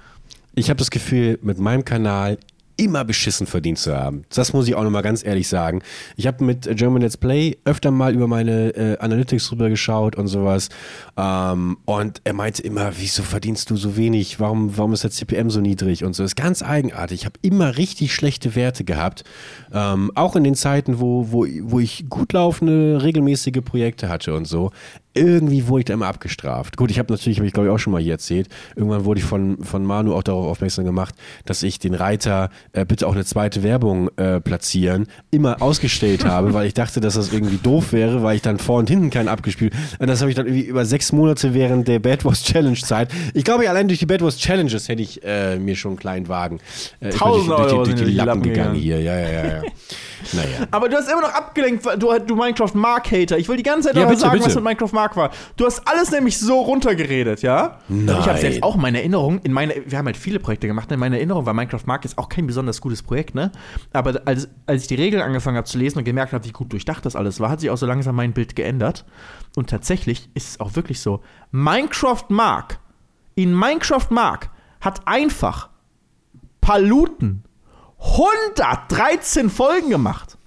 Ich 0.55 0.69
habe 0.69 0.77
das 0.77 0.89
Gefühl, 0.89 1.37
mit 1.41 1.59
meinem 1.59 1.85
Kanal 1.85 2.37
immer 2.79 3.03
beschissen 3.03 3.45
verdient 3.45 3.77
zu 3.77 3.95
haben. 3.95 4.23
Das 4.33 4.53
muss 4.53 4.67
ich 4.67 4.73
auch 4.73 4.83
nochmal 4.83 5.01
ganz 5.03 5.23
ehrlich 5.23 5.49
sagen. 5.49 5.81
Ich 6.15 6.25
habe 6.25 6.43
mit 6.43 6.69
German 6.77 7.01
Let's 7.01 7.17
Play 7.17 7.57
öfter 7.65 7.91
mal 7.91 8.15
über 8.15 8.27
meine 8.27 8.69
äh, 8.69 8.97
Analytics 8.99 9.51
rüber 9.51 9.69
geschaut 9.69 10.15
und 10.15 10.27
sowas. 10.27 10.69
Ähm, 11.17 11.77
und 11.85 12.21
er 12.23 12.33
meinte 12.33 12.63
immer, 12.63 12.93
wieso 12.97 13.21
verdienst 13.23 13.69
du 13.69 13.75
so 13.75 13.97
wenig? 13.97 14.39
Warum, 14.39 14.77
warum 14.77 14.93
ist 14.93 15.03
der 15.03 15.11
CPM 15.11 15.49
so 15.49 15.59
niedrig 15.59 16.05
und 16.05 16.13
so? 16.13 16.23
Das 16.23 16.31
ist 16.31 16.35
ganz 16.37 16.63
eigenartig. 16.63 17.21
Ich 17.21 17.25
habe 17.25 17.37
immer 17.41 17.77
richtig 17.77 18.15
schlechte 18.15 18.55
Werte 18.55 18.85
gehabt. 18.85 19.25
Ähm, 19.73 20.11
auch 20.15 20.37
in 20.37 20.45
den 20.45 20.55
Zeiten, 20.55 21.01
wo, 21.01 21.31
wo, 21.31 21.45
wo 21.63 21.79
ich 21.79 22.05
gut 22.09 22.31
laufende, 22.31 23.03
regelmäßige 23.03 23.61
Projekte 23.63 24.07
hatte 24.07 24.33
und 24.33 24.45
so. 24.45 24.71
Irgendwie 25.13 25.67
wurde 25.67 25.79
ich 25.79 25.85
da 25.85 25.93
immer 25.93 26.07
abgestraft. 26.07 26.77
Gut, 26.77 26.91
ich 26.91 26.99
habe 26.99 27.11
natürlich, 27.11 27.39
habe 27.39 27.47
ich 27.47 27.53
glaube 27.53 27.67
ich 27.67 27.73
auch 27.73 27.79
schon 27.79 27.91
mal 27.91 28.01
hier 28.01 28.13
erzählt, 28.13 28.47
irgendwann 28.75 29.05
wurde 29.05 29.19
ich 29.19 29.25
von, 29.25 29.63
von 29.63 29.83
Manu 29.83 30.13
auch 30.13 30.23
darauf 30.23 30.45
aufmerksam 30.45 30.85
gemacht, 30.85 31.15
dass 31.45 31.63
ich 31.63 31.79
den 31.79 31.95
Reiter 31.95 32.49
äh, 32.73 32.85
bitte 32.85 33.07
auch 33.07 33.13
eine 33.13 33.25
zweite 33.25 33.63
Werbung 33.63 34.09
äh, 34.17 34.39
platzieren 34.39 35.07
immer 35.31 35.61
ausgestellt 35.61 36.25
habe, 36.25 36.53
weil 36.53 36.67
ich 36.67 36.75
dachte, 36.75 36.99
dass 36.99 37.15
das 37.15 37.33
irgendwie 37.33 37.57
doof 37.57 37.91
wäre, 37.91 38.21
weil 38.21 38.35
ich 38.35 38.41
dann 38.43 38.59
vor 38.59 38.77
und 38.77 38.89
hinten 38.89 39.09
keinen 39.09 39.27
abgespielt. 39.27 39.73
Und 39.97 40.07
das 40.07 40.21
habe 40.21 40.29
ich 40.29 40.35
dann 40.35 40.45
irgendwie 40.45 40.65
über 40.65 40.85
sechs 40.85 41.11
Monate 41.11 41.53
während 41.53 41.87
der 41.87 41.99
Bad 41.99 42.23
Wars 42.23 42.43
Challenge 42.43 42.77
Zeit. 42.77 43.09
Ich 43.33 43.43
glaube, 43.43 43.67
allein 43.69 43.87
durch 43.87 43.99
die 43.99 44.05
Bad 44.05 44.21
Wars 44.21 44.37
Challenges 44.37 44.89
hätte 44.89 45.01
ich 45.01 45.23
äh, 45.23 45.57
mir 45.57 45.75
schon 45.75 45.91
einen 45.91 45.99
kleinen 45.99 46.27
Wagen 46.27 46.59
äh, 46.99 47.09
durch, 47.09 47.19
durch, 47.19 47.47
durch, 47.47 47.95
durch, 47.95 47.95
die, 47.95 48.11
Lappen 48.11 48.43
gegangen 48.43 48.75
hier. 48.75 49.01
Ja, 49.01 49.17
ja, 49.17 49.29
ja. 49.29 49.45
ja. 49.45 49.61
naja. 50.33 50.67
Aber 50.71 50.87
du 50.87 50.97
hast 50.97 51.09
immer 51.09 51.21
noch 51.21 51.33
abgelenkt, 51.33 51.85
du, 51.97 52.19
du 52.19 52.35
Minecraft 52.35 52.73
Mark 52.75 53.11
Hater. 53.11 53.37
Ich 53.37 53.47
will 53.49 53.57
die 53.57 53.63
ganze 53.63 53.89
Zeit 53.89 53.97
ja, 53.97 54.05
bitte, 54.05 54.19
sagen, 54.19 54.33
bitte. 54.33 54.45
was 54.45 54.55
mit 54.55 54.63
Minecraft 54.63 54.93
Mark 54.93 54.98
war. 55.15 55.31
Du 55.57 55.65
hast 55.65 55.87
alles 55.87 56.11
nämlich 56.11 56.39
so 56.39 56.61
runtergeredet, 56.61 57.41
ja? 57.41 57.79
Nein. 57.87 58.17
Ich 58.19 58.27
habe 58.27 58.39
jetzt 58.39 58.63
auch 58.63 58.75
meine 58.75 58.99
Erinnerung, 58.99 59.39
in 59.39 59.53
meine, 59.53 59.73
wir 59.85 59.97
haben 59.97 60.05
halt 60.05 60.17
viele 60.17 60.39
Projekte 60.39 60.67
gemacht, 60.67 60.91
in 60.91 60.99
meiner 60.99 61.17
Erinnerung 61.17 61.45
war 61.45 61.53
Minecraft 61.53 61.85
Mark 61.85 62.03
jetzt 62.03 62.17
auch 62.17 62.29
kein 62.29 62.47
besonders 62.47 62.81
gutes 62.81 63.03
Projekt, 63.03 63.35
ne? 63.35 63.51
Aber 63.93 64.21
als, 64.25 64.49
als 64.65 64.83
ich 64.83 64.87
die 64.87 64.95
Regeln 64.95 65.21
angefangen 65.21 65.57
habe 65.57 65.67
zu 65.67 65.77
lesen 65.77 65.99
und 65.99 66.03
gemerkt 66.03 66.33
habe, 66.33 66.45
wie 66.45 66.51
gut 66.51 66.71
durchdacht 66.71 67.05
das 67.05 67.15
alles 67.15 67.39
war, 67.39 67.49
hat 67.49 67.59
sich 67.59 67.69
auch 67.69 67.77
so 67.77 67.85
langsam 67.85 68.15
mein 68.15 68.33
Bild 68.33 68.55
geändert. 68.55 69.05
Und 69.55 69.69
tatsächlich 69.69 70.29
ist 70.33 70.49
es 70.49 70.59
auch 70.59 70.75
wirklich 70.75 70.99
so. 70.99 71.21
Minecraft 71.51 72.25
Mark, 72.29 72.79
in 73.35 73.57
Minecraft 73.57 74.07
Mark 74.09 74.49
hat 74.81 75.07
einfach 75.07 75.69
Paluten 76.61 77.43
113 77.99 79.49
Folgen 79.49 79.89
gemacht. 79.89 80.38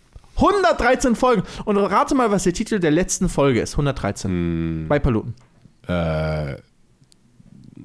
113 0.42 1.14
Folgen. 1.14 1.42
Und 1.64 1.76
rate 1.76 2.14
mal, 2.14 2.30
was 2.30 2.44
der 2.44 2.52
Titel 2.52 2.80
der 2.80 2.90
letzten 2.90 3.28
Folge 3.28 3.60
ist. 3.60 3.74
113. 3.74 4.30
Hm. 4.30 4.86
Bei 4.88 4.98
Paluten. 4.98 5.34
Äh, 5.86 6.56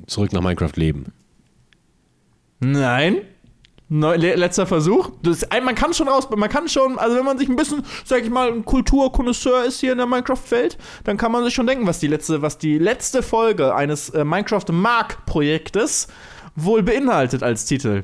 zurück 0.08 0.34
nach 0.34 0.42
Minecraft 0.42 0.74
leben. 0.76 1.06
Nein. 2.60 3.22
Neu, 3.90 4.18
letzter 4.18 4.68
Versuch. 4.68 5.12
Das, 5.24 5.48
man 5.64 5.74
kann 5.74 5.94
schon 5.94 6.10
raus, 6.10 6.28
man 6.36 6.50
kann 6.50 6.68
schon, 6.68 7.00
also 7.00 7.16
wenn 7.16 7.24
man 7.24 7.38
sich 7.38 7.48
ein 7.48 7.56
bisschen, 7.56 7.84
sag 8.04 8.22
ich 8.22 8.30
mal, 8.30 8.52
ein 8.52 8.66
Kulturkonnoisseur 8.66 9.64
ist 9.64 9.80
hier 9.80 9.94
in 9.94 9.98
der 9.98 10.08
Minecraft-Welt, 10.08 10.78
dann 11.06 11.16
kann 11.16 11.32
man 11.32 11.46
sich 11.46 11.54
schon 11.54 11.68
denken, 11.68 11.88
was 11.88 12.00
die 12.00 12.08
letzte, 12.08 12.42
was 12.42 12.58
die 12.58 12.80
letzte 12.80 13.24
Folge 13.24 13.74
eines 13.74 14.10
äh, 14.10 14.26
Minecraft-Mark-Projektes 14.26 16.08
wohl 16.56 16.84
beinhaltet 16.84 17.44
als 17.44 17.64
Titel. 17.64 18.04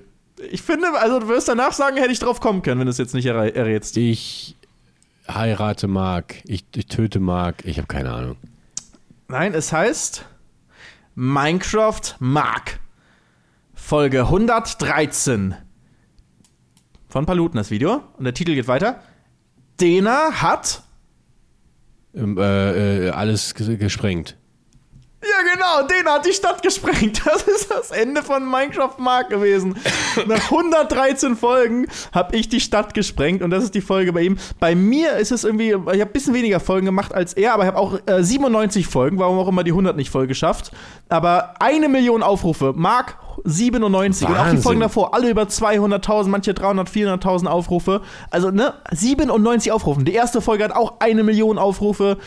Ich 0.52 0.62
finde, 0.62 0.88
also 1.00 1.20
du 1.20 1.28
wirst 1.28 1.48
danach 1.48 1.74
sagen, 1.74 1.98
hätte 1.98 2.12
ich 2.12 2.20
drauf 2.20 2.40
kommen 2.40 2.62
können, 2.62 2.80
wenn 2.80 2.88
du 2.88 2.92
es 2.92 2.98
jetzt 2.98 3.14
nicht 3.14 3.26
errä 3.26 3.50
errätst. 3.50 3.98
Ich 3.98 4.56
heirate 5.28 5.88
Mark, 5.88 6.36
ich, 6.46 6.66
ich 6.76 6.88
töte 6.88 7.20
Mark, 7.20 7.64
ich 7.66 7.78
habe 7.78 7.88
keine 7.88 8.12
Ahnung. 8.12 8.38
Nein, 9.28 9.54
es 9.54 9.72
heißt 9.72 10.26
Minecraft 11.16 12.16
Mark. 12.20 12.80
Folge 13.74 14.22
113 14.22 15.56
von 17.10 17.26
Paluten 17.26 17.58
das 17.58 17.70
Video. 17.70 18.04
Und 18.18 18.24
der 18.24 18.34
Titel 18.34 18.56
geht 18.56 18.68
weiter. 18.68 19.02
Dena 19.80 20.42
hat 20.42 20.84
ähm, 22.16 22.38
äh, 22.38 23.08
äh, 23.08 23.10
alles 23.10 23.54
gesprengt. 23.56 24.38
Ja, 25.24 25.54
genau, 25.54 25.88
den 25.88 26.06
hat 26.12 26.26
die 26.26 26.34
Stadt 26.34 26.62
gesprengt. 26.62 27.22
Das 27.34 27.44
ist 27.44 27.72
das 27.72 27.92
Ende 27.92 28.22
von 28.22 28.44
Minecraft 28.50 28.98
Mark 28.98 29.30
gewesen. 29.30 29.76
Nach 30.28 30.52
113 30.52 31.36
Folgen 31.36 31.88
habe 32.12 32.36
ich 32.36 32.50
die 32.50 32.60
Stadt 32.60 32.94
gesprengt 32.94 33.42
und 33.42 33.50
das 33.50 33.64
ist 33.64 33.76
die 33.76 33.82
Folge 33.82 34.14
bei 34.14 34.22
ihm. 34.22 34.38
Bei 34.60 34.76
mir 34.76 35.14
ist 35.14 35.32
es 35.32 35.44
irgendwie, 35.44 35.70
ich 35.70 35.76
habe 35.76 36.02
ein 36.02 36.12
bisschen 36.12 36.34
weniger 36.34 36.60
Folgen 36.60 36.86
gemacht 36.86 37.14
als 37.14 37.34
er, 37.34 37.54
aber 37.54 37.64
ich 37.64 37.68
habe 37.68 37.80
auch 37.80 37.98
äh, 38.06 38.24
97 38.24 38.88
Folgen, 38.88 39.20
warum 39.20 39.40
auch 39.40 39.48
immer 39.48 39.64
die 39.64 39.72
100 39.72 39.96
nicht 39.96 40.10
voll 40.10 40.28
geschafft. 40.28 40.72
Aber 41.10 41.56
eine 41.60 41.88
Million 41.90 42.24
Aufrufe. 42.24 42.74
Mark 42.76 43.18
97 43.46 44.28
Wahnsinn. 44.28 44.42
und 44.42 44.48
auch 44.48 44.56
die 44.56 44.62
Folgen 44.62 44.80
davor, 44.82 45.14
alle 45.14 45.30
über 45.30 45.44
200.000, 45.44 46.28
manche 46.28 46.54
300, 46.54 46.90
400.000 46.90 47.48
Aufrufe. 47.48 48.02
Also, 48.30 48.52
ne, 48.52 48.74
97 48.92 49.72
Aufrufe. 49.72 50.04
Die 50.04 50.14
erste 50.14 50.42
Folge 50.42 50.64
hat 50.64 50.76
auch 50.76 51.00
eine 51.00 51.24
Million 51.24 51.58
Aufrufe 51.58 52.18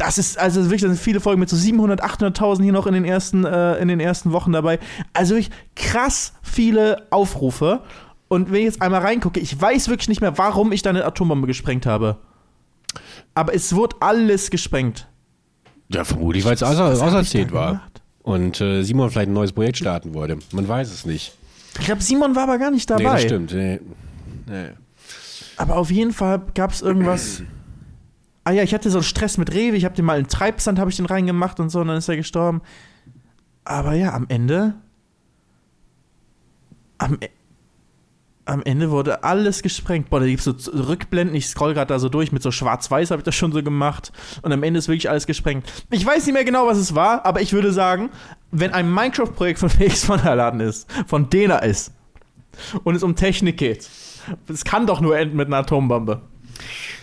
das 0.00 0.16
ist 0.16 0.38
also 0.38 0.62
wirklich, 0.64 0.80
das 0.80 0.92
sind 0.92 1.00
viele 1.00 1.20
Folgen 1.20 1.40
mit 1.40 1.50
so 1.50 1.56
700, 1.56 2.02
800.000 2.02 2.62
hier 2.62 2.72
noch 2.72 2.86
in 2.86 2.94
den 2.94 3.04
ersten, 3.04 3.44
äh, 3.44 3.76
in 3.76 3.88
den 3.88 4.00
ersten 4.00 4.32
Wochen 4.32 4.50
dabei. 4.50 4.78
Also 5.12 5.34
wirklich 5.34 5.50
krass 5.76 6.32
viele 6.42 7.06
Aufrufe. 7.10 7.82
Und 8.28 8.50
wenn 8.50 8.60
ich 8.60 8.64
jetzt 8.64 8.80
einmal 8.80 9.02
reingucke, 9.02 9.38
ich 9.40 9.60
weiß 9.60 9.88
wirklich 9.88 10.08
nicht 10.08 10.22
mehr, 10.22 10.38
warum 10.38 10.72
ich 10.72 10.80
da 10.80 10.88
eine 10.88 11.04
Atombombe 11.04 11.46
gesprengt 11.46 11.84
habe. 11.84 12.16
Aber 13.34 13.54
es 13.54 13.74
wurde 13.74 13.96
alles 14.00 14.50
gesprengt. 14.50 15.06
Ja, 15.88 16.04
vermutlich, 16.04 16.46
weil 16.46 16.54
es 16.54 16.62
auserzählt 16.62 17.52
war. 17.52 17.72
Gemacht? 17.72 18.02
Und 18.22 18.60
äh, 18.60 18.82
Simon 18.82 19.10
vielleicht 19.10 19.28
ein 19.28 19.34
neues 19.34 19.52
Projekt 19.52 19.76
starten 19.76 20.14
wollte. 20.14 20.38
Man 20.52 20.66
weiß 20.66 20.90
es 20.90 21.04
nicht. 21.04 21.34
Ich 21.78 21.84
glaube, 21.84 22.00
Simon 22.00 22.34
war 22.34 22.44
aber 22.44 22.56
gar 22.56 22.70
nicht 22.70 22.88
dabei. 22.88 23.02
Nee, 23.02 23.10
das 23.10 23.22
stimmt. 23.22 23.52
Nee. 23.52 23.80
Nee. 24.46 24.68
Aber 25.58 25.76
auf 25.76 25.90
jeden 25.90 26.12
Fall 26.12 26.40
gab 26.54 26.70
es 26.70 26.80
irgendwas. 26.80 27.42
ah 28.44 28.52
ja, 28.52 28.62
ich 28.62 28.74
hatte 28.74 28.90
so 28.90 28.98
einen 28.98 29.04
Stress 29.04 29.38
mit 29.38 29.52
Rewe, 29.52 29.76
ich 29.76 29.84
habe 29.84 29.94
den 29.94 30.04
mal 30.04 30.18
in 30.18 30.28
Treibsand 30.28 30.78
habe 30.78 30.90
ich 30.90 30.96
den 30.96 31.06
reingemacht 31.06 31.60
und 31.60 31.70
so 31.70 31.80
und 31.80 31.88
dann 31.88 31.96
ist 31.96 32.08
er 32.08 32.16
gestorben. 32.16 32.62
Aber 33.64 33.94
ja, 33.94 34.12
am 34.14 34.26
Ende 34.28 34.74
am, 37.00 37.18
e, 37.20 37.28
am 38.44 38.62
Ende 38.62 38.90
wurde 38.90 39.24
alles 39.24 39.62
gesprengt. 39.62 40.10
Boah, 40.10 40.20
da 40.20 40.26
gibt 40.26 40.44
es 40.44 40.64
so 40.64 40.70
Rückblenden, 40.72 41.36
ich 41.36 41.46
scroll 41.46 41.74
gerade 41.74 41.88
da 41.88 41.98
so 41.98 42.08
durch, 42.08 42.32
mit 42.32 42.42
so 42.42 42.50
schwarz-weiß 42.50 43.10
habe 43.10 43.20
ich 43.20 43.24
das 43.24 43.34
schon 43.34 43.52
so 43.52 43.62
gemacht. 43.62 44.12
Und 44.42 44.52
am 44.52 44.62
Ende 44.62 44.78
ist 44.78 44.88
wirklich 44.88 45.08
alles 45.08 45.26
gesprengt. 45.26 45.70
Ich 45.90 46.04
weiß 46.04 46.26
nicht 46.26 46.34
mehr 46.34 46.44
genau, 46.44 46.66
was 46.66 46.78
es 46.78 46.94
war, 46.94 47.24
aber 47.24 47.40
ich 47.40 47.52
würde 47.52 47.72
sagen, 47.72 48.10
wenn 48.50 48.72
ein 48.72 48.92
Minecraft-Projekt 48.92 49.58
von 49.58 49.68
Felix 49.70 50.04
von 50.04 50.20
der 50.20 50.36
Laden 50.36 50.60
ist, 50.60 50.90
von 51.06 51.30
Dena 51.30 51.58
ist, 51.58 51.92
und 52.82 52.94
es 52.94 53.02
um 53.02 53.14
Technik 53.14 53.56
geht, 53.56 53.88
es 54.48 54.64
kann 54.64 54.86
doch 54.86 55.00
nur 55.00 55.16
enden 55.16 55.36
mit 55.36 55.46
einer 55.46 55.58
Atombombe. 55.58 56.20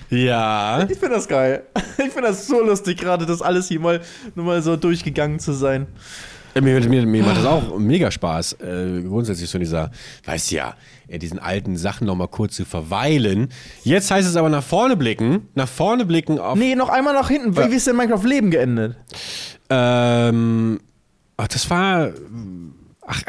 Ja. 0.10 0.88
Ich 0.90 0.98
finde 0.98 1.16
das 1.16 1.28
geil. 1.28 1.64
Ich 1.98 2.14
finde 2.14 2.30
das 2.30 2.46
so 2.48 2.62
lustig, 2.62 3.00
gerade 3.00 3.26
das 3.26 3.42
alles 3.42 3.68
hier 3.68 3.80
mal 3.80 4.02
nur 4.36 4.46
mal 4.46 4.62
so 4.62 4.76
durchgegangen 4.76 5.40
zu 5.40 5.52
sein. 5.54 5.88
Ja, 6.54 6.62
mir, 6.62 6.80
mir, 6.88 7.06
mir 7.06 7.24
macht 7.24 7.38
das 7.38 7.46
auch 7.46 7.78
mega 7.78 8.10
Spaß, 8.10 8.54
äh, 8.54 9.02
grundsätzlich 9.04 9.50
so 9.50 9.60
dieser, 9.60 9.92
weißt 10.26 10.52
ja, 10.52 10.76
in 11.08 11.20
diesen 11.20 11.38
alten 11.38 11.78
Sachen 11.78 12.08
nochmal 12.08 12.30
kurz 12.30 12.56
zu 12.56 12.66
verweilen. 12.66 13.50
Jetzt 13.84 14.10
heißt 14.10 14.28
es 14.28 14.36
aber 14.36 14.50
nach 14.50 14.64
vorne 14.64 14.96
blicken, 14.96 15.50
nach 15.56 15.68
vorne 15.68 16.06
blicken 16.06 16.40
auf. 16.40 16.58
Nee, 16.58 16.76
noch 16.76 16.90
einmal 16.90 17.14
nach 17.14 17.30
hinten. 17.30 17.56
Wie, 17.56 17.72
wie 17.72 17.76
ist 17.76 17.88
denn 17.88 17.96
Minecraft 17.96 18.24
Leben 18.24 18.50
geendet? 18.50 18.96
Ähm, 19.70 20.80
ach, 21.36 21.48
das 21.48 21.70
war. 21.70 22.10
Ach, 23.06 23.22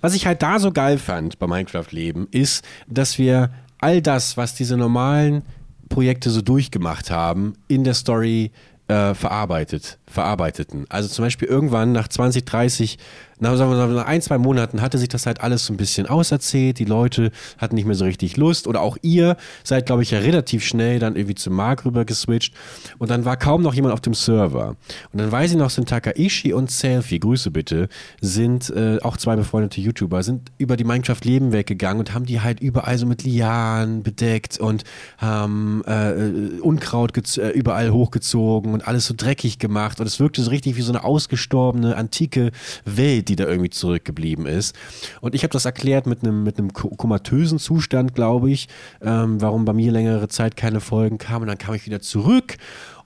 was 0.00 0.14
ich 0.14 0.26
halt 0.26 0.42
da 0.42 0.58
so 0.58 0.72
geil 0.72 0.98
fand 0.98 1.38
bei 1.38 1.46
Minecraft 1.46 1.86
Leben, 1.90 2.28
ist, 2.32 2.64
dass 2.86 3.18
wir 3.18 3.50
all 3.78 4.02
das, 4.02 4.36
was 4.36 4.54
diese 4.54 4.76
normalen 4.76 5.42
Projekte 5.90 6.30
so 6.30 6.40
durchgemacht 6.40 7.10
haben, 7.10 7.52
in 7.68 7.84
der 7.84 7.92
Story 7.92 8.52
äh, 8.88 9.12
verarbeitet, 9.12 9.98
verarbeiteten. 10.10 10.84
Also 10.88 11.08
zum 11.08 11.24
Beispiel 11.24 11.48
irgendwann 11.48 11.92
nach 11.92 12.08
20, 12.08 12.44
30 12.44 12.98
nach, 13.40 13.56
sagen 13.56 13.70
wir, 13.70 13.86
nach 13.86 14.06
ein, 14.06 14.20
zwei 14.20 14.36
Monaten 14.36 14.82
hatte 14.82 14.98
sich 14.98 15.08
das 15.08 15.24
halt 15.24 15.40
alles 15.40 15.64
so 15.64 15.72
ein 15.72 15.78
bisschen 15.78 16.06
auserzählt. 16.06 16.78
Die 16.78 16.84
Leute 16.84 17.30
hatten 17.56 17.74
nicht 17.74 17.86
mehr 17.86 17.94
so 17.94 18.04
richtig 18.04 18.36
Lust. 18.36 18.66
Oder 18.66 18.82
auch 18.82 18.98
ihr 19.00 19.36
seid, 19.64 19.86
glaube 19.86 20.02
ich, 20.02 20.10
ja 20.10 20.18
relativ 20.18 20.64
schnell 20.64 20.98
dann 20.98 21.16
irgendwie 21.16 21.34
zu 21.34 21.50
Mark 21.50 21.86
rüber 21.86 22.04
geswitcht. 22.04 22.54
Und 22.98 23.10
dann 23.10 23.24
war 23.24 23.38
kaum 23.38 23.62
noch 23.62 23.72
jemand 23.72 23.94
auf 23.94 24.02
dem 24.02 24.12
Server. 24.12 24.76
Und 25.12 25.20
dann 25.20 25.32
weiß 25.32 25.52
ich 25.52 25.56
noch, 25.56 25.70
sind 25.70 25.88
Takaishi 25.88 26.52
und 26.52 26.70
Selfie, 26.70 27.18
Grüße 27.18 27.50
bitte, 27.50 27.88
sind 28.20 28.68
äh, 28.70 28.98
auch 29.00 29.16
zwei 29.16 29.36
befreundete 29.36 29.80
YouTuber, 29.80 30.22
sind 30.22 30.52
über 30.58 30.76
die 30.76 30.84
Minecraft-Leben 30.84 31.52
weggegangen 31.52 32.00
und 32.00 32.12
haben 32.12 32.26
die 32.26 32.40
halt 32.40 32.60
überall 32.60 32.98
so 32.98 33.06
mit 33.06 33.24
Lianen 33.24 34.02
bedeckt 34.02 34.60
und 34.60 34.84
haben 35.16 35.82
äh, 35.86 36.60
Unkraut 36.60 37.10
äh, 37.38 37.50
überall 37.50 37.90
hochgezogen 37.90 38.74
und 38.74 38.86
alles 38.86 39.06
so 39.06 39.14
dreckig 39.16 39.58
gemacht. 39.58 39.98
Und 40.00 40.06
es 40.06 40.18
wirkte 40.18 40.42
so 40.42 40.50
richtig 40.50 40.76
wie 40.76 40.82
so 40.82 40.92
eine 40.92 41.04
ausgestorbene 41.04 41.96
antike 41.96 42.50
Welt, 42.84 43.28
die 43.28 43.36
da 43.36 43.46
irgendwie 43.46 43.70
zurückgeblieben 43.70 44.46
ist. 44.46 44.74
Und 45.20 45.34
ich 45.34 45.42
habe 45.42 45.52
das 45.52 45.64
erklärt 45.64 46.06
mit 46.06 46.22
einem 46.22 46.42
mit 46.42 46.58
einem 46.58 46.72
komatösen 46.72 47.58
Zustand, 47.58 48.14
glaube 48.14 48.50
ich, 48.50 48.68
ähm, 49.02 49.40
warum 49.40 49.64
bei 49.64 49.72
mir 49.72 49.92
längere 49.92 50.28
Zeit 50.28 50.56
keine 50.56 50.80
Folgen 50.80 51.18
kamen. 51.18 51.42
Und 51.42 51.48
dann 51.48 51.58
kam 51.58 51.74
ich 51.74 51.86
wieder 51.86 52.00
zurück 52.00 52.56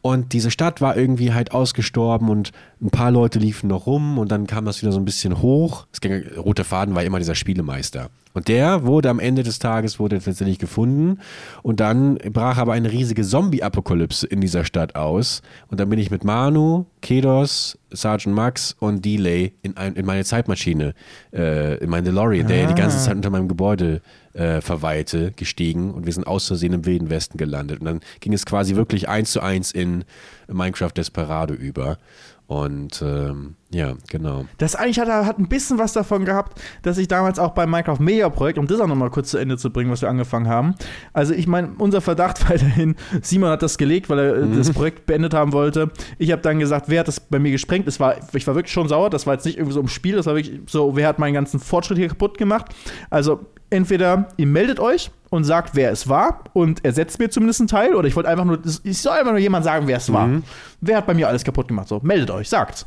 und 0.07 0.35
diese 0.35 0.51
Stadt 0.51 0.83
war 0.83 0.99
irgendwie 0.99 1.33
halt 1.33 1.53
ausgestorben 1.53 2.29
und 2.29 2.51
ein 2.83 2.91
paar 2.91 3.11
Leute 3.11 3.39
liefen 3.39 3.69
noch 3.69 3.87
rum 3.87 4.19
und 4.19 4.31
dann 4.31 4.47
kam 4.47 4.67
das 4.67 4.83
wieder 4.83 4.93
so 4.93 4.99
ein 4.99 5.07
bisschen 5.07 5.41
hoch. 5.41 5.87
Das 5.93 6.03
ging, 6.03 6.23
rote 6.37 6.63
Faden 6.63 6.95
war 6.95 7.03
immer 7.05 7.21
dieser 7.21 7.35
Spielemeister. 7.35 8.11
Und 8.35 8.49
der 8.49 8.85
wurde 8.85 9.09
am 9.09 9.19
Ende 9.19 9.45
des 9.45 9.61
Tages 9.61 9.99
wurde 9.99 10.21
tatsächlich 10.21 10.59
gefunden 10.59 11.21
und 11.63 11.81
dann 11.81 12.17
brach 12.17 12.59
aber 12.59 12.75
eine 12.75 12.93
riesige 12.93 13.23
Zombie-Apokalypse 13.23 14.27
in 14.27 14.43
dieser 14.43 14.67
Stadt 14.67 14.95
aus. 14.95 15.41
Und 15.69 15.81
dann 15.81 15.89
bin 15.89 15.99
ich 15.99 16.11
mit 16.11 16.23
Manu, 16.23 16.85
Kedos, 17.01 17.79
Sergeant 17.91 18.37
Max 18.37 18.77
und 18.81 19.05
Delay 19.05 19.55
in, 19.63 19.79
ein, 19.79 19.95
in 19.95 20.05
meine 20.05 20.25
Zeitmaschine, 20.25 20.93
äh, 21.33 21.79
in 21.79 21.89
meine 21.89 22.11
DeLorean, 22.11 22.47
der 22.47 22.67
die 22.67 22.75
ganze 22.75 22.99
Zeit 22.99 23.15
unter 23.17 23.31
meinem 23.31 23.49
Gebäude 23.49 23.95
äh, 23.95 24.01
verweilte, 24.35 25.33
gestiegen 25.33 25.95
und 25.95 26.07
wir 26.07 26.13
sind 26.13 26.27
aus 26.27 26.49
Versehen 26.49 26.73
im 26.73 26.87
Wilden 26.87 27.09
Westen 27.09 27.39
gelandet. 27.39 27.79
Und 27.81 27.87
dann 27.87 28.01
ging 28.19 28.33
es 28.33 28.45
quasi 28.45 28.75
wirklich 28.75 29.09
eins 29.09 29.31
zu 29.31 29.41
eins 29.41 29.71
in 29.71 30.05
Minecraft 30.49 30.91
Desperado 30.97 31.55
über. 31.55 31.99
Und 32.47 33.01
ähm, 33.01 33.55
ja, 33.71 33.95
genau. 34.11 34.45
Das 34.59 34.77
eigentlich 34.77 34.99
hat, 34.99 35.09
hat 35.09 35.39
ein 35.39 35.49
bisschen 35.49 35.79
was 35.79 35.95
davon 35.95 36.27
gehabt, 36.27 36.61
dass 36.83 36.99
ich 36.99 37.09
damals 37.09 37.39
auch 37.39 37.53
beim 37.53 37.71
Minecraft 37.71 38.01
Media 38.01 38.29
Projekt, 38.29 38.59
um 38.59 38.67
das 38.67 38.81
auch 38.81 38.87
nochmal 38.87 39.09
kurz 39.09 39.31
zu 39.31 39.39
Ende 39.39 39.57
zu 39.57 39.71
bringen, 39.71 39.91
was 39.91 40.03
wir 40.03 40.11
angefangen 40.11 40.47
haben. 40.47 40.75
Also 41.15 41.33
ich 41.33 41.47
meine, 41.47 41.73
unser 41.79 42.03
Verdacht 42.03 42.49
weiterhin, 42.51 42.97
Simon 43.23 43.49
hat 43.49 43.63
das 43.63 43.79
gelegt, 43.79 44.11
weil 44.11 44.19
er 44.19 44.45
mhm. 44.45 44.59
das 44.59 44.71
Projekt 44.73 45.07
beendet 45.07 45.33
haben 45.33 45.55
wollte. 45.55 45.91
Ich 46.19 46.33
habe 46.33 46.43
dann 46.43 46.59
gesagt, 46.59 46.89
wer 46.89 47.01
hat 47.01 47.09
das 47.09 47.19
bei 47.19 47.39
mir 47.39 47.51
gesprengt? 47.51 47.89
Es 47.89 47.99
war, 47.99 48.17
ich 48.35 48.47
war 48.47 48.55
wirklich 48.55 48.73
schon 48.73 48.89
sauer, 48.89 49.09
das 49.09 49.27
war 49.27 49.35
jetzt 49.35 49.47
nicht 49.47 49.57
irgendwie 49.57 49.75
so 49.75 49.81
im 49.81 49.89
Spiel, 49.89 50.17
das 50.17 50.27
war 50.27 50.35
wirklich 50.35 50.61
so, 50.67 50.97
wer 50.97 51.09
hat 51.09 51.19
meinen 51.19 51.35
ganzen 51.35 51.61
Fortschritt 51.61 51.97
hier 51.97 52.09
kaputt 52.09 52.37
gemacht? 52.37 52.67
Also 53.09 53.47
entweder 53.75 54.29
ihr 54.37 54.47
meldet 54.47 54.81
euch 54.81 55.11
und 55.31 55.45
sagt, 55.45 55.75
wer 55.75 55.91
es 55.91 56.09
war 56.09 56.45
und 56.53 56.85
ersetzt 56.85 57.19
mir 57.19 57.29
zumindest 57.29 57.61
einen 57.61 57.69
Teil 57.69 57.95
oder 57.95 58.07
ich 58.07 58.15
wollte 58.15 58.29
einfach 58.29 58.45
nur, 58.45 58.61
ich 58.85 58.99
soll 58.99 59.13
einfach 59.13 59.33
nur 59.33 59.41
jemand 59.41 59.65
sagen, 59.65 59.87
wer 59.87 59.97
es 59.97 60.13
war. 60.13 60.29
Mhm. 60.29 60.45
Wer 60.81 60.99
hat 60.99 61.07
bei 61.07 61.15
mir 61.15 61.29
alles 61.29 61.45
kaputt 61.45 61.69
gemacht? 61.69 61.89
So, 61.89 62.01
meldet 62.03 62.31
euch, 62.31 62.49
sagt's. 62.49 62.87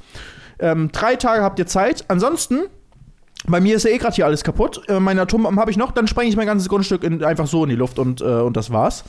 Ähm, 0.60 0.92
drei 0.92 1.18
Tage 1.18 1.44
habt 1.44 1.60
ihr 1.60 1.68
Zeit. 1.68 2.06
Ansonsten 2.08 2.62
bei 3.46 3.60
mir 3.62 3.76
ist 3.76 3.84
ja 3.84 3.92
eh 3.92 3.98
gerade 3.98 4.16
hier 4.16 4.26
alles 4.26 4.44
kaputt. 4.44 4.82
Äh, 4.88 5.00
meine 5.00 5.22
Atombomben 5.22 5.60
habe 5.60 5.72
ich 5.72 5.78
noch, 5.78 5.92
dann 5.92 6.08
sprenge 6.08 6.30
ich 6.30 6.36
mein 6.36 6.48
ganzes 6.48 6.70
Grundstück 6.70 7.04
in, 7.04 7.24
einfach 7.24 7.48
so 7.48 7.64
in 7.64 7.70
die 7.70 7.76
Luft 7.76 8.00
und, 8.00 8.22
äh, 8.22 8.24
und 8.24 8.58
das 8.58 8.72
war's. 8.72 9.04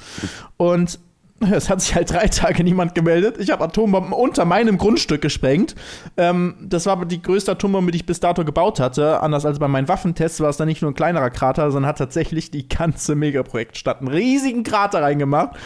Und 0.57 0.99
es 1.53 1.71
hat 1.71 1.81
sich 1.81 1.95
halt 1.95 2.11
drei 2.11 2.27
Tage 2.27 2.65
niemand 2.65 2.95
gemeldet. 2.95 3.37
Ich 3.39 3.51
habe 3.51 3.65
Atombomben 3.65 4.13
unter 4.13 4.45
meinem 4.45 4.77
Grundstück 4.77 5.21
gesprengt. 5.23 5.77
Ähm, 6.17 6.57
das 6.61 6.87
war 6.87 6.95
aber 6.95 7.05
die 7.05 7.23
größte 7.23 7.53
Atombombe, 7.53 7.93
die 7.93 7.99
ich 7.99 8.07
bis 8.07 8.19
dato 8.19 8.45
gebaut 8.45 8.81
hatte. 8.81 9.21
Anders 9.23 9.47
als 9.47 9.59
bei 9.59 9.69
meinen 9.69 9.87
Waffentests 9.87 10.41
war 10.41 10.51
es 10.51 10.57
dann 10.57 10.67
nicht 10.67 10.83
nur 10.83 10.91
ein 10.91 10.95
kleinerer 10.95 11.31
Krater, 11.31 11.71
sondern 11.71 11.89
hat 11.89 11.99
tatsächlich 11.99 12.51
die 12.51 12.69
ganze 12.69 13.15
Megaprojektstadt 13.15 14.01
einen 14.01 14.09
riesigen 14.09 14.65
Krater 14.65 15.03
reingemacht. 15.03 15.57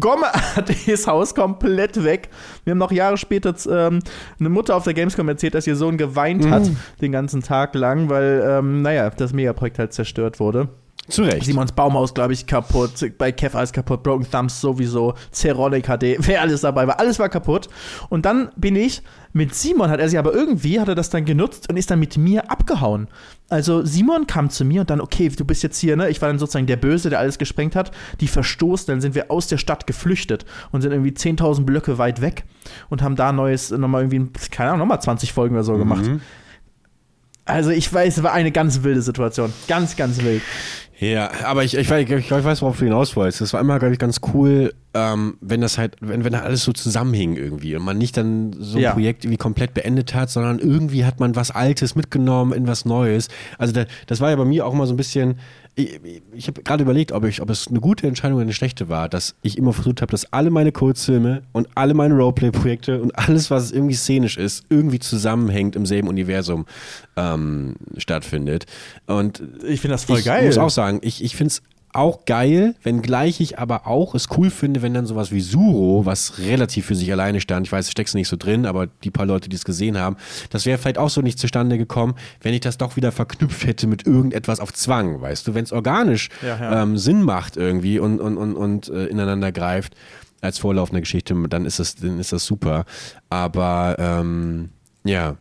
Gomme 0.00 0.26
hat 0.32 0.70
das 0.88 1.06
Haus 1.06 1.34
komplett 1.34 2.02
weg. 2.02 2.28
Wir 2.64 2.72
haben 2.72 2.78
noch 2.78 2.92
Jahre 2.92 3.16
später 3.16 3.54
ähm, 3.70 4.00
eine 4.40 4.48
Mutter 4.48 4.74
auf 4.74 4.84
der 4.84 4.94
Gamescom 4.94 5.28
erzählt, 5.28 5.54
dass 5.54 5.66
ihr 5.66 5.76
Sohn 5.76 5.98
geweint 5.98 6.44
mhm. 6.44 6.50
hat 6.50 6.70
den 7.00 7.12
ganzen 7.12 7.42
Tag 7.42 7.74
lang, 7.74 8.08
weil, 8.08 8.44
ähm, 8.44 8.82
naja, 8.82 9.08
das 9.10 9.32
Megaprojekt 9.32 9.78
halt 9.78 9.92
zerstört 9.92 10.40
wurde. 10.40 10.68
Zu 11.08 11.24
Recht. 11.24 11.44
Simons 11.44 11.72
Baumhaus, 11.72 12.14
glaube 12.14 12.32
ich, 12.32 12.46
kaputt. 12.46 12.92
Bei 13.18 13.32
Kev 13.32 13.56
alles 13.56 13.72
kaputt. 13.72 14.04
Broken 14.04 14.30
Thumbs 14.30 14.60
sowieso. 14.60 15.14
Zeronic 15.32 15.86
HD. 15.86 16.16
Wer 16.18 16.40
alles 16.42 16.60
dabei 16.60 16.86
war. 16.86 17.00
Alles 17.00 17.18
war 17.18 17.28
kaputt. 17.28 17.68
Und 18.08 18.24
dann 18.24 18.50
bin 18.56 18.76
ich 18.76 19.02
mit 19.32 19.54
Simon, 19.54 19.90
hat 19.90 19.98
er 19.98 20.08
sich 20.08 20.18
aber 20.18 20.32
irgendwie, 20.32 20.78
hat 20.78 20.88
er 20.88 20.94
das 20.94 21.10
dann 21.10 21.24
genutzt 21.24 21.68
und 21.68 21.76
ist 21.76 21.90
dann 21.90 21.98
mit 21.98 22.18
mir 22.18 22.50
abgehauen. 22.50 23.08
Also 23.48 23.84
Simon 23.84 24.26
kam 24.26 24.50
zu 24.50 24.64
mir 24.64 24.82
und 24.82 24.90
dann, 24.90 25.00
okay, 25.00 25.28
du 25.28 25.44
bist 25.44 25.62
jetzt 25.62 25.78
hier, 25.78 25.96
ne? 25.96 26.08
Ich 26.08 26.20
war 26.20 26.28
dann 26.28 26.38
sozusagen 26.38 26.66
der 26.66 26.76
Böse, 26.76 27.10
der 27.10 27.18
alles 27.18 27.38
gesprengt 27.38 27.74
hat. 27.74 27.90
Die 28.20 28.28
verstoßen, 28.28 28.86
dann 28.86 29.00
sind 29.00 29.14
wir 29.14 29.30
aus 29.30 29.48
der 29.48 29.58
Stadt 29.58 29.86
geflüchtet 29.86 30.44
und 30.70 30.82
sind 30.82 30.92
irgendwie 30.92 31.10
10.000 31.10 31.64
Blöcke 31.64 31.98
weit 31.98 32.20
weg 32.20 32.44
und 32.90 33.02
haben 33.02 33.16
da 33.16 33.32
neues, 33.32 33.70
nochmal 33.70 34.02
irgendwie, 34.02 34.30
keine 34.50 34.70
Ahnung, 34.70 34.80
nochmal 34.80 35.02
20 35.02 35.32
Folgen 35.32 35.54
oder 35.54 35.64
so 35.64 35.74
mhm. 35.74 35.78
gemacht. 35.78 36.10
Also 37.44 37.70
ich 37.70 37.92
weiß, 37.92 38.18
es 38.18 38.22
war 38.22 38.32
eine 38.32 38.52
ganz 38.52 38.82
wilde 38.82 39.02
Situation. 39.02 39.52
Ganz, 39.66 39.96
ganz 39.96 40.22
wild. 40.22 40.42
Ja, 41.02 41.32
aber 41.44 41.64
ich, 41.64 41.76
ich, 41.76 41.90
ich, 41.90 42.10
ich 42.10 42.30
weiß, 42.30 42.62
worauf 42.62 42.78
du 42.78 42.84
hinaus 42.84 43.16
wolltest. 43.16 43.40
Das 43.40 43.52
war 43.52 43.60
immer, 43.60 43.80
glaube 43.80 43.92
ich, 43.92 43.98
ganz 43.98 44.20
cool, 44.32 44.72
ähm, 44.94 45.36
wenn 45.40 45.60
das 45.60 45.76
halt, 45.76 45.96
wenn, 46.00 46.22
wenn 46.22 46.32
da 46.32 46.42
alles 46.42 46.62
so 46.62 46.72
zusammenhing 46.72 47.34
irgendwie 47.34 47.74
und 47.74 47.82
man 47.82 47.98
nicht 47.98 48.16
dann 48.16 48.54
so 48.56 48.78
ein 48.78 48.84
ja. 48.84 48.92
Projekt 48.92 49.24
irgendwie 49.24 49.36
komplett 49.36 49.74
beendet 49.74 50.14
hat, 50.14 50.30
sondern 50.30 50.60
irgendwie 50.60 51.04
hat 51.04 51.18
man 51.18 51.34
was 51.34 51.50
Altes 51.50 51.96
mitgenommen 51.96 52.52
in 52.52 52.68
was 52.68 52.84
Neues. 52.84 53.28
Also 53.58 53.72
da, 53.72 53.84
das 54.06 54.20
war 54.20 54.30
ja 54.30 54.36
bei 54.36 54.44
mir 54.44 54.64
auch 54.64 54.72
immer 54.72 54.86
so 54.86 54.94
ein 54.94 54.96
bisschen, 54.96 55.40
ich, 55.74 56.00
ich 56.32 56.48
habe 56.48 56.62
gerade 56.62 56.82
überlegt, 56.82 57.12
ob, 57.12 57.24
ich, 57.24 57.40
ob 57.40 57.48
es 57.48 57.68
eine 57.68 57.80
gute 57.80 58.06
Entscheidung 58.06 58.36
oder 58.36 58.42
eine 58.42 58.52
schlechte 58.52 58.88
war, 58.88 59.08
dass 59.08 59.36
ich 59.42 59.56
immer 59.56 59.72
versucht 59.72 60.02
habe, 60.02 60.10
dass 60.10 60.30
alle 60.32 60.50
meine 60.50 60.70
Kurzfilme 60.70 61.42
und 61.52 61.68
alle 61.74 61.94
meine 61.94 62.14
Roleplay-Projekte 62.14 63.00
und 63.00 63.16
alles, 63.18 63.50
was 63.50 63.72
irgendwie 63.72 63.94
szenisch 63.94 64.36
ist, 64.36 64.64
irgendwie 64.68 64.98
zusammenhängt 64.98 65.74
im 65.74 65.86
selben 65.86 66.08
Universum 66.08 66.66
ähm, 67.16 67.76
stattfindet. 67.96 68.66
Und 69.06 69.42
ich 69.66 69.80
finde 69.80 69.94
das 69.94 70.04
voll 70.04 70.18
ich 70.18 70.26
geil. 70.26 70.42
Ich 70.42 70.46
muss 70.48 70.58
auch 70.58 70.70
sagen, 70.70 71.00
ich, 71.02 71.24
ich 71.24 71.36
finde 71.36 71.52
es 71.52 71.62
auch 71.92 72.24
geil, 72.24 72.74
wenngleich 72.82 73.40
ich 73.40 73.58
aber 73.58 73.86
auch 73.86 74.14
es 74.14 74.28
cool 74.36 74.50
finde, 74.50 74.82
wenn 74.82 74.94
dann 74.94 75.06
sowas 75.06 75.30
wie 75.30 75.40
Suro, 75.40 76.06
was 76.06 76.38
relativ 76.38 76.86
für 76.86 76.94
sich 76.94 77.10
alleine 77.12 77.40
stand, 77.40 77.66
ich 77.66 77.72
weiß, 77.72 77.90
steckst 77.90 78.14
nicht 78.14 78.28
so 78.28 78.36
drin, 78.36 78.66
aber 78.66 78.86
die 78.86 79.10
paar 79.10 79.26
Leute, 79.26 79.48
die 79.48 79.56
es 79.56 79.64
gesehen 79.64 79.98
haben, 79.98 80.16
das 80.50 80.66
wäre 80.66 80.78
vielleicht 80.78 80.98
auch 80.98 81.10
so 81.10 81.20
nicht 81.20 81.38
zustande 81.38 81.78
gekommen, 81.78 82.14
wenn 82.40 82.54
ich 82.54 82.60
das 82.60 82.78
doch 82.78 82.96
wieder 82.96 83.12
verknüpft 83.12 83.66
hätte 83.66 83.86
mit 83.86 84.06
irgendetwas 84.06 84.60
auf 84.60 84.72
Zwang, 84.72 85.20
weißt 85.20 85.46
du, 85.46 85.54
wenn 85.54 85.64
es 85.64 85.72
organisch 85.72 86.28
ja, 86.42 86.58
ja. 86.58 86.82
Ähm, 86.82 86.96
Sinn 86.96 87.22
macht 87.22 87.56
irgendwie 87.56 87.98
und, 87.98 88.20
und, 88.20 88.36
und, 88.36 88.54
und 88.54 88.88
äh, 88.88 89.06
ineinander 89.06 89.52
greift 89.52 89.94
als 90.40 90.58
vorlaufende 90.58 91.00
Geschichte, 91.00 91.34
dann 91.48 91.64
ist 91.64 91.78
das, 91.78 91.94
dann 91.94 92.18
ist 92.18 92.32
das 92.32 92.44
super. 92.44 92.84
Aber 93.30 93.96
ähm, 93.98 94.70
ja. 95.04 95.36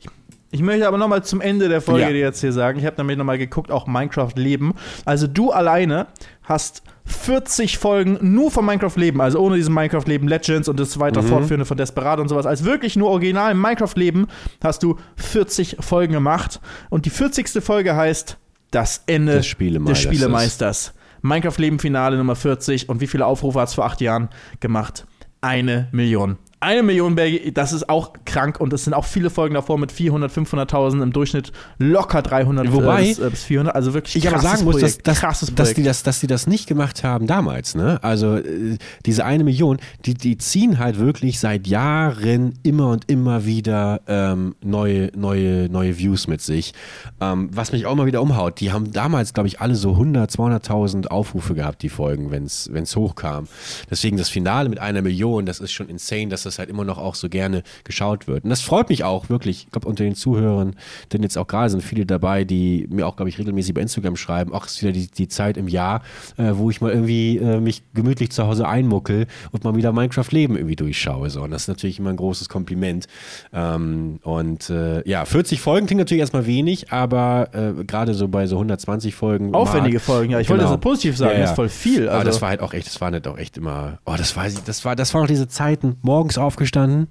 Ich 0.00 0.08
ich 0.54 0.62
möchte 0.62 0.86
aber 0.86 0.98
nochmal 0.98 1.24
zum 1.24 1.40
Ende 1.40 1.68
der 1.68 1.80
Folge 1.80 2.02
ja. 2.02 2.10
dir 2.10 2.20
jetzt 2.20 2.40
hier 2.40 2.52
sagen, 2.52 2.78
ich 2.78 2.86
habe 2.86 2.94
nämlich 2.98 3.18
nochmal 3.18 3.38
geguckt, 3.38 3.72
auch 3.72 3.88
Minecraft 3.88 4.30
Leben. 4.36 4.74
Also 5.04 5.26
du 5.26 5.50
alleine 5.50 6.06
hast 6.44 6.84
40 7.06 7.76
Folgen 7.76 8.18
nur 8.20 8.52
von 8.52 8.64
Minecraft 8.64 8.94
Leben, 8.94 9.20
also 9.20 9.40
ohne 9.40 9.56
diesen 9.56 9.74
Minecraft 9.74 10.04
Leben 10.06 10.28
Legends 10.28 10.68
und 10.68 10.78
das 10.78 11.00
weiter 11.00 11.22
mhm. 11.22 11.26
Fortführende 11.26 11.64
von 11.64 11.76
Desperado 11.76 12.22
und 12.22 12.28
sowas. 12.28 12.46
Als 12.46 12.64
wirklich 12.64 12.94
nur 12.94 13.10
original 13.10 13.52
Minecraft 13.54 13.96
Leben 13.96 14.28
hast 14.62 14.84
du 14.84 14.96
40 15.16 15.78
Folgen 15.80 16.12
gemacht. 16.12 16.60
Und 16.88 17.04
die 17.06 17.10
40. 17.10 17.48
Folge 17.60 17.96
heißt 17.96 18.36
Das 18.70 19.02
Ende 19.06 19.32
des 19.32 19.46
Spielemeisters. 19.46 20.04
Des 20.04 20.14
Spielemeisters. 20.14 20.94
Minecraft 21.22 21.58
Leben 21.58 21.80
Finale 21.80 22.16
Nummer 22.16 22.36
40. 22.36 22.88
Und 22.88 23.00
wie 23.00 23.08
viele 23.08 23.26
Aufrufe 23.26 23.58
hat 23.58 23.70
es 23.70 23.74
vor 23.74 23.86
acht 23.86 24.00
Jahren 24.00 24.28
gemacht? 24.60 25.04
Eine 25.40 25.88
Million 25.90 26.38
eine 26.64 26.82
Million 26.82 27.14
Berge, 27.14 27.52
das 27.52 27.72
ist 27.72 27.88
auch 27.88 28.12
krank 28.24 28.60
und 28.60 28.72
es 28.72 28.84
sind 28.84 28.94
auch 28.94 29.04
viele 29.04 29.30
Folgen 29.30 29.54
davor 29.54 29.78
mit 29.78 29.92
400, 29.92 30.32
500.000 30.32 31.02
im 31.02 31.12
Durchschnitt 31.12 31.52
locker 31.78 32.22
300 32.22 32.72
Wobei, 32.72 33.06
bis, 33.06 33.18
äh, 33.18 33.30
bis 33.30 33.44
400. 33.44 33.74
Also 33.74 33.94
wirklich 33.94 34.16
ich 34.16 34.28
aber 34.28 34.40
sagen 34.40 34.64
muss, 34.64 34.80
dass, 34.80 34.98
dass, 34.98 35.20
krasses 35.20 35.54
dass, 35.54 35.74
die 35.74 35.82
das, 35.82 36.02
dass 36.02 36.20
die 36.20 36.26
das 36.26 36.46
nicht 36.46 36.66
gemacht 36.66 37.04
haben 37.04 37.26
damals. 37.26 37.74
Ne? 37.74 38.02
Also 38.02 38.36
äh, 38.36 38.78
diese 39.06 39.24
eine 39.24 39.44
Million, 39.44 39.78
die, 40.04 40.14
die 40.14 40.38
ziehen 40.38 40.78
halt 40.78 40.98
wirklich 40.98 41.38
seit 41.38 41.66
Jahren 41.66 42.54
immer 42.62 42.88
und 42.88 43.10
immer 43.10 43.44
wieder 43.44 44.00
ähm, 44.08 44.56
neue, 44.62 45.10
neue, 45.16 45.68
neue 45.68 45.98
Views 45.98 46.26
mit 46.26 46.40
sich. 46.40 46.72
Ähm, 47.20 47.50
was 47.52 47.72
mich 47.72 47.86
auch 47.86 47.94
mal 47.94 48.06
wieder 48.06 48.22
umhaut. 48.22 48.60
Die 48.60 48.72
haben 48.72 48.92
damals, 48.92 49.34
glaube 49.34 49.48
ich, 49.48 49.60
alle 49.60 49.74
so 49.74 49.90
100, 49.90 50.30
200.000 50.30 51.08
Aufrufe 51.08 51.54
gehabt, 51.54 51.82
die 51.82 51.88
Folgen, 51.88 52.30
wenn 52.30 52.44
es 52.44 52.96
hochkam. 52.96 53.48
Deswegen 53.90 54.16
das 54.16 54.28
Finale 54.28 54.68
mit 54.68 54.78
einer 54.78 55.02
Million, 55.02 55.46
das 55.46 55.60
ist 55.60 55.72
schon 55.72 55.88
insane, 55.88 56.28
dass 56.28 56.44
das 56.44 56.53
das 56.54 56.58
halt 56.58 56.70
immer 56.70 56.84
noch 56.84 56.98
auch 56.98 57.14
so 57.14 57.28
gerne 57.28 57.62
geschaut 57.84 58.26
wird. 58.26 58.44
Und 58.44 58.50
das 58.50 58.60
freut 58.60 58.88
mich 58.88 59.04
auch 59.04 59.28
wirklich. 59.28 59.64
Ich 59.64 59.70
glaube, 59.72 59.88
unter 59.88 60.04
den 60.04 60.14
Zuhörern, 60.14 60.76
denn 61.12 61.22
jetzt 61.22 61.36
auch 61.36 61.46
gerade 61.46 61.70
sind 61.70 61.82
viele 61.82 62.06
dabei, 62.06 62.44
die 62.44 62.86
mir 62.90 63.06
auch, 63.06 63.16
glaube 63.16 63.28
ich, 63.28 63.38
regelmäßig 63.38 63.74
bei 63.74 63.80
Instagram 63.80 64.16
schreiben, 64.16 64.52
ach, 64.54 64.66
ist 64.66 64.82
wieder 64.82 64.92
die, 64.92 65.08
die 65.08 65.28
Zeit 65.28 65.56
im 65.56 65.68
Jahr, 65.68 66.02
äh, 66.36 66.52
wo 66.54 66.70
ich 66.70 66.80
mal 66.80 66.90
irgendwie 66.90 67.38
äh, 67.38 67.60
mich 67.60 67.82
gemütlich 67.94 68.30
zu 68.30 68.46
Hause 68.46 68.68
einmuckel 68.68 69.26
und 69.52 69.64
mal 69.64 69.74
wieder 69.76 69.92
Minecraft 69.92 70.30
Leben 70.30 70.56
irgendwie 70.56 70.76
durchschaue. 70.76 71.30
So. 71.30 71.42
Und 71.42 71.50
das 71.50 71.62
ist 71.62 71.68
natürlich 71.68 71.98
immer 71.98 72.10
ein 72.10 72.16
großes 72.16 72.48
Kompliment. 72.48 73.06
Ähm, 73.52 74.18
und 74.22 74.70
äh, 74.70 75.06
ja, 75.08 75.24
40 75.24 75.60
Folgen 75.60 75.86
klingt 75.86 76.00
natürlich 76.00 76.20
erstmal 76.20 76.46
wenig, 76.46 76.92
aber 76.92 77.48
äh, 77.52 77.84
gerade 77.84 78.14
so 78.14 78.28
bei 78.28 78.46
so 78.46 78.56
120 78.56 79.14
Folgen. 79.14 79.54
Aufwendige 79.54 79.96
mal, 79.96 80.00
Folgen, 80.00 80.32
ja. 80.32 80.40
Ich 80.40 80.46
genau. 80.46 80.58
wollte 80.58 80.64
das 80.64 80.72
so 80.72 80.78
positiv 80.78 81.16
sagen, 81.16 81.32
ja, 81.32 81.36
ja. 81.36 81.42
das 81.42 81.50
ist 81.50 81.56
voll 81.56 81.68
viel. 81.68 82.02
Also. 82.02 82.14
Aber 82.14 82.24
das 82.24 82.42
war 82.42 82.48
halt 82.50 82.60
auch 82.60 82.72
echt, 82.72 82.86
das 82.86 83.00
war 83.00 83.10
nicht 83.10 83.26
auch 83.26 83.38
echt 83.38 83.56
immer, 83.56 83.98
oh, 84.04 84.14
das 84.16 84.36
ich, 84.36 84.64
das 84.64 84.84
war, 84.84 84.96
das 84.96 85.12
waren 85.14 85.22
noch 85.22 85.28
diese 85.28 85.48
Zeiten, 85.48 85.96
morgens 86.02 86.33
aufgestanden, 86.38 87.08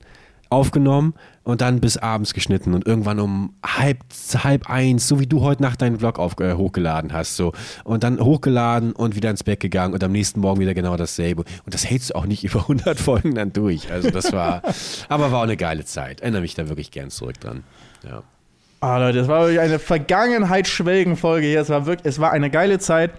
aufgenommen 0.49 1.13
und 1.43 1.61
dann 1.61 1.81
bis 1.81 1.97
abends 1.97 2.33
geschnitten 2.33 2.73
und 2.73 2.85
irgendwann 2.85 3.19
um 3.19 3.55
halb, 3.65 3.99
halb 4.35 4.69
eins, 4.69 5.07
so 5.07 5.19
wie 5.19 5.27
du 5.27 5.41
heute 5.41 5.61
Nacht 5.61 5.81
deinen 5.81 5.99
Vlog 5.99 6.19
auf, 6.19 6.39
äh, 6.39 6.53
hochgeladen 6.53 7.11
hast, 7.11 7.35
so. 7.35 7.53
Und 7.83 8.03
dann 8.03 8.19
hochgeladen 8.19 8.93
und 8.93 9.15
wieder 9.15 9.29
ins 9.29 9.43
Bett 9.43 9.59
gegangen 9.59 9.93
und 9.93 10.03
am 10.03 10.11
nächsten 10.11 10.39
Morgen 10.39 10.59
wieder 10.59 10.73
genau 10.73 10.95
dasselbe. 10.95 11.43
Und 11.65 11.73
das 11.73 11.89
hältst 11.89 12.11
du 12.11 12.15
auch 12.15 12.25
nicht 12.25 12.43
über 12.43 12.61
100 12.61 12.99
Folgen 12.99 13.35
dann 13.35 13.51
durch. 13.51 13.91
Also 13.91 14.09
das 14.11 14.31
war, 14.31 14.61
aber 15.09 15.31
war 15.31 15.39
auch 15.39 15.43
eine 15.43 15.57
geile 15.57 15.85
Zeit. 15.85 16.21
Erinnere 16.21 16.41
mich 16.41 16.55
da 16.55 16.69
wirklich 16.69 16.91
gern 16.91 17.09
zurück 17.09 17.39
dran. 17.39 17.63
Ja. 18.07 18.23
Ah, 18.83 18.97
Leute, 18.97 19.19
das 19.19 19.29
war 19.29 19.43
wirklich 19.43 19.61
eine 19.61 19.79
Vergangenheit-Schwelgen-Folge 19.79 21.47
hier. 21.47 21.61
Es 21.61 21.69
war 21.69 21.85
wirklich, 21.85 22.05
es 22.05 22.19
war 22.19 22.33
eine 22.33 22.49
geile 22.49 22.79
Zeit. 22.79 23.11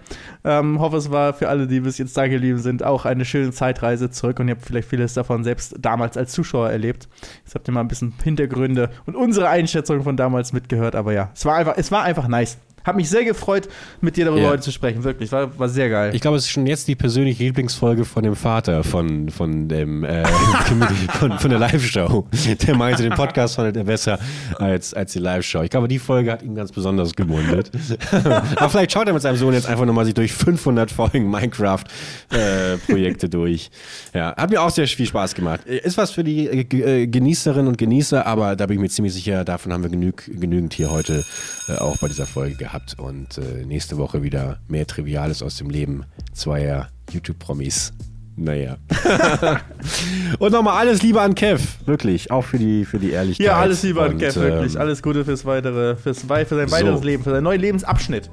Ähm, 0.43 0.79
hoffe, 0.79 0.97
es 0.97 1.09
war 1.09 1.33
für 1.33 1.49
alle, 1.49 1.65
die 1.65 1.79
bis 1.79 1.97
jetzt 1.97 2.15
da 2.15 2.27
geblieben 2.27 2.59
sind, 2.59 2.83
auch 2.83 3.05
eine 3.05 3.25
schöne 3.25 3.49
Zeitreise 3.51 4.11
zurück 4.11 4.39
und 4.39 4.47
ihr 4.47 4.53
habt 4.53 4.63
vielleicht 4.63 4.87
vieles 4.87 5.15
davon 5.15 5.43
selbst 5.43 5.73
damals 5.79 6.17
als 6.17 6.33
Zuschauer 6.33 6.69
erlebt. 6.69 7.09
Jetzt 7.43 7.55
habt 7.55 7.67
ihr 7.67 7.71
mal 7.71 7.79
ein 7.79 7.87
bisschen 7.87 8.13
Hintergründe 8.23 8.91
und 9.07 9.15
unsere 9.15 9.49
Einschätzung 9.49 10.03
von 10.03 10.15
damals 10.15 10.53
mitgehört, 10.53 10.93
aber 10.93 11.13
ja, 11.13 11.31
es 11.33 11.45
war 11.45 11.55
einfach, 11.55 11.73
es 11.77 11.91
war 11.91 12.03
einfach 12.03 12.27
nice. 12.27 12.59
Hat 12.85 12.95
mich 12.95 13.09
sehr 13.09 13.25
gefreut, 13.25 13.67
mit 14.01 14.15
dir 14.15 14.25
darüber 14.25 14.43
Ja. 14.43 14.49
heute 14.51 14.61
zu 14.61 14.71
sprechen. 14.71 15.03
Wirklich, 15.03 15.31
war, 15.31 15.57
war 15.57 15.69
sehr 15.69 15.89
geil. 15.89 16.13
Ich 16.13 16.21
glaube, 16.21 16.37
es 16.37 16.43
ist 16.45 16.51
schon 16.51 16.67
jetzt 16.67 16.87
die 16.87 16.95
persönliche 16.95 17.43
Lieblingsfolge 17.43 18.05
von 18.05 18.21
dem 18.23 18.35
Vater 18.35 18.83
von, 18.83 19.29
von 19.29 19.67
dem 19.67 20.03
äh, 20.03 20.23
von, 21.19 21.37
von 21.39 21.49
der 21.49 21.59
Live-Show. 21.59 22.27
Der 22.67 22.75
meinte, 22.75 23.01
den 23.03 23.13
Podcast 23.13 23.55
fandet 23.55 23.77
er 23.77 23.83
besser 23.85 24.19
als, 24.59 24.93
als 24.93 25.13
die 25.13 25.19
Live-Show. 25.19 25.63
Ich 25.63 25.69
glaube, 25.71 25.87
die 25.87 25.99
Folge 25.99 26.31
hat 26.31 26.43
ihn 26.43 26.55
ganz 26.55 26.71
besonders 26.71 27.15
gemundet. 27.15 27.71
Aber 28.55 28.69
vielleicht 28.69 28.91
schaut 28.91 29.07
er 29.07 29.13
mit 29.13 29.21
seinem 29.21 29.37
Sohn 29.37 29.53
jetzt 29.53 29.67
einfach 29.67 29.85
nochmal 29.85 30.05
sich 30.05 30.13
durch 30.13 30.33
500 30.33 30.91
Folgen 30.91 31.29
Minecraft-Projekte 31.29 33.29
durch. 33.29 33.69
Ja, 34.13 34.35
hat 34.35 34.49
mir 34.49 34.61
auch 34.61 34.69
sehr 34.69 34.87
viel 34.87 35.05
Spaß 35.05 35.35
gemacht. 35.35 35.65
Ist 35.65 35.97
was 35.97 36.11
für 36.11 36.23
die 36.23 36.47
äh, 36.47 37.01
äh, 37.03 37.07
Genießerinnen 37.07 37.67
und 37.67 37.77
Genießer, 37.77 38.25
aber 38.25 38.55
da 38.55 38.65
bin 38.67 38.75
ich 38.75 38.81
mir 38.81 38.89
ziemlich 38.89 39.13
sicher, 39.13 39.43
davon 39.43 39.73
haben 39.73 39.83
wir 39.83 39.89
genüg, 39.89 40.23
genügend 40.39 40.73
hier 40.73 40.91
heute 40.91 41.23
äh, 41.67 41.77
auch 41.77 41.97
bei 41.97 42.07
dieser 42.07 42.25
Folge 42.25 42.55
gehabt. 42.55 42.74
Und 42.97 43.37
äh, 43.37 43.65
nächste 43.65 43.97
Woche 43.97 44.23
wieder 44.23 44.59
mehr 44.67 44.85
Triviales 44.87 45.41
aus 45.41 45.57
dem 45.57 45.69
Leben 45.69 46.05
zweier 46.33 46.89
YouTube-Promis. 47.11 47.93
Naja. 48.37 48.77
und 50.39 50.51
nochmal 50.51 50.77
alles 50.77 51.01
Liebe 51.01 51.21
an 51.21 51.35
Kev, 51.35 51.63
wirklich, 51.85 52.31
auch 52.31 52.43
für 52.43 52.57
die, 52.57 52.83
für 52.83 52.99
die 52.99 53.11
Ehrlichkeit. 53.11 53.47
ja, 53.47 53.57
alles 53.57 53.81
lieber 53.83 54.03
an 54.03 54.13
Und, 54.13 54.17
Kev, 54.19 54.35
wirklich. 54.39 54.75
ähm, 54.75 54.81
Alles 54.81 55.01
Gute 55.01 55.23
fürs 55.23 55.45
weitere, 55.45 55.95
fürs, 55.95 56.19
für 56.21 56.27
sein 56.27 56.71
weiteres 56.71 56.99
So. 56.99 57.05
Leben, 57.05 57.23
für 57.23 57.29
seinen 57.29 57.43
neuen 57.43 57.61
Lebensabschnitt. 57.61 58.29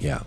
Ja. 0.00 0.22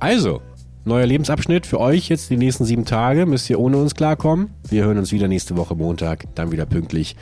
Also, 0.00 0.40
neuer 0.86 1.04
Lebensabschnitt 1.06 1.66
für 1.66 1.78
euch 1.78 2.08
jetzt 2.08 2.30
die 2.30 2.38
nächsten 2.38 2.64
sieben 2.64 2.86
Tage. 2.86 3.26
Müsst 3.26 3.50
ihr 3.50 3.60
ohne 3.60 3.76
uns 3.76 3.94
klarkommen. 3.94 4.50
Wir 4.68 4.84
hören 4.84 4.96
uns 4.96 5.12
wieder 5.12 5.28
nächste 5.28 5.56
Woche 5.58 5.74
Montag, 5.74 6.24
dann 6.34 6.50
wieder 6.50 6.64
pünktlich 6.64 7.16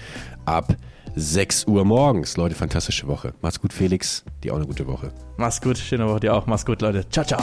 ab 0.45 0.77
6 1.15 1.67
Uhr 1.67 1.85
morgens. 1.85 2.37
Leute, 2.37 2.55
fantastische 2.55 3.07
Woche. 3.07 3.35
Macht's 3.41 3.61
gut, 3.61 3.73
Felix. 3.73 4.25
Dir 4.43 4.53
auch 4.53 4.57
eine 4.57 4.67
gute 4.67 4.87
Woche. 4.87 5.13
Mach's 5.37 5.61
gut, 5.61 5.79
schöne 5.79 6.09
Woche 6.09 6.21
dir 6.21 6.35
auch. 6.35 6.47
Mach's 6.47 6.65
gut, 6.65 6.83
Leute. 6.83 7.09
Ciao, 7.09 7.25
ciao. 7.25 7.43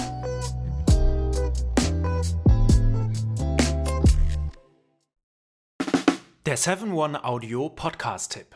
Der 6.45 6.57
7-One-Audio-Podcast-Tipp. 6.57 8.55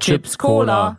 Chips 0.00 0.36
Cola. 0.36 0.98